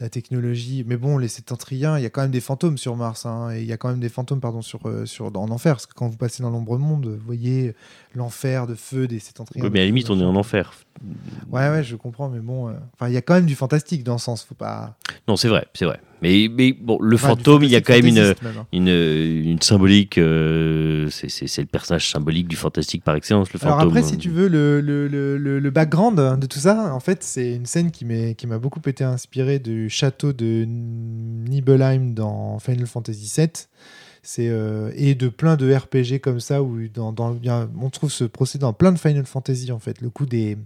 la 0.00 0.08
technologie. 0.08 0.84
Mais 0.86 0.96
bon, 0.96 1.18
les 1.18 1.28
sétentriens, 1.28 1.98
il 1.98 2.02
y 2.02 2.06
a 2.06 2.10
quand 2.10 2.22
même 2.22 2.30
des 2.30 2.40
fantômes 2.40 2.78
sur 2.78 2.96
Mars. 2.96 3.26
hein, 3.26 3.50
et 3.54 3.60
il 3.60 3.66
y 3.66 3.72
a 3.72 3.76
quand 3.76 3.88
même 3.88 4.00
des 4.00 4.08
fantômes, 4.08 4.40
pardon, 4.40 4.62
sur, 4.62 4.86
euh, 4.86 5.06
sur 5.06 5.26
en 5.26 5.50
enfer. 5.50 5.74
Parce 5.74 5.86
que 5.86 5.94
quand 5.94 6.08
vous 6.08 6.16
passez 6.16 6.42
dans 6.42 6.50
l'ombre 6.50 6.78
monde, 6.78 7.06
vous 7.06 7.24
voyez 7.24 7.74
l'enfer 8.14 8.66
de 8.66 8.74
feu 8.74 9.06
des 9.06 9.18
sétentriens. 9.18 9.64
Ouais, 9.64 9.70
mais 9.70 9.80
à 9.80 9.82
la 9.82 9.86
limite, 9.86 10.10
on 10.10 10.20
est 10.20 10.24
en 10.24 10.36
enfer. 10.36 10.72
Ouais, 11.50 11.68
ouais, 11.68 11.84
je 11.84 11.96
comprends. 11.96 12.28
Mais 12.28 12.40
bon, 12.40 12.68
euh, 12.68 12.74
il 13.06 13.12
y 13.12 13.16
a 13.16 13.22
quand 13.22 13.34
même 13.34 13.46
du 13.46 13.54
fantastique 13.54 14.04
dans 14.04 14.18
ce 14.18 14.24
sens. 14.24 14.44
Faut 14.44 14.54
pas. 14.54 14.96
Non, 15.28 15.36
c'est 15.36 15.48
vrai, 15.48 15.66
c'est 15.74 15.84
vrai. 15.84 16.00
Mais, 16.24 16.48
mais 16.50 16.72
bon, 16.72 16.98
le 17.00 17.16
fantôme, 17.18 17.62
il 17.64 17.70
y 17.70 17.76
a 17.76 17.80
quand 17.80 17.92
même 17.92 18.06
une, 18.06 18.18
hein. 18.18 18.34
une, 18.72 18.88
une 18.88 19.60
symbolique. 19.60 20.18
euh, 20.18 21.08
c'est- 21.10 21.58
le 21.58 21.66
personnage 21.66 22.10
symbolique 22.10 22.48
du 22.48 22.56
fantastique 22.56 23.04
par 23.04 23.14
excellence, 23.14 23.52
le 23.52 23.60
Alors 23.62 23.76
fantôme. 23.78 23.96
après, 23.96 24.02
si 24.08 24.16
tu 24.16 24.30
veux, 24.30 24.48
le, 24.48 24.80
le, 24.80 25.06
le, 25.06 25.36
le- 25.58 25.70
background 25.70 26.38
de 26.40 26.46
tout 26.46 26.58
ça, 26.58 26.94
en 26.94 27.00
fait, 27.00 27.22
c'est 27.22 27.52
une 27.54 27.66
scène 27.66 27.90
qui 27.90 28.04
m'a 28.06 28.58
beaucoup 28.58 28.80
été 28.86 29.04
inspirée 29.04 29.58
du 29.58 29.88
château 29.90 30.32
de 30.32 30.64
Nibelheim 30.66 32.14
dans 32.14 32.58
Final 32.58 32.86
Fantasy 32.86 33.30
VII. 33.36 33.48
Euh, 34.38 34.90
et 34.96 35.14
de 35.14 35.28
plein 35.28 35.56
de 35.56 35.70
RPG 35.70 36.18
comme 36.22 36.40
ça, 36.40 36.62
où 36.62 36.78
dans, 36.88 37.12
dans- 37.12 37.36
on 37.78 37.90
trouve 37.90 38.10
ce 38.10 38.24
procédé 38.24 38.62
dans 38.62 38.72
plein 38.72 38.90
de 38.92 38.98
Final 38.98 39.26
Fantasy, 39.26 39.70
en 39.70 39.78
fait. 39.78 40.00
Le 40.00 40.08
coup 40.08 40.24
des... 40.24 40.56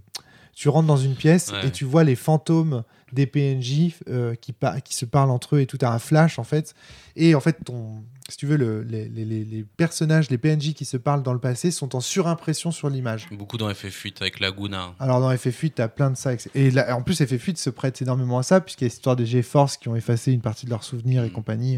Tu 0.59 0.67
rentres 0.67 0.87
dans 0.87 0.97
une 0.97 1.15
pièce 1.15 1.51
Ouais. 1.53 1.67
et 1.67 1.71
tu 1.71 1.85
vois 1.85 2.03
les 2.03 2.17
fantômes 2.17 2.83
des 3.13 3.25
PNJ 3.25 3.93
euh, 4.09 4.35
qui, 4.35 4.53
se 4.93 5.05
parlent 5.05 5.31
entre 5.31 5.55
eux 5.55 5.61
et 5.61 5.65
tout 5.65 5.77
a 5.81 5.87
un 5.89 5.99
flash, 5.99 6.37
en 6.37 6.43
fait. 6.43 6.73
Et 7.15 7.33
en 7.33 7.39
fait, 7.39 7.57
ton, 7.63 8.03
si 8.29 8.35
tu 8.35 8.45
veux, 8.45 8.57
le- 8.57 8.81
les, 8.83 9.07
les- 9.07 9.23
les- 9.23 9.45
les 9.45 9.63
personnages, 9.77 10.29
les 10.29 10.37
PNJ 10.37 10.73
qui 10.73 10.83
se 10.83 10.97
parlent 10.97 11.23
dans 11.23 11.31
le 11.31 11.39
passé 11.39 11.71
sont 11.71 11.95
en 11.95 12.01
surimpression 12.01 12.71
sur 12.71 12.89
l'image. 12.89 13.29
Beaucoup 13.31 13.57
dans 13.57 13.69
FF8 13.69 14.15
avec 14.19 14.41
Laguna. 14.41 14.93
Alors 14.99 15.21
dans 15.21 15.31
FF8, 15.31 15.75
tu 15.75 15.81
as 15.81 15.87
plein 15.87 16.11
de 16.11 16.17
ça. 16.17 16.31
Et 16.53 16.71
là, 16.71 16.93
en 16.93 17.03
plus, 17.03 17.21
FF8 17.21 17.55
se 17.55 17.69
prête 17.69 18.01
énormément 18.01 18.37
à 18.37 18.43
ça, 18.43 18.59
puisqu'il 18.59 18.83
y 18.83 18.87
a 18.87 18.89
l'histoire 18.89 19.15
des 19.15 19.25
GeForce 19.25 19.77
qui 19.77 19.87
ont 19.87 19.95
effacé 19.95 20.33
une 20.33 20.41
partie 20.41 20.65
de 20.65 20.71
leurs 20.71 20.83
souvenirs 20.83 21.23
et 21.23 21.29
Mm. 21.29 21.33
compagnie. 21.33 21.77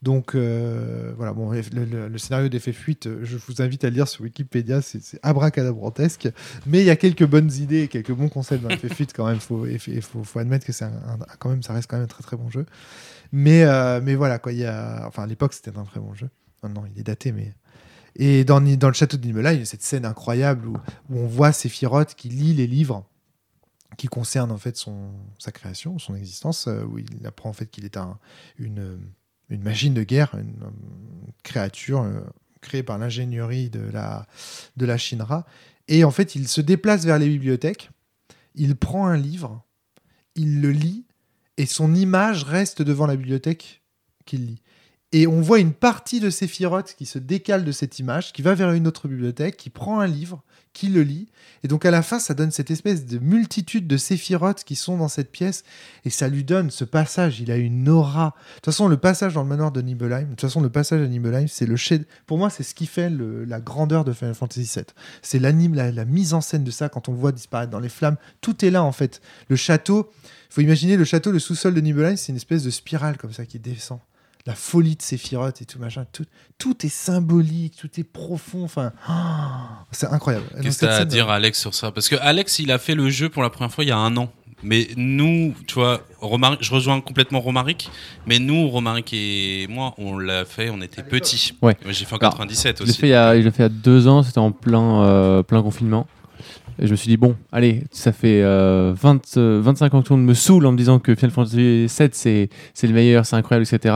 Donc 0.00 0.36
euh, 0.36 1.12
voilà, 1.16 1.32
bon, 1.32 1.50
le, 1.50 2.18
scénario 2.18 2.48
d'FF8, 2.48 3.08
euh, 3.08 3.18
je 3.24 3.36
vous 3.36 3.60
invite 3.60 3.82
à 3.82 3.90
le 3.90 3.94
lire 3.94 4.06
sur 4.06 4.22
Wikipédia, 4.22 4.80
c'est 4.80 5.18
abracadabrantesque. 5.24 6.28
Mais 6.66 6.80
il 6.80 6.84
y 6.84 6.90
a 6.90 6.96
quelques 6.96 7.26
bonnes 7.26 7.50
idées 7.52 7.82
et 7.82 7.88
quelques 7.88 8.12
bons 8.12 8.28
concepts 8.28 8.62
dans 8.62 8.68
FF8 8.68 9.10
quand 9.14 9.26
même. 9.26 9.40
Faut, 9.40 9.66
il 9.66 10.02
faut, 10.02 10.38
admettre 10.38 10.64
que 10.64 10.72
c'est 10.72 10.86
quand 11.40 11.50
même, 11.50 11.62
ça 11.64 11.72
reste 11.72 11.90
quand 11.90 11.96
même 11.96 12.04
un 12.04 12.08
très 12.08 12.22
très 12.22 12.36
bon 12.36 12.48
jeu. 12.48 12.64
Mais, 13.32 13.64
euh, 13.64 14.00
mais 14.02 14.14
voilà, 14.14 14.38
quoi, 14.38 14.52
il 14.52 14.60
y 14.60 14.66
a, 14.66 15.04
enfin 15.06 15.24
à 15.24 15.26
l'époque 15.26 15.52
c'était 15.52 15.76
un 15.76 15.84
très 15.84 16.00
bon 16.00 16.14
jeu. 16.14 16.30
Maintenant 16.62 16.84
il 16.94 16.98
est 17.00 17.04
daté, 17.04 17.32
mais 17.32 17.52
et 18.14 18.44
dans, 18.44 18.60
le 18.60 18.92
château 18.92 19.16
de 19.16 19.26
Nibelheim, 19.26 19.54
il 19.54 19.58
y 19.60 19.62
a 19.62 19.64
cette 19.64 19.82
scène 19.82 20.04
incroyable 20.04 20.66
où, 20.66 20.76
où 21.10 21.18
on 21.18 21.26
voit 21.26 21.52
Sephiroth 21.52 22.14
qui 22.14 22.28
lit 22.28 22.54
les 22.54 22.66
livres 22.66 23.04
qui 23.96 24.06
concerne 24.06 24.50
en 24.50 24.58
fait 24.58 24.76
son, 24.76 25.10
sa 25.38 25.50
création, 25.50 25.98
son 25.98 26.14
existence, 26.14 26.68
où 26.68 26.98
il 26.98 27.26
apprend 27.26 27.50
en 27.50 27.52
fait 27.52 27.66
qu'il 27.66 27.84
est 27.84 27.96
un, 27.96 28.18
une, 28.58 28.98
une 29.50 29.62
machine 29.62 29.94
de 29.94 30.02
guerre, 30.02 30.34
une, 30.34 30.54
créature 31.42 32.02
euh, 32.02 32.20
créée 32.60 32.82
par 32.82 32.98
l'ingénierie 32.98 33.70
de 33.70 33.80
la, 33.80 34.26
de 34.76 34.86
la 34.86 34.98
Shinra. 34.98 35.46
Et 35.86 36.04
en 36.04 36.10
fait, 36.10 36.34
il 36.34 36.48
se 36.48 36.60
déplace 36.60 37.04
vers 37.04 37.18
les 37.18 37.28
bibliothèques, 37.28 37.90
il 38.54 38.76
prend 38.76 39.06
un 39.06 39.16
livre, 39.16 39.64
il 40.34 40.60
le 40.60 40.70
lit, 40.70 41.06
et 41.56 41.66
son 41.66 41.94
image 41.94 42.44
reste 42.44 42.82
devant 42.82 43.06
la 43.06 43.16
bibliothèque 43.16 43.82
qu'il 44.26 44.46
lit. 44.46 44.62
Et 45.12 45.26
on 45.26 45.40
voit 45.40 45.58
une 45.58 45.72
partie 45.72 46.20
de 46.20 46.28
Sephiroth 46.28 46.94
qui 46.96 47.06
se 47.06 47.18
décale 47.18 47.64
de 47.64 47.72
cette 47.72 47.98
image, 47.98 48.32
qui 48.34 48.42
va 48.42 48.54
vers 48.54 48.72
une 48.72 48.86
autre 48.86 49.08
bibliothèque, 49.08 49.56
qui 49.56 49.70
prend 49.70 50.00
un 50.00 50.06
livre, 50.06 50.42
qui 50.74 50.88
le 50.88 51.02
lit. 51.02 51.28
Et 51.64 51.68
donc 51.68 51.86
à 51.86 51.90
la 51.90 52.02
fin, 52.02 52.18
ça 52.18 52.34
donne 52.34 52.50
cette 52.50 52.70
espèce 52.70 53.06
de 53.06 53.18
multitude 53.18 53.86
de 53.86 53.96
Sephiroth 53.96 54.64
qui 54.64 54.76
sont 54.76 54.98
dans 54.98 55.08
cette 55.08 55.32
pièce. 55.32 55.64
Et 56.04 56.10
ça 56.10 56.28
lui 56.28 56.44
donne 56.44 56.70
ce 56.70 56.84
passage, 56.84 57.40
il 57.40 57.50
a 57.50 57.56
une 57.56 57.88
aura. 57.88 58.34
De 58.36 58.54
toute 58.56 58.66
façon, 58.66 58.86
le 58.86 58.98
passage 58.98 59.32
dans 59.32 59.42
le 59.42 59.48
manoir 59.48 59.72
de 59.72 59.80
Nibelheim, 59.80 60.24
de 60.24 60.30
toute 60.30 60.42
façon, 60.42 60.60
le 60.60 60.68
passage 60.68 61.00
à 61.00 61.06
Nibelheim, 61.06 61.48
c'est 61.48 61.64
le 61.64 61.76
chef. 61.76 62.02
Pour 62.26 62.36
moi, 62.36 62.50
c'est 62.50 62.62
ce 62.62 62.74
qui 62.74 62.84
fait 62.84 63.10
la 63.10 63.60
grandeur 63.60 64.04
de 64.04 64.12
Final 64.12 64.34
Fantasy 64.34 64.70
VII. 64.74 64.84
C'est 65.22 65.38
l'anime, 65.38 65.74
la, 65.74 66.04
mise 66.04 66.34
en 66.34 66.42
scène 66.42 66.64
de 66.64 66.70
ça, 66.70 66.90
quand 66.90 67.08
on 67.08 67.14
voit 67.14 67.32
disparaître 67.32 67.70
dans 67.70 67.80
les 67.80 67.88
flammes. 67.88 68.16
Tout 68.42 68.62
est 68.62 68.70
là, 68.70 68.84
en 68.84 68.92
fait. 68.92 69.22
Le 69.48 69.56
château, 69.56 70.10
il 70.50 70.54
faut 70.54 70.60
imaginer 70.60 70.98
le 70.98 71.04
château, 71.04 71.32
le 71.32 71.38
sous-sol 71.38 71.72
de 71.72 71.80
Nibelheim, 71.80 72.16
c'est 72.16 72.30
une 72.30 72.36
espèce 72.36 72.62
de 72.62 72.70
spirale 72.70 73.16
comme 73.16 73.32
ça 73.32 73.46
qui 73.46 73.58
descend. 73.58 74.00
La 74.48 74.54
folie 74.54 74.96
de 74.96 75.02
Sephiroth 75.02 75.60
et 75.60 75.66
tout 75.66 75.78
machin, 75.78 76.06
tout, 76.10 76.24
tout 76.56 76.86
est 76.86 76.88
symbolique, 76.88 77.76
tout 77.78 77.90
est 78.00 78.02
profond. 78.02 78.64
Enfin, 78.64 78.92
oh, 79.06 79.12
c'est 79.92 80.06
incroyable. 80.06 80.46
Qu'est-ce 80.62 80.78
que 80.78 80.86
t'as 80.86 81.00
à 81.00 81.04
dire, 81.04 81.28
Alex, 81.28 81.60
sur 81.60 81.74
ça? 81.74 81.92
Parce 81.92 82.08
que 82.08 82.16
Alex, 82.16 82.58
il 82.58 82.72
a 82.72 82.78
fait 82.78 82.94
le 82.94 83.10
jeu 83.10 83.28
pour 83.28 83.42
la 83.42 83.50
première 83.50 83.70
fois 83.70 83.84
il 83.84 83.88
y 83.88 83.90
a 83.90 83.98
un 83.98 84.16
an. 84.16 84.32
Mais 84.62 84.88
nous, 84.96 85.54
tu 85.66 85.74
vois, 85.74 86.00
Romaric, 86.22 86.62
je 86.62 86.72
rejoins 86.72 87.02
complètement 87.02 87.40
Romaric, 87.40 87.90
mais 88.26 88.38
nous, 88.38 88.68
Romaric 88.68 89.12
et 89.12 89.66
moi, 89.68 89.92
on 89.98 90.16
l'a 90.16 90.46
fait, 90.46 90.70
on 90.70 90.80
était 90.80 91.02
petits. 91.02 91.52
Ouais. 91.60 91.76
J'ai 91.86 92.06
fait 92.06 92.14
en 92.14 92.16
Alors, 92.16 92.32
97 92.32 92.78
Je 92.78 92.84
l'ai 92.84 92.88
aussi. 92.88 93.00
je 93.00 93.44
l'ai 93.44 93.50
fait 93.50 93.58
il 93.58 93.62
y 93.62 93.66
a 93.66 93.68
deux 93.68 94.08
ans, 94.08 94.22
c'était 94.22 94.38
en 94.38 94.50
plein, 94.50 95.04
euh, 95.04 95.42
plein 95.42 95.62
confinement. 95.62 96.06
Et 96.80 96.86
je 96.86 96.92
me 96.92 96.96
suis 96.96 97.08
dit, 97.08 97.16
bon, 97.16 97.34
allez, 97.50 97.84
ça 97.90 98.12
fait 98.12 98.42
euh, 98.42 98.92
20, 98.96 99.36
euh, 99.36 99.60
25 99.62 99.94
ans 99.94 100.02
que 100.02 100.06
tout 100.06 100.12
le 100.14 100.20
monde 100.20 100.28
me 100.28 100.34
saoule 100.34 100.64
en 100.66 100.72
me 100.72 100.76
disant 100.76 100.98
que 100.98 101.14
Final 101.14 101.32
Fantasy 101.32 101.86
VII, 101.86 102.08
c'est, 102.12 102.48
c'est 102.72 102.86
le 102.86 102.94
meilleur, 102.94 103.26
c'est 103.26 103.36
incroyable, 103.36 103.66
etc. 103.70 103.94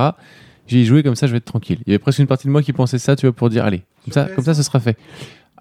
J'ai 0.66 0.84
joué 0.84 1.02
comme 1.02 1.14
ça, 1.14 1.26
je 1.26 1.32
vais 1.32 1.38
être 1.38 1.44
tranquille. 1.44 1.78
Il 1.86 1.90
y 1.90 1.92
avait 1.92 2.00
presque 2.00 2.18
une 2.18 2.26
partie 2.26 2.46
de 2.46 2.52
moi 2.52 2.62
qui 2.62 2.72
pensait 2.72 2.98
ça, 2.98 3.14
tu 3.14 3.26
vois, 3.26 3.34
pour 3.34 3.50
dire, 3.50 3.64
allez, 3.64 3.82
comme 4.04 4.12
ça, 4.12 4.24
comme 4.34 4.44
ça, 4.44 4.54
ce 4.54 4.62
sera 4.62 4.80
fait. 4.80 4.96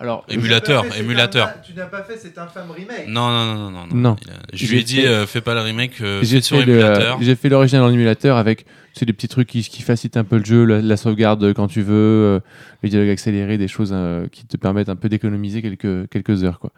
Alors, 0.02 0.26
Émulateur, 0.30 0.84
émulateur. 0.97 1.49
Tu 1.64 1.74
n'as 1.74 1.86
pas 1.86 2.02
fait 2.04 2.18
cet 2.18 2.38
infâme 2.38 2.72
remake. 2.72 3.08
Non, 3.08 3.30
non, 3.30 3.54
non, 3.56 3.70
non. 3.72 3.86
non. 3.88 3.95
Non. 3.95 4.16
Je 4.52 4.72
lui 4.72 4.80
ai 4.80 4.84
dit, 4.84 5.02
fait- 5.02 5.08
euh, 5.08 5.28
fais 5.28 5.41
pas 5.41 5.54
le 5.54 5.62
remake, 5.62 6.02
euh, 6.02 6.24
sur 6.24 6.58
émulateur. 6.60 7.20
j'ai 7.22 7.36
fait 7.36 7.49
l'original 7.49 7.84
en 7.86 7.91
émulateur 7.91 8.36
avec 8.38 8.66
c'est 8.93 9.06
des 9.06 9.14
petits 9.14 9.28
trucs 9.28 9.47
qui, 9.47 9.62
qui 9.62 9.84
facilitent 9.84 10.18
un 10.18 10.24
peu 10.24 10.38
le 10.38 10.43
jeu, 10.43 10.66
la, 10.66 10.82
la 10.82 10.97
sauvegarde 10.97 11.54
quand 11.54 11.68
tu 11.68 11.82
veux, 11.82 11.93
euh, 11.93 12.39
le 12.82 12.89
dialogue 12.89 13.10
accéléré, 13.10 13.58
des 13.58 13.68
choses 13.68 13.91
euh, 13.93 14.28
qui 14.28 14.45
te 14.45 14.58
permettent 14.58 14.89
un 14.89 14.95
peu 14.95 15.08
d'économiser 15.08 15.62
quelques, 15.62 16.10
quelques 16.10 16.43
heures. 16.43 16.60
Quoi. 16.60 16.72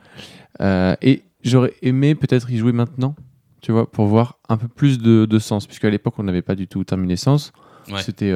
Euh, 0.62 0.96
et 1.02 1.24
j'aurais 1.44 1.74
aimé 1.82 2.14
peut-être 2.16 2.52
y 2.52 2.58
jouer 2.58 2.72
maintenant, 2.74 3.16
tu 3.62 3.72
vois, 3.72 3.90
pour 3.90 4.06
voir 4.06 4.38
un 4.50 4.58
peu 4.58 4.68
plus 4.68 5.00
de, 5.00 5.26
de 5.26 5.40
sens, 5.40 5.66
puisqu'à 5.66 5.90
l'époque 5.90 6.16
on 6.20 6.24
n'avait 6.24 6.42
pas 6.44 6.56
du 6.56 6.68
tout 6.68 6.84
terminé 6.84 7.16
sens. 7.16 7.52
Ouais. 7.90 8.02
C'était 8.02 8.32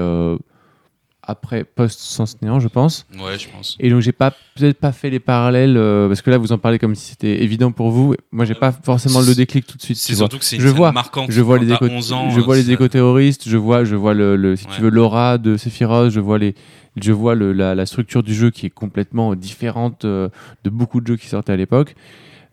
après 1.28 1.64
post-sens 1.64 2.42
néant, 2.42 2.60
je 2.60 2.68
pense. 2.68 3.06
Ouais, 3.20 3.38
je 3.38 3.48
pense. 3.50 3.76
Et 3.80 3.90
donc 3.90 4.02
j'ai 4.02 4.12
pas 4.12 4.32
peut-être 4.56 4.80
pas 4.80 4.92
fait 4.92 5.10
les 5.10 5.20
parallèles 5.20 5.78
euh, 5.78 6.08
parce 6.08 6.22
que 6.22 6.30
là 6.32 6.38
vous 6.38 6.52
en 6.52 6.58
parlez 6.58 6.80
comme 6.80 6.96
si 6.96 7.10
c'était 7.12 7.44
évident 7.44 7.72
pour 7.72 7.92
vous. 7.92 8.16
Moi 8.32 8.46
j'ai 8.46 8.56
pas 8.56 8.72
forcément 8.72 9.20
le 9.22 9.36
déclic 9.36 9.68
tout 9.68 9.78
de 9.78 9.82
suite. 9.82 9.98
C'est 9.98 10.16
surtout 10.16 10.40
que 10.40 10.46
c'est 10.46 10.60
Je 10.60 10.68
vois, 10.70 10.92
marquante. 10.92 11.30
Je 11.32 11.42
vois 11.42 11.60
les 11.60 11.72
éco, 11.74 11.86
11 11.86 12.14
ans, 12.14 12.30
je 12.32 12.40
vois 12.40 12.56
les 12.56 12.72
éco-terroristes, 12.72 13.48
je 13.48 13.58
vois, 13.58 13.84
je 13.84 13.96
vois 13.96 14.14
le, 14.14 14.36
le- 14.36 14.56
si 14.56 14.66
Ouais. 14.68 14.72
tu 14.76 14.82
veux 14.82 14.90
l'aura 14.90 15.38
de 15.38 15.58
Sephiroth, 15.58 16.10
je 16.12 16.20
vois 16.20 16.38
les, 16.38 16.56
je 16.96 17.12
vois 17.12 17.36
le, 17.36 17.54
la, 17.54 17.76
la 17.76 17.86
structure 17.86 18.24
du 18.24 18.34
jeu 18.34 18.50
qui 18.50 18.66
est 18.66 18.70
complètement 18.72 19.36
différente 19.36 20.06
euh, 20.06 20.30
de 20.64 20.70
beaucoup 20.70 21.02
de 21.02 21.08
jeux 21.08 21.18
qui 21.18 21.28
sortaient 21.28 21.52
à 21.54 21.58
l'époque. 21.58 21.96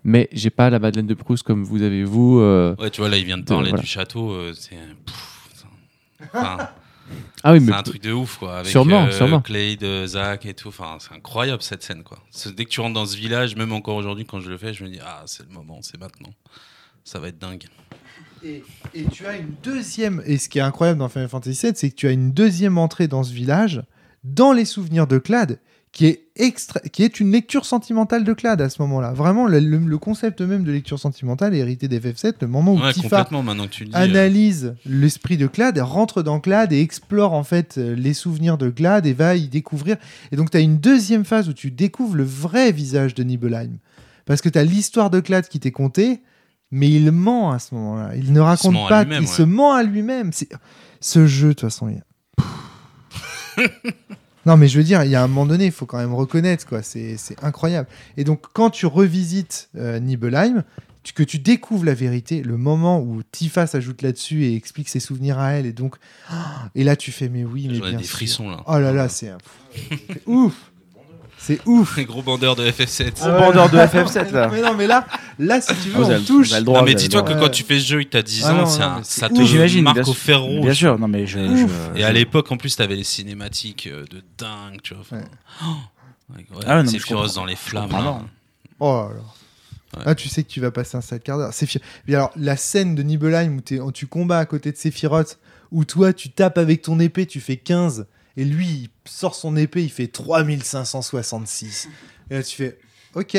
Mais 0.07 0.29
j'ai 0.33 0.51
pas 0.51 0.69
la 0.69 0.79
Madeleine 0.79 1.07
de 1.07 1.15
Proust 1.15 1.45
comme 1.45 1.65
vous 1.65 1.81
avez 1.81 2.05
vous. 2.05 2.39
euh. 2.41 2.75
Ouais, 2.79 2.91
tu 2.91 3.01
vois, 3.01 3.09
là, 3.09 3.17
il 3.17 3.25
vient 3.25 3.39
de 3.39 3.45
parler 3.45 3.71
voilà. 3.71 3.81
du 3.83 3.89
château. 3.89 4.33
euh, 4.33 4.53
c'est 4.55 4.77
enfin, 6.35 6.59
Ah 7.43 7.53
oui, 7.53 7.61
c'est 7.61 7.67
mais 7.67 7.73
un 7.73 7.83
truc 7.83 8.03
de 8.03 8.13
ouf, 8.13 8.39
quoi. 8.39 8.59
Avec 8.59 8.71
Sûrement, 8.71 9.05
euh, 9.05 9.11
sûrement. 9.11 9.41
Clay, 9.41 9.77
de 9.77 10.07
Zach 10.07 10.47
et 10.47 10.55
tout. 10.55 10.69
Enfin, 10.69 10.97
c'est 11.01 11.15
incroyable 11.15 11.63
cette 11.63 11.83
scène, 11.83 12.03
quoi. 12.03 12.19
Dès 12.57 12.65
que 12.65 12.71
tu 12.71 12.81
rentres 12.81 12.95
dans 12.95 13.07
ce 13.07 13.17
village, 13.17 13.57
même 13.57 13.73
encore 13.73 13.97
aujourd'hui, 13.97 14.25
quand 14.25 14.41
je 14.41 14.51
le 14.51 14.57
fais, 14.59 14.73
je 14.73 14.85
me 14.85 14.89
dis, 14.89 15.01
ah, 15.05 15.23
c'est 15.27 15.47
le 15.47 15.53
moment, 15.53 15.81
c'est 15.83 16.01
maintenant. 16.01 16.33
Ça 17.05 17.19
va 17.19 17.29
être 17.29 17.39
dingue. 17.39 17.65
Et, 18.43 18.63
et 18.95 19.05
tu 19.05 19.27
as 19.27 19.37
une 19.37 19.55
deuxième. 19.63 20.23
Et 20.27 20.39
ce 20.39 20.49
qui 20.49 20.59
est 20.59 20.63
incroyable 20.63 20.99
dans 20.99 21.09
Final 21.09 21.29
Fantasy 21.29 21.67
VII, 21.67 21.73
c'est 21.77 21.91
que 21.91 21.95
tu 21.95 22.07
as 22.07 22.13
une 22.13 22.33
deuxième 22.33 22.79
entrée 22.79 23.09
dans 23.09 23.23
ce 23.23 23.33
village, 23.33 23.83
dans 24.23 24.53
les 24.53 24.65
souvenirs 24.65 25.07
de 25.07 25.19
Clad, 25.19 25.61
qui 25.95 26.07
est, 26.07 26.27
extra... 26.35 26.81
qui 26.81 27.05
est 27.05 27.21
une 27.21 27.31
lecture 27.31 27.65
sentimentale 27.65 28.25
de 28.25 28.33
Clad 28.33 28.61
à 28.61 28.69
ce 28.69 28.83
moment-là. 28.83 29.13
Vraiment, 29.13 29.47
le, 29.47 29.97
concept 29.97 30.41
même 30.41 30.65
de 30.65 30.73
lecture 30.73 30.99
sentimentale 30.99 31.55
est 31.55 31.59
hérité 31.59 31.87
d'FF7, 31.87 32.35
le 32.41 32.49
moment 32.49 32.75
où 32.75 32.81
Ouais, 32.81 32.93
Tifa 32.93 33.27
euh, 33.33 33.83
analyse 33.93 34.75
l'esprit 34.85 35.37
de 35.37 35.47
Clad, 35.47 35.79
rentre 35.79 36.23
dans 36.23 36.41
Clad 36.41 36.73
et 36.73 36.81
explore 36.81 37.33
en 37.33 37.45
fait 37.45 37.79
euh, 37.79 37.95
les 37.95 38.13
souvenirs 38.13 38.59
de 38.59 38.71
Clad 38.71 39.07
et 39.07 39.13
va 39.13 39.37
y 39.37 39.47
découvrir. 39.47 39.97
Et 40.33 40.37
donc 40.37 40.51
tu 40.51 40.57
as 40.57 40.61
une 40.61 40.79
deuxième 40.79 41.25
phase 41.25 41.49
où 41.49 41.53
tu 41.53 41.71
découvres 41.71 42.17
le 42.17 42.25
vrai 42.25 42.73
visage 42.73 43.15
de 43.15 43.23
Nibelheim. 43.23 43.79
Parce 44.27 44.41
que 44.41 44.49
tu 44.49 44.59
as 44.59 44.65
l'histoire 44.65 45.11
de 45.11 45.21
Clad 45.21 45.47
qui 45.47 45.61
t'est 45.61 45.71
contée, 45.71 46.23
mais 46.73 46.91
il 46.91 47.13
ment 47.13 47.53
à 47.53 47.61
ce 47.61 47.73
moment-là. 47.77 48.17
Il 48.17 48.33
ne 48.33 48.41
raconte 48.41 48.89
pas, 48.89 49.05
il 49.05 49.21
ouais. 49.21 49.27
se 49.27 49.43
ment 49.43 49.75
à 49.75 49.85
lui-même. 49.85 50.33
Ce 51.01 51.27
jeu, 51.29 51.49
de 51.49 51.53
toute 51.53 51.61
façon, 51.61 51.89
il... 51.89 52.03
Non, 54.47 54.57
mais 54.57 54.69
je 54.69 54.79
veux 54.79 54.85
dire, 54.85 55.03
il 55.05 55.11
y 55.11 55.15
a 55.15 55.23
un 55.23 55.29
moment 55.29 55.47
donné, 55.47 55.67
il 55.67 55.73
faut 55.73 55.87
quand 55.87 55.99
même 55.99 56.15
reconnaître, 56.15 56.67
quoi. 56.67 56.83
C'est 56.83 57.17
incroyable. 57.43 57.89
Et 58.17 58.25
donc, 58.25 58.43
quand 58.53 58.71
tu 58.71 58.87
revisites 58.87 59.71
euh, 59.77 59.99
Nibelheim, 60.01 60.65
tu- 61.03 61.13
que 61.13 61.23
tu 61.23 61.39
découvres 61.39 61.85
la 61.85 61.95
vérité, 61.95 62.43
le 62.43 62.57
moment 62.57 63.01
où 63.01 63.23
Tifa 63.31 63.67
s'ajoute 63.67 64.03
là-dessus 64.03 64.45
et 64.45 64.55
explique 64.57 64.89
ses 64.89 65.01
souvenirs 65.01 65.39
à 65.39 65.53
elle, 65.53 65.67
et 65.67 65.73
donc, 65.73 65.97
ah, 66.31 66.69
et 66.75 66.85
là, 66.85 66.97
tu 66.97 67.13
fais, 67.13 67.29
mais 67.29 67.45
oui, 67.45 67.69
mais 67.71 67.79
bien 67.81 67.99
des 67.99 68.05
sûr. 68.05 68.17
frissons, 68.17 68.49
là. 68.51 68.63
Oh 68.67 68.79
là 68.79 68.93
là, 68.93 69.09
c'est 69.09 69.33
ouf. 70.27 70.55
C'est 71.47 71.61
ouf. 71.67 71.97
Les 71.99 72.05
gros 72.07 72.23
bandeurs 72.23 72.57
de 72.57 72.65
FF7. 72.71 73.15
Gros 73.21 73.29
bandeur 73.39 73.69
de 73.69 73.77
FF7 73.77 74.33
là. 74.33 74.49
Mais 74.53 74.63
non, 74.63 74.75
mais 74.75 74.87
là, 74.87 75.07
là, 75.39 75.61
si 75.61 75.75
tu 75.83 75.91
veux, 75.91 76.05
Ah, 76.05 76.17
on 76.19 76.25
touche. 76.25 76.49
droit, 76.63 76.79
Non, 76.81 76.85
mais 76.87 76.95
dis-toi 76.95 77.23
que 77.23 77.33
Ouais. 77.35 77.41
quand 77.41 77.51
tu 77.51 77.65
fais 77.65 77.79
ce 77.79 77.85
jeu 77.87 78.03
que 78.03 78.09
t'as 78.09 78.23
10 78.23 78.45
Ah 78.47 78.53
ans, 78.53 78.57
non, 78.59 78.67
c'est 78.67 78.79
non, 78.81 78.97
ça 78.97 79.01
c'est 79.05 79.29
te 79.29 79.41
ouf. 79.41 79.49
J'imagine, 79.49 79.85
marque 79.85 80.09
au 80.09 80.15
fer 80.15 80.41
rouge. 80.41 80.63
Bien 80.63 80.73
sûr, 80.75 80.99
non 80.99 81.07
mais 81.09 81.27
je. 81.27 81.39
Et 81.97 82.05
à 82.05 82.13
l'époque, 82.13 82.51
en 82.51 82.57
plus, 82.57 82.75
t'avais 82.77 82.97
les 82.97 83.05
cinématiques 83.05 83.89
euh, 83.93 84.05
de 84.11 84.23
dingue, 84.39 84.81
tu 84.83 84.95
vois. 84.95 85.19
Ouais. 85.19 85.25
oh, 85.63 86.35
ouais, 86.37 86.45
Ah 86.67 86.83
comprends. 86.83 87.27
dans 87.35 87.45
les 87.45 87.57
flammes. 87.57 87.91
là. 87.93 88.01
non. 88.01 88.23
Oh 88.81 89.09
là 89.11 89.15
là. 89.17 89.21
Ouais. 89.99 90.05
Là, 90.07 90.15
tu 90.15 90.29
sais 90.29 90.43
que 90.43 90.49
tu 90.49 90.61
vas 90.61 90.71
passer 90.71 90.97
un 90.97 91.01
sale 91.03 91.21
quart 91.21 91.39
d'heure. 91.39 91.51
Alors, 92.09 92.31
la 92.37 92.57
scène 92.57 92.95
de 92.95 93.03
Nibelheim 93.03 93.59
où, 93.59 93.61
t'es- 93.61 93.81
où 93.81 93.93
tu 93.93 94.07
combats 94.07 94.39
à 94.39 94.47
côté 94.47 94.73
de 94.73 94.77
Sephiroth, 94.77 95.39
où 95.71 95.85
toi, 95.85 96.13
tu 96.13 96.31
tapes 96.31 96.59
avec 96.59 96.83
ton 96.83 96.99
épée, 97.01 97.27
tu 97.27 97.41
fais 97.41 97.57
15, 97.57 98.07
et 98.37 98.45
lui, 98.45 98.67
il 98.67 98.89
sort 99.05 99.35
son 99.35 99.57
épée, 99.57 99.83
il 99.83 99.91
fait 99.91 100.09
3566. 100.09 101.89
Et 102.31 102.35
là, 102.35 102.43
tu 102.43 102.57
fais. 102.57 102.79
Ok. 103.15 103.39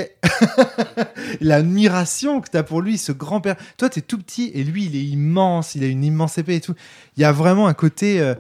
L'admiration 1.42 2.40
que 2.40 2.50
tu 2.50 2.58
as 2.58 2.64
pour 2.64 2.82
lui, 2.82 2.98
ce 2.98 3.12
grand-père. 3.12 3.58
Toi, 3.78 3.90
tu 3.90 4.00
es 4.00 4.02
tout 4.02 4.18
petit 4.18 4.52
et 4.54 4.64
lui, 4.64 4.86
il 4.86 4.96
est 4.96 5.04
immense, 5.04 5.76
il 5.76 5.84
a 5.84 5.88
une 5.88 6.04
immense 6.04 6.38
épée 6.38 6.56
et 6.56 6.62
tout. 6.62 6.76
Il 7.18 7.22
y 7.22 7.26
a 7.26 7.32
vraiment 7.32 7.68
un 7.68 7.74
côté. 7.74 8.22
euh, 8.22 8.36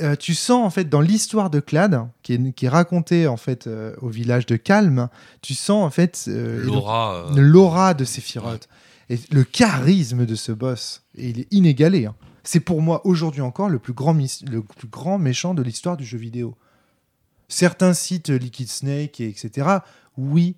euh, 0.00 0.14
tu 0.16 0.34
sens, 0.34 0.66
en 0.66 0.70
fait, 0.70 0.88
dans 0.90 1.00
l'histoire 1.00 1.48
de 1.48 1.60
Clad, 1.60 2.06
qui 2.22 2.34
est, 2.34 2.52
qui 2.52 2.66
est 2.66 2.68
racontée, 2.68 3.26
en 3.26 3.38
fait, 3.38 3.66
euh, 3.66 3.94
au 4.02 4.08
village 4.08 4.44
de 4.46 4.56
Calme, 4.56 5.08
tu 5.40 5.54
sens, 5.54 5.84
en 5.84 5.90
fait. 5.90 6.28
l'aura 7.34 7.94
de 7.94 8.04
Sephiroth 8.04 8.68
et 9.10 9.18
le 9.32 9.44
charisme 9.44 10.24
de 10.24 10.34
ce 10.36 10.52
boss 10.52 11.02
et 11.18 11.28
il 11.28 11.40
est 11.40 11.48
inégalé 11.50 12.06
hein. 12.06 12.14
C'est 12.44 12.60
pour 12.60 12.82
moi 12.82 13.06
aujourd'hui 13.06 13.40
encore 13.40 13.68
le 13.68 13.78
plus 13.78 13.92
grand 13.92 14.12
le 14.12 14.62
plus 14.62 14.88
grand 14.88 15.18
méchant 15.18 15.54
de 15.54 15.62
l'histoire 15.62 15.96
du 15.96 16.04
jeu 16.04 16.18
vidéo 16.18 16.56
certains 17.48 17.94
citent 17.94 18.30
Liquid 18.30 18.68
Snake 18.68 19.20
et 19.20 19.28
etc 19.28 19.78
oui 20.16 20.56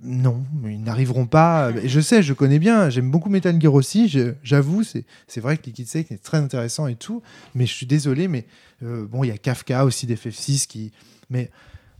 non 0.00 0.44
mais 0.62 0.74
ils 0.74 0.82
n'arriveront 0.82 1.26
pas 1.26 1.72
et 1.82 1.88
je 1.88 2.00
sais 2.00 2.22
je 2.22 2.32
connais 2.32 2.58
bien 2.58 2.90
j'aime 2.90 3.10
beaucoup 3.10 3.30
Metal 3.30 3.60
Gear 3.60 3.74
aussi 3.74 4.14
j'avoue 4.42 4.82
c'est 4.84 5.40
vrai 5.40 5.56
que 5.56 5.66
Liquid 5.66 5.88
Snake 5.88 6.12
est 6.12 6.22
très 6.22 6.38
intéressant 6.38 6.86
et 6.86 6.96
tout 6.96 7.22
mais 7.54 7.66
je 7.66 7.72
suis 7.72 7.86
désolé 7.86 8.28
mais 8.28 8.46
euh, 8.82 9.06
bon 9.06 9.24
il 9.24 9.28
y 9.28 9.32
a 9.32 9.38
Kafka 9.38 9.84
aussi 9.84 10.06
d'FF6 10.06 10.66
qui 10.66 10.92
mais 11.30 11.50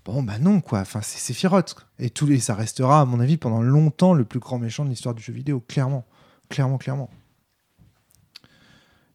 Bon, 0.09 0.23
bah 0.23 0.39
non, 0.39 0.63
quoi. 0.63 0.79
Enfin, 0.81 1.03
c'est 1.03 1.19
Sephiroth. 1.19 1.77
Et, 1.99 2.09
tout, 2.09 2.31
et 2.33 2.39
ça 2.39 2.55
restera, 2.55 3.03
à 3.03 3.05
mon 3.05 3.21
avis, 3.21 3.37
pendant 3.37 3.61
longtemps 3.61 4.15
le 4.15 4.25
plus 4.25 4.41
grand 4.41 4.59
méchant 4.59 4.87
de 4.87 4.89
l'histoire 4.89 5.15
du 5.15 5.23
jeu 5.23 5.35
vidéo. 5.35 5.63
Clairement. 5.69 6.07
Clairement, 6.49 6.79
clairement. 6.79 7.11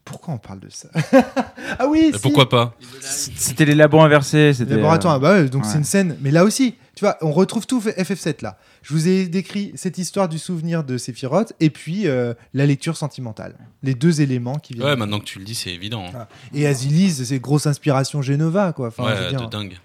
Pourquoi 0.06 0.34
on 0.34 0.38
parle 0.38 0.60
de 0.60 0.70
ça 0.70 0.90
Ah 1.80 1.88
oui, 1.88 2.12
si. 2.14 2.20
Pourquoi 2.22 2.50
pas 2.50 2.76
C'était 3.02 3.66
les 3.66 3.76
labos 3.76 4.02
inversés. 4.02 4.54
C'était. 4.54 4.76
Laboratoire, 4.76 5.16
euh, 5.16 5.20
bah 5.20 5.34
ouais, 5.34 5.50
donc 5.50 5.64
ouais. 5.64 5.70
c'est 5.70 5.78
une 5.78 5.84
scène. 5.86 6.18
Mais 6.22 6.30
là 6.30 6.44
aussi, 6.44 6.76
tu 6.96 7.06
vois, 7.06 7.18
on 7.22 7.32
retrouve 7.32 7.66
tout 7.66 7.80
FF7 7.80 8.44
là. 8.44 8.58
Je 8.82 8.94
vous 8.94 9.08
ai 9.08 9.28
décrit 9.28 9.72
cette 9.76 9.98
histoire 9.98 10.28
du 10.28 10.40
souvenir 10.40 10.84
de 10.84 10.98
Sephiroth 10.98 11.54
et 11.62 11.70
puis 11.70 12.08
euh, 12.08 12.34
la 12.54 12.66
lecture 12.66 12.98
sentimentale. 12.98 13.56
Les 13.82 13.96
deux 13.96 14.22
éléments 14.22 14.56
qui 14.60 14.74
viennent. 14.74 14.86
Ouais, 14.88 14.96
maintenant 14.98 15.20
que 15.20 15.26
tu 15.26 15.40
le 15.40 15.46
dis, 15.46 15.56
c'est 15.56 15.72
évident. 15.72 16.06
hein. 16.08 16.12
Ah. 16.20 16.28
Et 16.54 16.68
Azilis, 16.68 17.24
c'est 17.26 17.40
grosse 17.40 17.66
inspiration 17.66 18.22
Genova, 18.22 18.74
quoi. 18.74 18.88
Enfin, 18.90 19.06
je 19.10 19.16
veux 19.16 19.24
ouais, 19.24 19.30
dire, 19.30 19.42
de 19.42 19.50
dingue. 19.50 19.78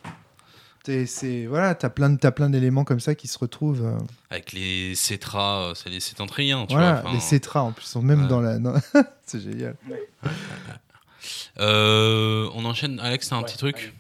C'est 1.07 1.47
voilà, 1.47 1.75
t'as 1.75 1.89
plein, 1.91 2.17
t'as 2.17 2.31
plein 2.31 2.49
d'éléments 2.51 2.85
comme 2.85 3.01
ça 3.01 3.15
qui 3.15 3.29
se 3.29 3.39
retrouvent. 3.39 3.85
euh, 3.85 3.99
Avec 4.31 4.53
les 4.53 4.95
Cetras, 4.95 5.61
euh, 5.71 5.75
c'est 5.75 5.91
les 5.91 6.01
Sétentriens, 6.01 6.67
tu 6.67 6.75
voilà, 6.75 7.01
vois. 7.03 7.13
les 7.13 7.21
Cetras 7.21 7.63
en 7.63 7.73
plus 7.73 7.85
sont 7.87 8.03
même 8.03 8.23
Ouais. 8.23 8.29
dans 8.29 8.41
la. 8.41 8.59
c'est 9.27 9.41
génial. 9.41 9.77
euh, 11.61 12.49
on 12.55 12.65
enchaîne. 12.65 13.01
Alex, 13.01 13.29
t'as 13.29 13.37
un 13.37 13.41
Ouais, 13.41 13.45
petit 13.47 13.59
truc 13.59 13.95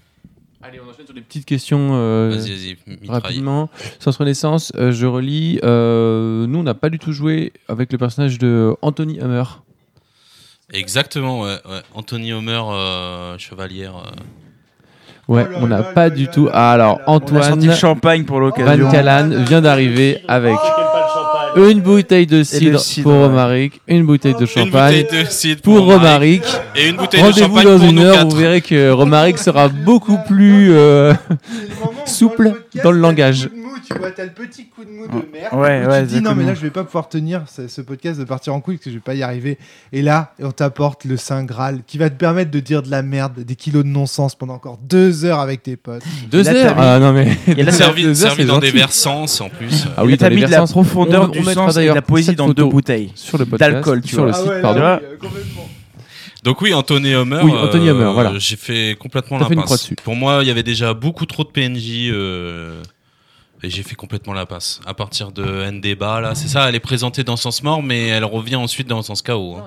Allez, 0.60 0.81
on 0.85 0.90
enchaîne 0.90 1.05
sur 1.06 1.15
des 1.15 1.20
petites 1.20 1.44
questions. 1.44 1.90
euh, 1.93 2.31
Vas-y, 2.31 2.51
vas-y, 2.51 2.77
mitraille. 3.01 3.20
Rapidement, 3.23 3.70
Sens 4.01 4.16
Renaissance, 4.16 4.73
euh, 4.74 4.90
je 4.90 5.06
relis. 5.06 5.60
euh, 5.62 6.47
nous, 6.48 6.59
on 6.59 6.62
n'a 6.65 6.74
pas 6.74 6.90
du 6.90 6.98
tout 6.98 7.12
joué 7.12 7.52
avec 7.69 7.93
le 7.93 7.98
personnage 7.98 8.39
de 8.39 8.74
Anthony 8.82 9.20
Hammer. 9.20 9.44
Exactement, 10.73 11.40
ouais. 11.43 11.59
ouais. 11.65 11.81
Anthony 11.94 12.32
Homer, 12.32 12.60
euh, 12.73 13.39
chevalière. 13.39 14.12
Ouais, 15.29 15.45
Oh 15.47 15.53
là 15.53 15.59
on 15.61 15.67
n'a 15.67 15.83
pas 15.83 16.09
là 16.09 16.11
du 16.11 16.25
là 16.25 16.33
tout. 16.33 16.47
là 16.47 16.53
Ah, 16.55 16.73
alors, 16.73 16.97
là. 16.99 17.05
On 17.07 17.13
a 17.13 17.17
Antoine 17.17 17.43
sorti 17.43 17.67
le 17.67 17.75
champagne 17.75 18.25
pour 18.25 18.37
Van 18.41 18.47
l'occasion. 18.47 18.91
Callan 18.91 19.29
vient 19.45 19.61
d'arriver 19.61 20.23
avec 20.27 20.55
Oh, 20.55 21.07
une 21.57 21.81
bouteille 21.81 22.27
de 22.27 22.43
cidre, 22.43 22.79
cidre, 22.81 23.05
pour 23.11 23.12
ouais. 23.20 23.27
Romaric, 23.27 23.81
une 23.89 24.05
bouteille 24.07 24.35
de 24.35 24.41
Une 24.41 24.47
champagne 24.47 25.03
bouteille 25.03 25.25
de 25.25 25.29
cidre 25.31 25.62
pour 25.62 25.81
Romaric. 25.81 26.45
Romaric. 26.45 26.77
Et 26.77 26.89
une 26.89 26.97
bouteille 26.97 27.20
de 27.20 27.27
Rendez-vous 27.27 27.47
champagne 27.49 27.65
dans 27.66 27.79
pour 27.79 27.89
une 27.91 27.99
heure, 27.99 28.15
quatre. 28.15 28.29
vous 28.31 28.37
verrez 28.37 28.61
que 28.61 28.91
Romaric 28.91 29.39
sera 29.39 29.69
beaucoup 29.69 30.19
plus. 30.27 30.73
euh, 30.73 31.12
Souple 32.07 32.53
dans 32.83 32.91
le 32.93 32.99
langage. 33.01 33.49
tu 33.87 33.95
vois, 33.99 34.11
t'as 34.11 34.25
le 34.25 34.31
petit 34.31 34.66
coup 34.66 34.85
de 34.85 34.91
mou 34.91 35.07
de 35.07 35.12
merde. 35.33 35.53
Ouais, 35.55 35.87
ouais, 35.87 36.03
tu 36.03 36.09
te 36.09 36.15
dis 36.15 36.20
non, 36.23 36.35
mais 36.35 36.45
là, 36.45 36.55
je 36.55 36.61
vais 36.61 36.70
pas 36.70 36.85
pouvoir 36.85 37.09
tenir 37.09 37.43
ce, 37.55 37.69
ce 37.69 37.81
podcast 37.81 38.19
de 38.19 38.25
partir 38.25 38.55
en 38.55 38.61
couille 38.61 38.77
parce 38.77 38.85
que 38.85 38.91
je 38.91 38.97
vais 38.97 39.01
pas 39.01 39.15
y 39.15 39.23
arriver. 39.23 39.59
Et 39.93 40.03
là, 40.03 40.33
on 40.43 40.51
t'apporte 40.51 41.05
le 41.05 41.16
Saint 41.16 41.45
Graal 41.45 41.81
qui 41.87 41.99
va 41.99 42.09
te 42.11 42.15
permettre 42.16 42.51
de 42.51 42.61
dire 42.61 42.83
de 42.83 42.91
la 42.91 43.03
merde, 43.03 43.41
des 43.41 43.55
kilos 43.57 43.85
de 43.85 43.89
non-sens 43.89 44.35
pendant 44.35 44.55
encore 44.55 44.79
deux 44.83 45.25
heures 45.25 45.41
avec 45.41 45.62
tes 45.62 45.77
potes. 45.77 46.03
Deux 46.31 46.43
Là, 46.43 46.53
heures 46.55 46.75
Ah 46.79 46.99
non, 46.99 47.12
mais. 47.12 47.29
Il 47.47 47.69
a 47.69 47.73
Servi, 47.79 48.07
heures, 48.07 48.16
servi 48.16 48.45
dans 48.47 48.59
des 48.59 48.66
gentil. 48.69 48.79
verres 48.79 48.93
sens 48.93 49.41
en 49.41 49.49
plus. 49.49 49.87
Ah 49.97 50.05
oui, 50.05 50.16
t'as 50.16 50.31
mis 50.31 50.43
de 50.45 50.51
la 50.51 50.62
profondeur, 50.66 51.31
On- 51.35 51.38
on 51.38 51.38
du 51.40 51.47
mettra 51.47 51.66
sens 51.69 51.77
et 51.78 51.89
de 51.89 51.93
la 51.93 52.02
poésie 52.02 52.35
dans 52.35 52.48
deux 52.51 52.65
bouteilles. 52.65 53.10
Sur 53.15 53.39
le 53.39 53.47
podcast. 53.47 53.73
D'alcool, 53.73 54.02
tu 54.02 54.09
sur 54.15 54.24
le 54.24 54.31
vois. 54.32 54.39
site, 54.40 54.48
Ah 54.48 54.55
ouais, 54.55 54.62
pardon. 54.62 54.81
là, 54.81 55.01
oui, 55.02 55.19
complètement. 55.19 55.69
Donc 56.44 56.60
oui, 56.62 56.73
Anthony 56.73 57.15
Homer. 57.15 57.40
Oui, 57.43 57.52
Anthony 57.52 57.90
Homer, 57.90 58.05
euh, 58.05 58.10
voilà. 58.12 58.32
J'ai 58.39 58.56
fait 58.56 58.97
complètement 58.98 59.39
fait 59.40 59.56
croix 59.56 59.77
dessus. 59.77 59.97
Pour 59.97 60.15
moi, 60.16 60.39
il 60.43 60.48
y 60.48 60.51
avait 60.51 60.62
déjà 60.62 60.94
beaucoup 60.94 61.27
trop 61.27 61.44
de 61.44 61.48
PNJ. 61.51 62.10
euh, 62.12 62.81
Et 63.62 63.70
j'ai 63.70 63.82
fait 63.82 63.97
complètement 63.97 64.32
la 64.35 64.47
passe. 64.47 64.81
À 64.86 64.94
partir 64.94 65.32
de 65.32 65.69
Ndeba, 65.70 66.20
là, 66.20 66.35
c'est 66.36 66.47
ça, 66.47 66.69
elle 66.69 66.77
est 66.77 66.81
présentée 66.81 67.24
dans 67.24 67.36
Sens 67.36 67.62
Mort, 67.65 67.82
mais 67.82 68.06
elle 68.06 68.24
revient 68.24 68.55
ensuite 68.56 68.86
dans 68.86 69.02
Sens 69.02 69.20
KO. 69.20 69.56
hein. 69.56 69.65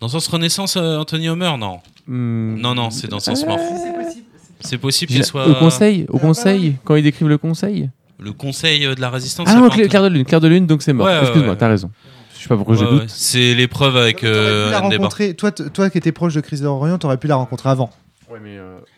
Dans 0.00 0.08
Sens 0.08 0.26
Renaissance, 0.28 0.76
euh, 0.76 0.96
Anthony 0.98 1.28
Homer, 1.28 1.52
non. 1.58 1.78
Hmm. 2.08 2.56
Non, 2.60 2.74
non, 2.74 2.90
c'est 2.90 3.06
dans 3.08 3.20
Sens 3.20 3.44
Mort. 3.46 3.58
Si 3.58 3.66
c'est 3.84 3.92
possible. 4.04 4.24
C'est 4.62 4.78
possible 4.78 5.12
J'ai- 5.12 5.18
qu'elle 5.18 5.26
soit 5.26 5.46
Au 5.48 5.54
conseil, 5.54 6.06
au 6.08 6.16
Ah, 6.16 6.20
conseil, 6.20 6.76
quand 6.84 6.96
ils 6.96 7.02
décrivent 7.02 7.28
le 7.28 7.38
conseil. 7.38 7.88
Le 8.20 8.32
conseil 8.32 8.84
euh, 8.86 8.94
de 8.94 9.00
la 9.00 9.10
résistance. 9.10 9.48
Ah 9.50 9.54
non, 9.56 9.62
pas 9.62 9.66
cla- 9.68 9.72
Anthony- 9.74 9.88
clair 9.88 10.02
de 10.02 10.08
lune, 10.08 10.24
clair 10.24 10.40
de 10.40 10.48
lune, 10.48 10.66
donc 10.66 10.82
c'est 10.82 10.92
mort. 10.92 11.06
Ouais, 11.06 11.12
ouais, 11.14 11.20
Excuse-moi, 11.22 11.50
ouais. 11.52 11.56
t'as 11.58 11.68
raison. 11.68 11.90
Je 12.36 12.42
sais 12.42 12.48
pas 12.48 12.56
pourquoi 12.56 12.74
Ouais, 12.76 12.80
je 12.80 12.84
ouais. 12.86 13.00
doute. 13.00 13.10
C'est 13.10 13.54
l'épreuve 13.54 13.96
avec 13.96 14.24
euh, 14.24 14.70
la 14.70 14.80
Ndeba. 14.80 14.96
rencontrer. 14.96 15.34
Toi, 15.34 15.52
toi 15.52 15.90
qui 15.90 15.98
étais 15.98 16.12
proche 16.12 16.34
de 16.34 16.40
Chris 16.40 16.60
de 16.60 16.66
Orient, 16.66 16.96
t'aurais 16.98 17.18
pu 17.18 17.26
la 17.26 17.36
rencontrer 17.36 17.68
avant. 17.68 17.90
Oui, 18.30 18.38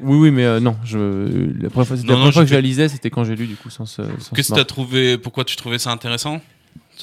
oui, 0.00 0.30
mais 0.30 0.44
euh, 0.44 0.60
non. 0.60 0.76
Je... 0.84 0.98
La 1.62 1.70
première 1.70 1.88
fois, 1.88 1.96
Non, 2.04 2.18
la 2.18 2.24
non, 2.26 2.30
j'ai 2.30 2.40
que 2.40 2.46
je 2.46 2.54
la 2.54 2.60
lisais, 2.60 2.88
c'était 2.88 3.08
quand 3.10 3.24
j'ai 3.24 3.34
lu 3.34 3.46
du 3.46 3.56
coup 3.56 3.70
sans 3.70 3.86
ce. 3.86 4.02
sans 4.18 4.36
que 4.36 4.42
t'as 4.42 4.56
mort. 4.56 4.66
trouvé 4.66 5.16
Pourquoi 5.18 5.44
tu 5.44 5.56
trouvais 5.56 5.78
ça 5.78 5.90
intéressant? 5.90 6.40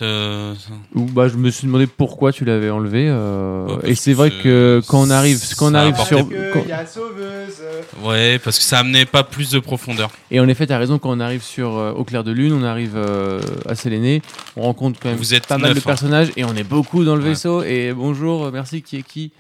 Euh, 0.02 0.54
Ou 0.96 1.02
bah, 1.06 1.28
je 1.28 1.36
me 1.36 1.50
suis 1.50 1.66
demandé 1.68 1.88
pourquoi 1.88 2.32
tu 2.32 2.46
l'avais 2.46 2.70
enlevé. 2.70 3.08
euh, 3.10 3.68
et 3.84 3.96
c'est 3.96 4.14
vrai 4.14 4.32
que 4.32 4.82
quand 4.88 5.02
on 5.02 5.10
arrive, 5.10 5.40
quand 5.58 5.72
on 5.72 5.74
arrive 5.76 5.96
sur, 6.06 6.20
quand- 6.54 6.62
Il 6.64 6.70
y 6.70 6.72
a 6.72 6.86
Sauveuse. 6.86 7.62
Ouais, 8.02 8.40
parce 8.40 8.58
que 8.58 8.64
ça 8.64 8.80
amenait 8.80 9.06
pas 9.06 9.24
plus 9.24 9.52
de 9.52 9.60
profondeur. 9.60 10.10
et 10.32 10.40
en 10.40 10.48
effet, 10.48 10.68
t'as 10.68 10.78
raison. 10.78 11.00
Quand 11.00 11.12
on 11.12 11.20
arrive 11.20 11.44
sur 11.44 11.78
euh, 11.78 11.92
au 11.92 12.04
clair 12.04 12.24
de 12.24 12.32
lune, 12.32 12.54
on 12.54 12.64
arrive 12.64 12.94
euh, 12.96 13.42
à 13.68 13.76
Séléné, 13.76 14.22
on 14.56 14.62
rencontre 14.64 15.00
quand 15.00 15.10
même 15.10 15.18
Vous 15.18 15.34
êtes 15.34 15.48
pas 15.48 15.58
mal 15.58 15.74
de 15.74 15.80
hein. 15.80 15.84
personnages 15.86 16.32
et 16.38 16.44
on 16.44 16.56
est 16.56 16.64
beaucoup 16.64 17.04
dans 17.04 17.16
le 17.16 17.24
Ouais. 17.24 17.30
vaisseau. 17.30 17.64
Et 17.64 17.94
bonjour, 17.94 18.52
merci, 18.52 18.82
qui 18.82 18.98
est 18.98 19.04
qui 19.04 19.32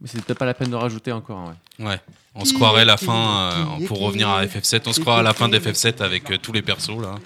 Mais 0.00 0.08
c'est 0.08 0.22
peut-être 0.24 0.38
pas 0.38 0.46
la 0.46 0.54
peine 0.54 0.70
de 0.70 0.76
rajouter 0.76 1.12
encore. 1.12 1.38
hein, 1.38 1.54
Ouais. 1.80 1.86
Ouais. 1.86 2.00
On 2.34 2.44
se 2.44 2.54
croirait 2.54 2.84
la 2.84 2.96
fin, 2.96 3.50
euh, 3.80 3.86
pour 3.86 3.98
revenir 4.00 4.28
à 4.28 4.44
est 4.44 4.46
FF7, 4.46 4.82
on 4.86 4.92
se 4.92 5.00
croirait 5.00 5.20
à 5.20 5.22
la 5.24 5.32
fin 5.34 5.48
qui 5.50 5.56
d'FF7 5.58 6.02
avec 6.02 6.30
euh, 6.30 6.36
tous 6.40 6.52
les 6.52 6.62
persos 6.62 7.00
là. 7.02 7.16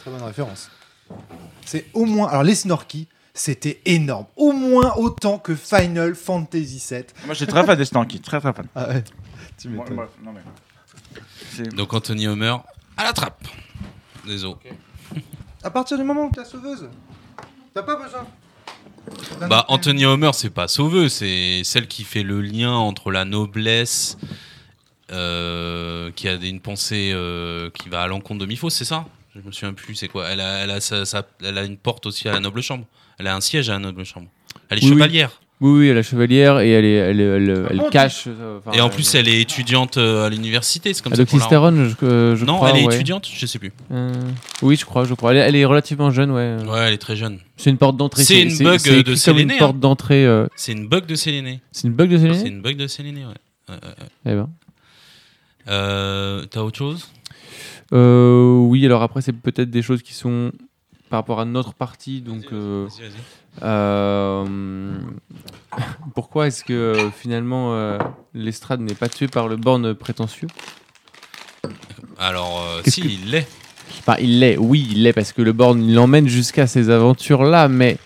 Très 0.00 0.10
bonne 0.10 0.22
référence. 0.22 0.68
C'est 1.64 1.86
au 1.94 2.04
moins. 2.04 2.28
Alors, 2.28 2.42
les 2.42 2.54
Snorky, 2.54 3.08
c'était 3.34 3.80
énorme. 3.86 4.26
Au 4.36 4.52
moins 4.52 4.94
autant 4.96 5.38
que 5.38 5.54
Final 5.54 6.14
Fantasy 6.14 6.82
VII. 6.90 7.04
Moi, 7.24 7.34
j'étais 7.34 7.50
très 7.52 7.64
fan 7.64 7.76
des 7.78 7.84
Snorky, 7.84 8.20
très 8.20 8.40
très 8.40 8.52
fan. 8.52 8.66
Ah 8.74 8.88
ouais. 8.88 9.04
Tu 9.58 9.68
Moi, 9.68 9.84
m'étonnes. 9.84 9.96
bref, 9.96 10.10
non, 10.24 10.32
mais- 10.32 10.40
C'est- 11.50 11.74
Donc 11.74 11.92
Anthony 11.92 12.26
Homer 12.26 12.56
à 12.96 13.04
la 13.04 13.12
trappe. 13.12 13.46
Désolé. 14.26 14.56
À 15.62 15.70
partir 15.70 15.96
du 15.98 16.04
moment 16.04 16.26
où 16.26 16.30
t'as 16.34 16.44
Sauveuse, 16.44 16.88
t'as 17.74 17.82
pas 17.82 17.96
besoin. 17.96 18.26
d'un 19.40 19.48
Bah 19.48 19.58
autre- 19.60 19.70
Anthony 19.72 20.04
Homer 20.06 20.30
c'est 20.32 20.50
pas 20.50 20.68
sauveux, 20.68 21.08
c'est 21.08 21.62
celle 21.64 21.86
qui 21.88 22.04
fait 22.04 22.22
le 22.22 22.40
lien 22.40 22.72
entre 22.72 23.10
la 23.10 23.24
noblesse, 23.24 24.16
euh, 25.10 26.10
qui 26.12 26.28
a 26.28 26.34
une 26.34 26.60
pensée 26.60 27.10
euh, 27.12 27.68
qui 27.70 27.88
va 27.88 28.02
à 28.02 28.06
l'encontre 28.06 28.40
de 28.40 28.46
Miphos, 28.46 28.70
c'est 28.70 28.84
ça? 28.84 29.04
Je 29.34 29.40
me 29.46 29.50
souviens 29.52 29.72
plus, 29.72 29.94
c'est 29.94 30.08
quoi? 30.08 30.28
Elle 30.28 30.40
a, 30.40 30.58
elle, 30.64 30.70
a 30.70 30.80
sa- 30.80 31.04
sa- 31.06 31.26
elle 31.42 31.56
a 31.58 31.64
une 31.64 31.78
porte 31.78 32.06
aussi 32.06 32.28
à 32.28 32.32
la 32.32 32.40
noble 32.40 32.60
chambre. 32.62 32.84
Elle 33.18 33.26
a 33.26 33.34
un 33.34 33.40
siège 33.40 33.70
à 33.70 33.74
la 33.74 33.78
noble 33.78 34.04
chambre. 34.04 34.28
Elle 34.68 34.78
est 34.78 34.84
Oui, 34.84 34.90
chevalière. 34.90 35.40
Oui, 35.60 35.78
oui, 35.78 35.88
elle 35.88 35.96
est 35.96 36.02
chevalière 36.02 36.58
et 36.58 36.70
elle, 36.70 36.84
est, 36.84 36.92
elle, 36.94 37.20
est- 37.20 37.24
elle, 37.24 37.66
elle 37.70 37.76
bon 37.78 37.88
cache. 37.88 38.24
euh, 38.26 38.58
Et 38.74 38.80
en 38.80 38.90
plus, 38.90 39.14
elle 39.14 39.28
est 39.28 39.40
étudiante 39.40 39.96
euh, 39.96 40.26
à 40.26 40.28
l'université. 40.28 40.92
C'est 40.92 41.02
comme 41.02 41.12
À 41.12 41.16
ça 41.16 41.22
Doxisteron, 41.22 41.88
je, 41.88 42.04
euh, 42.04 42.34
je 42.36 42.44
Non, 42.44 42.56
crois. 42.56 42.70
elle 42.70 42.78
est 42.78 42.86
ouais. 42.86 42.94
étudiante, 42.96 43.28
je 43.32 43.46
sais 43.46 43.58
plus. 43.60 43.72
Euh, 43.92 44.12
oui, 44.60 44.74
je 44.76 44.84
crois, 44.84 45.04
je 45.04 45.14
crois. 45.14 45.30
Elle, 45.30 45.36
est- 45.38 45.40
elle 45.48 45.56
est 45.56 45.64
relativement 45.64 46.10
jeune, 46.10 46.30
ouais. 46.32 46.56
Ouais, 46.66 46.80
elle 46.88 46.94
est 46.94 46.98
très 46.98 47.14
jeune. 47.16 47.38
C'est 47.56 47.70
une 47.70 47.78
porte 47.78 47.96
d'entrée. 47.96 48.24
C'est 48.24 48.42
une 48.42 48.58
bug 48.58 48.80
c'est 48.80 49.02
de 49.04 49.14
Séléné, 49.14 49.56
porte 49.56 49.78
d'entrée. 49.78 50.26
euh, 50.26 50.46
C'est 50.56 50.72
une 50.72 50.88
bug 50.88 51.06
de 51.06 51.14
Séléné. 51.14 51.60
C'est 51.70 51.86
une 51.86 51.94
bug 51.94 52.10
de 52.10 52.16
C'est 52.18 52.22
Séléné 52.34 52.48
une 52.50 52.60
bug 52.60 52.76
de 52.76 52.86
Séléné, 52.88 53.24
ouais. 53.24 53.76
Eh 54.26 54.34
ben. 54.34 54.50
Euh, 55.68 56.44
T'as 56.50 56.60
autre 56.60 56.76
chose? 56.78 57.08
Euh, 57.92 58.56
oui, 58.58 58.84
alors 58.86 59.02
après, 59.02 59.20
c'est 59.22 59.32
peut-être 59.32 59.70
des 59.70 59.82
choses 59.82 60.02
qui 60.02 60.14
sont 60.14 60.52
par 61.10 61.18
rapport 61.20 61.40
à 61.40 61.44
notre 61.44 61.74
partie. 61.74 62.20
Donc, 62.20 62.44
euh, 62.52 62.86
Vas-y, 62.88 63.02
vas-y. 63.02 63.64
euh, 63.68 64.98
pourquoi 66.14 66.46
est-ce 66.46 66.64
que 66.64 66.72
euh, 66.72 67.10
finalement 67.10 67.74
euh, 67.74 67.98
l'estrade 68.34 68.80
n'est 68.80 68.94
pas 68.94 69.08
tué 69.08 69.28
par 69.28 69.48
le 69.48 69.56
borne 69.56 69.94
prétentieux? 69.94 70.48
Alors, 72.18 72.62
euh, 72.62 72.80
si, 72.84 73.02
que- 73.02 73.08
il 73.08 73.30
l'est. 73.30 73.46
Enfin, 73.98 74.16
il 74.20 74.40
l'est, 74.40 74.56
oui, 74.56 74.88
il 74.90 75.02
l'est 75.02 75.12
parce 75.12 75.32
que 75.32 75.42
le 75.42 75.52
borne 75.52 75.92
l'emmène 75.92 76.26
jusqu'à 76.28 76.66
ces 76.66 76.88
aventures-là, 76.88 77.68
mais 77.68 77.98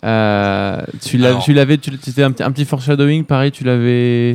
tu 0.00 1.18
l'avais, 1.18 1.76
tu 1.76 1.92
c'était 2.02 2.22
un, 2.22 2.32
petit- 2.32 2.42
un 2.42 2.50
petit 2.50 2.64
foreshadowing, 2.64 3.24
pareil, 3.24 3.52
tu 3.52 3.62
l'avais, 3.64 4.34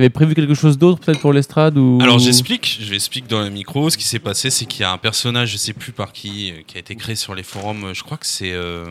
avais 0.00 0.10
prévu 0.10 0.34
quelque 0.34 0.54
chose 0.54 0.78
d'autre 0.78 1.00
peut-être 1.00 1.20
pour 1.20 1.32
l'estrade 1.32 1.76
ou 1.76 1.98
Alors 2.00 2.18
j'explique, 2.18 2.78
je 2.80 2.88
vais 2.88 2.96
expliquer 2.96 3.28
dans 3.28 3.42
le 3.42 3.50
micro. 3.50 3.90
Ce 3.90 3.96
qui 3.96 4.04
s'est 4.04 4.18
passé, 4.18 4.50
c'est 4.50 4.66
qu'il 4.66 4.82
y 4.82 4.84
a 4.84 4.92
un 4.92 4.98
personnage, 4.98 5.50
je 5.52 5.56
sais 5.56 5.72
plus 5.72 5.92
par 5.92 6.12
qui, 6.12 6.52
euh, 6.52 6.62
qui 6.66 6.76
a 6.76 6.80
été 6.80 6.94
créé 6.96 7.16
sur 7.16 7.34
les 7.34 7.42
forums. 7.42 7.92
Je 7.94 8.02
crois 8.02 8.16
que 8.16 8.26
c'est, 8.26 8.52
euh, 8.52 8.86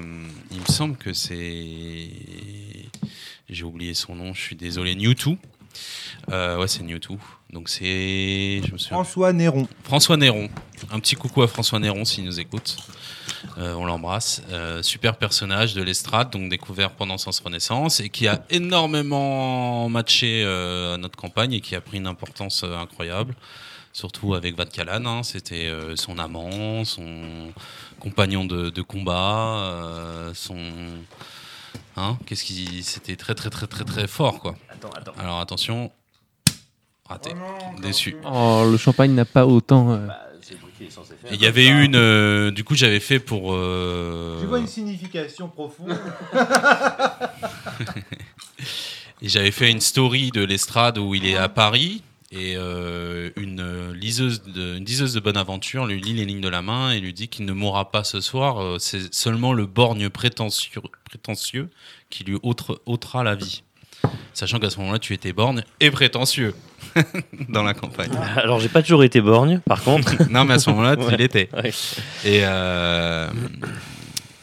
il 0.51 0.59
me 0.59 0.65
semble 0.65 0.97
que 0.97 1.13
c'est, 1.13 2.09
j'ai 3.49 3.63
oublié 3.63 3.93
son 3.93 4.15
nom. 4.15 4.33
Je 4.33 4.41
suis 4.41 4.55
désolé. 4.55 4.95
Newtwo. 4.95 5.37
Euh, 6.31 6.59
ouais, 6.59 6.67
c'est 6.67 6.83
Newtwo. 6.83 7.17
Donc 7.51 7.69
c'est. 7.69 8.61
François 8.89 9.33
Néron. 9.33 9.67
François 9.83 10.17
Néron. 10.17 10.49
Un 10.91 10.99
petit 10.99 11.15
coucou 11.15 11.41
à 11.41 11.47
François 11.47 11.79
Néron 11.79 12.03
s'il 12.05 12.25
nous 12.25 12.39
écoute. 12.39 12.77
Euh, 13.57 13.73
on 13.75 13.85
l'embrasse. 13.85 14.41
Euh, 14.51 14.81
super 14.83 15.15
personnage 15.17 15.73
de 15.73 15.81
l'estrade, 15.83 16.29
donc 16.31 16.49
découvert 16.49 16.91
pendant 16.91 17.17
Sens 17.17 17.39
Renaissance 17.39 17.99
et 17.99 18.09
qui 18.09 18.27
a 18.27 18.41
énormément 18.49 19.89
matché 19.89 20.43
euh, 20.45 20.95
à 20.95 20.97
notre 20.97 21.15
campagne 21.17 21.53
et 21.53 21.61
qui 21.61 21.75
a 21.75 21.81
pris 21.81 21.97
une 21.97 22.07
importance 22.07 22.63
euh, 22.63 22.77
incroyable. 22.77 23.35
Surtout 23.93 24.35
avec 24.35 24.55
Vad 24.55 24.65
Kalan, 24.69 25.05
hein. 25.07 25.23
c'était 25.23 25.71
son 25.95 26.19
amant, 26.19 26.85
son 26.85 27.51
compagnon 27.99 28.45
de, 28.45 28.69
de 28.69 28.81
combat, 28.83 29.57
euh, 29.57 30.31
son. 30.35 30.57
Hein 31.95 32.17
Qu'est-ce 32.27 32.43
qui. 32.43 32.83
C'était 32.83 33.15
très 33.15 33.33
très 33.33 33.49
très 33.49 33.65
très 33.65 33.85
très 33.85 34.07
fort 34.07 34.39
quoi. 34.39 34.55
Attends, 34.69 34.91
attends. 34.95 35.13
Alors 35.17 35.39
attention. 35.39 35.91
Raté. 37.09 37.31
Déçu. 37.81 38.17
Oh, 38.25 38.67
le 38.69 38.77
champagne 38.77 39.13
n'a 39.15 39.25
pas 39.25 39.47
autant. 39.47 39.91
euh, 39.93 40.05
Bah, 40.05 40.26
Il 41.31 41.41
y 41.41 41.45
avait 41.45 41.67
une, 41.67 41.95
euh, 41.95 42.51
du 42.51 42.63
coup 42.63 42.75
j'avais 42.75 42.99
fait 42.99 43.19
pour. 43.19 43.53
euh, 43.53 44.39
Je 44.41 44.45
vois 44.45 44.59
une 44.59 44.67
signification 44.67 45.47
profonde. 45.49 45.97
et 49.21 49.29
j'avais 49.29 49.51
fait 49.51 49.71
une 49.71 49.81
story 49.81 50.31
de 50.31 50.43
l'estrade 50.43 50.97
où 50.97 51.15
il 51.15 51.25
est 51.25 51.35
à 51.35 51.49
Paris 51.49 52.01
Et 52.31 52.55
euh, 52.57 53.29
une, 53.35 53.91
liseuse 53.93 54.43
de, 54.43 54.77
une 54.77 54.83
diseuse 54.83 55.13
de 55.13 55.19
bonne 55.19 55.37
aventure 55.37 55.85
lui 55.85 56.01
lit 56.01 56.13
les 56.13 56.25
lignes 56.25 56.41
de 56.41 56.49
la 56.49 56.61
main 56.61 56.91
et 56.91 56.99
lui 56.99 57.13
dit 57.13 57.27
qu'il 57.29 57.45
ne 57.45 57.53
mourra 57.53 57.91
pas 57.91 58.03
ce 58.03 58.19
soir. 58.21 58.59
euh, 58.61 58.77
C'est 58.79 59.13
seulement 59.13 59.53
le 59.53 59.65
borgne 59.65 60.09
prétentieux, 60.09 60.81
prétentieux 61.05 61.69
qui 62.09 62.23
lui 62.23 62.37
ôtera 62.43 63.23
la 63.23 63.35
vie. 63.35 63.63
Sachant 64.33 64.59
qu'à 64.59 64.69
ce 64.69 64.77
moment-là, 64.79 64.99
tu 64.99 65.13
étais 65.13 65.33
borgne 65.33 65.63
et 65.79 65.89
prétentieux 65.89 66.53
dans 67.49 67.63
la 67.63 67.73
campagne. 67.73 68.11
Alors, 68.35 68.59
j'ai 68.59 68.69
pas 68.69 68.81
toujours 68.81 69.03
été 69.03 69.21
borgne, 69.21 69.59
par 69.59 69.81
contre. 69.83 70.15
non, 70.31 70.45
mais 70.45 70.55
à 70.55 70.59
ce 70.59 70.69
moment-là, 70.69 70.95
tu 70.95 71.03
Ouais. 71.07 71.17
l'étais. 71.17 71.49
Ouais. 71.53 71.71
Et, 72.25 72.41
euh, 72.43 73.29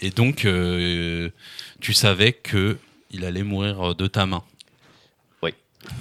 et 0.01 0.11
donc, 0.11 0.45
euh, 0.45 1.31
tu 1.81 1.95
savais 1.95 2.33
que 2.33 2.79
il 3.11 3.25
allait 3.25 3.43
mourir 3.43 3.95
de 3.95 4.07
ta 4.07 4.27
main. 4.27 4.43
Oui. 5.43 5.53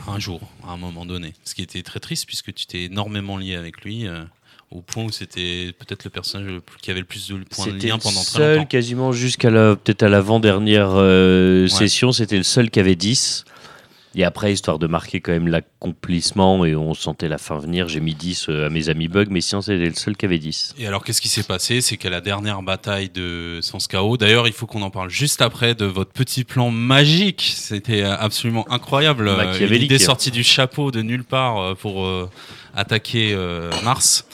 Un 0.07 0.19
jour, 0.19 0.41
à 0.67 0.71
un 0.71 0.77
moment 0.77 1.05
donné. 1.05 1.33
Ce 1.43 1.53
qui 1.55 1.61
était 1.61 1.83
très 1.83 1.99
triste 1.99 2.25
puisque 2.25 2.53
tu 2.53 2.65
t'es 2.65 2.83
énormément 2.85 3.37
lié 3.37 3.55
avec 3.55 3.81
lui. 3.83 4.07
euh, 4.07 4.23
au 4.71 4.81
point 4.81 5.03
où 5.03 5.11
c'était 5.11 5.71
peut-être 5.77 6.03
le 6.03 6.09
personnage 6.09 6.47
le 6.47 6.59
plus- 6.59 6.79
qui 6.79 6.89
avait 6.89 7.01
le 7.01 7.05
plus 7.05 7.27
de 7.27 7.35
points 7.43 7.67
de 7.67 7.71
C'était 7.73 7.89
lien 7.89 7.97
le 7.97 8.01
pendant 8.01 8.21
très 8.23 8.31
seul, 8.39 8.55
longtemps. 8.55 8.67
quasiment 8.69 9.11
jusqu'à 9.11 9.51
la 9.51 9.75
peut-être 9.75 10.01
à 10.01 10.09
l'avant-dernière 10.09 10.89
euh, 10.95 11.63
Ouais. 11.65 11.69
session, 11.69 12.11
c'était 12.11 12.37
le 12.37 12.43
seul 12.43 12.71
qui 12.71 12.79
avait 12.79 12.95
10. 12.95 13.45
Et 14.15 14.23
après, 14.23 14.53
histoire 14.53 14.77
de 14.77 14.87
marquer 14.87 15.21
quand 15.21 15.31
même 15.31 15.47
l'accomplissement 15.47 16.65
et 16.65 16.75
on 16.75 16.93
sentait 16.93 17.27
la 17.27 17.37
fin 17.37 17.57
venir, 17.57 17.87
j'ai 17.87 17.99
mis 17.99 18.13
10 18.13 18.47
euh, 18.49 18.67
à 18.67 18.69
mes 18.69 18.89
amis 18.89 19.07
Bug, 19.07 19.29
mais 19.31 19.41
sinon 19.41 19.61
c'était 19.61 19.85
le 19.85 19.95
seul 19.95 20.15
qui 20.15 20.25
avait 20.25 20.37
10. 20.37 20.75
Et 20.77 20.85
alors, 20.85 21.03
qu'est-ce 21.03 21.21
qui 21.21 21.29
s'est 21.29 21.43
passé? 21.43 21.81
C'est 21.81 21.97
qu'à 21.97 22.09
la 22.09 22.21
dernière 22.21 22.61
bataille 22.61 23.09
de 23.09 23.59
Sans 23.61 23.85
Chaos, 23.87 24.17
d'ailleurs, 24.17 24.47
il 24.47 24.53
faut 24.53 24.67
qu'on 24.67 24.83
en 24.83 24.91
parle 24.91 25.09
juste 25.09 25.41
après 25.41 25.73
de 25.73 25.85
votre 25.85 26.11
petit 26.11 26.43
plan 26.43 26.69
magique. 26.69 27.53
C'était 27.55 28.03
euh, 28.03 28.15
absolument 28.15 28.71
incroyable. 28.71 29.27
Euh. 29.27 29.57
Une 29.59 29.81
idée 29.81 29.99
sortie 29.99 30.31
du 30.31 30.43
chapeau 30.43 30.91
de 30.91 31.01
nulle 31.01 31.23
part 31.23 31.75
pour 31.77 32.05
euh, 32.05 32.29
attaquer 32.75 33.33
euh, 33.33 33.71
Mars. 33.83 34.25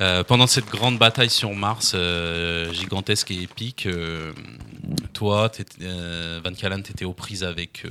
Euh, 0.00 0.24
pendant 0.24 0.46
cette 0.46 0.66
grande 0.66 0.98
bataille 0.98 1.30
sur 1.30 1.54
Mars, 1.54 1.92
euh, 1.94 2.72
gigantesque 2.72 3.30
et 3.30 3.42
épique, 3.42 3.86
euh, 3.86 4.32
toi, 5.12 5.50
Van 5.80 6.52
Callen, 6.52 6.82
t'étais 6.82 7.04
aux 7.04 7.12
prises 7.12 7.44
avec 7.44 7.86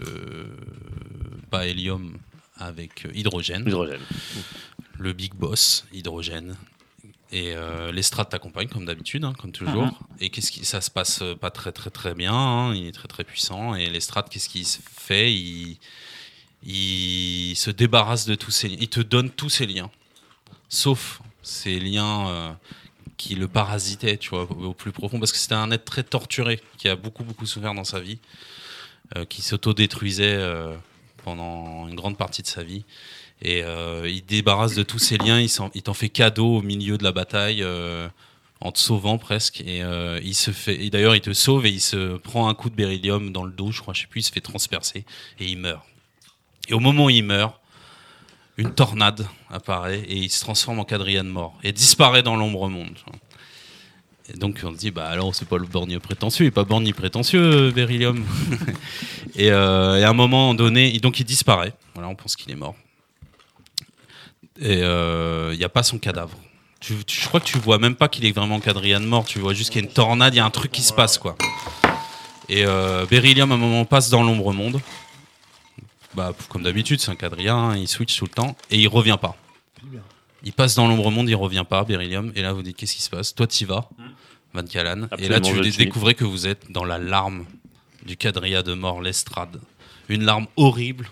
pas 1.50 1.66
hélium, 1.66 2.18
avec 2.58 3.08
hydrogène 3.14 3.64
Hydrogène. 3.68 4.02
le 4.98 5.14
big 5.14 5.34
boss, 5.34 5.86
hydrogène. 5.94 6.56
Et 7.32 7.54
euh, 7.56 7.92
l'estrade 7.92 8.30
t'accompagne 8.30 8.68
comme 8.68 8.86
d'habitude, 8.86 9.24
hein, 9.26 9.34
comme 9.40 9.52
toujours. 9.52 10.00
Et 10.20 10.30
qu'est-ce 10.30 10.52
qui, 10.52 10.66
ça 10.66 10.82
se 10.82 10.92
passe 10.92 11.24
pas 11.42 11.50
très 11.50 11.72
très 11.72 11.90
très 11.90 12.14
bien. 12.14 12.34
hein, 12.34 12.76
il 12.76 12.86
est 12.86 12.92
très 12.92 13.08
très 13.08 13.24
puissant. 13.24 13.74
Et 13.74 13.90
l'estrade, 13.90 14.28
qu'est-ce 14.30 14.50
qu'il 14.50 14.66
fait? 14.66 15.34
Il, 15.34 15.78
il 16.64 17.56
se 17.56 17.72
débarrasse 17.72 18.26
de 18.28 18.36
tous 18.36 18.52
ses 18.52 18.68
liens. 18.68 18.78
Il 18.80 18.90
te 18.90 19.00
donne 19.00 19.32
tous 19.32 19.50
ses 19.50 19.66
liens, 19.66 19.90
sauf 20.70 21.22
ces 21.44 21.80
liens 21.80 22.28
euh, 22.28 22.52
qui 23.18 23.36
le 23.36 23.48
parasitaient, 23.48 24.18
tu 24.18 24.32
vois, 24.32 24.44
au, 24.44 24.74
plus 24.74 24.92
profond, 24.92 25.20
parce 25.20 25.32
que 25.32 25.38
c'était 25.38 25.54
un 25.54 25.72
être 25.72 25.86
très 25.86 26.04
torturé 26.04 26.60
qui 26.78 26.90
a 26.90 26.96
beaucoup 26.96 27.24
beaucoup 27.24 27.46
souffert 27.46 27.74
dans 27.74 27.84
sa 27.84 28.00
vie, 28.00 28.20
euh, 29.16 29.26
qui 29.26 29.42
s'autodétruisait 29.42 30.36
euh, 30.36 30.76
pendant 31.24 31.88
une 31.88 31.96
grande 31.96 32.18
partie 32.18 32.42
de 32.42 32.48
sa 32.48 32.64
vie. 32.64 32.84
Et 33.42 33.64
euh, 33.64 34.10
il 34.10 34.26
débarrasse 34.26 34.76
de 34.76 34.84
tous 34.84 35.00
ses 35.00 35.18
liens, 35.18 35.40
il 35.40 35.82
t'en 35.84 35.94
fait 35.94 36.10
cadeau 36.10 36.58
au 36.58 36.62
milieu 36.62 36.98
de 36.98 37.04
la 37.04 37.12
bataille, 37.12 37.66
en 38.62 38.72
te 38.72 38.80
sauvant 38.80 39.18
presque. 39.18 39.62
Et 39.62 39.82
il 40.24 40.36
se 40.36 40.52
fait, 40.52 40.84
et 40.84 40.90
d'ailleurs, 40.90 41.16
il 41.16 41.22
te 41.22 41.34
sauve 41.34 41.66
et 41.66 41.70
il 41.70 41.82
se 41.82 42.18
prend 42.18 42.48
un 42.48 42.54
coup 42.54 42.70
de 42.70 42.76
beryllium 42.76 43.34
dans 43.34 43.44
le 43.44 43.52
dos, 43.52 43.72
je 43.72 43.82
crois, 43.82 43.94
je 43.94 44.02
sais 44.02 44.08
plus, 44.08 44.22
il 44.22 44.24
se 44.24 44.32
fait 44.32 44.42
transpercer 44.42 45.06
et 45.40 45.46
il 45.46 45.58
meurt. 45.58 45.84
Et 46.70 46.74
au 46.74 46.80
moment 46.80 47.06
où 47.06 47.10
il 47.10 47.24
meurt, 47.24 47.60
une 48.58 48.74
tornade 48.74 49.28
apparaît 49.50 50.00
et 50.00 50.16
il 50.16 50.30
se 50.30 50.42
transforme 50.42 50.80
en 50.80 50.86
quadrilla 50.86 51.24
de 51.24 51.30
mort 51.30 51.58
et 51.64 51.72
disparaît 51.72 52.24
dans 52.24 52.36
l'ombre 52.36 52.70
monde. 52.70 52.98
Et 54.34 54.38
donc 54.38 54.62
on 54.64 54.72
se 54.72 54.78
dit, 54.78 54.92
bah 54.92 55.08
alors 55.08 55.36
c'est 55.36 55.48
pas 55.48 55.58
le 55.58 55.66
borgne 55.66 56.00
prétentieux, 56.00 56.46
il 56.46 56.48
est 56.48 56.52
pas 56.52 56.64
borgne 56.64 56.94
prétentieux, 56.94 57.72
Beryllium. 57.72 58.24
et, 59.36 59.52
euh, 59.52 60.00
et 60.00 60.04
à 60.04 60.10
un 60.10 60.14
moment 60.14 60.54
donné, 60.54 60.98
donc 61.00 61.20
il 61.20 61.26
disparaît. 61.26 61.74
Voilà, 61.94 62.10
on 62.10 62.16
pense 62.16 62.36
qu'il 62.36 62.52
est 62.52 62.56
mort. 62.56 62.76
Et 64.60 64.82
euh, 64.82 65.50
il 65.54 65.58
n'y 65.58 65.66
a 65.66 65.70
pas 65.70 65.84
son 65.84 65.98
cadavre. 65.98 66.38
Tu, 66.80 66.94
je 67.08 67.28
crois 67.28 67.40
que 67.40 67.46
tu 67.46 67.58
vois 67.58 67.80
même 67.80 67.96
pas 67.96 68.08
qu'il 68.08 68.26
est 68.26 68.32
vraiment 68.32 68.60
quadrilla 68.60 69.00
de 69.00 69.06
mort. 69.06 69.26
Tu 69.26 69.40
vois 69.40 69.54
juste 69.54 69.72
qu'il 69.72 69.82
y 69.82 69.84
a 69.84 69.88
une 69.88 69.94
tornade, 69.94 70.34
il 70.34 70.38
y 70.38 70.40
a 70.40 70.46
un 70.46 70.52
truc 70.52 70.72
qui 70.72 70.84
se 70.84 70.94
passe 70.94 71.18
quoi. 71.18 71.36
Et 72.50 72.66
euh, 72.66 73.06
Beryllium 73.06 73.52
à 73.52 73.56
un 73.56 73.58
moment 73.58 73.86
passe 73.86 74.10
dans 74.10 74.24
l'ombre 74.24 74.54
monde. 74.54 74.80
Bah, 76.16 76.34
comme 76.50 76.64
d'habitude, 76.64 77.00
c'est 77.00 77.12
un 77.12 77.16
quadrilla, 77.16 77.56
hein, 77.56 77.78
il 77.78 77.88
switch 77.88 78.18
tout 78.18 78.26
le 78.26 78.32
temps 78.32 78.56
et 78.70 78.78
il 78.80 78.88
revient 78.88 79.18
pas. 79.20 79.36
Il 80.44 80.54
passe 80.54 80.76
dans 80.76 80.88
l'ombre 80.88 81.10
monde, 81.10 81.30
il 81.30 81.36
revient 81.36 81.64
pas, 81.68 81.84
Beryllium. 81.86 82.32
Et 82.36 82.42
là, 82.42 82.52
vous 82.54 82.62
dites 82.64 82.76
qu'est-ce 82.76 82.96
qui 82.96 83.02
se 83.02 83.10
passe? 83.10 83.34
Toi, 83.34 83.48
t'y 83.48 83.64
vas, 83.66 83.90
Van 84.54 84.64
Callan. 84.64 85.08
Et 85.18 85.28
là, 85.30 85.40
tu 85.40 85.52
je 85.52 85.56
dé- 85.60 85.64
le 85.66 85.72
suis. 85.72 85.86
découvrez 85.86 86.16
que 86.16 86.26
vous 86.26 86.48
êtes 86.48 86.70
dans 86.72 86.84
la 86.84 86.98
larme 86.98 87.46
du 88.06 88.18
quadrilla 88.18 88.62
de 88.62 88.74
mort, 88.74 89.02
l'estrade. 89.02 89.60
Une 90.10 90.24
larme 90.26 90.48
horrible 90.58 91.10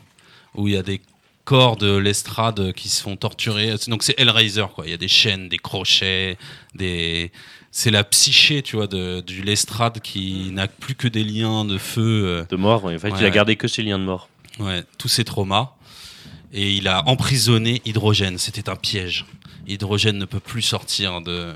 où 0.54 0.68
il 0.68 0.74
y 0.74 0.78
a 0.78 0.84
des 0.84 1.02
corps 1.46 1.78
de 1.78 1.96
l'estrade 1.96 2.74
qui 2.74 2.90
se 2.90 3.02
font 3.02 3.16
torturer. 3.16 3.74
Donc 3.88 4.04
c'est 4.04 4.20
Hellraiser, 4.20 4.66
quoi. 4.76 4.86
Il 4.86 4.92
y 4.92 4.94
a 4.94 4.98
des 4.98 5.08
chaînes, 5.08 5.48
des 5.50 5.58
crochets, 5.58 6.38
des. 6.76 7.32
C'est 7.74 7.90
la 7.90 8.04
psyché, 8.04 8.62
tu 8.64 8.76
vois, 8.76 8.88
de, 8.88 9.22
du 9.22 9.44
l'estrade 9.44 10.02
qui 10.02 10.50
n'a 10.52 10.68
plus 10.68 10.94
que 10.94 11.08
des 11.08 11.24
liens 11.24 11.64
de 11.64 11.78
feu. 11.78 12.24
euh, 12.26 12.44
De 12.50 12.58
mort, 12.58 12.84
en 12.84 12.90
fait, 13.00 13.10
Ouais, 13.12 13.20
il 13.22 13.26
a 13.26 13.30
gardé 13.30 13.56
que 13.56 13.70
ses 13.70 13.82
liens 13.82 13.98
de 13.98 14.04
mort. 14.04 14.28
Ouais, 14.60 14.84
tous 14.98 15.08
ces 15.08 15.24
traumas. 15.24 15.72
Et 16.54 16.74
il 16.76 16.88
a 16.88 17.08
emprisonné 17.08 17.82
Hydrogène. 17.86 18.38
C'était 18.38 18.70
un 18.70 18.76
piège. 18.76 19.26
Hydrogène 19.68 20.18
ne 20.18 20.26
peut 20.26 20.40
plus 20.40 20.62
sortir 20.62 21.22
de, 21.22 21.54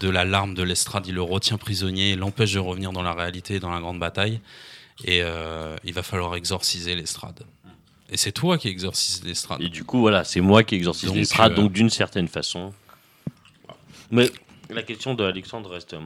de 0.00 0.08
la 0.08 0.24
larme 0.24 0.54
de 0.54 0.62
l'estrade. 0.62 1.06
Il 1.06 1.14
le 1.14 1.22
retient 1.22 1.58
prisonnier 1.58 2.10
et 2.10 2.16
l'empêche 2.16 2.52
de 2.52 2.58
revenir 2.58 2.92
dans 2.92 3.02
la 3.02 3.14
réalité, 3.14 3.60
dans 3.60 3.70
la 3.70 3.80
grande 3.80 4.00
bataille. 4.00 4.40
Et 5.04 5.22
euh, 5.22 5.76
il 5.84 5.92
va 5.92 6.02
falloir 6.02 6.34
exorciser 6.34 6.94
l'estrade. 6.94 7.44
Et 8.10 8.16
c'est 8.16 8.32
toi 8.32 8.58
qui 8.58 8.68
exorcises 8.68 9.22
l'estrade. 9.24 9.62
Et 9.62 9.68
du 9.68 9.84
coup, 9.84 10.00
voilà, 10.00 10.24
c'est 10.24 10.40
moi 10.40 10.64
qui 10.64 10.74
exorcise 10.74 11.14
l'estrade, 11.14 11.52
euh, 11.52 11.56
donc 11.56 11.72
d'une 11.72 11.88
certaine 11.88 12.28
façon. 12.28 12.74
Mais 14.10 14.30
la 14.68 14.82
question 14.82 15.14
de 15.14 15.24
Alexandre 15.24 15.70
reste. 15.70 15.96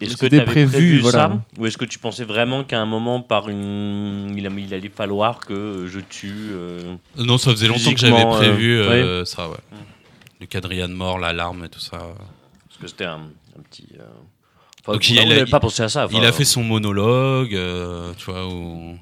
Euh, 0.00 0.04
Est-ce 0.06 0.14
que 0.16 0.20
C'était 0.20 0.38
tu 0.38 0.44
prévu, 0.44 0.68
prévu, 0.68 0.98
voilà. 1.00 1.18
ça 1.18 1.40
Ou 1.58 1.66
est-ce 1.66 1.76
que 1.78 1.84
tu 1.84 1.98
pensais 1.98 2.24
vraiment 2.24 2.64
qu'à 2.64 2.80
un 2.80 2.86
moment, 2.86 3.20
par 3.20 3.48
une. 3.48 4.32
Il, 4.36 4.46
a- 4.46 4.50
il 4.50 4.72
allait 4.74 4.88
falloir 4.88 5.40
que 5.40 5.86
je 5.88 6.00
tue. 6.00 6.32
euh, 6.52 6.94
Non, 7.16 7.38
ça 7.38 7.50
faisait 7.50 7.68
longtemps 7.68 7.92
que 7.92 7.98
j'avais 8.00 8.24
euh, 8.24 8.36
prévu 8.36 8.78
euh, 8.80 9.24
ça, 9.24 9.48
ouais. 9.48 9.56
Le 10.40 10.46
quadrilla 10.46 10.86
de 10.86 10.92
mort, 10.94 11.18
l'alarme 11.18 11.64
et 11.64 11.68
tout 11.68 11.80
ça. 11.80 11.98
Parce 11.98 12.80
que 12.80 12.86
c'était 12.86 13.04
un, 13.06 13.22
un 13.58 13.62
petit. 13.70 13.88
euh, 13.98 14.04
Enfin, 14.80 14.92
Donc, 14.92 15.10
il 15.10 15.18
a- 15.18 15.46
pas 15.46 15.60
pensé 15.60 15.82
à 15.82 15.88
ça. 15.88 16.06
Il 16.12 16.24
a 16.24 16.32
fait 16.32 16.44
son 16.44 16.62
monologue, 16.62 17.54
euh, 17.54 18.12
tu 18.16 18.26
vois, 18.30 18.46
où- 18.46 18.96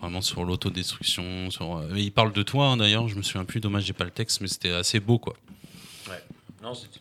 vraiment 0.00 0.20
sur 0.22 0.44
l'autodestruction. 0.44 1.50
Sur, 1.50 1.76
euh, 1.78 1.88
mais 1.92 2.02
il 2.04 2.12
parle 2.12 2.32
de 2.32 2.42
toi, 2.42 2.66
hein, 2.68 2.76
d'ailleurs. 2.76 3.08
Je 3.08 3.16
me 3.16 3.22
souviens 3.22 3.44
plus, 3.44 3.60
dommage, 3.60 3.84
j'ai 3.84 3.92
pas 3.92 4.04
le 4.04 4.10
texte, 4.10 4.40
mais 4.40 4.46
c'était 4.48 4.70
assez 4.70 5.00
beau, 5.00 5.18
quoi. 5.18 5.34
Non, 6.62 6.74
c'était. 6.74 6.98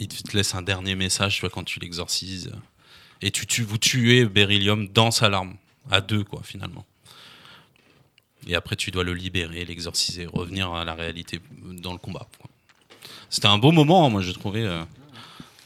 Il 0.00 0.08
te 0.08 0.36
laisse 0.36 0.54
un 0.54 0.62
dernier 0.62 0.94
message, 0.94 1.34
tu 1.36 1.40
vois, 1.40 1.50
quand 1.50 1.64
tu 1.64 1.80
l'exorcises. 1.80 2.52
Et 3.20 3.30
tu, 3.30 3.46
tu, 3.46 3.62
vous 3.62 3.78
tuez 3.78 4.24
Beryllium 4.26 4.86
dans 4.88 5.10
sa 5.10 5.28
larme, 5.28 5.54
à 5.90 6.00
deux, 6.00 6.22
quoi, 6.24 6.40
finalement. 6.44 6.86
Et 8.46 8.54
après, 8.54 8.76
tu 8.76 8.90
dois 8.92 9.02
le 9.04 9.12
libérer, 9.12 9.64
l'exorciser, 9.64 10.26
revenir 10.26 10.72
à 10.72 10.84
la 10.84 10.94
réalité 10.94 11.40
dans 11.82 11.92
le 11.92 11.98
combat. 11.98 12.28
C'était 13.28 13.48
un 13.48 13.58
beau 13.58 13.72
moment, 13.72 14.06
hein, 14.06 14.10
moi, 14.10 14.22
j'ai 14.22 14.32
trouvé, 14.32 14.62
euh, 14.64 14.84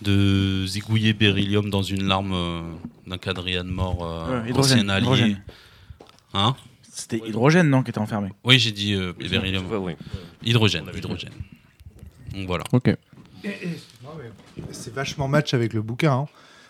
de 0.01 0.67
zigouiller 0.67 1.13
Beryllium 1.13 1.71
dans 1.71 1.83
une 1.83 2.05
larme 2.05 2.33
euh, 2.33 2.63
d'un 3.07 3.19
quadrilla 3.19 3.63
de 3.63 3.69
mort 3.71 4.05
euh, 4.05 4.43
Ouais, 4.45 4.53
ancien 4.53 4.89
allié. 4.89 5.05
hydrogène. 5.05 5.43
Hein? 6.35 6.57
C'était 6.91 7.19
hydrogène, 7.19 7.69
non, 7.69 7.83
qui 7.83 7.91
était 7.91 7.99
enfermé? 8.01 8.31
Oui, 8.45 8.59
j'ai 8.59 8.73
dit 8.73 8.95
euh, 8.95 9.13
Beryllium. 9.13 9.65
Hydrogène, 10.43 10.87
hydrogène. 10.95 11.33
Donc 12.35 12.47
voilà. 12.47 12.65
Ok. 12.73 12.97
C'est 14.73 14.93
vachement 14.95 15.29
match 15.29 15.55
avec 15.55 15.73
le 15.73 15.83
bouquin. 15.83 16.13
hein. 16.13 16.27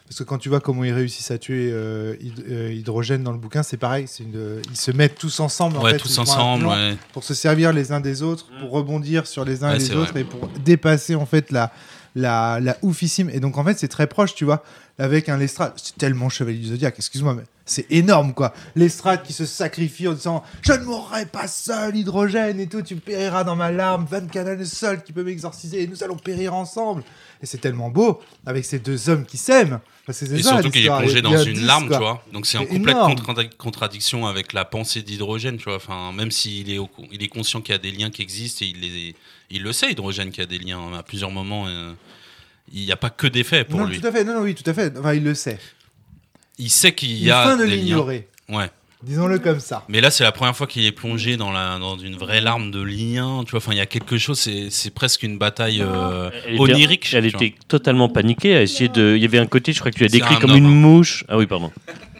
Parce 0.08 0.18
que 0.18 0.24
quand 0.24 0.36
tu 0.38 0.48
vois 0.50 0.60
comment 0.60 0.84
ils 0.84 0.92
réussissent 0.92 1.30
à 1.30 1.38
tuer 1.38 1.70
euh, 1.72 2.14
euh, 2.50 2.72
Hydrogène 2.72 3.22
dans 3.22 3.32
le 3.32 3.38
bouquin, 3.38 3.62
c'est 3.62 3.76
pareil. 3.78 4.06
une- 4.20 4.60
Ils 4.70 4.76
se 4.76 4.90
mettent 4.90 5.14
tous 5.16 5.40
ensemble. 5.40 5.78
en 5.78 5.82
fait, 5.82 5.96
tous 5.96 6.18
ensemble, 6.18 6.66
ouais. 6.66 6.96
Pour 7.12 7.24
se 7.24 7.32
servir 7.34 7.72
les 7.72 7.92
uns 7.92 8.00
des 8.00 8.22
autres, 8.22 8.46
pour 8.60 8.72
rebondir 8.72 9.26
sur 9.26 9.44
les 9.44 9.64
uns 9.64 9.70
Ouais, 9.70 9.76
et 9.76 9.78
les 9.78 9.94
autres 9.94 10.16
et 10.16 10.24
pour 10.24 10.48
dépasser 10.64 11.14
en 11.14 11.24
fait 11.24 11.50
la, 11.50 11.72
la, 12.14 12.58
la 12.60 12.76
oufissime. 12.82 13.30
Et 13.30 13.40
donc 13.40 13.56
en 13.58 13.64
fait, 13.64 13.78
c'est 13.78 13.88
très 13.88 14.06
proche, 14.06 14.34
tu 14.34 14.44
vois. 14.44 14.62
avec 14.98 15.28
un 15.28 15.36
Lestrade. 15.36 15.72
C'est 15.76 15.96
tellement 15.96 16.28
Chevalier 16.28 16.58
du 16.58 16.66
Zodiac, 16.68 16.94
excuse-moi, 16.98 17.34
mais 17.34 17.42
c'est 17.64 17.86
énorme 17.90 18.34
quoi. 18.34 18.52
Lestrade 18.76 19.22
qui 19.22 19.32
se 19.32 19.46
sacrifie 19.46 20.06
en 20.08 20.12
disant 20.12 20.42
Je 20.62 20.72
ne 20.72 20.84
mourrai 20.84 21.26
pas 21.26 21.48
seul, 21.48 21.96
hydrogène 21.96 22.60
et 22.60 22.66
tout, 22.66 22.82
tu 22.82 22.96
périras 22.96 23.44
dans 23.44 23.56
ma 23.56 23.70
larme. 23.72 24.06
Van 24.10 24.26
Canal 24.26 24.60
est 24.60 24.64
seul 24.64 25.02
qui 25.02 25.12
peut 25.12 25.22
m'exorciser 25.24 25.82
et 25.82 25.86
nous 25.86 26.02
allons 26.04 26.16
périr 26.16 26.54
ensemble. 26.54 27.02
Et 27.42 27.46
c'est 27.46 27.58
tellement 27.58 27.88
beau 27.90 28.20
avec 28.46 28.64
ces 28.64 28.78
deux 28.78 29.08
hommes 29.08 29.24
qui 29.24 29.36
s'aiment. 29.38 29.80
Parce 30.06 30.18
que 30.20 30.26
c'est 30.26 30.38
Et 30.38 30.42
ça, 30.42 30.50
surtout 30.54 30.70
qu'il 30.70 30.84
est 30.84 30.88
plongé 30.88 31.22
dans 31.22 31.36
une 31.42 31.54
10, 31.54 31.64
larme, 31.64 31.86
quoi. 31.88 31.96
tu 31.96 32.02
vois. 32.02 32.24
Donc 32.32 32.46
c'est 32.46 32.58
en 32.58 32.66
complète 32.66 32.96
contra- 32.96 33.44
contradiction 33.56 34.26
avec 34.26 34.52
la 34.52 34.64
pensée 34.64 35.02
d'hydrogène, 35.02 35.56
tu 35.56 35.64
vois. 35.64 35.76
Enfin, 35.76 36.12
même 36.12 36.30
s'il 36.32 36.70
est, 36.70 36.78
au- 36.78 36.90
il 37.12 37.22
est 37.22 37.28
conscient 37.28 37.60
qu'il 37.60 37.72
y 37.72 37.76
a 37.76 37.78
des 37.78 37.90
liens 37.92 38.10
qui 38.10 38.22
existent 38.22 38.64
et 38.64 38.68
il, 38.68 38.80
les- 38.80 39.16
il 39.52 39.62
le 39.62 39.72
sait, 39.72 39.90
hydrogène, 39.92 40.30
qu'il 40.30 40.40
y 40.40 40.42
a 40.42 40.46
des 40.46 40.58
liens 40.58 40.80
à 40.98 41.02
plusieurs 41.02 41.30
moments. 41.30 41.66
euh, 41.68 41.92
il 42.72 42.84
n'y 42.84 42.92
a 42.92 42.96
pas 42.96 43.10
que 43.10 43.26
des 43.26 43.44
faits 43.44 43.68
pour 43.68 43.80
non, 43.80 43.86
lui. 43.86 44.00
tout 44.00 44.06
à 44.06 44.12
fait, 44.12 44.24
non, 44.24 44.34
non, 44.34 44.40
oui, 44.42 44.54
tout 44.54 44.68
à 44.68 44.72
fait. 44.74 44.96
Enfin, 44.98 45.14
il 45.14 45.24
le 45.24 45.34
sait. 45.34 45.58
Il 46.58 46.70
sait 46.70 46.92
qu'il 46.94 47.10
Il 47.10 47.24
y 47.24 47.30
a 47.30 47.42
feint 47.44 47.56
de 47.56 47.64
des 47.64 47.70
liens. 47.70 47.76
l'ignorer. 47.76 48.28
Ouais. 48.48 48.70
Disons-le 49.02 49.40
comme 49.40 49.58
ça. 49.58 49.84
Mais 49.88 50.00
là, 50.00 50.12
c'est 50.12 50.22
la 50.22 50.30
première 50.30 50.56
fois 50.56 50.68
qu'il 50.68 50.84
est 50.86 50.92
plongé 50.92 51.36
dans, 51.36 51.50
la, 51.50 51.76
dans 51.78 51.98
une 51.98 52.14
vraie 52.14 52.40
larme 52.40 52.70
de 52.70 52.80
lien. 52.80 53.42
Tu 53.44 53.50
vois, 53.50 53.58
enfin, 53.58 53.72
il 53.72 53.78
y 53.78 53.80
a 53.80 53.86
quelque 53.86 54.16
chose. 54.16 54.38
C'est, 54.38 54.70
c'est 54.70 54.90
presque 54.94 55.24
une 55.24 55.38
bataille 55.38 55.82
euh, 55.82 56.30
Elle 56.46 56.52
était- 56.54 56.60
onirique. 56.62 57.12
Elle 57.12 57.26
était 57.26 57.54
totalement 57.66 58.08
paniquée. 58.08 58.54
À 58.56 58.62
essayer 58.62 58.88
de... 58.88 59.14
Il 59.16 59.22
y 59.22 59.24
avait 59.26 59.38
un 59.40 59.46
côté, 59.46 59.72
je 59.72 59.80
crois 59.80 59.90
que 59.90 59.96
tu 59.96 60.04
l'as 60.04 60.08
décrit 60.08 60.36
un 60.36 60.38
comme 60.38 60.52
homme, 60.52 60.58
une 60.58 60.66
hein. 60.66 60.68
mouche. 60.68 61.24
Ah 61.28 61.36
oui, 61.36 61.46
pardon. 61.46 61.72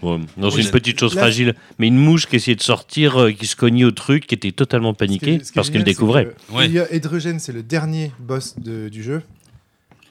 Ouais, 0.03 0.19
dans 0.37 0.49
Oui, 0.51 0.57
une 0.57 0.62
c'est- 0.65 0.70
petite 0.73 0.99
chose 0.99 1.15
Là- 1.15 1.23
fragile. 1.23 1.55
Mais 1.79 1.87
une 1.89 1.97
mouche 1.99 2.27
qui 2.27 2.37
essayait 2.37 2.57
de 2.57 2.62
sortir, 2.62 3.20
euh, 3.20 3.31
qui 3.33 3.47
se 3.47 3.55
cognait 3.57 3.85
au 3.85 3.93
truc, 3.93 4.27
qui 4.27 4.35
était 4.35 4.51
totalement 4.53 4.95
paniquée 4.95 5.39
parce 5.55 5.70
qu'elle 5.70 5.81
c'est 5.81 5.85
découvrait. 5.85 6.35
que 6.49 6.53
Ouais. 6.55 6.69
Hydrogène, 6.93 7.39
c'est 7.39 7.53
le 7.53 7.62
dernier 7.62 8.11
boss 8.19 8.59
de- 8.59 8.89
du 8.89 9.03
jeu. 9.03 9.23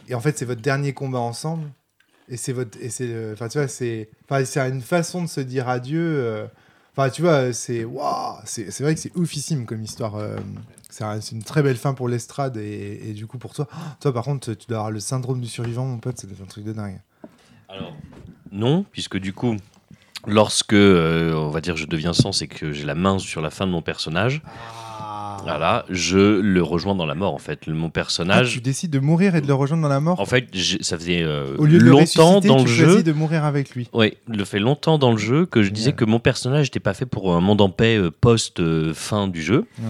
Et 0.08 0.16
en 0.16 0.20
fait, 0.22 0.38
c'est 0.38 0.46
votre 0.46 0.62
dernier 0.62 0.94
combat 0.94 1.20
ensemble. 1.20 1.68
Et 2.30 2.38
c'est 2.38 2.54
votre. 2.54 2.78
Et 2.82 2.90
c'est. 2.90 3.08
euh, 3.10 3.34
Enfin, 3.34 3.50
tu 3.50 3.58
vois, 3.58 3.68
c'est. 3.68 4.10
Enfin, 4.30 4.46
c'est 4.46 4.60
une 4.62 4.82
façon 4.82 5.24
de 5.24 5.28
se 5.28 5.42
dire 5.42 5.68
adieu. 5.68 6.00
euh, 6.02 6.46
Enfin, 6.96 7.10
tu 7.10 7.22
vois, 7.22 7.52
c'est. 7.54 7.84
Waouh 7.84 8.36
C'est 8.46 8.72
c'est 8.72 8.84
vrai 8.84 8.94
que 8.96 9.00
c'est 9.02 9.16
oufissime 9.18 9.66
comme 9.66 9.82
histoire. 9.84 10.16
euh, 10.16 10.36
C'est 10.90 11.06
un- 11.06 11.22
c'est 11.22 11.36
une 11.36 11.44
très 11.44 11.64
belle 11.64 11.78
fin 11.78 11.94
pour 11.94 12.10
l'estrade 12.10 12.58
et, 12.58 13.00
et 13.10 13.14
du 13.14 13.26
coup 13.26 13.38
pour 13.38 13.54
toi. 13.54 13.68
Oh, 13.72 13.78
toi, 14.02 14.14
par 14.14 14.24
contre, 14.26 14.54
tu 14.54 14.68
dois 14.68 14.78
avoir 14.80 14.92
le 14.92 15.00
syndrome 15.00 15.40
du 15.40 15.48
survivant, 15.48 15.86
mon 15.86 16.00
pote. 16.00 16.16
C'est 16.20 16.28
un 16.42 16.46
truc 16.46 16.66
de 16.66 16.74
dingue. 16.74 17.00
Alors, 17.70 17.96
non, 18.52 18.84
puisque 18.92 19.18
du 19.18 19.32
coup, 19.32 19.56
lorsque, 20.28 20.74
euh, 20.74 21.34
on 21.34 21.50
va 21.50 21.62
dire, 21.62 21.76
je 21.78 21.86
deviens 21.86 22.14
sens 22.14 22.42
et 22.42 22.48
que 22.48 22.72
j'ai 22.72 22.86
la 22.86 22.96
main 22.96 23.20
sur 23.20 23.42
la 23.42 23.50
fin 23.50 23.66
de 23.68 23.72
mon 23.72 23.82
personnage, 23.82 24.42
Ah. 25.04 25.38
voilà, 25.44 25.86
je 25.90 26.40
le 26.40 26.62
rejoins 26.62 26.94
dans 26.96 27.06
la 27.08 27.16
mort, 27.16 27.34
en 27.34 27.40
fait. 27.40 27.66
Le- 27.66 27.74
Mon 27.74 27.88
Ah, 27.88 27.92
personnage, 27.92 28.52
tu 28.54 28.62
décides 28.62 28.92
de 28.92 29.00
mourir 29.00 29.36
et 29.36 29.42
de 29.42 29.48
le 29.48 29.54
rejoindre 29.56 29.82
dans 29.84 29.90
la 29.90 30.00
mort 30.00 30.20
en 30.20 30.26
fait, 30.26 30.48
ça 30.82 30.98
faisait 30.98 31.24
euh, 31.24 31.56
Au 31.58 31.66
lieu 31.66 31.80
de 31.80 31.84
le 31.84 31.90
longtemps 31.92 32.40
dans 32.42 32.58
tu 32.58 32.66
le 32.66 32.72
choisis 32.76 32.98
jeu. 32.98 33.04
de 33.04 33.12
mourir 33.12 33.44
avec 33.44 33.72
lui. 33.74 33.90
Oui, 33.94 34.14
le 34.28 34.46
fait 34.46 34.60
longtemps 34.60 34.98
dans 35.00 35.12
le 35.12 35.18
jeu 35.18 35.46
que 35.48 35.64
je 35.64 35.72
disais 35.72 35.94
que 35.94 36.06
mon 36.06 36.20
personnage 36.20 36.68
n'était 36.68 36.80
pas 36.80 36.94
fait 36.94 37.08
pour 37.08 37.34
un 37.36 37.42
monde 37.42 37.62
en 37.62 37.70
paix 37.70 37.98
euh, 37.98 38.12
post-fin 38.12 39.28
du 39.28 39.42
jeu. 39.42 39.66
Ouais, 39.80 39.86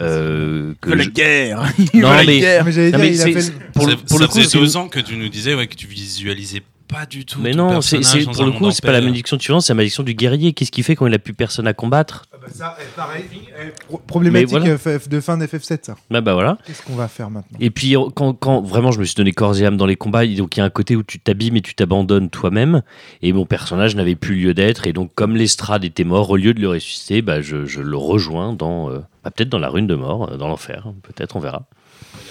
Euh, 0.00 0.72
que 0.80 0.90
la 0.90 1.04
je- 1.04 1.10
guerre 1.10 1.62
Non, 1.94 2.10
mais- 2.26 2.38
dire, 2.38 2.64
il 2.64 3.20
a 3.20 3.24
fait. 3.26 3.52
pour, 3.74 3.86
le, 3.86 3.92
ça, 3.92 3.98
pour 4.08 4.16
ça 4.18 4.22
le 4.22 4.26
coup, 4.28 4.34
faisait 4.38 4.48
c'est 4.48 4.58
deux 4.58 4.76
ans 4.78 4.88
que 4.88 5.00
tu 5.00 5.16
nous 5.16 5.28
disais 5.28 5.54
ouais, 5.54 5.66
que 5.66 5.74
tu 5.76 5.86
visualisais 5.86 6.62
pas 6.94 7.06
du 7.06 7.24
tout. 7.26 7.38
Mais 7.40 7.52
non, 7.52 7.80
c'est 7.80 7.98
pour 8.24 8.44
le 8.44 8.52
coup, 8.52 8.70
c'est 8.70 8.84
pas 8.84 8.92
la 8.92 9.00
malédiction 9.00 9.36
de 9.36 9.42
survivance, 9.42 9.66
c'est 9.66 9.72
la 9.72 9.76
malédiction 9.76 10.02
du 10.02 10.14
guerrier. 10.14 10.52
Qu'est-ce 10.52 10.70
qu'il 10.70 10.84
fait 10.84 10.94
quand 10.96 11.06
il 11.06 11.14
a 11.14 11.18
plus 11.18 11.34
personne 11.34 11.66
à 11.66 11.72
combattre 11.74 12.24
Ah 12.32 12.36
bah 12.40 12.46
ça, 12.52 12.76
eh, 12.80 12.84
pareil, 12.96 13.24
eh, 13.60 13.70
pro- 13.88 13.98
problématique 14.06 14.48
voilà. 14.50 14.66
de 14.74 15.20
fin 15.20 15.36
d'FF7, 15.38 15.78
ça. 15.86 15.96
Bah 16.10 16.20
bah 16.20 16.34
voilà. 16.34 16.58
Qu'est-ce 16.66 16.82
qu'on 16.82 16.94
va 16.94 17.08
faire 17.08 17.30
maintenant? 17.30 17.58
Et 17.60 17.70
puis 17.70 17.94
quand, 18.14 18.32
quand 18.34 18.60
vraiment 18.62 18.92
je 18.92 19.00
me 19.00 19.04
suis 19.04 19.14
donné 19.14 19.32
corps 19.32 19.58
et 19.58 19.66
âme 19.66 19.76
dans 19.76 19.86
les 19.86 19.96
combats, 19.96 20.26
donc 20.26 20.56
il 20.56 20.60
y 20.60 20.62
a 20.62 20.64
un 20.64 20.70
côté 20.70 20.96
où 20.96 21.02
tu 21.02 21.18
t'abîmes 21.20 21.56
et 21.56 21.62
tu 21.62 21.74
t'abandonnes 21.74 22.30
toi-même, 22.30 22.82
et 23.22 23.32
mon 23.32 23.46
personnage 23.46 23.96
n'avait 23.96 24.14
plus 24.16 24.34
lieu 24.36 24.54
d'être, 24.54 24.86
et 24.86 24.92
donc 24.92 25.12
comme 25.14 25.36
l'estrade 25.36 25.84
était 25.84 26.04
mort, 26.04 26.30
au 26.30 26.36
lieu 26.36 26.54
de 26.54 26.60
le 26.60 26.68
ressusciter, 26.68 27.22
bah, 27.22 27.40
je, 27.40 27.64
je 27.66 27.80
le 27.80 27.96
rejoins 27.96 28.52
dans, 28.52 28.90
euh, 28.90 28.98
bah, 29.24 29.30
peut-être 29.30 29.48
dans 29.48 29.58
la 29.58 29.68
rune 29.68 29.86
de 29.86 29.94
mort, 29.94 30.30
euh, 30.32 30.36
dans 30.36 30.48
l'enfer, 30.48 30.86
peut-être 31.02 31.36
on 31.36 31.40
verra. 31.40 31.66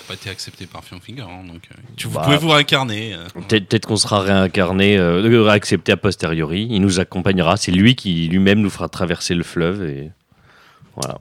Pas 0.07 0.15
été 0.15 0.29
accepté 0.29 0.65
par 0.65 0.83
Finger, 0.83 1.21
hein, 1.21 1.45
donc 1.47 1.61
euh, 1.71 1.75
tu 1.95 2.07
vous 2.07 2.15
Bah, 2.15 2.23
pouvez 2.25 2.35
vous 2.37 2.49
réincarner. 2.49 3.13
euh. 3.13 3.25
Peut-être 3.47 3.85
qu'on 3.85 3.95
sera 3.95 4.19
réincarné, 4.19 4.97
euh, 4.97 5.21
réaccepté 5.43 5.93
a 5.93 5.97
posteriori, 5.97 6.67
il 6.69 6.81
nous 6.81 6.99
accompagnera, 6.99 7.55
c'est 7.55 7.71
lui 7.71 7.95
qui 7.95 8.27
lui-même 8.27 8.59
nous 8.59 8.69
fera 8.69 8.89
traverser 8.89 9.33
le 9.33 9.43
fleuve, 9.43 9.83
et 9.83 10.11
voilà. 10.95 11.19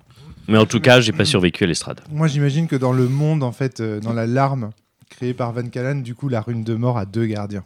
Mais 0.49 0.59
en 0.59 0.67
tout 0.67 0.81
cas, 0.81 1.01
j'ai 1.01 1.13
pas 1.13 1.25
survécu 1.25 1.63
à 1.63 1.69
l'estrade. 1.69 2.01
Moi, 2.11 2.27
j'imagine 2.27 2.67
que 2.67 2.75
dans 2.75 2.93
le 2.93 3.09
monde, 3.09 3.45
en 3.45 3.53
fait, 3.53 3.79
euh, 3.81 4.01
dans 4.01 4.13
la 4.13 4.27
larme 4.27 4.71
créée 5.09 5.33
par 5.35 5.53
Van 5.53 5.63
Callen, 5.69 6.03
du 6.03 6.17
coup, 6.17 6.29
la 6.29 6.41
rune 6.41 6.65
de 6.65 6.75
mort 6.75 6.99
a 6.99 7.07
deux 7.07 7.27
gardiens. 7.27 7.63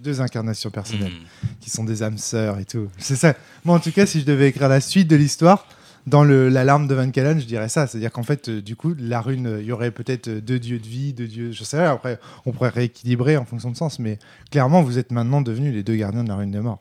Deux 0.00 0.20
incarnations 0.20 0.70
personnelles, 0.70 1.12
Hmm. 1.12 1.46
qui 1.60 1.70
sont 1.70 1.84
des 1.84 2.02
âmes 2.02 2.18
sœurs 2.18 2.58
et 2.58 2.64
tout. 2.64 2.88
C'est 2.98 3.14
ça. 3.16 3.34
Moi, 3.64 3.76
en 3.76 3.80
tout 3.80 3.92
cas, 3.92 4.06
si 4.06 4.20
je 4.20 4.24
devais 4.24 4.48
écrire 4.48 4.68
la 4.68 4.80
suite 4.80 5.06
de 5.06 5.14
l'histoire, 5.14 5.66
dans 6.06 6.24
le, 6.24 6.48
la 6.48 6.64
larme 6.64 6.86
de 6.88 6.94
Van 6.94 7.10
Callen, 7.10 7.40
je 7.40 7.46
dirais 7.46 7.68
ça. 7.68 7.86
C'est-à-dire 7.86 8.10
qu'en 8.12 8.22
fait, 8.22 8.48
euh, 8.48 8.62
du 8.62 8.76
coup, 8.76 8.94
la 8.98 9.20
rune, 9.20 9.46
euh, 9.46 9.60
il 9.60 9.66
y 9.66 9.72
aurait 9.72 9.90
peut-être 9.90 10.28
euh, 10.28 10.40
deux 10.40 10.58
dieux 10.58 10.78
de 10.78 10.86
vie, 10.86 11.12
deux 11.12 11.26
dieux. 11.26 11.52
Je 11.52 11.62
sais 11.64 11.76
pas, 11.76 11.90
après, 11.90 12.18
on 12.46 12.52
pourrait 12.52 12.70
rééquilibrer 12.70 13.36
en 13.36 13.44
fonction 13.44 13.70
de 13.70 13.76
sens, 13.76 13.98
mais 13.98 14.18
clairement, 14.50 14.82
vous 14.82 14.98
êtes 14.98 15.12
maintenant 15.12 15.40
devenus 15.40 15.72
les 15.74 15.82
deux 15.82 15.96
gardiens 15.96 16.24
de 16.24 16.28
la 16.28 16.36
rune 16.36 16.50
de 16.50 16.60
mort. 16.60 16.80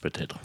Peut-être. 0.00 0.38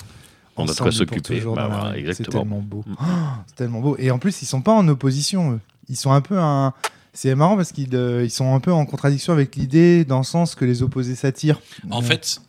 On 0.57 0.63
a 0.63 0.65
de 0.65 0.71
Ensemble 0.71 0.77
quoi 0.77 1.05
pour 1.05 1.25
s'occuper. 1.27 1.41
Bah. 1.55 1.93
C'est 2.13 2.27
tellement 2.29 2.59
beau. 2.59 2.83
Mm. 2.85 2.95
Oh, 2.99 3.03
c'est 3.47 3.55
tellement 3.55 3.79
beau. 3.79 3.95
Et 3.97 4.11
en 4.11 4.19
plus, 4.19 4.41
ils 4.41 4.45
sont 4.45 4.61
pas 4.61 4.73
en 4.73 4.85
opposition. 4.89 5.53
eux. 5.53 5.59
Ils 5.87 5.95
sont 5.95 6.11
un 6.11 6.21
peu 6.21 6.37
un. 6.37 6.73
C'est 7.13 7.33
marrant 7.33 7.55
parce 7.55 7.71
qu'ils 7.71 7.95
euh, 7.95 8.23
ils 8.23 8.29
sont 8.29 8.53
un 8.53 8.59
peu 8.59 8.71
en 8.71 8.85
contradiction 8.85 9.33
avec 9.33 9.55
l'idée, 9.55 10.05
dans 10.05 10.19
le 10.19 10.23
sens 10.25 10.55
que 10.55 10.65
les 10.65 10.83
opposés 10.83 11.15
s'attirent. 11.15 11.59
En 11.89 11.99
Euh, 12.01 12.05
fait, 12.05 12.41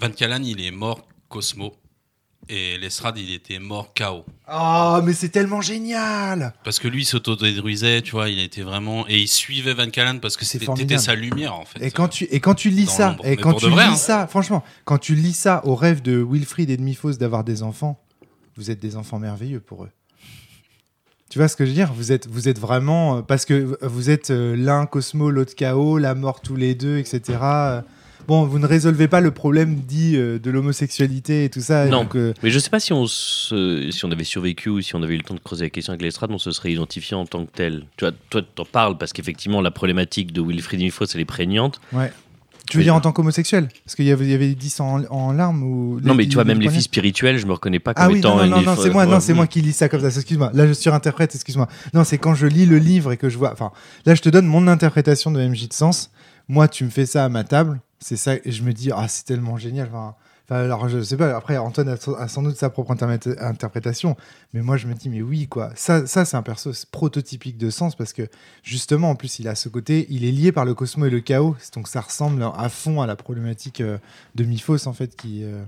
Van 0.00 0.10
Callen, 0.10 0.44
il 0.44 0.60
est 0.60 0.70
mort 0.72 1.06
Cosmo. 1.28 1.74
Et 2.50 2.78
l'estrade, 2.78 3.18
il 3.18 3.32
était 3.32 3.58
mort 3.58 3.92
Chaos. 3.92 4.24
Ah, 4.46 5.02
mais 5.04 5.12
c'est 5.12 5.28
tellement 5.28 5.60
génial 5.60 6.54
Parce 6.64 6.78
que 6.78 6.88
lui, 6.88 7.02
il 7.02 7.04
s'autodétruisait, 7.04 8.00
tu 8.00 8.12
vois, 8.12 8.30
il 8.30 8.38
était 8.38 8.62
vraiment. 8.62 9.06
Et 9.06 9.18
il 9.18 9.28
suivait 9.28 9.74
Van 9.74 9.90
Callen 9.90 10.20
parce 10.20 10.36
que 10.38 10.46
C'est 10.46 10.58
c'était 10.58 10.98
sa 10.98 11.14
lumière, 11.14 11.54
en 11.54 11.66
fait. 11.66 11.84
Et 11.84 11.90
quand 11.90 12.08
tu 12.08 12.24
et 12.24 12.40
quand 12.40 12.54
tu 12.54 12.70
lis 12.70 12.86
ça, 12.86 13.16
et 13.22 13.36
quand 13.36 13.52
tu 13.52 13.68
vrai, 13.68 13.86
lis 13.86 13.92
hein. 13.92 13.96
ça, 13.96 14.26
franchement, 14.26 14.64
quand 14.84 14.98
tu 14.98 15.14
lis 15.14 15.34
ça 15.34 15.60
au 15.64 15.74
rêve 15.74 16.00
de 16.00 16.24
Wilfried 16.26 16.70
et 16.70 16.78
de 16.78 16.82
Miphos 16.82 17.12
d'avoir 17.14 17.44
des 17.44 17.62
enfants, 17.62 18.02
vous 18.56 18.70
êtes 18.70 18.80
des 18.80 18.96
enfants 18.96 19.18
merveilleux 19.18 19.60
pour 19.60 19.84
eux. 19.84 19.90
Tu 21.28 21.38
vois 21.38 21.48
ce 21.48 21.56
que 21.56 21.66
je 21.66 21.70
veux 21.70 21.74
dire? 21.74 21.92
Vous 21.92 22.12
êtes 22.12 22.26
vous 22.26 22.48
êtes 22.48 22.58
vraiment 22.58 23.18
euh, 23.18 23.22
parce 23.22 23.44
que 23.44 23.76
vous 23.82 24.08
êtes 24.08 24.30
euh, 24.30 24.56
l'un 24.56 24.86
Cosmo, 24.86 25.30
l'autre 25.30 25.54
Chaos, 25.54 25.98
la 25.98 26.14
mort 26.14 26.40
tous 26.40 26.56
les 26.56 26.74
deux, 26.74 26.96
etc. 26.96 27.38
Bon, 28.28 28.44
vous 28.44 28.58
ne 28.60 28.66
résolvez 28.66 29.08
pas 29.08 29.20
le 29.20 29.30
problème 29.32 29.74
dit 29.76 30.14
euh, 30.16 30.38
de 30.38 30.50
l'homosexualité 30.50 31.44
et 31.44 31.48
tout 31.48 31.60
ça. 31.62 31.86
Non. 31.86 32.02
donc, 32.02 32.14
euh, 32.14 32.34
Mais 32.42 32.50
je 32.50 32.58
sais 32.58 32.68
pas 32.70 32.78
si 32.78 32.92
on, 32.92 33.06
se- 33.06 33.88
si 33.90 34.04
on 34.04 34.12
avait 34.12 34.22
survécu 34.22 34.68
ou 34.68 34.80
si 34.82 34.94
on 34.94 35.02
avait 35.02 35.14
eu 35.14 35.16
le 35.18 35.22
temps 35.24 35.34
de 35.34 35.40
creuser 35.40 35.64
la 35.64 35.70
question 35.70 35.92
avec 35.92 36.02
l'estrade, 36.02 36.30
on 36.30 36.38
se 36.38 36.50
serait 36.52 36.70
identifié 36.70 37.16
en 37.16 37.24
tant 37.24 37.44
que 37.46 37.50
tel. 37.50 37.86
Tu 37.96 38.04
vois, 38.04 38.12
toi, 38.30 38.42
t'en 38.54 38.64
parles 38.66 38.98
parce 38.98 39.12
qu'effectivement, 39.14 39.60
la 39.62 39.70
problématique 39.70 40.32
de 40.32 40.42
Wilfried 40.42 40.80
Mifos, 40.80 41.06
elle 41.14 41.20
est 41.22 41.24
prégnante. 41.24 41.80
tu 42.68 42.76
veux 42.76 42.82
dire 42.82 42.94
en 42.94 43.00
tant 43.00 43.12
qu'homosexuel? 43.12 43.68
Parce 43.86 43.94
qu'il 43.94 44.04
y 44.04 44.12
avait, 44.12 44.26
il 44.26 44.30
y 44.30 44.34
avait 44.34 44.54
10 44.54 44.80
en, 44.80 45.04
en 45.10 45.32
larmes 45.32 45.62
ou 45.62 45.98
non, 46.04 46.14
mais 46.14 46.26
tu 46.26 46.34
vois, 46.34 46.44
même 46.44 46.60
les 46.60 46.68
filles 46.68 46.82
spirituelles, 46.82 47.38
je 47.38 47.46
me 47.46 47.52
reconnais 47.52 47.78
pas 47.78 47.94
comme 47.94 48.04
Ah 48.04 48.10
oui, 48.10 48.18
étant 48.18 48.36
non, 48.36 48.46
non, 48.46 48.56
non, 48.56 48.62
non, 48.62 48.76
c'est 48.76 48.90
moi, 48.90 49.06
non, 49.06 49.12
Ouais. 49.14 49.20
c'est 49.20 49.32
moi 49.32 49.46
qui 49.46 49.62
lis 49.62 49.72
ça 49.72 49.88
comme 49.88 50.02
ça. 50.02 50.08
Excuse-moi. 50.08 50.50
Là, 50.52 50.66
je 50.66 50.74
surinterprète. 50.74 51.34
Excuse-moi. 51.34 51.66
Non, 51.94 52.04
c'est 52.04 52.18
quand 52.18 52.34
je 52.34 52.46
lis 52.46 52.66
le 52.66 52.76
livre 52.76 53.10
et 53.12 53.16
que 53.16 53.30
je 53.30 53.38
vois. 53.38 53.52
Enfin, 53.54 53.70
là, 54.04 54.14
je 54.14 54.20
te 54.20 54.28
donne 54.28 54.46
mon 54.46 54.68
interprétation 54.68 55.30
de 55.30 55.40
MJ 55.42 55.66
de 55.68 55.72
Sens. 55.72 56.10
Moi, 56.46 56.68
tu 56.68 56.84
me 56.84 56.90
fais 56.90 57.06
ça 57.06 57.24
à 57.24 57.28
ma 57.30 57.42
table. 57.44 57.80
C'est 58.00 58.16
ça, 58.16 58.34
et 58.36 58.52
je 58.52 58.62
me 58.62 58.72
dis, 58.72 58.90
ah, 58.92 59.08
c'est 59.08 59.24
tellement 59.24 59.56
génial. 59.56 59.88
Enfin, 59.88 60.14
enfin, 60.48 60.56
alors, 60.62 60.88
je 60.88 61.02
sais 61.02 61.16
pas. 61.16 61.36
Après, 61.36 61.56
Antoine 61.56 61.88
a, 61.88 61.96
a 62.18 62.28
sans 62.28 62.42
doute 62.42 62.56
sa 62.56 62.70
propre 62.70 62.92
interprétation, 62.92 64.16
mais 64.54 64.62
moi, 64.62 64.76
je 64.76 64.86
me 64.86 64.94
dis, 64.94 65.08
mais 65.08 65.20
oui, 65.20 65.48
quoi. 65.48 65.70
Ça, 65.74 66.06
ça, 66.06 66.24
c'est 66.24 66.36
un 66.36 66.42
perso 66.42 66.70
prototypique 66.92 67.58
de 67.58 67.70
Sens 67.70 67.96
parce 67.96 68.12
que 68.12 68.28
justement, 68.62 69.10
en 69.10 69.14
plus, 69.16 69.40
il 69.40 69.48
a 69.48 69.54
ce 69.56 69.68
côté, 69.68 70.06
il 70.10 70.24
est 70.24 70.30
lié 70.30 70.52
par 70.52 70.64
le 70.64 70.74
Cosmo 70.74 71.06
et 71.06 71.10
le 71.10 71.20
chaos. 71.20 71.56
Donc, 71.74 71.88
ça 71.88 72.00
ressemble 72.00 72.42
à 72.56 72.68
fond 72.68 73.00
à 73.02 73.06
la 73.06 73.16
problématique 73.16 73.80
euh, 73.80 73.98
de 74.36 74.44
Miphos, 74.44 74.86
en 74.86 74.92
fait, 74.92 75.16
qui. 75.16 75.42
euh, 75.42 75.62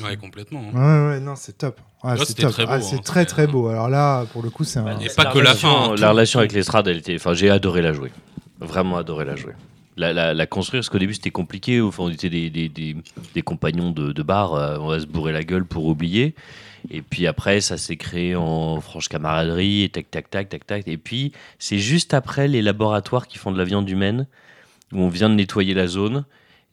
Ouais, 0.00 0.16
complètement. 0.16 0.62
hein. 0.72 1.08
Ouais, 1.08 1.14
ouais, 1.14 1.20
non, 1.20 1.34
c'est 1.34 1.58
top. 1.58 1.80
Ah, 2.04 2.14
Ouais, 2.14 2.24
c'est 2.24 2.34
très 2.34 2.64
beau, 2.64 2.70
Ah, 2.72 2.76
hein, 2.76 2.80
c'est 2.80 3.02
très 3.02 3.26
très 3.26 3.46
beau. 3.48 3.66
Alors 3.66 3.88
là, 3.88 4.24
pour 4.32 4.44
le 4.44 4.50
coup, 4.50 4.62
c'est 4.62 4.78
un. 4.78 5.00
Et 5.00 5.08
pas 5.08 5.32
que 5.32 5.38
la 5.40 5.56
fin, 5.56 5.90
hein, 5.90 5.94
La 5.98 6.10
relation 6.12 6.38
avec 6.38 6.52
l'estrade, 6.52 6.86
elle 6.86 6.98
était. 6.98 7.16
Enfin, 7.16 7.34
j'ai 7.34 7.50
adoré 7.50 7.82
la 7.82 7.92
jouer. 7.92 8.12
Vraiment 8.60 8.96
adoré 8.98 9.24
la 9.24 9.34
jouer. 9.34 9.54
La, 9.98 10.12
la- 10.12 10.32
la 10.32 10.46
construire, 10.46 10.80
parce 10.80 10.88
qu'au 10.88 10.98
début 10.98 11.14
c'était 11.14 11.30
compliqué. 11.30 11.80
Enfin, 11.80 12.04
on 12.04 12.08
était 12.10 12.30
des, 12.30 12.48
des, 12.50 12.68
des- 12.68 12.96
des 13.34 13.42
compagnons 13.42 13.90
de, 13.90 14.12
de 14.12 14.22
bar. 14.22 14.54
euh, 14.54 14.78
on 14.80 14.88
va 14.88 15.00
se 15.00 15.06
bourrer 15.06 15.32
la 15.32 15.42
gueule 15.44 15.64
pour 15.64 15.84
oublier. 15.86 16.34
Et 16.90 17.02
puis 17.02 17.26
après, 17.26 17.60
ça 17.60 17.76
s'est 17.76 17.96
créé 17.96 18.36
en 18.36 18.80
franche 18.80 19.08
camaraderie, 19.08 19.82
et 19.82 19.88
tac, 19.88 20.10
tac, 20.10 20.30
tac, 20.30 20.48
tac, 20.48 20.64
tac. 20.66 20.86
Et 20.88 20.96
puis, 20.96 21.32
c'est 21.58 21.78
juste 21.78 22.14
après 22.14 22.46
les 22.48 22.62
laboratoires 22.62 23.26
qui 23.26 23.36
font 23.36 23.50
de 23.50 23.58
la 23.58 23.64
viande 23.64 23.90
humaine, 23.90 24.26
où 24.92 25.00
on 25.02 25.08
vient 25.08 25.28
de 25.28 25.34
nettoyer 25.34 25.74
la 25.74 25.88
zone. 25.88 26.24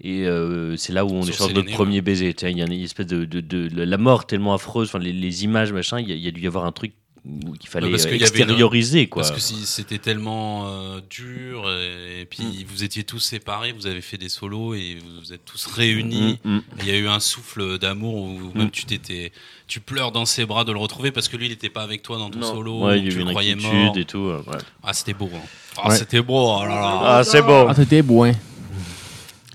Et 0.01 0.27
euh, 0.27 0.75
c'est 0.77 0.93
là 0.93 1.05
où 1.05 1.09
on 1.09 1.23
Sur 1.23 1.33
échange 1.33 1.53
notre 1.53 1.71
premier 1.71 2.01
baiser. 2.01 2.35
Il 2.43 2.57
y 2.57 2.61
a 2.61 2.65
une 2.65 2.71
espèce 2.73 3.07
de, 3.07 3.25
de- 3.25 3.39
de- 3.41 3.69
la 3.83 3.97
mort 3.97 4.27
tellement 4.27 4.53
affreuse, 4.53 4.89
enfin, 4.89 4.99
les, 4.99 5.13
les 5.13 5.43
images, 5.43 5.73
machin. 5.73 5.99
Il 5.99 6.07
y, 6.09 6.11
a- 6.11 6.15
il 6.15 6.21
y 6.23 6.27
a 6.27 6.31
dû 6.31 6.41
y 6.41 6.47
avoir 6.47 6.65
un 6.65 6.71
truc 6.71 6.93
où 7.27 7.55
il 7.59 7.67
fallait 7.67 7.89
parce 7.89 8.03
euh, 8.05 8.09
qu'il 8.09 8.23
avait 8.23 8.29
une- 8.35 8.41
extérioriser 8.41 9.07
quoi. 9.07 9.23
Parce 9.23 9.33
que 9.33 9.41
si 9.41 9.65
c'était 9.65 9.97
tellement 9.97 10.67
euh, 10.67 10.99
dur, 11.09 11.69
et, 11.71 12.21
et 12.21 12.25
puis 12.25 12.43
Mm. 12.43 12.65
vous 12.67 12.83
étiez 12.83 13.03
tous 13.03 13.19
séparés, 13.19 13.71
vous 13.71 13.87
avez 13.87 14.01
fait 14.01 14.17
des 14.17 14.29
solos 14.29 14.75
et 14.75 14.97
vous 15.03 15.21
vous 15.21 15.33
êtes 15.33 15.43
tous 15.43 15.65
réunis. 15.65 16.39
Mm, 16.43 16.55
mm. 16.57 16.61
Il 16.81 16.87
y 16.87 16.91
a 16.91 16.97
eu 16.97 17.07
un 17.07 17.19
souffle 17.19 17.79
d'amour 17.79 18.15
où 18.15 18.51
même 18.55 18.67
Mm. 18.67 18.71
tu 18.71 18.85
t'étais, 18.85 19.31
tu 19.67 19.79
pleures 19.79 20.11
dans 20.11 20.25
ses 20.25 20.45
bras 20.45 20.63
de 20.65 20.71
le 20.71 20.77
retrouver 20.77 21.11
parce 21.11 21.27
que 21.27 21.35
lui 21.37 21.47
il 21.47 21.49
n'était 21.49 21.69
pas 21.69 21.81
avec 21.81 22.03
toi 22.03 22.17
dans 22.19 22.29
ton 22.29 22.39
Non. 22.39 22.51
solo, 22.53 22.85
Ouais, 22.85 22.99
il 22.99 23.05
y 23.05 23.07
a 23.07 23.09
tu 23.09 23.15
eu 23.15 23.19
le 23.19 23.25
une 23.25 23.29
croyais 23.31 23.53
inquiétude 23.53 23.73
mort. 23.73 23.97
et 23.97 24.05
tout. 24.05 24.17
euh, 24.27 24.43
ouais. 24.47 24.57
Ah 24.83 24.93
c'était 24.93 25.13
beau. 25.13 25.29
hein. 25.33 25.39
Ah, 25.77 25.89
Ouais. 25.89 25.97
c'était 25.97 26.21
beau. 26.21 26.37
oh 26.59 26.61
là 26.63 26.69
là. 26.69 26.99
Ah, 27.17 27.23
c'est. 27.23 27.41
Ah, 27.43 27.73
c'était 27.75 28.01
bon. 28.01 28.25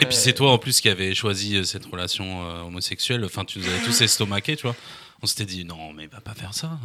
Et 0.03 0.07
puis 0.07 0.17
c'est 0.17 0.33
toi 0.33 0.53
en 0.53 0.59
plus 0.59 0.81
qui 0.81 0.89
avait 0.89 1.15
choisi 1.15 1.57
euh, 1.57 1.63
cette 1.65 1.85
relation 1.85 2.25
euh, 2.45 2.63
homosexuelle. 2.63 3.23
Enfin 3.25 3.45
tu 3.45 3.59
nous 3.59 3.67
avais 3.69 3.85
tous 3.85 4.01
estomaqués, 4.01 4.57
tu 4.57 4.63
vois. 4.63 4.75
On 5.23 5.27
s'était 5.27 5.45
dit 5.45 5.65
non 5.65 5.93
mais 5.93 6.07
va 6.07 6.21
pas 6.21 6.33
faire 6.35 6.55
ça. 6.55 6.79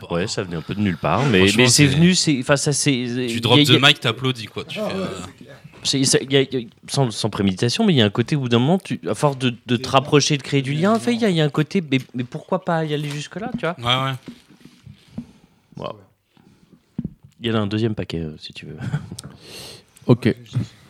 Bon, 0.00 0.14
Ouais, 0.16 0.26
ça 0.26 0.42
venait 0.42 0.56
un 0.56 0.62
peu 0.62 0.74
de 0.74 0.80
nulle 0.80 0.96
part, 0.96 1.24
mais, 1.26 1.46
c'est 1.68 1.86
venu, 1.86 2.14
c'est, 2.14 2.36
enfin 2.40 2.56
ça 2.56 2.72
c'est. 2.72 2.90
Tu 2.90 3.38
il 3.38 3.46
a- 3.46 3.78
the 3.78 3.80
mic, 3.82 4.00
t'applaudis 4.00 4.46
quoi. 4.46 4.64
Tu 4.64 4.74
fais, 4.74 4.80
euh, 4.92 5.20
c'est- 5.84 6.04
ça- 6.04 6.18
il 6.20 6.32
y 6.32 6.36
a- 6.36 6.42
il 6.42 6.52
y 6.52 6.64
a- 6.64 6.68
sans, 6.88 7.10
sans 7.12 7.30
préméditation, 7.30 7.84
mais 7.86 7.92
il 7.92 7.96
y 7.96 8.02
a 8.02 8.06
un 8.06 8.10
côté 8.10 8.34
où 8.34 8.48
d'un 8.48 8.58
moment, 8.58 8.78
tu, 8.78 9.00
à 9.08 9.14
force 9.14 9.38
de, 9.38 9.54
de 9.66 9.76
te 9.76 9.88
rapprocher, 9.88 10.36
de 10.36 10.42
créer 10.42 10.62
du 10.62 10.72
lien, 10.72 10.92
en 10.94 10.98
fait, 10.98 11.14
il 11.14 11.20
y, 11.20 11.24
a- 11.24 11.30
il 11.30 11.36
y 11.36 11.40
a 11.40 11.44
un 11.44 11.48
côté, 11.50 11.80
mais, 11.80 11.98
mais 12.14 12.24
pourquoi 12.24 12.64
pas 12.64 12.84
y 12.84 12.92
aller 12.92 13.08
jusque 13.08 13.36
là, 13.36 13.50
tu 13.56 13.60
vois? 13.66 13.76
Ouais 13.78 14.04
ouais. 14.04 14.16
Il 17.42 17.46
y 17.48 17.52
en 17.52 17.54
a 17.54 17.58
un 17.60 17.66
deuxième 17.66 17.94
paquet, 17.94 18.20
euh, 18.20 18.36
si 18.38 18.52
tu 18.52 18.66
veux. 18.66 18.76
Ok. 20.06 20.26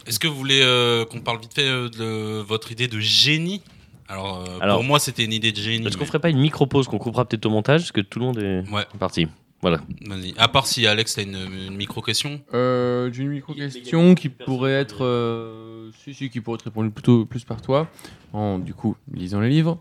Est-ce 0.06 0.18
que 0.18 0.26
vous 0.26 0.34
voulez 0.34 0.60
euh, 0.62 1.04
qu'on 1.04 1.20
parle 1.20 1.40
vite 1.40 1.54
fait 1.54 1.68
euh, 1.68 1.88
de 1.88 2.40
votre 2.40 2.72
idée 2.72 2.88
de 2.88 2.98
génie? 2.98 3.62
Alors, 4.10 4.42
euh, 4.42 4.58
Alors, 4.60 4.76
pour 4.78 4.84
moi, 4.84 4.98
c'était 4.98 5.24
une 5.24 5.32
idée 5.32 5.52
de 5.52 5.56
génie. 5.56 5.86
Est-ce 5.86 5.96
qu'on 5.96 6.04
ferait 6.04 6.18
pas 6.18 6.30
une 6.30 6.40
micro 6.40 6.66
pause 6.66 6.88
qu'on 6.88 6.98
coupera 6.98 7.24
peut-être 7.24 7.46
au 7.46 7.50
montage, 7.50 7.82
parce 7.82 7.92
que 7.92 8.00
tout 8.00 8.18
le 8.18 8.24
monde 8.26 8.38
est 8.38 8.68
Ouais, 8.70 8.84
parti. 8.98 9.28
Voilà. 9.62 9.80
vas-y. 10.06 10.34
À 10.38 10.48
part 10.48 10.66
si 10.66 10.86
Alex, 10.86 11.14
t'as 11.14 11.22
une, 11.22 11.36
une 11.68 11.76
micro-question. 11.76 12.40
Euh, 12.54 13.10
J'ai 13.12 13.22
une 13.22 13.28
micro-question 13.30 14.14
qui 14.14 14.28
pourrait 14.30 14.72
être. 14.72 15.04
euh, 15.04 15.90
si, 16.02 16.14
si, 16.14 16.30
qui 16.30 16.40
pourrait 16.40 16.56
être 16.56 16.64
répondue 16.64 16.90
plutôt 16.90 17.24
plus 17.26 17.44
par 17.44 17.60
toi. 17.62 17.88
En, 18.32 18.58
du 18.58 18.74
coup, 18.74 18.96
lisant 19.12 19.40
les 19.40 19.50
livres. 19.50 19.78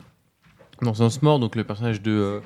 Dans 0.82 0.94
Sens 0.94 1.22
Mort, 1.22 1.40
donc 1.40 1.56
le 1.56 1.64
personnage 1.64 2.02
de. 2.02 2.12
euh, 2.12 2.40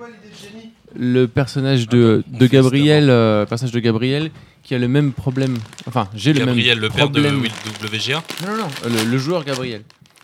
le 0.96 1.26
personnage 1.28 1.88
de, 1.88 2.24
Attends, 2.28 2.38
de 2.38 2.48
Gabriel, 2.48 3.10
euh, 3.10 3.46
personnage 3.46 3.74
de 3.74 3.80
Gabriel, 3.80 4.32
qui 4.64 4.74
a 4.76 4.80
le 4.80 4.88
même 4.88 5.12
problème. 5.12 5.58
Enfin, 5.88 6.08
j'ai 6.16 6.34
le 6.34 6.40
Gabriel, 6.40 6.76
même 6.80 6.84
le 6.84 6.90
père 6.90 7.06
problème. 7.12 7.42
de 7.42 7.88
WGA. 7.98 8.24
Non, 8.46 8.56
non, 8.56 8.58
non, 8.64 8.68
le, 8.90 9.10
le 9.12 9.18
joueur 9.18 9.44
Gabriel 9.44 9.82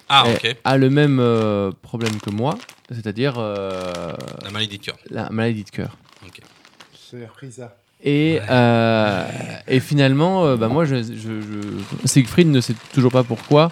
Ah, 0.09 0.23
Eh, 0.27 0.33
ok. 0.33 0.55
a 0.63 0.77
le 0.77 0.89
même 0.89 1.19
euh, 1.19 1.71
problème 1.83 2.19
que 2.19 2.29
moi, 2.31 2.57
c'est-à-dire 2.91 3.35
euh, 3.37 4.13
La 4.43 4.49
maladie 4.51 4.77
de 4.79 4.83
cœur. 4.85 4.97
la 5.09 5.29
maladie 5.29 5.63
de 5.63 5.69
cœur. 5.69 5.95
Ça. 7.51 7.75
Et, 8.03 8.39
euh, 8.49 9.25
et 9.67 9.79
finalement, 9.79 10.45
euh, 10.45 10.55
bah 10.57 10.67
moi, 10.67 10.85
je, 10.85 10.95
je, 11.03 11.41
je- 11.41 12.07
Siegfried 12.07 12.47
ne 12.47 12.61
sait 12.61 12.75
toujours 12.93 13.11
pas 13.11 13.23
pourquoi. 13.23 13.71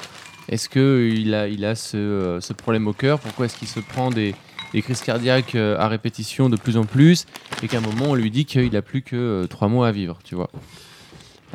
Est-ce 0.49 0.69
qu'il 0.69 1.33
a, 1.35 1.47
il 1.47 1.63
a 1.65 1.75
ce, 1.75 2.39
ce 2.41 2.53
problème 2.53 2.87
au 2.87 2.93
cœur 2.93 3.19
Pourquoi 3.19 3.45
est-ce 3.45 3.55
qu'il 3.57 3.67
se 3.67 3.79
prend 3.79 4.09
des, 4.09 4.33
des 4.73 4.81
crises 4.81 5.01
cardiaques 5.01 5.55
à 5.55 5.87
répétition 5.87 6.49
de 6.49 6.57
plus 6.57 6.77
en 6.77 6.85
plus 6.85 7.25
Et 7.61 7.67
qu'à 7.67 7.77
un 7.77 7.81
moment, 7.81 8.05
on 8.09 8.15
lui 8.15 8.31
dit 8.31 8.45
qu'il 8.45 8.75
a 8.75 8.81
plus 8.81 9.01
que 9.03 9.45
trois 9.49 9.67
mois 9.67 9.87
à 9.89 9.91
vivre, 9.91 10.17
tu 10.23 10.35
vois. 10.35 10.49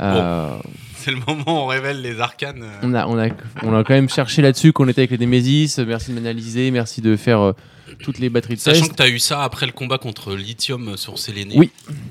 Euh, 0.01 0.57
C'est 1.05 1.11
le 1.11 1.19
moment 1.27 1.45
où 1.47 1.65
on 1.65 1.67
révèle 1.67 2.01
les 2.01 2.21
arcanes. 2.21 2.63
euh. 2.63 2.79
on, 2.83 2.95
a, 2.95 3.07
on, 3.07 3.19
a, 3.19 3.29
on 3.63 3.75
a 3.77 3.85
quand 3.85 3.95
même 3.95 4.09
cherché 4.09 4.43
là-dessus 4.43 4.73
qu'on 4.73 4.89
était 4.89 5.03
avec 5.03 5.11
les 5.13 5.19
Némésis. 5.19 5.79
Merci 5.79 6.11
de 6.11 6.15
m'analyser, 6.15 6.71
merci 6.71 7.01
de 7.01 7.17
faire 7.17 7.41
euh, 7.41 7.53
toutes 8.03 8.19
les 8.19 8.29
batteries 8.31 8.55
de 8.55 8.61
Sachant 8.61 8.81
test. 8.81 8.93
que 8.93 8.97
t'as 8.97 9.09
eu 9.09 9.19
ça 9.19 9.43
après 9.43 9.67
le 9.67 9.73
combat 9.73 9.99
contre 9.99 10.35
Lithium 10.35 10.97
sur 10.97 11.19
Séléné. 11.19 11.55
Oui, 11.57 11.71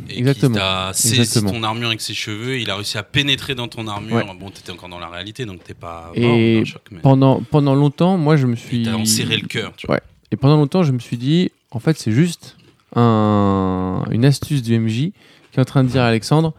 et 0.09 0.17
exactement. 0.19 0.55
t'a 0.55 0.91
saisi 0.93 1.21
Exactement. 1.21 1.51
ton 1.51 1.63
armure 1.63 1.87
avec 1.87 2.01
ses 2.01 2.13
cheveux. 2.13 2.59
Il 2.59 2.69
a 2.69 2.75
réussi 2.75 2.97
à 2.97 3.03
pénétrer 3.03 3.55
dans 3.55 3.67
ton 3.67 3.87
armure. 3.87 4.15
Ouais. 4.17 4.25
Bon, 4.39 4.49
t'étais 4.49 4.71
encore 4.71 4.89
dans 4.89 4.99
la 4.99 5.09
réalité, 5.09 5.45
donc 5.45 5.63
t'es 5.63 5.73
pas 5.73 6.11
Et 6.15 6.59
d'un 6.59 6.65
choc. 6.65 6.81
Mais 6.91 6.99
Pendant, 6.99 7.41
pendant 7.41 7.75
longtemps, 7.75 8.17
moi, 8.17 8.35
je 8.35 8.45
me 8.47 8.55
suis. 8.55 8.81
il 8.81 8.85
t'a 8.85 8.97
enserré 8.97 9.37
le 9.37 9.47
cœur. 9.47 9.73
Tu 9.77 9.87
vois. 9.87 9.99
Et 10.31 10.35
pendant 10.37 10.57
longtemps, 10.57 10.83
je 10.83 10.91
me 10.91 10.99
suis 10.99 11.17
dit, 11.17 11.51
en 11.71 11.79
fait, 11.79 11.97
c'est 11.97 12.11
juste 12.11 12.55
un- 12.95 14.03
une 14.11 14.25
astuce 14.25 14.61
du 14.61 14.77
MJ 14.77 15.11
qui 15.51 15.57
est 15.57 15.59
en 15.59 15.65
train 15.65 15.83
de 15.83 15.89
dire 15.89 16.01
à 16.01 16.07
Alexandre, 16.07 16.53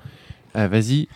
Ah, 0.54 0.68
vas-y, 0.68 1.08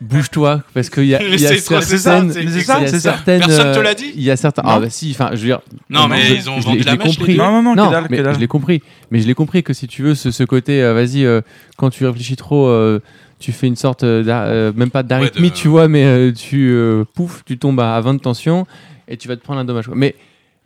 bouge-toi, 0.00 0.62
parce 0.74 0.88
qu'il 0.90 1.04
y 1.06 1.14
a, 1.14 1.22
y 1.22 1.46
a 1.46 1.56
certaines, 1.56 2.32
c'est- 2.32 2.60
ça, 2.62 2.78
c'est 2.86 2.88
ça. 2.92 2.98
certaines, 3.00 3.40
Personne 3.40 3.72
te 3.74 3.78
euh, 3.78 3.82
l'a 3.82 3.94
dit 3.94 4.12
Il 4.14 4.22
y 4.22 4.30
a 4.30 4.36
certains. 4.36 4.62
Non. 4.62 4.68
Ah 4.72 4.80
bah 4.80 4.90
si, 4.90 5.10
enfin, 5.12 5.30
je 5.32 5.38
veux 5.40 5.46
dire. 5.46 5.60
Non, 5.88 6.08
mais 6.08 6.22
je- 6.22 6.34
ils 6.34 6.50
ont 6.50 6.58
je 6.60 6.64
vendu 6.66 6.78
l'ai- 6.78 6.84
la 6.84 6.96
mèche, 6.96 7.16
compris. 7.18 7.36
Non, 7.36 7.50
non, 7.50 7.62
non, 7.62 7.74
Non, 7.74 7.86
que 7.88 7.92
dalle, 7.92 8.06
mais 8.10 8.16
je 8.34 8.38
l'ai 8.38 8.46
compris. 8.46 8.82
Mais 9.10 9.20
je 9.20 9.26
l'ai 9.26 9.34
compris 9.34 9.62
que 9.62 9.72
si 9.72 9.86
tu 9.86 10.02
veux, 10.02 10.14
ce, 10.14 10.30
ce 10.30 10.42
côté, 10.44 10.82
euh, 10.82 10.94
vas-y, 10.94 11.24
euh, 11.24 11.40
quand 11.76 11.90
tu 11.90 12.06
réfléchis 12.06 12.36
trop, 12.36 12.66
euh, 12.68 13.00
tu 13.38 13.52
fais 13.52 13.66
une 13.66 13.76
sorte, 13.76 14.02
même 14.04 14.90
pas 14.90 15.02
d'arythmie, 15.02 15.42
Ouais, 15.42 15.50
de- 15.50 15.54
tu 15.54 15.68
vois, 15.68 15.88
mais 15.88 16.04
euh, 16.04 16.32
tu, 16.32 16.70
euh, 16.70 17.04
pouf, 17.14 17.42
tu 17.44 17.58
tombes 17.58 17.80
à, 17.80 17.96
à 17.96 18.00
20 18.00 18.14
de 18.14 18.20
tension 18.20 18.66
et 19.08 19.16
tu 19.16 19.28
vas 19.28 19.36
te 19.36 19.42
prendre 19.42 19.60
un 19.60 19.64
dommage. 19.64 19.88
Mais 19.94 20.14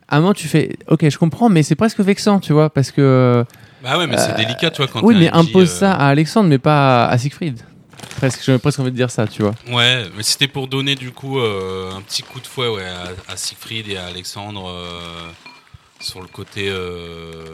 à 0.08 0.16
un 0.16 0.20
moment, 0.20 0.32
tu 0.34 0.48
fais, 0.48 0.76
ok, 0.88 1.08
je 1.08 1.18
comprends, 1.18 1.48
mais 1.48 1.62
c'est 1.62 1.74
presque 1.76 2.00
vexant, 2.00 2.38
tu 2.40 2.52
vois, 2.52 2.70
parce 2.70 2.90
que. 2.90 3.44
Bah 3.82 3.98
ouais, 3.98 4.06
mais 4.06 4.16
c'est 4.16 4.36
délicat, 4.36 4.70
toi, 4.70 4.86
quand 4.90 5.02
oui, 5.02 5.14
mais 5.18 5.28
impose 5.30 5.68
ça 5.70 5.92
à 5.92 6.06
Alexandre, 6.08 6.48
mais 6.48 6.58
pas 6.58 7.06
à 7.06 7.18
Siegfried. 7.18 7.58
Presque, 8.16 8.40
j'ai 8.44 8.58
presque 8.58 8.80
envie 8.80 8.90
de 8.90 8.96
dire 8.96 9.10
ça, 9.10 9.26
tu 9.26 9.42
vois. 9.42 9.54
Ouais, 9.70 10.04
mais 10.16 10.22
c'était 10.22 10.48
pour 10.48 10.68
donner 10.68 10.94
du 10.94 11.10
coup 11.10 11.38
euh, 11.40 11.92
un 11.92 12.00
petit 12.02 12.22
coup 12.22 12.40
de 12.40 12.46
fouet 12.46 12.68
ouais, 12.68 12.84
à, 12.84 13.32
à 13.32 13.36
Siegfried 13.36 13.88
et 13.88 13.96
à 13.96 14.06
Alexandre 14.06 14.68
euh, 14.68 15.28
sur 16.00 16.20
le 16.20 16.26
côté. 16.28 16.68
euh, 16.68 17.44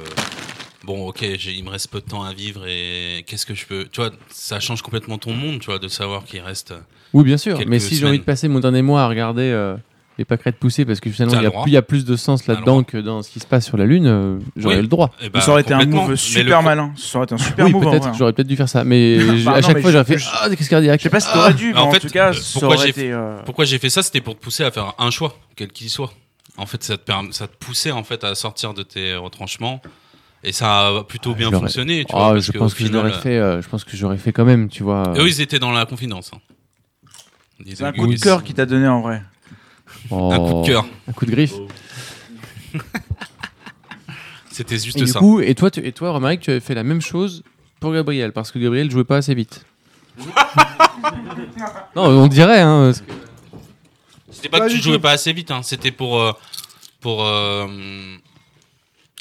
bon, 0.84 1.08
ok, 1.08 1.22
il 1.22 1.64
me 1.64 1.70
reste 1.70 1.88
peu 1.88 2.00
de 2.00 2.06
temps 2.06 2.22
à 2.22 2.32
vivre 2.32 2.66
et 2.66 3.24
qu'est-ce 3.26 3.46
que 3.46 3.54
je 3.54 3.66
peux. 3.66 3.86
Tu 3.90 4.00
vois, 4.00 4.10
ça 4.28 4.60
change 4.60 4.82
complètement 4.82 5.18
ton 5.18 5.32
monde, 5.32 5.60
tu 5.60 5.66
vois, 5.66 5.78
de 5.78 5.88
savoir 5.88 6.24
qu'il 6.24 6.40
reste. 6.40 6.74
Oui, 7.12 7.24
bien 7.24 7.38
sûr. 7.38 7.58
Mais 7.66 7.78
si 7.80 7.96
j'ai 7.96 8.06
envie 8.06 8.18
de 8.18 8.24
passer 8.24 8.48
mon 8.48 8.60
dernier 8.60 8.82
mois 8.82 9.02
à 9.02 9.08
regarder 9.08 9.74
les 10.20 10.24
pâquerettes 10.26 10.56
pousser, 10.58 10.84
parce 10.84 11.00
que 11.00 11.08
finalement, 11.10 11.40
il 11.40 11.42
y, 11.42 11.46
a 11.46 11.50
plus- 11.50 11.60
il 11.66 11.72
y 11.72 11.76
a 11.78 11.82
plus 11.82 12.04
de 12.04 12.14
sens 12.14 12.46
là-dedans 12.46 12.82
que 12.82 12.98
dans 12.98 13.22
ce 13.22 13.30
qui 13.30 13.40
se 13.40 13.46
passe 13.46 13.64
sur 13.64 13.78
la 13.78 13.86
Lune, 13.86 14.06
euh, 14.06 14.38
j'aurais 14.54 14.76
Oui. 14.76 14.82
le 14.82 14.86
droit. 14.86 15.10
Eh 15.22 15.30
ben, 15.30 15.40
ça 15.40 15.50
aurait 15.52 15.62
été 15.62 15.72
un 15.72 15.84
move 15.86 16.14
super 16.16 16.58
le- 16.60 16.64
malin. 16.64 16.92
Ça 16.96 17.16
aurait 17.18 17.24
été 17.24 17.34
un 17.34 17.38
super 17.38 17.64
oui, 17.64 17.72
move. 17.72 17.84
peut-être, 17.90 18.14
j'aurais 18.18 18.34
peut-être 18.34 18.46
dû 18.48 18.54
faire 18.56 18.68
ça. 18.68 18.84
Mais 18.84 19.16
Bah 19.44 19.52
à 19.52 19.60
non, 19.60 19.66
chaque 19.66 19.76
mais 19.76 19.80
fois, 19.82 19.90
je- 19.90 19.96
j'aurais 19.96 20.04
fait 20.04 20.18
je- 20.18 20.28
Ah, 20.42 20.48
des 20.50 20.56
crises 20.56 20.68
cardiaques. 20.68 21.00
Je 21.00 21.04
sais 21.04 21.08
pas 21.10 21.20
si 21.20 21.32
t'aurais 21.32 21.54
dû, 21.54 21.72
mais 21.72 21.80
en 21.80 21.90
fait, 21.90 22.00
tout 22.00 22.08
cas, 22.08 22.28
euh, 22.28 22.32
ça 22.34 22.60
pourquoi 22.60 22.76
aurait 22.76 22.84
j'ai- 22.84 22.90
été. 22.90 23.12
euh, 23.12 23.38
Pourquoi 23.46 23.64
j'ai 23.64 23.78
fait 23.78 23.88
ça 23.88 24.02
C'était 24.02 24.20
pour 24.20 24.36
te 24.38 24.42
pousser 24.44 24.62
à 24.62 24.70
faire 24.70 24.92
un 24.98 25.10
choix, 25.10 25.34
quel 25.56 25.68
qu'il 25.68 25.88
soit. 25.88 26.12
En 26.58 26.66
fait, 26.66 26.84
ça 26.84 26.98
te, 26.98 27.02
perm- 27.10 27.32
ça 27.32 27.48
te 27.48 27.56
poussait 27.56 27.90
en 27.92 28.04
fait 28.04 28.22
à 28.22 28.34
sortir 28.34 28.74
de 28.74 28.82
tes 28.82 29.14
retranchements. 29.16 29.80
Et 30.44 30.52
ça 30.52 30.88
a 30.88 31.04
plutôt 31.04 31.30
Ah, 31.34 31.38
bien 31.38 31.50
je 31.50 31.56
fonctionné. 31.56 32.04
Tu 32.04 32.12
Ah, 32.14 32.18
vois, 32.18 32.32
parce 32.34 32.44
je 32.44 32.52
pense 32.52 32.74
que 32.74 32.80
je 32.80 32.86
final, 32.86 33.06
l'aurais 33.06 33.18
fait. 33.18 33.38
euh, 33.38 33.62
je 33.62 33.68
pense 33.70 33.84
que 33.84 33.96
j'aurais 33.96 34.18
fait 34.18 34.32
quand 34.32 34.44
même, 34.44 34.68
tu 34.68 34.82
vois. 34.82 35.14
Eux, 35.16 35.28
ils 35.28 35.40
étaient 35.40 35.58
dans 35.58 35.72
la 35.72 35.86
confidence. 35.86 36.30
hein. 36.34 36.38
C'est 37.74 37.84
un 37.84 37.92
coup 37.92 38.06
de 38.06 38.16
cœur 38.18 38.42
qui 38.42 38.54
t'a 38.54 38.64
donné 38.66 38.88
en 38.88 39.00
vrai. 39.02 39.22
Oh, 40.10 40.32
Un 40.32 40.38
coup 40.38 40.62
de 40.62 40.66
cœur. 40.66 40.86
Un 41.08 41.12
coup 41.12 41.26
de 41.26 41.30
griffe. 41.30 41.54
C'était 44.50 44.78
juste 44.78 44.96
Et 44.98 45.02
du 45.02 45.06
ça. 45.06 45.18
coup, 45.20 45.40
et 45.40 45.54
toi, 45.54 45.70
tu, 45.70 45.80
et 45.86 45.92
toi, 45.92 46.10
Romaric, 46.10 46.40
tu 46.40 46.50
avais 46.50 46.60
fait 46.60 46.74
la 46.74 46.82
même 46.82 47.00
chose 47.00 47.42
pour 47.78 47.92
Gabriel, 47.92 48.32
parce 48.32 48.50
que 48.50 48.58
Gabriel 48.58 48.90
jouait 48.90 49.04
pas 49.04 49.16
assez 49.18 49.34
vite. 49.34 49.64
non, 51.96 52.04
on 52.04 52.26
dirait, 52.26 52.60
hein. 52.60 52.86
parce 52.86 53.00
que- 53.00 53.12
C'était 54.30 54.48
pas 54.48 54.58
Pas 54.60 54.66
que 54.68 54.72
tu 54.72 54.80
jouais 54.80 54.96
tout. 54.96 55.00
pas 55.02 55.12
assez 55.12 55.32
vite, 55.32 55.50
hein. 55.50 55.62
c'était 55.62 55.90
pour, 55.92 56.20
euh, 56.20 56.32
pour 57.00 57.24
euh, 57.24 57.66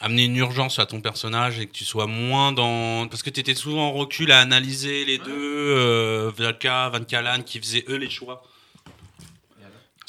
amener 0.02 0.26
une 0.26 0.36
urgence 0.38 0.80
à 0.80 0.86
ton 0.86 1.00
personnage 1.02 1.60
et 1.60 1.68
que 1.68 1.72
tu 1.74 1.86
sois 1.86 2.08
moins 2.08 2.52
dans. 2.52 3.08
Parce 3.08 3.24
que 3.24 3.30
tu 3.30 3.40
étais 3.40 3.56
souvent 3.56 3.90
en 3.90 3.94
recul 3.94 4.32
à 4.32 4.40
analyser 4.40 5.06
les 5.06 5.18
deux, 5.20 5.28
euh, 5.32 6.32
Valka, 6.38 6.90
Van 6.90 7.04
Kalan, 7.04 7.42
qui 7.46 7.60
faisaient 7.60 7.86
eux 7.90 7.98
les 7.98 8.10
choix. 8.10 8.44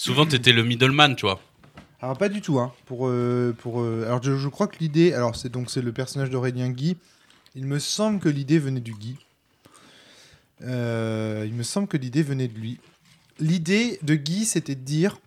Souvent, 0.00 0.24
tu 0.24 0.34
étais 0.34 0.52
le 0.52 0.64
middleman, 0.64 1.14
tu 1.14 1.26
vois. 1.26 1.42
Alors 2.00 2.16
pas 2.16 2.30
du 2.30 2.40
tout, 2.40 2.58
hein. 2.58 2.72
Pour, 2.86 3.06
euh, 3.06 3.54
pour, 3.58 3.82
euh, 3.82 4.04
alors 4.06 4.22
je, 4.22 4.34
je 4.34 4.48
crois 4.48 4.66
que 4.66 4.78
l'idée, 4.80 5.12
alors 5.12 5.36
c'est 5.36 5.50
donc 5.50 5.70
c'est 5.70 5.82
le 5.82 5.92
personnage 5.92 6.30
d'Aurélien 6.30 6.70
Guy. 6.70 6.96
Il 7.54 7.66
me 7.66 7.78
semble 7.78 8.18
que 8.18 8.30
l'idée 8.30 8.58
venait 8.58 8.80
du 8.80 8.94
Guy. 8.94 9.18
Euh, 10.62 11.44
il 11.46 11.52
me 11.52 11.62
semble 11.62 11.86
que 11.86 11.98
l'idée 11.98 12.22
venait 12.22 12.48
de 12.48 12.58
lui. 12.58 12.80
L'idée 13.40 13.98
de 14.00 14.14
Guy, 14.14 14.46
c'était 14.46 14.74
de 14.74 14.80
dire, 14.80 15.18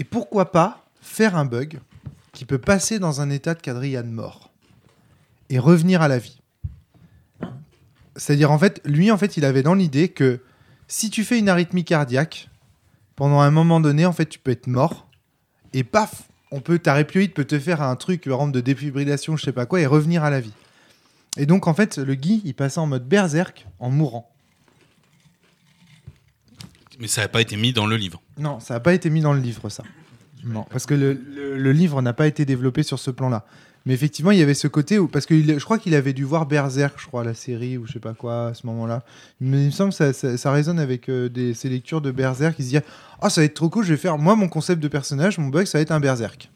et 0.00 0.04
pourquoi 0.04 0.50
pas 0.50 0.84
faire 1.00 1.36
un 1.36 1.44
bug 1.44 1.78
qui 2.32 2.46
peut 2.46 2.58
passer 2.58 2.98
dans 2.98 3.20
un 3.20 3.30
état 3.30 3.54
de 3.54 3.62
quadrillade 3.62 4.10
mort 4.10 4.50
et 5.48 5.60
revenir 5.60 6.02
à 6.02 6.08
la 6.08 6.18
vie. 6.18 6.40
C'est-à-dire 8.16 8.50
en 8.50 8.58
fait, 8.58 8.80
lui 8.84 9.12
en 9.12 9.16
fait, 9.16 9.36
il 9.36 9.44
avait 9.44 9.62
dans 9.62 9.74
l'idée 9.74 10.08
que 10.08 10.40
si 10.88 11.08
tu 11.08 11.22
fais 11.22 11.38
une 11.38 11.48
arythmie 11.48 11.84
cardiaque, 11.84 12.48
pendant 13.20 13.40
un 13.40 13.50
moment 13.50 13.80
donné, 13.80 14.06
en 14.06 14.14
fait, 14.14 14.24
tu 14.24 14.38
peux 14.38 14.50
être 14.50 14.66
mort 14.66 15.06
et 15.74 15.84
paf, 15.84 16.22
on 16.50 16.60
peut 16.60 16.78
ta 16.78 16.94
répioïde 16.94 17.34
peut 17.34 17.44
te 17.44 17.58
faire 17.58 17.82
un 17.82 17.94
truc 17.94 18.22
par 18.24 18.32
exemple 18.32 18.52
de 18.52 18.60
défibrillation, 18.62 19.36
je 19.36 19.44
sais 19.44 19.52
pas 19.52 19.66
quoi, 19.66 19.78
et 19.78 19.84
revenir 19.84 20.24
à 20.24 20.30
la 20.30 20.40
vie. 20.40 20.54
Et 21.36 21.44
donc 21.44 21.66
en 21.68 21.74
fait, 21.74 21.98
le 21.98 22.14
Guy, 22.14 22.40
il 22.46 22.54
passait 22.54 22.78
en 22.80 22.86
mode 22.86 23.06
berserk 23.06 23.66
en 23.78 23.90
mourant. 23.90 24.32
Mais 26.98 27.08
ça 27.08 27.20
n'a 27.20 27.28
pas 27.28 27.42
été 27.42 27.56
mis 27.58 27.74
dans 27.74 27.86
le 27.86 27.96
livre. 27.96 28.22
Non, 28.38 28.58
ça 28.58 28.72
n'a 28.72 28.80
pas 28.80 28.94
été 28.94 29.10
mis 29.10 29.20
dans 29.20 29.34
le 29.34 29.40
livre, 29.40 29.68
ça. 29.68 29.84
Non, 30.44 30.64
parce 30.70 30.86
que 30.86 30.94
le, 30.94 31.12
le- 31.12 31.58
le 31.58 31.72
livre 31.72 32.00
n'a 32.00 32.14
pas 32.14 32.26
été 32.26 32.46
développé 32.46 32.82
sur 32.82 32.98
ce 32.98 33.10
plan-là. 33.10 33.44
Mais 33.86 33.94
effectivement, 33.94 34.30
il 34.30 34.38
y 34.38 34.42
avait 34.42 34.54
ce 34.54 34.68
côté 34.68 34.98
où. 34.98 35.08
Parce 35.08 35.26
que 35.26 35.40
je 35.42 35.64
crois 35.64 35.78
qu'il 35.78 35.94
avait 35.94 36.12
dû 36.12 36.24
voir 36.24 36.46
Berserk, 36.46 37.00
je 37.00 37.06
crois, 37.06 37.24
la 37.24 37.34
série, 37.34 37.78
ou 37.78 37.86
je 37.86 37.92
sais 37.92 37.98
pas 37.98 38.12
quoi, 38.12 38.48
à 38.48 38.54
ce 38.54 38.66
moment-là. 38.66 39.02
Mais 39.40 39.62
il 39.62 39.66
me 39.66 39.70
semble 39.70 39.90
que 39.90 40.12
ça, 40.12 40.36
ça, 40.36 40.52
résonne 40.52 40.78
avec 40.78 41.08
euh, 41.08 41.28
des, 41.28 41.54
ces 41.54 41.68
lectures 41.68 42.00
de 42.00 42.10
Berserk. 42.10 42.56
Il 42.58 42.64
se 42.64 42.70
dit 42.70 42.78
Ah, 43.20 43.30
ça 43.30 43.40
va 43.40 43.46
être 43.46 43.54
trop 43.54 43.70
cool, 43.70 43.84
je 43.84 43.92
vais 43.92 43.96
faire. 43.96 44.18
Moi, 44.18 44.36
mon 44.36 44.48
concept 44.48 44.82
de 44.82 44.88
personnage, 44.88 45.38
mon 45.38 45.48
bug, 45.48 45.64
ça 45.66 45.78
va 45.78 45.82
être 45.82 45.92
un 45.92 46.00
Berserk. 46.00 46.50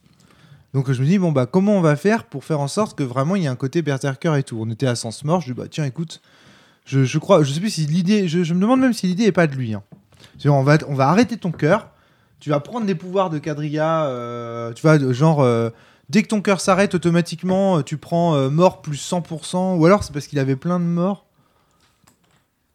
Donc 0.75 0.91
je 0.91 1.01
me 1.01 1.07
dis, 1.07 1.19
bon, 1.19 1.31
bah, 1.31 1.47
comment 1.47 1.79
on 1.79 1.81
va 1.81 1.95
faire 1.95 2.25
pour 2.25 2.43
faire 2.43 2.59
en 2.59 2.67
sorte 2.67 2.99
que 2.99 3.05
vraiment 3.05 3.37
il 3.37 3.43
y 3.43 3.45
ait 3.47 3.49
un 3.49 3.55
côté 3.55 3.81
Berserker 3.81 4.35
et 4.37 4.43
tout? 4.43 4.59
On 4.61 4.69
était 4.69 4.89
à 4.89 4.97
Sens 4.97 5.25
Mort, 5.25 5.41
je 5.41 5.47
dis, 5.47 5.53
bah, 5.53 5.69
tiens, 5.71 5.85
écoute, 5.85 6.21
je, 6.85 7.05
je 7.05 7.19
crois, 7.21 7.45
je 7.45 7.53
sais 7.53 7.61
plus 7.61 7.71
si 7.71 7.87
l'idée. 7.87 8.27
Je, 8.27 8.43
je 8.43 8.55
me 8.55 8.61
demande 8.61 8.81
même 8.81 8.93
si 8.93 9.07
l'idée 9.07 9.25
est 9.25 9.33
pas 9.33 9.47
de 9.47 9.55
lui. 9.55 9.73
Hein. 9.73 9.83
On, 10.45 10.65
va, 10.65 10.79
on 10.89 10.95
va 10.95 11.09
arrêter 11.09 11.37
ton 11.37 11.53
cœur, 11.53 11.91
tu 12.41 12.51
vas 12.51 12.59
prendre 12.59 12.87
les 12.87 12.97
pouvoirs 12.97 13.31
de 13.31 13.39
Quadriga, 13.39 14.07
euh, 14.07 14.73
tu 14.73 14.83
vois, 14.83 14.99
genre. 15.13 15.41
euh, 15.41 15.71
Dès 16.11 16.23
que 16.23 16.29
ton 16.29 16.43
cœur 16.43 16.61
s'arrête, 16.61 16.95
automatiquement, 16.95 17.79
euh, 17.79 17.83
tu 17.83 17.97
prends 17.97 18.35
euh, 18.35 18.51
mort 18.51 18.83
plus 18.83 18.97
100%. 19.11 19.77
Ou 19.77 19.87
alors 19.87 20.05
c'est 20.05 20.13
parce 20.13 20.27
qu'il 20.27 20.39
avait 20.39 20.57
plein 20.57 20.79
de 20.79 20.85
morts. 20.85 21.27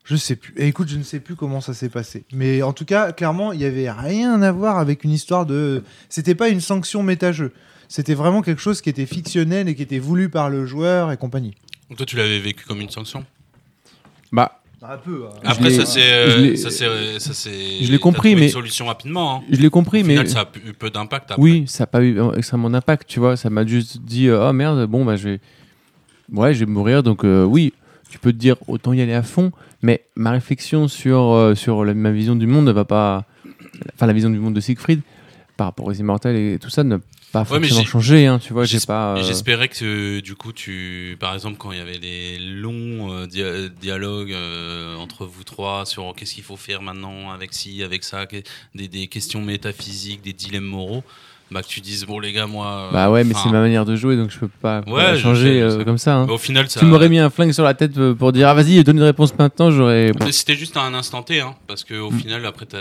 Je 0.03 0.15
sais 0.15 0.35
plus. 0.35 0.53
Et 0.57 0.67
écoute, 0.67 0.89
je 0.89 0.97
ne 0.97 1.03
sais 1.03 1.19
plus 1.19 1.35
comment 1.35 1.61
ça 1.61 1.75
s'est 1.75 1.89
passé. 1.89 2.25
Mais 2.33 2.63
en 2.63 2.73
tout 2.73 2.85
cas, 2.85 3.11
clairement, 3.11 3.51
il 3.51 3.61
y 3.61 3.65
avait 3.65 3.91
rien 3.91 4.41
à 4.41 4.51
voir 4.51 4.79
avec 4.79 5.03
une 5.03 5.11
histoire 5.11 5.45
de. 5.45 5.83
C'était 6.09 6.33
pas 6.33 6.49
une 6.49 6.61
sanction 6.61 7.03
méta-jeu. 7.03 7.53
C'était 7.87 8.15
vraiment 8.15 8.41
quelque 8.41 8.61
chose 8.61 8.81
qui 8.81 8.89
était 8.89 9.05
fictionnel 9.05 9.69
et 9.69 9.75
qui 9.75 9.83
était 9.83 9.99
voulu 9.99 10.29
par 10.29 10.49
le 10.49 10.65
joueur 10.65 11.11
et 11.11 11.17
compagnie. 11.17 11.55
Donc 11.89 11.97
toi, 11.97 12.05
tu 12.07 12.15
l'avais 12.17 12.39
vécu 12.39 12.65
comme 12.65 12.81
une 12.81 12.89
sanction? 12.89 13.25
Bah, 14.31 14.58
Un 14.81 14.97
peu. 14.97 15.25
hein. 15.27 15.35
Après, 15.43 15.71
ça 15.71 15.85
c'est, 15.85 15.99
je 15.99 16.05
euh, 16.07 16.37
l'ai- 16.37 16.55
ça 16.55 16.69
c'est, 16.69 17.19
ça 17.19 17.33
c'est. 17.33 17.83
je 17.83 17.91
l'ai 17.91 17.97
t'as 17.97 18.01
compris, 18.03 18.35
mais- 18.35 18.43
Une 18.45 18.49
solution 18.49 18.85
rapidement. 18.85 19.35
Hein. 19.37 19.41
je 19.51 19.59
l'ai 19.59 19.69
compris, 19.69 20.03
Au 20.03 20.05
mais. 20.05 20.25
ça 20.25 20.41
a 20.41 20.47
eu 20.65 20.73
peu 20.73 20.89
d'impact. 20.89 21.31
Après. 21.31 21.41
Oui, 21.41 21.63
ça 21.67 21.83
n'a 21.83 21.87
pas 21.87 22.01
eu 22.01 22.17
euh, 22.19 22.31
extrêmement 22.33 22.69
d'impact, 22.69 23.07
tu 23.07 23.19
vois. 23.19 23.35
Ça 23.35 23.49
m'a 23.49 23.65
juste 23.65 23.99
dit, 24.01 24.27
euh, 24.27 24.49
oh 24.49 24.53
merde, 24.53 24.85
bon, 24.87 25.03
bah 25.03 25.15
je 25.17 25.29
vais. 25.29 25.39
Ouais, 26.31 26.53
je 26.53 26.59
vais 26.61 26.65
mourir, 26.71 27.03
donc 27.03 27.25
euh, 27.25 27.43
oui, 27.43 27.73
tu 28.09 28.19
peux 28.19 28.31
te 28.31 28.37
dire, 28.37 28.55
autant 28.67 28.93
y 28.93 29.01
aller 29.01 29.13
à 29.13 29.23
fond, 29.23 29.51
mais 29.81 30.05
ma 30.15 30.31
réflexion 30.31 30.87
sur, 30.87 31.19
euh, 31.33 31.55
sur 31.55 31.83
la- 31.83 31.93
ma 31.93 32.11
vision 32.11 32.35
du 32.35 32.47
monde 32.47 32.65
ne 32.65 32.71
va 32.71 32.85
pas. 32.85 33.25
Enfin, 33.95 34.05
la 34.07 34.13
vision 34.13 34.29
du 34.29 34.39
monde 34.39 34.53
de 34.53 34.59
Siegfried, 34.61 35.01
par 35.57 35.67
rapport 35.67 35.87
aux 35.87 35.93
immortels 35.93 36.35
et 36.35 36.57
tout 36.59 36.69
ça, 36.69 36.83
ne 36.83 36.97
pas 37.31 37.39
Ouais, 37.41 37.45
forcément 37.45 37.79
j'ai- 37.81 37.85
changer, 37.85 38.25
hein, 38.27 38.39
tu 38.39 38.53
vois. 38.53 38.63
Euh, 38.63 39.23
J'espérais 39.23 39.67
que 39.69 40.19
du 40.19 40.35
coup, 40.35 40.51
tu, 40.53 41.17
par 41.19 41.33
exemple, 41.33 41.57
quand 41.57 41.71
il 41.71 41.77
y 41.77 41.81
avait 41.81 41.97
les 41.99 42.37
longs 42.39 43.13
euh, 43.13 43.27
dia- 43.27 43.69
dialogues 43.69 44.33
euh, 44.33 44.95
entre 44.95 45.25
vous 45.25 45.43
trois 45.43 45.85
sur 45.85 46.13
qu'est-ce 46.15 46.33
qu'il 46.33 46.43
faut 46.43 46.57
faire 46.57 46.81
maintenant 46.81 47.31
avec 47.31 47.53
ci, 47.53 47.83
avec 47.83 48.03
ça, 48.03 48.25
que- 48.25 48.41
des, 48.75 48.87
des 48.87 49.07
questions 49.07 49.41
métaphysiques, 49.41 50.21
des 50.21 50.33
dilemmes 50.33 50.65
moraux, 50.65 51.03
bah 51.51 51.63
que 51.63 51.67
tu 51.67 51.81
dises 51.81 52.05
bon 52.05 52.19
les 52.19 52.31
gars, 52.31 52.45
moi. 52.47 52.67
euh, 52.67 52.91
Bah 52.93 53.09
ouais, 53.09 53.23
mais 53.23 53.33
c'est 53.33 53.49
ma 53.49 53.59
manière 53.61 53.85
de 53.85 53.95
jouer, 53.95 54.15
donc 54.15 54.29
je 54.31 54.37
peux 54.39 54.47
pas, 54.47 54.81
Ouais, 54.87 55.17
changer 55.17 55.55
sais, 55.55 55.61
euh, 55.61 55.83
comme 55.83 55.97
ça. 55.97 56.15
hein. 56.15 56.27
au 56.29 56.37
final, 56.37 56.69
ça. 56.69 56.79
Tu 56.79 56.85
m'aurais 56.85 57.09
mis 57.09 57.17
un 57.19 57.29
flingue 57.29 57.51
sur 57.51 57.63
la 57.63 57.73
tête 57.73 57.97
euh, 57.97 58.13
pour 58.13 58.31
dire, 58.31 58.47
ah 58.47 58.53
vas-y, 58.53 58.83
donne 58.83 58.97
une 58.97 59.03
réponse 59.03 59.33
maintenant, 59.37 59.71
j'aurais. 59.71 60.11
bon. 60.11 60.31
C'était 60.31 60.55
juste 60.55 60.77
à 60.77 60.81
un 60.81 60.93
instant 60.93 61.23
T, 61.23 61.41
hein, 61.41 61.55
parce 61.67 61.83
qu'au 61.83 62.11
Mm. 62.11 62.19
final, 62.19 62.45
après, 62.45 62.65
t'as. 62.65 62.77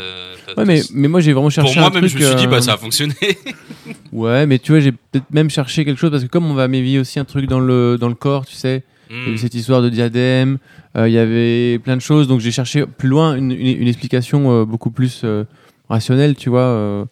Ouais, 0.57 0.65
mais, 0.66 0.82
mais 0.93 1.09
moi 1.09 1.20
j'ai 1.20 1.32
vraiment 1.32 1.51
cherché. 1.51 1.73
Pour 1.73 1.81
moi, 1.81 1.89
un 1.90 1.95
même, 1.95 2.01
truc, 2.09 2.12
je 2.12 2.24
me 2.24 2.27
suis 2.31 2.36
dit, 2.36 2.47
bah 2.47 2.61
ça 2.61 2.74
a 2.74 2.77
fonctionné. 2.77 3.15
Ouais, 4.12 4.47
mais 4.47 4.59
tu 4.59 4.73
vois, 4.73 4.81
j'ai 4.81 4.93
peut-être 4.93 5.31
même 5.32 5.51
cherché 5.51 5.85
quelque 5.85 5.99
chose 5.99 6.11
parce 6.11 6.23
que 6.24 6.28
comme 6.28 6.47
on 6.51 6.55
va 6.55 6.66
m'éveiller 6.69 6.99
aussi 6.99 7.19
un 7.19 7.24
truc 7.24 7.47
dans 7.47 7.61
le, 7.61 7.97
dans 7.99 8.09
le 8.09 8.15
corps, 8.15 8.47
tu 8.47 8.55
sais, 8.55 8.82
Mm. 9.11 9.36
cette 9.39 9.55
histoire 9.55 9.81
de 9.81 9.89
diadème, 9.89 10.59
euh, 10.97 11.09
il 11.09 11.15
y 11.15 11.19
avait 11.19 11.78
plein 11.78 11.97
de 11.97 12.03
choses, 12.03 12.28
donc 12.28 12.40
j'ai 12.40 12.51
cherché 12.51 12.85
plus 12.86 13.09
loin 13.09 13.35
une, 13.36 13.53
une- 13.53 13.81
une 13.82 13.89
explication 13.89 14.51
euh, 14.53 14.65
beaucoup 14.66 14.90
plus 14.90 15.23
euh, 15.24 15.45
rationnelle, 15.89 16.35
tu 16.36 16.51
vois. 16.51 17.07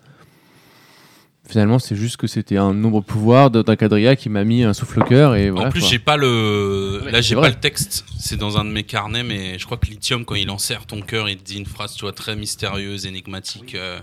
Finalement, 1.49 1.79
c'est 1.79 1.95
juste 1.95 2.17
que 2.17 2.27
c'était 2.27 2.57
un 2.57 2.75
nombre 2.75 3.01
pouvoir 3.01 3.51
d'un 3.51 3.63
d'un 3.63 3.77
quadrilla 3.77 4.17
qui 4.17 4.29
m'a 4.29 4.43
mis 4.43 4.65
un 4.65 4.75
souffle 4.75 5.01
au 5.01 5.05
cœur 5.05 5.37
et 5.37 5.51
voilà. 5.51 5.69
en 5.69 5.71
plus, 5.71 5.87
j'ai 5.87 6.01
pas 6.01 6.17
le. 6.17 7.03
Ouais, 7.05 7.13
Là, 7.13 7.21
j'ai 7.21 7.37
pas 7.37 7.49
le 7.49 7.55
texte. 7.55 8.05
C'est 8.19 8.37
dans 8.37 8.59
un 8.59 8.65
de 8.65 8.71
mes 8.71 8.83
carnets, 8.83 9.23
mais 9.23 9.59
je 9.59 9.65
crois 9.65 9.77
que 9.77 9.87
Lithium, 9.87 10.25
quand 10.25 10.35
il 10.35 10.51
en 10.51 10.59
serre 10.59 10.87
ton 10.87 11.01
cœur, 11.01 11.29
il 11.29 11.37
te 11.37 11.45
dit 11.45 11.59
une 11.59 11.67
phrase, 11.67 11.95
tu 11.95 12.03
vois, 12.03 12.13
très 12.13 12.35
mystérieuse, 12.35 13.07
énigmatique, 13.07 13.77
euh, 13.77 14.01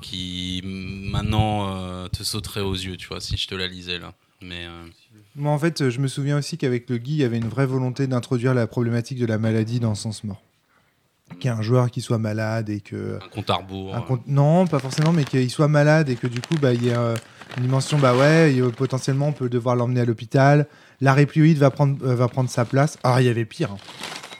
qui 0.00 0.62
mm, 0.64 1.10
maintenant 1.10 1.76
euh, 1.76 2.08
te 2.08 2.22
sauterait 2.22 2.60
aux 2.62 2.74
yeux, 2.74 2.96
tu 2.96 3.08
vois, 3.08 3.20
si 3.20 3.36
je 3.36 3.46
te 3.46 3.54
la 3.54 3.66
lisais 3.66 3.98
là. 3.98 4.14
Mais 4.40 4.64
euh, 4.64 4.86
Moi, 5.36 5.52
en 5.52 5.58
fait, 5.58 5.90
je 5.90 6.00
me 6.00 6.08
souviens 6.08 6.38
aussi 6.38 6.56
qu'avec 6.56 6.88
le 6.88 6.96
Guy, 6.96 7.12
il 7.12 7.18
y 7.18 7.24
avait 7.24 7.36
une 7.36 7.48
vraie 7.48 7.66
volonté 7.66 8.06
d'introduire 8.06 8.54
la 8.54 8.66
problématique 8.66 9.18
de 9.18 9.26
la 9.26 9.38
maladie 9.38 9.78
dans 9.78 9.94
Sens 9.94 10.24
Mort. 10.24 10.42
Qu'il 11.38 11.50
y 11.50 11.54
ait 11.54 11.56
un 11.56 11.62
joueur 11.62 11.90
qui 11.90 12.00
soit 12.00 12.18
malade 12.18 12.68
et 12.70 12.80
que. 12.80 13.18
un 13.22 13.28
compte 13.28 13.50
à 13.50 13.54
rebours. 13.56 13.94
un 13.94 14.00
compte- 14.02 14.26
Non, 14.26 14.66
pas 14.66 14.78
forcément, 14.78 15.12
mais 15.12 15.24
qu'il 15.24 15.50
soit 15.50 15.68
malade 15.68 16.08
et 16.08 16.16
que 16.16 16.26
du 16.26 16.40
coup, 16.40 16.54
bah, 16.60 16.72
il 16.72 16.84
y 16.84 16.90
a 16.92 17.00
euh, 17.00 17.16
une 17.56 17.64
dimension, 17.64 17.98
bah 17.98 18.14
ouais, 18.14 18.52
potentiellement, 18.76 19.28
on 19.28 19.32
peut 19.32 19.48
devoir 19.48 19.76
l'emmener 19.76 20.00
à 20.00 20.04
l'hôpital. 20.04 20.66
La 21.00 21.14
va 21.58 21.70
prendre, 21.70 21.96
euh, 22.06 22.14
va 22.14 22.28
prendre 22.28 22.48
sa 22.50 22.64
place. 22.64 22.98
Ah, 23.02 23.20
il 23.20 23.26
y 23.26 23.28
avait 23.28 23.44
pire. 23.44 23.72
hein. 23.72 23.76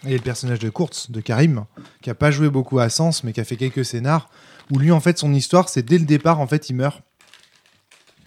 Il 0.05 0.11
y 0.11 0.15
a 0.15 0.17
le 0.17 0.23
personnage 0.23 0.59
de 0.59 0.69
Kurtz, 0.69 1.11
de 1.11 1.21
Karim, 1.21 1.65
qui 2.03 2.11
a 2.11 2.15
pas 2.15 2.31
joué 2.33 2.51
beaucoup 2.51 2.79
à 2.81 2.89
Sens, 2.89 3.23
mais 3.23 3.33
qui 3.33 3.41
a 3.41 3.45
fait 3.45 3.57
quelques 3.57 3.85
scénars, 3.85 4.29
où 4.73 4.79
lui, 4.79 4.91
en 4.91 4.99
fait, 5.01 5.17
son 5.19 5.33
histoire, 5.33 5.69
c'est 5.69 5.83
dès 5.85 5.99
le 5.99 6.05
départ, 6.07 6.41
en 6.41 6.47
fait, 6.49 6.71
il 6.71 6.75
meurt 6.75 7.03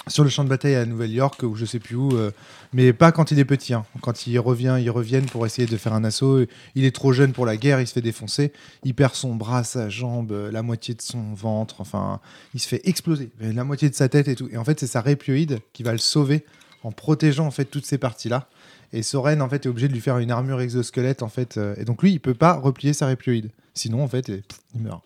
sur 0.07 0.23
le 0.23 0.29
champ 0.29 0.43
de 0.43 0.49
bataille 0.49 0.75
à 0.75 0.85
Nouvelle-York, 0.85 1.41
ou 1.43 1.55
je 1.55 1.65
sais 1.65 1.79
plus 1.79 1.95
où, 1.95 2.11
euh, 2.15 2.31
mais 2.73 2.93
pas 2.93 3.11
quand 3.11 3.31
il 3.31 3.39
est 3.39 3.45
petit. 3.45 3.73
hein. 3.73 3.85
Quand 4.01 4.27
il 4.27 4.37
revient, 4.39 4.77
ils 4.79 4.89
reviennent 4.89 5.25
pour 5.25 5.45
essayer 5.45 5.67
de 5.67 5.77
faire 5.77 5.93
un 5.93 6.03
assaut. 6.03 6.45
Il 6.75 6.85
est 6.85 6.95
trop 6.95 7.11
jeune 7.13 7.31
pour 7.33 7.45
la 7.45 7.57
guerre, 7.57 7.81
il 7.81 7.87
se 7.87 7.93
fait 7.93 8.01
défoncer. 8.01 8.51
Il 8.83 8.93
perd 8.93 9.15
son 9.15 9.35
bras, 9.35 9.63
sa 9.63 9.89
jambe, 9.89 10.31
euh, 10.31 10.51
la 10.51 10.61
moitié 10.61 10.93
de 10.93 11.01
son 11.01 11.33
ventre. 11.33 11.81
Enfin, 11.81 12.19
il 12.53 12.59
se 12.59 12.67
fait 12.67 12.81
exploser, 12.87 13.29
la 13.39 13.63
moitié 13.63 13.89
de 13.89 13.95
sa 13.95 14.09
tête 14.09 14.27
et 14.27 14.35
tout. 14.35 14.47
Et 14.51 14.57
en 14.57 14.63
fait, 14.63 14.79
c'est 14.79 14.87
sa 14.87 15.01
réplioïde 15.01 15.59
qui 15.73 15.83
va 15.83 15.91
le 15.91 15.97
sauver 15.97 16.45
en 16.83 16.91
protégeant 16.91 17.47
en 17.47 17.51
fait 17.51 17.65
toutes 17.65 17.85
ces 17.85 17.97
parties-là. 17.97 18.47
Et 18.93 19.01
Soren 19.01 19.41
en 19.41 19.49
fait 19.49 19.65
est 19.65 19.69
obligé 19.69 19.87
de 19.87 19.93
lui 19.93 20.01
faire 20.01 20.19
une 20.19 20.29
armure 20.31 20.61
exosquelette 20.61 21.23
en 21.23 21.29
fait. 21.29 21.57
euh, 21.57 21.73
et 21.77 21.83
donc 21.85 22.03
lui, 22.03 22.11
il 22.11 22.19
peut 22.19 22.35
pas 22.35 22.53
replier 22.53 22.93
sa 22.93 23.07
réplioïde. 23.07 23.49
Sinon 23.73 24.03
en 24.03 24.07
fait, 24.07 24.29
il 24.29 24.81
meurt. 24.81 25.01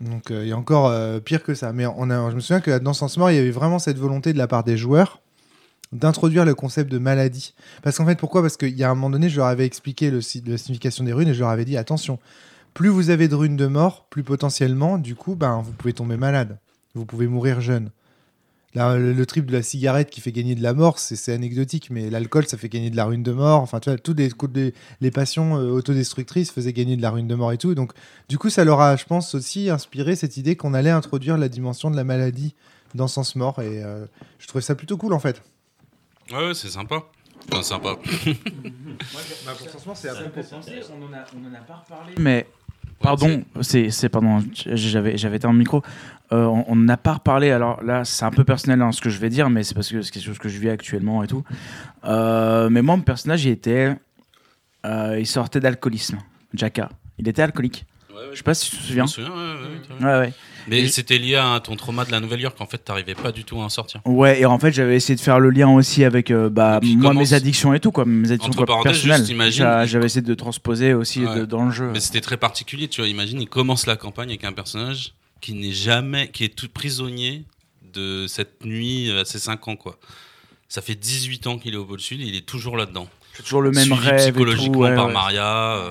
Donc 0.00 0.30
euh, 0.30 0.44
il 0.44 0.48
y 0.48 0.52
a 0.52 0.56
encore 0.56 0.88
euh, 0.88 1.20
pire 1.20 1.42
que 1.42 1.54
ça. 1.54 1.72
Mais 1.72 1.86
on 1.86 2.10
a, 2.10 2.30
je 2.30 2.34
me 2.34 2.40
souviens 2.40 2.60
que 2.60 2.78
dans 2.78 2.92
Sens 2.92 3.16
Mort, 3.16 3.30
il 3.30 3.36
y 3.36 3.38
avait 3.38 3.50
vraiment 3.50 3.78
cette 3.78 3.98
volonté 3.98 4.32
de 4.32 4.38
la 4.38 4.46
part 4.46 4.64
des 4.64 4.76
joueurs 4.76 5.20
d'introduire 5.92 6.44
le 6.44 6.54
concept 6.54 6.90
de 6.90 6.98
maladie. 6.98 7.54
Parce 7.82 7.96
qu'en 7.96 8.06
fait, 8.06 8.18
pourquoi? 8.18 8.42
Parce 8.42 8.56
qu'il 8.56 8.76
y 8.76 8.84
a 8.84 8.90
un 8.90 8.94
moment 8.94 9.10
donné, 9.10 9.28
je 9.28 9.36
leur 9.36 9.46
avais 9.46 9.64
expliqué 9.64 10.10
le, 10.10 10.20
la 10.46 10.58
signification 10.58 11.04
des 11.04 11.12
runes 11.12 11.28
et 11.28 11.34
je 11.34 11.40
leur 11.40 11.48
avais 11.48 11.64
dit 11.64 11.76
attention, 11.76 12.18
plus 12.74 12.88
vous 12.88 13.10
avez 13.10 13.28
de 13.28 13.34
runes 13.34 13.56
de 13.56 13.66
mort, 13.66 14.06
plus 14.10 14.22
potentiellement, 14.22 14.98
du 14.98 15.14
coup, 15.14 15.36
ben, 15.36 15.62
vous 15.62 15.72
pouvez 15.72 15.92
tomber 15.92 16.16
malade. 16.16 16.58
Vous 16.94 17.06
pouvez 17.06 17.26
mourir 17.26 17.60
jeune. 17.60 17.90
Là, 18.74 18.96
le, 18.98 19.12
le 19.14 19.26
trip 19.26 19.46
de 19.46 19.52
la 19.52 19.62
cigarette 19.62 20.10
qui 20.10 20.20
fait 20.20 20.32
gagner 20.32 20.54
de 20.54 20.62
la 20.62 20.74
mort, 20.74 20.98
c'est 20.98 21.32
anecdotique, 21.32 21.88
mais 21.90 22.10
l'alcool, 22.10 22.46
ça 22.46 22.58
fait 22.58 22.68
gagner 22.68 22.90
de 22.90 22.96
la 22.96 23.06
rune 23.06 23.22
de 23.22 23.32
mort. 23.32 23.62
Enfin, 23.62 23.80
tu 23.80 23.88
vois, 23.88 23.98
toutes 23.98 24.18
les, 24.18 24.30
toutes 24.30 24.54
les, 24.54 24.74
les 25.00 25.10
passions 25.10 25.56
euh, 25.56 25.70
autodestructrices 25.70 26.50
faisaient 26.50 26.74
gagner 26.74 26.96
de 26.96 27.02
la 27.02 27.10
rune 27.10 27.26
de 27.26 27.34
mort 27.34 27.52
et 27.52 27.58
tout. 27.58 27.74
Donc, 27.74 27.92
du 28.28 28.36
coup, 28.36 28.50
ça 28.50 28.64
leur 28.64 28.80
a, 28.80 28.96
je 28.96 29.04
pense, 29.04 29.34
aussi 29.34 29.70
inspiré 29.70 30.14
cette 30.14 30.36
idée 30.36 30.56
qu'on 30.56 30.74
allait 30.74 30.90
introduire 30.90 31.38
la 31.38 31.48
dimension 31.48 31.90
de 31.90 31.96
la 31.96 32.04
maladie 32.04 32.54
dans 32.94 33.08
Sens 33.08 33.34
Mort. 33.36 33.62
Et 33.62 33.82
euh, 33.82 34.04
je 34.38 34.46
trouvais 34.46 34.62
ça 34.62 34.74
plutôt 34.74 34.98
cool, 34.98 35.14
en 35.14 35.20
fait. 35.20 35.42
Ouais, 36.30 36.48
ouais, 36.48 36.54
c'est 36.54 36.68
sympa. 36.68 37.02
Enfin, 37.50 37.62
sympa. 37.62 37.96
Bah, 39.44 39.52
pour 39.58 39.70
Sens 39.70 39.86
Mort, 39.86 39.96
c'est 39.96 40.10
on 40.10 41.04
en 41.04 41.12
a, 41.12 41.24
on 41.34 41.50
en 41.50 41.54
a 41.54 41.60
pas 41.60 41.76
reparlé. 41.76 42.14
Mais 42.18 42.46
pardon, 43.00 43.42
c'est 43.60 44.08
pardon, 44.08 44.42
j'avais 44.54 45.16
j'avais 45.16 45.36
été 45.36 45.46
en 45.46 45.52
micro. 45.52 45.82
Euh, 46.32 46.44
on 46.66 46.74
n'a 46.74 46.96
pas 46.96 47.14
reparlé. 47.14 47.52
Alors 47.52 47.82
là, 47.84 48.04
c'est 48.04 48.24
un 48.24 48.30
peu 48.32 48.42
personnel 48.42 48.82
hein, 48.82 48.90
ce 48.90 49.00
que 49.00 49.10
je 49.10 49.18
vais 49.20 49.28
dire, 49.30 49.48
mais 49.48 49.62
c'est 49.62 49.74
parce 49.74 49.88
que 49.90 50.02
c'est 50.02 50.10
quelque 50.10 50.24
chose 50.24 50.38
que 50.38 50.48
je 50.48 50.58
vis 50.58 50.70
actuellement 50.70 51.22
et 51.22 51.28
tout. 51.28 51.44
Euh, 52.04 52.68
mais 52.68 52.82
moi, 52.82 52.96
mon 52.96 53.02
personnage, 53.02 53.44
il 53.44 53.52
était, 53.52 53.94
euh, 54.84 55.16
il 55.20 55.26
sortait 55.26 55.60
d'alcoolisme. 55.60 56.18
Jaka, 56.52 56.88
il 57.18 57.28
était 57.28 57.42
alcoolique. 57.42 57.86
Ouais, 58.10 58.16
ouais, 58.16 58.22
Je 58.32 58.38
sais 58.38 58.42
pas 58.42 58.54
si 58.54 58.70
tu 58.70 58.76
te 58.76 58.82
je 58.82 58.86
souviens. 58.88 59.04
me 59.04 59.08
souviens. 59.08 59.30
Ouais, 60.00 60.18
ouais. 60.18 60.32
Mais 60.68 60.80
Et- 60.80 60.88
c'était 60.88 61.18
lié 61.18 61.36
à 61.36 61.60
ton 61.62 61.76
trauma 61.76 62.04
de 62.04 62.10
la 62.10 62.18
Nouvelle-York. 62.20 62.56
En 62.60 62.66
fait, 62.66 62.78
t'arrivais 62.78 63.14
pas 63.14 63.30
du 63.32 63.44
tout 63.44 63.60
à 63.60 63.64
en 63.64 63.68
sortir. 63.68 64.00
Ouais, 64.04 64.40
et 64.40 64.46
en 64.46 64.58
fait, 64.58 64.72
j'avais 64.72 64.96
essayé 64.96 65.14
de 65.14 65.20
faire 65.20 65.38
le 65.38 65.50
lien 65.50 65.68
aussi 65.68 66.02
avec 66.04 66.30
euh, 66.30 66.48
bah, 66.50 66.80
moi, 66.82 67.14
mes 67.14 67.34
addictions 67.34 67.72
et 67.74 67.80
tout, 67.80 67.92
quoi, 67.92 68.04
mes 68.04 68.30
addictions 68.32 68.50
Entre 68.50 68.64
quoi, 68.66 68.82
personnelles. 68.82 69.24
J'avais 69.52 70.06
essayé 70.06 70.22
de 70.22 70.34
transposer 70.34 70.92
aussi 70.94 71.24
Ouais. 71.24 71.40
de- 71.40 71.44
dans 71.44 71.64
le 71.66 71.70
jeu. 71.70 71.90
Mais 71.92 72.00
c'était 72.00 72.20
très 72.20 72.36
particulier, 72.36 72.88
tu 72.88 73.00
vois. 73.00 73.08
Imagine, 73.08 73.40
il 73.40 73.48
commence 73.48 73.86
la 73.86 73.96
campagne 73.96 74.30
avec 74.30 74.44
un 74.44 74.52
personnage 74.52 75.12
qui 75.40 75.54
n'est 75.54 75.72
jamais, 75.72 76.28
qui 76.32 76.44
est 76.44 76.54
tout 76.56 76.68
prisonnier 76.68 77.44
de 77.94 78.26
cette 78.26 78.64
nuit 78.64 79.10
à 79.12 79.24
ses 79.24 79.38
5 79.38 79.68
ans, 79.68 79.76
quoi. 79.76 79.98
Ça 80.68 80.82
fait 80.82 80.96
18 80.96 81.46
ans 81.46 81.58
qu'il 81.58 81.74
est 81.74 81.76
au 81.76 81.84
pôle 81.84 82.00
sud, 82.00 82.20
il 82.20 82.34
est 82.34 82.44
toujours 82.44 82.76
là-dedans. 82.76 83.06
C'est 83.34 83.44
toujours 83.44 83.62
le 83.62 83.70
même 83.70 83.84
Suivi 83.84 84.00
rêve. 84.00 84.14
et 84.14 84.16
tout, 84.16 84.32
psychologiquement 84.32 84.78
ouais, 84.80 84.94
par 84.96 85.06
ouais. 85.06 85.12
Maria. 85.12 85.76
euh. 85.76 85.90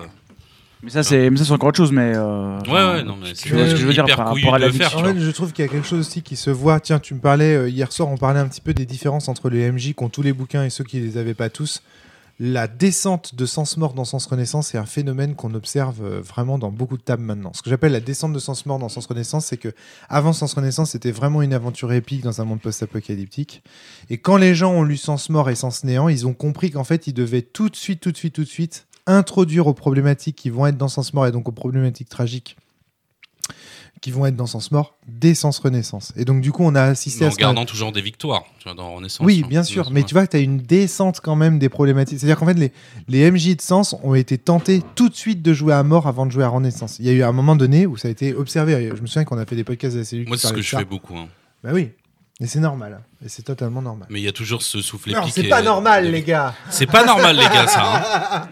Mais 0.84 0.90
ça, 0.90 1.04
c'est 1.04 1.30
mais 1.30 1.38
ça, 1.38 1.46
c'est 1.46 1.52
encore 1.52 1.70
autre 1.70 1.78
chose. 1.78 1.92
Mais 1.92 2.14
euh, 2.16 2.60
Ouais, 2.68 2.72
ouais, 2.72 3.04
non, 3.04 3.18
mais 3.22 3.34
tu 3.34 3.54
vois 3.54 3.66
ce 3.68 3.72
que 3.72 3.78
je 3.78 3.86
veux 3.86 3.94
dire 3.94 4.06
par 4.06 4.28
rapport 4.28 4.54
à 4.54 4.60
l'addiction. 4.60 4.90
faire, 4.90 5.00
En 5.00 5.04
fait, 5.04 5.20
je 5.20 5.32
trouve 5.32 5.52
qu'il 5.52 5.66
y 5.66 5.68
a 5.68 5.72
quelque 5.72 5.88
chose 5.88 6.00
aussi 6.00 6.22
qui 6.22 6.36
se 6.36 6.50
voit. 6.50 6.80
Tiens, 6.80 7.00
tu 7.00 7.14
me 7.14 7.20
parlais 7.20 7.56
euh, 7.56 7.70
hier 7.70 7.92
soir, 7.92 8.10
on 8.10 8.18
parlait 8.18 8.40
un 8.40 8.48
petit 8.48 8.62
peu 8.62 8.74
des 8.74 8.86
différences 8.86 9.28
entre 9.28 9.50
les 9.50 9.72
MJ 9.72 9.94
qui 9.94 10.04
ont 10.04 10.10
tous 10.10 10.22
les 10.22 10.34
bouquins 10.34 10.64
et 10.64 10.70
ceux 10.70 10.84
qui 10.84 11.00
les 11.00 11.18
avaient 11.18 11.34
pas 11.34 11.50
tous. 11.50 11.82
la 12.40 12.68
descente 12.68 13.34
de 13.34 13.46
sens 13.46 13.78
mort 13.78 13.94
dans 13.94 14.04
sens 14.04 14.26
renaissance 14.26 14.76
est 14.76 14.78
un 14.78 14.86
phénomène 14.86 15.36
qu'on 15.36 15.54
observe 15.54 16.04
euh, 16.04 16.22
vraiment 16.22 16.60
dans 16.60 16.70
beaucoup 16.70 16.98
de 16.98 17.02
tables 17.02 17.24
maintenant. 17.24 17.54
Ce 17.54 17.62
que 17.62 17.70
j'appelle 17.70 17.94
la 17.94 18.02
descente 18.02 18.34
de 18.34 18.40
sens 18.40 18.66
mort 18.66 18.78
dans 18.78 18.90
sens 18.90 19.06
renaissance, 19.06 19.46
c'est 19.46 19.58
que 19.58 19.74
avant 20.10 20.34
sens 20.34 20.54
renaissance, 20.54 20.92
c'était 20.92 21.12
vraiment 21.12 21.42
une 21.42 21.54
aventure 21.54 21.94
épique 21.94 22.22
dans 22.22 22.42
un 22.42 22.46
monde 22.46 22.60
post-apocalyptique. 22.60 23.64
Et 24.10 24.18
quand 24.18 24.38
les 24.38 24.54
gens 24.54 24.74
ont 24.74 24.84
lu 24.84 24.98
sens 24.98 25.30
mort 25.30 25.50
et 25.50 25.56
sens 25.56 25.84
néant, 25.84 26.10
ils 26.10 26.28
ont 26.28 26.34
compris 26.34 26.72
qu'en 26.72 26.84
fait, 26.84 27.08
ils 27.08 27.14
devaient 27.14 27.42
tout 27.42 27.70
de 27.70 27.76
suite, 27.76 28.02
tout 28.02 28.12
de 28.12 28.18
suite, 28.18 28.34
tout 28.36 28.44
de 28.44 28.50
suite 28.50 28.86
introduire 29.08 29.68
aux 29.68 29.74
problématiques 29.74 30.36
qui 30.36 30.50
vont 30.50 30.66
être 30.66 30.78
dans 30.78 30.88
sens 30.88 31.14
mort 31.14 31.28
et 31.28 31.32
donc 31.32 31.48
aux 31.48 31.52
problématiques 31.54 32.10
tragiques 32.10 32.58
qui 34.02 34.12
vont 34.12 34.26
être 34.26 34.36
dans 34.36 34.46
Sens 34.46 34.72
Mort 34.72 34.96
des 35.08 35.34
Sens 35.34 35.58
Renaissance. 35.60 36.12
Et 36.18 36.26
donc, 36.26 36.42
du 36.42 36.52
coup, 36.52 36.64
on 36.64 36.76
a 36.76 36.82
assisté 36.84 37.22
Mais 37.22 37.26
à 37.28 37.30
en 37.30 37.32
ce 37.32 37.38
gardant 37.38 37.66
toujours 37.66 37.92
des 37.92 38.02
victoires 38.02 38.44
tu 38.60 38.66
vois, 38.66 38.74
dans 38.76 38.94
Renaissance. 38.96 39.26
Oui, 39.26 39.42
hein. 39.44 39.48
bien 39.48 39.64
sûr, 39.64 39.88
Ouais. 39.88 39.94
mais 39.94 40.04
tu 40.04 40.14
vois 40.14 40.26
que 40.28 40.32
tu 40.32 40.38
as 40.38 40.42
une 40.42 40.58
descente 40.58 41.22
quand 41.22 41.36
même 41.36 41.58
des 41.60 41.70
problématiques. 41.70 42.20
C'est-à-dire 42.20 42.38
qu'en 42.38 42.46
fait, 42.46 42.56
les, 42.56 42.72
les 43.08 43.32
MJ 43.32 43.56
de 43.56 43.62
Sens 43.62 43.96
ont 44.04 44.14
été 44.14 44.38
tentés 44.38 44.82
tout 44.96 45.10
de 45.10 45.16
suite 45.16 45.42
de 45.42 45.54
jouer 45.54 45.74
à 45.74 45.82
mort 45.84 46.08
avant 46.08 46.26
de 46.26 46.32
jouer 46.32 46.44
à 46.44 46.50
Renaissance. 46.50 46.98
Il 47.00 47.06
y 47.06 47.10
a 47.10 47.14
eu 47.14 47.24
un 47.24 47.32
moment 47.32 47.56
donné 47.56 47.86
où 47.88 47.96
ça 47.98 48.10
a 48.10 48.12
été 48.12 48.34
observé. 48.36 48.92
Je 48.96 49.02
me 49.02 49.08
souviens 49.08 49.24
qu'on 49.24 49.38
a 49.38 49.46
fait 49.46 49.56
des 49.56 49.64
podcasts 49.64 49.96
de 49.96 50.00
la 50.02 50.06
cellule 50.06 50.28
Moi, 50.28 50.38
c'est 50.38 50.48
ce 50.48 50.54
que 50.54 50.62
je 50.62 50.70
ça. 50.70 50.80
fais 50.80 50.86
beaucoup. 50.86 51.16
hein. 51.16 51.28
Bah 51.64 51.70
oui, 51.74 51.90
et 52.42 52.48
c'est 52.48 52.60
normal. 52.60 53.02
Et 53.24 53.30
c'est 53.30 53.44
totalement 53.44 53.82
normal. 53.82 54.08
Mais 54.12 54.20
il 54.20 54.24
y 54.24 54.28
a 54.28 54.32
toujours 54.34 54.62
ce 54.62 54.82
souffle 54.82 55.12
Non, 55.12 55.22
c'est 55.32 55.44
pas 55.48 55.62
normal, 55.62 56.12
les 56.12 56.22
gars. 56.22 56.54
C'est 56.70 56.86
pas 56.86 57.06
normal, 57.06 57.36
les 57.38 57.44
gars, 57.44 57.66
ça. 57.68 57.82
hein. 57.84 58.48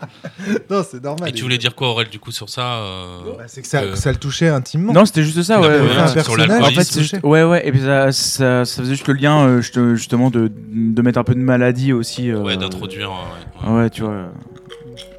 non, 0.70 0.84
c'est 0.90 1.04
normal. 1.04 1.30
Et 1.30 1.32
tu 1.34 1.44
voulais 1.44 1.58
gars. 1.58 1.62
dire 1.62 1.76
quoi, 1.76 1.90
Aurel, 1.90 2.08
du 2.10 2.18
coup, 2.20 2.32
sur 2.32 2.50
ça 2.50 2.76
euh, 2.78 3.20
Bah, 3.38 3.44
C'est 3.48 3.62
que 3.62 3.68
ça, 3.68 3.82
le 4.12 4.16
touchait 4.18 4.48
intimement. 4.48 4.94
Non, 4.94 5.06
c'était 5.06 5.24
juste 5.24 5.42
ça, 5.44 5.60
ouais. 5.60 5.68
ouais, 5.68 5.98
un 5.98 6.08
sur 6.08 6.16
personnage. 6.16 6.50
En 6.50 6.54
l'alcoolisme. 6.54 6.76
fait, 6.80 6.84
c'est 6.84 7.02
juste- 7.02 7.24
ouais, 7.24 7.44
ouais, 7.44 7.68
et 7.68 7.72
puis 7.72 7.82
ça, 7.82 8.12
ça, 8.12 8.66
ça 8.66 8.82
faisait 8.82 8.96
juste 8.96 9.08
le 9.08 9.14
lien, 9.16 9.46
euh, 9.48 9.62
juste- 9.62 9.96
justement, 9.96 10.30
de, 10.30 10.50
de 10.56 11.02
mettre 11.02 11.20
un 11.20 11.24
peu 11.26 11.36
de 11.36 11.40
maladie 11.40 11.92
aussi. 11.94 12.32
euh, 12.32 12.40
Ouais, 12.40 12.56
d'introduire. 12.58 13.12
ouais, 13.12 13.70
ouais. 13.70 13.74
Ouais, 13.84 13.90
tu 13.90 14.02
vois. 14.04 14.30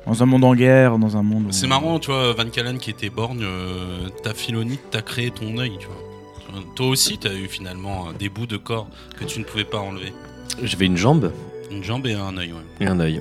Dans 0.06 0.22
un 0.22 0.26
monde 0.26 0.44
en 0.44 0.54
guerre, 0.54 0.98
dans 0.98 1.16
un 1.16 1.22
monde. 1.22 1.46
où- 1.48 1.52
C'est 1.52 1.66
marrant, 1.66 1.98
tu 1.98 2.10
vois, 2.10 2.32
Van 2.34 2.44
Callen 2.50 2.78
qui 2.78 2.90
était 2.90 3.08
borgne, 3.10 3.42
euh, 3.42 4.08
ta 4.22 4.34
philonite, 4.34 4.80
t'as 4.90 5.00
créé 5.02 5.30
ton 5.30 5.56
œil, 5.58 5.72
tu 5.80 5.86
vois. 5.86 5.96
Toi 6.74 6.86
aussi, 6.88 7.18
t'as 7.18 7.32
eu 7.34 7.46
finalement 7.48 8.08
des 8.18 8.28
bouts 8.28 8.46
de 8.46 8.56
corps 8.56 8.88
que 9.18 9.24
tu 9.24 9.38
ne 9.40 9.44
pouvais 9.44 9.64
pas 9.64 9.78
enlever. 9.78 10.12
J'avais 10.62 10.86
une 10.86 10.96
jambe 10.96 11.32
Une 11.70 11.82
jambe 11.82 12.06
et 12.06 12.14
un 12.14 12.36
œil, 12.36 12.52
ouais. 12.52 12.60
et 12.80 12.86
un 12.86 13.00
œil. 13.00 13.20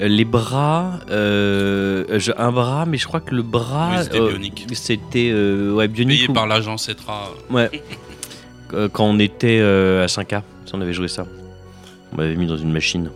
Euh, 0.00 0.08
Les 0.08 0.24
bras, 0.24 1.00
euh, 1.10 2.18
un 2.38 2.52
bras, 2.52 2.86
mais 2.86 2.96
je 2.98 3.06
crois 3.06 3.20
que 3.20 3.34
le 3.34 3.42
bras, 3.42 3.90
Oui, 3.92 4.02
c'était 4.04 4.18
euh, 4.20 4.38
c'était 4.74 5.30
euh, 5.32 5.72
ouais, 5.74 5.88
bionique 5.88 6.18
Payé 6.20 6.30
ou- 6.30 6.32
par 6.32 6.46
l'agent 6.46 6.76
Cetra. 6.78 7.30
Ouais. 7.50 7.70
Quand 8.92 9.04
on 9.04 9.18
était 9.18 9.60
à 9.60 10.06
5K, 10.06 10.40
si 10.64 10.74
on 10.74 10.80
avait 10.80 10.94
joué 10.94 11.06
ça. 11.08 11.26
On 12.12 12.16
m'avait 12.16 12.36
mis 12.36 12.46
dans 12.46 12.56
une 12.56 12.72
machine. 12.72 13.10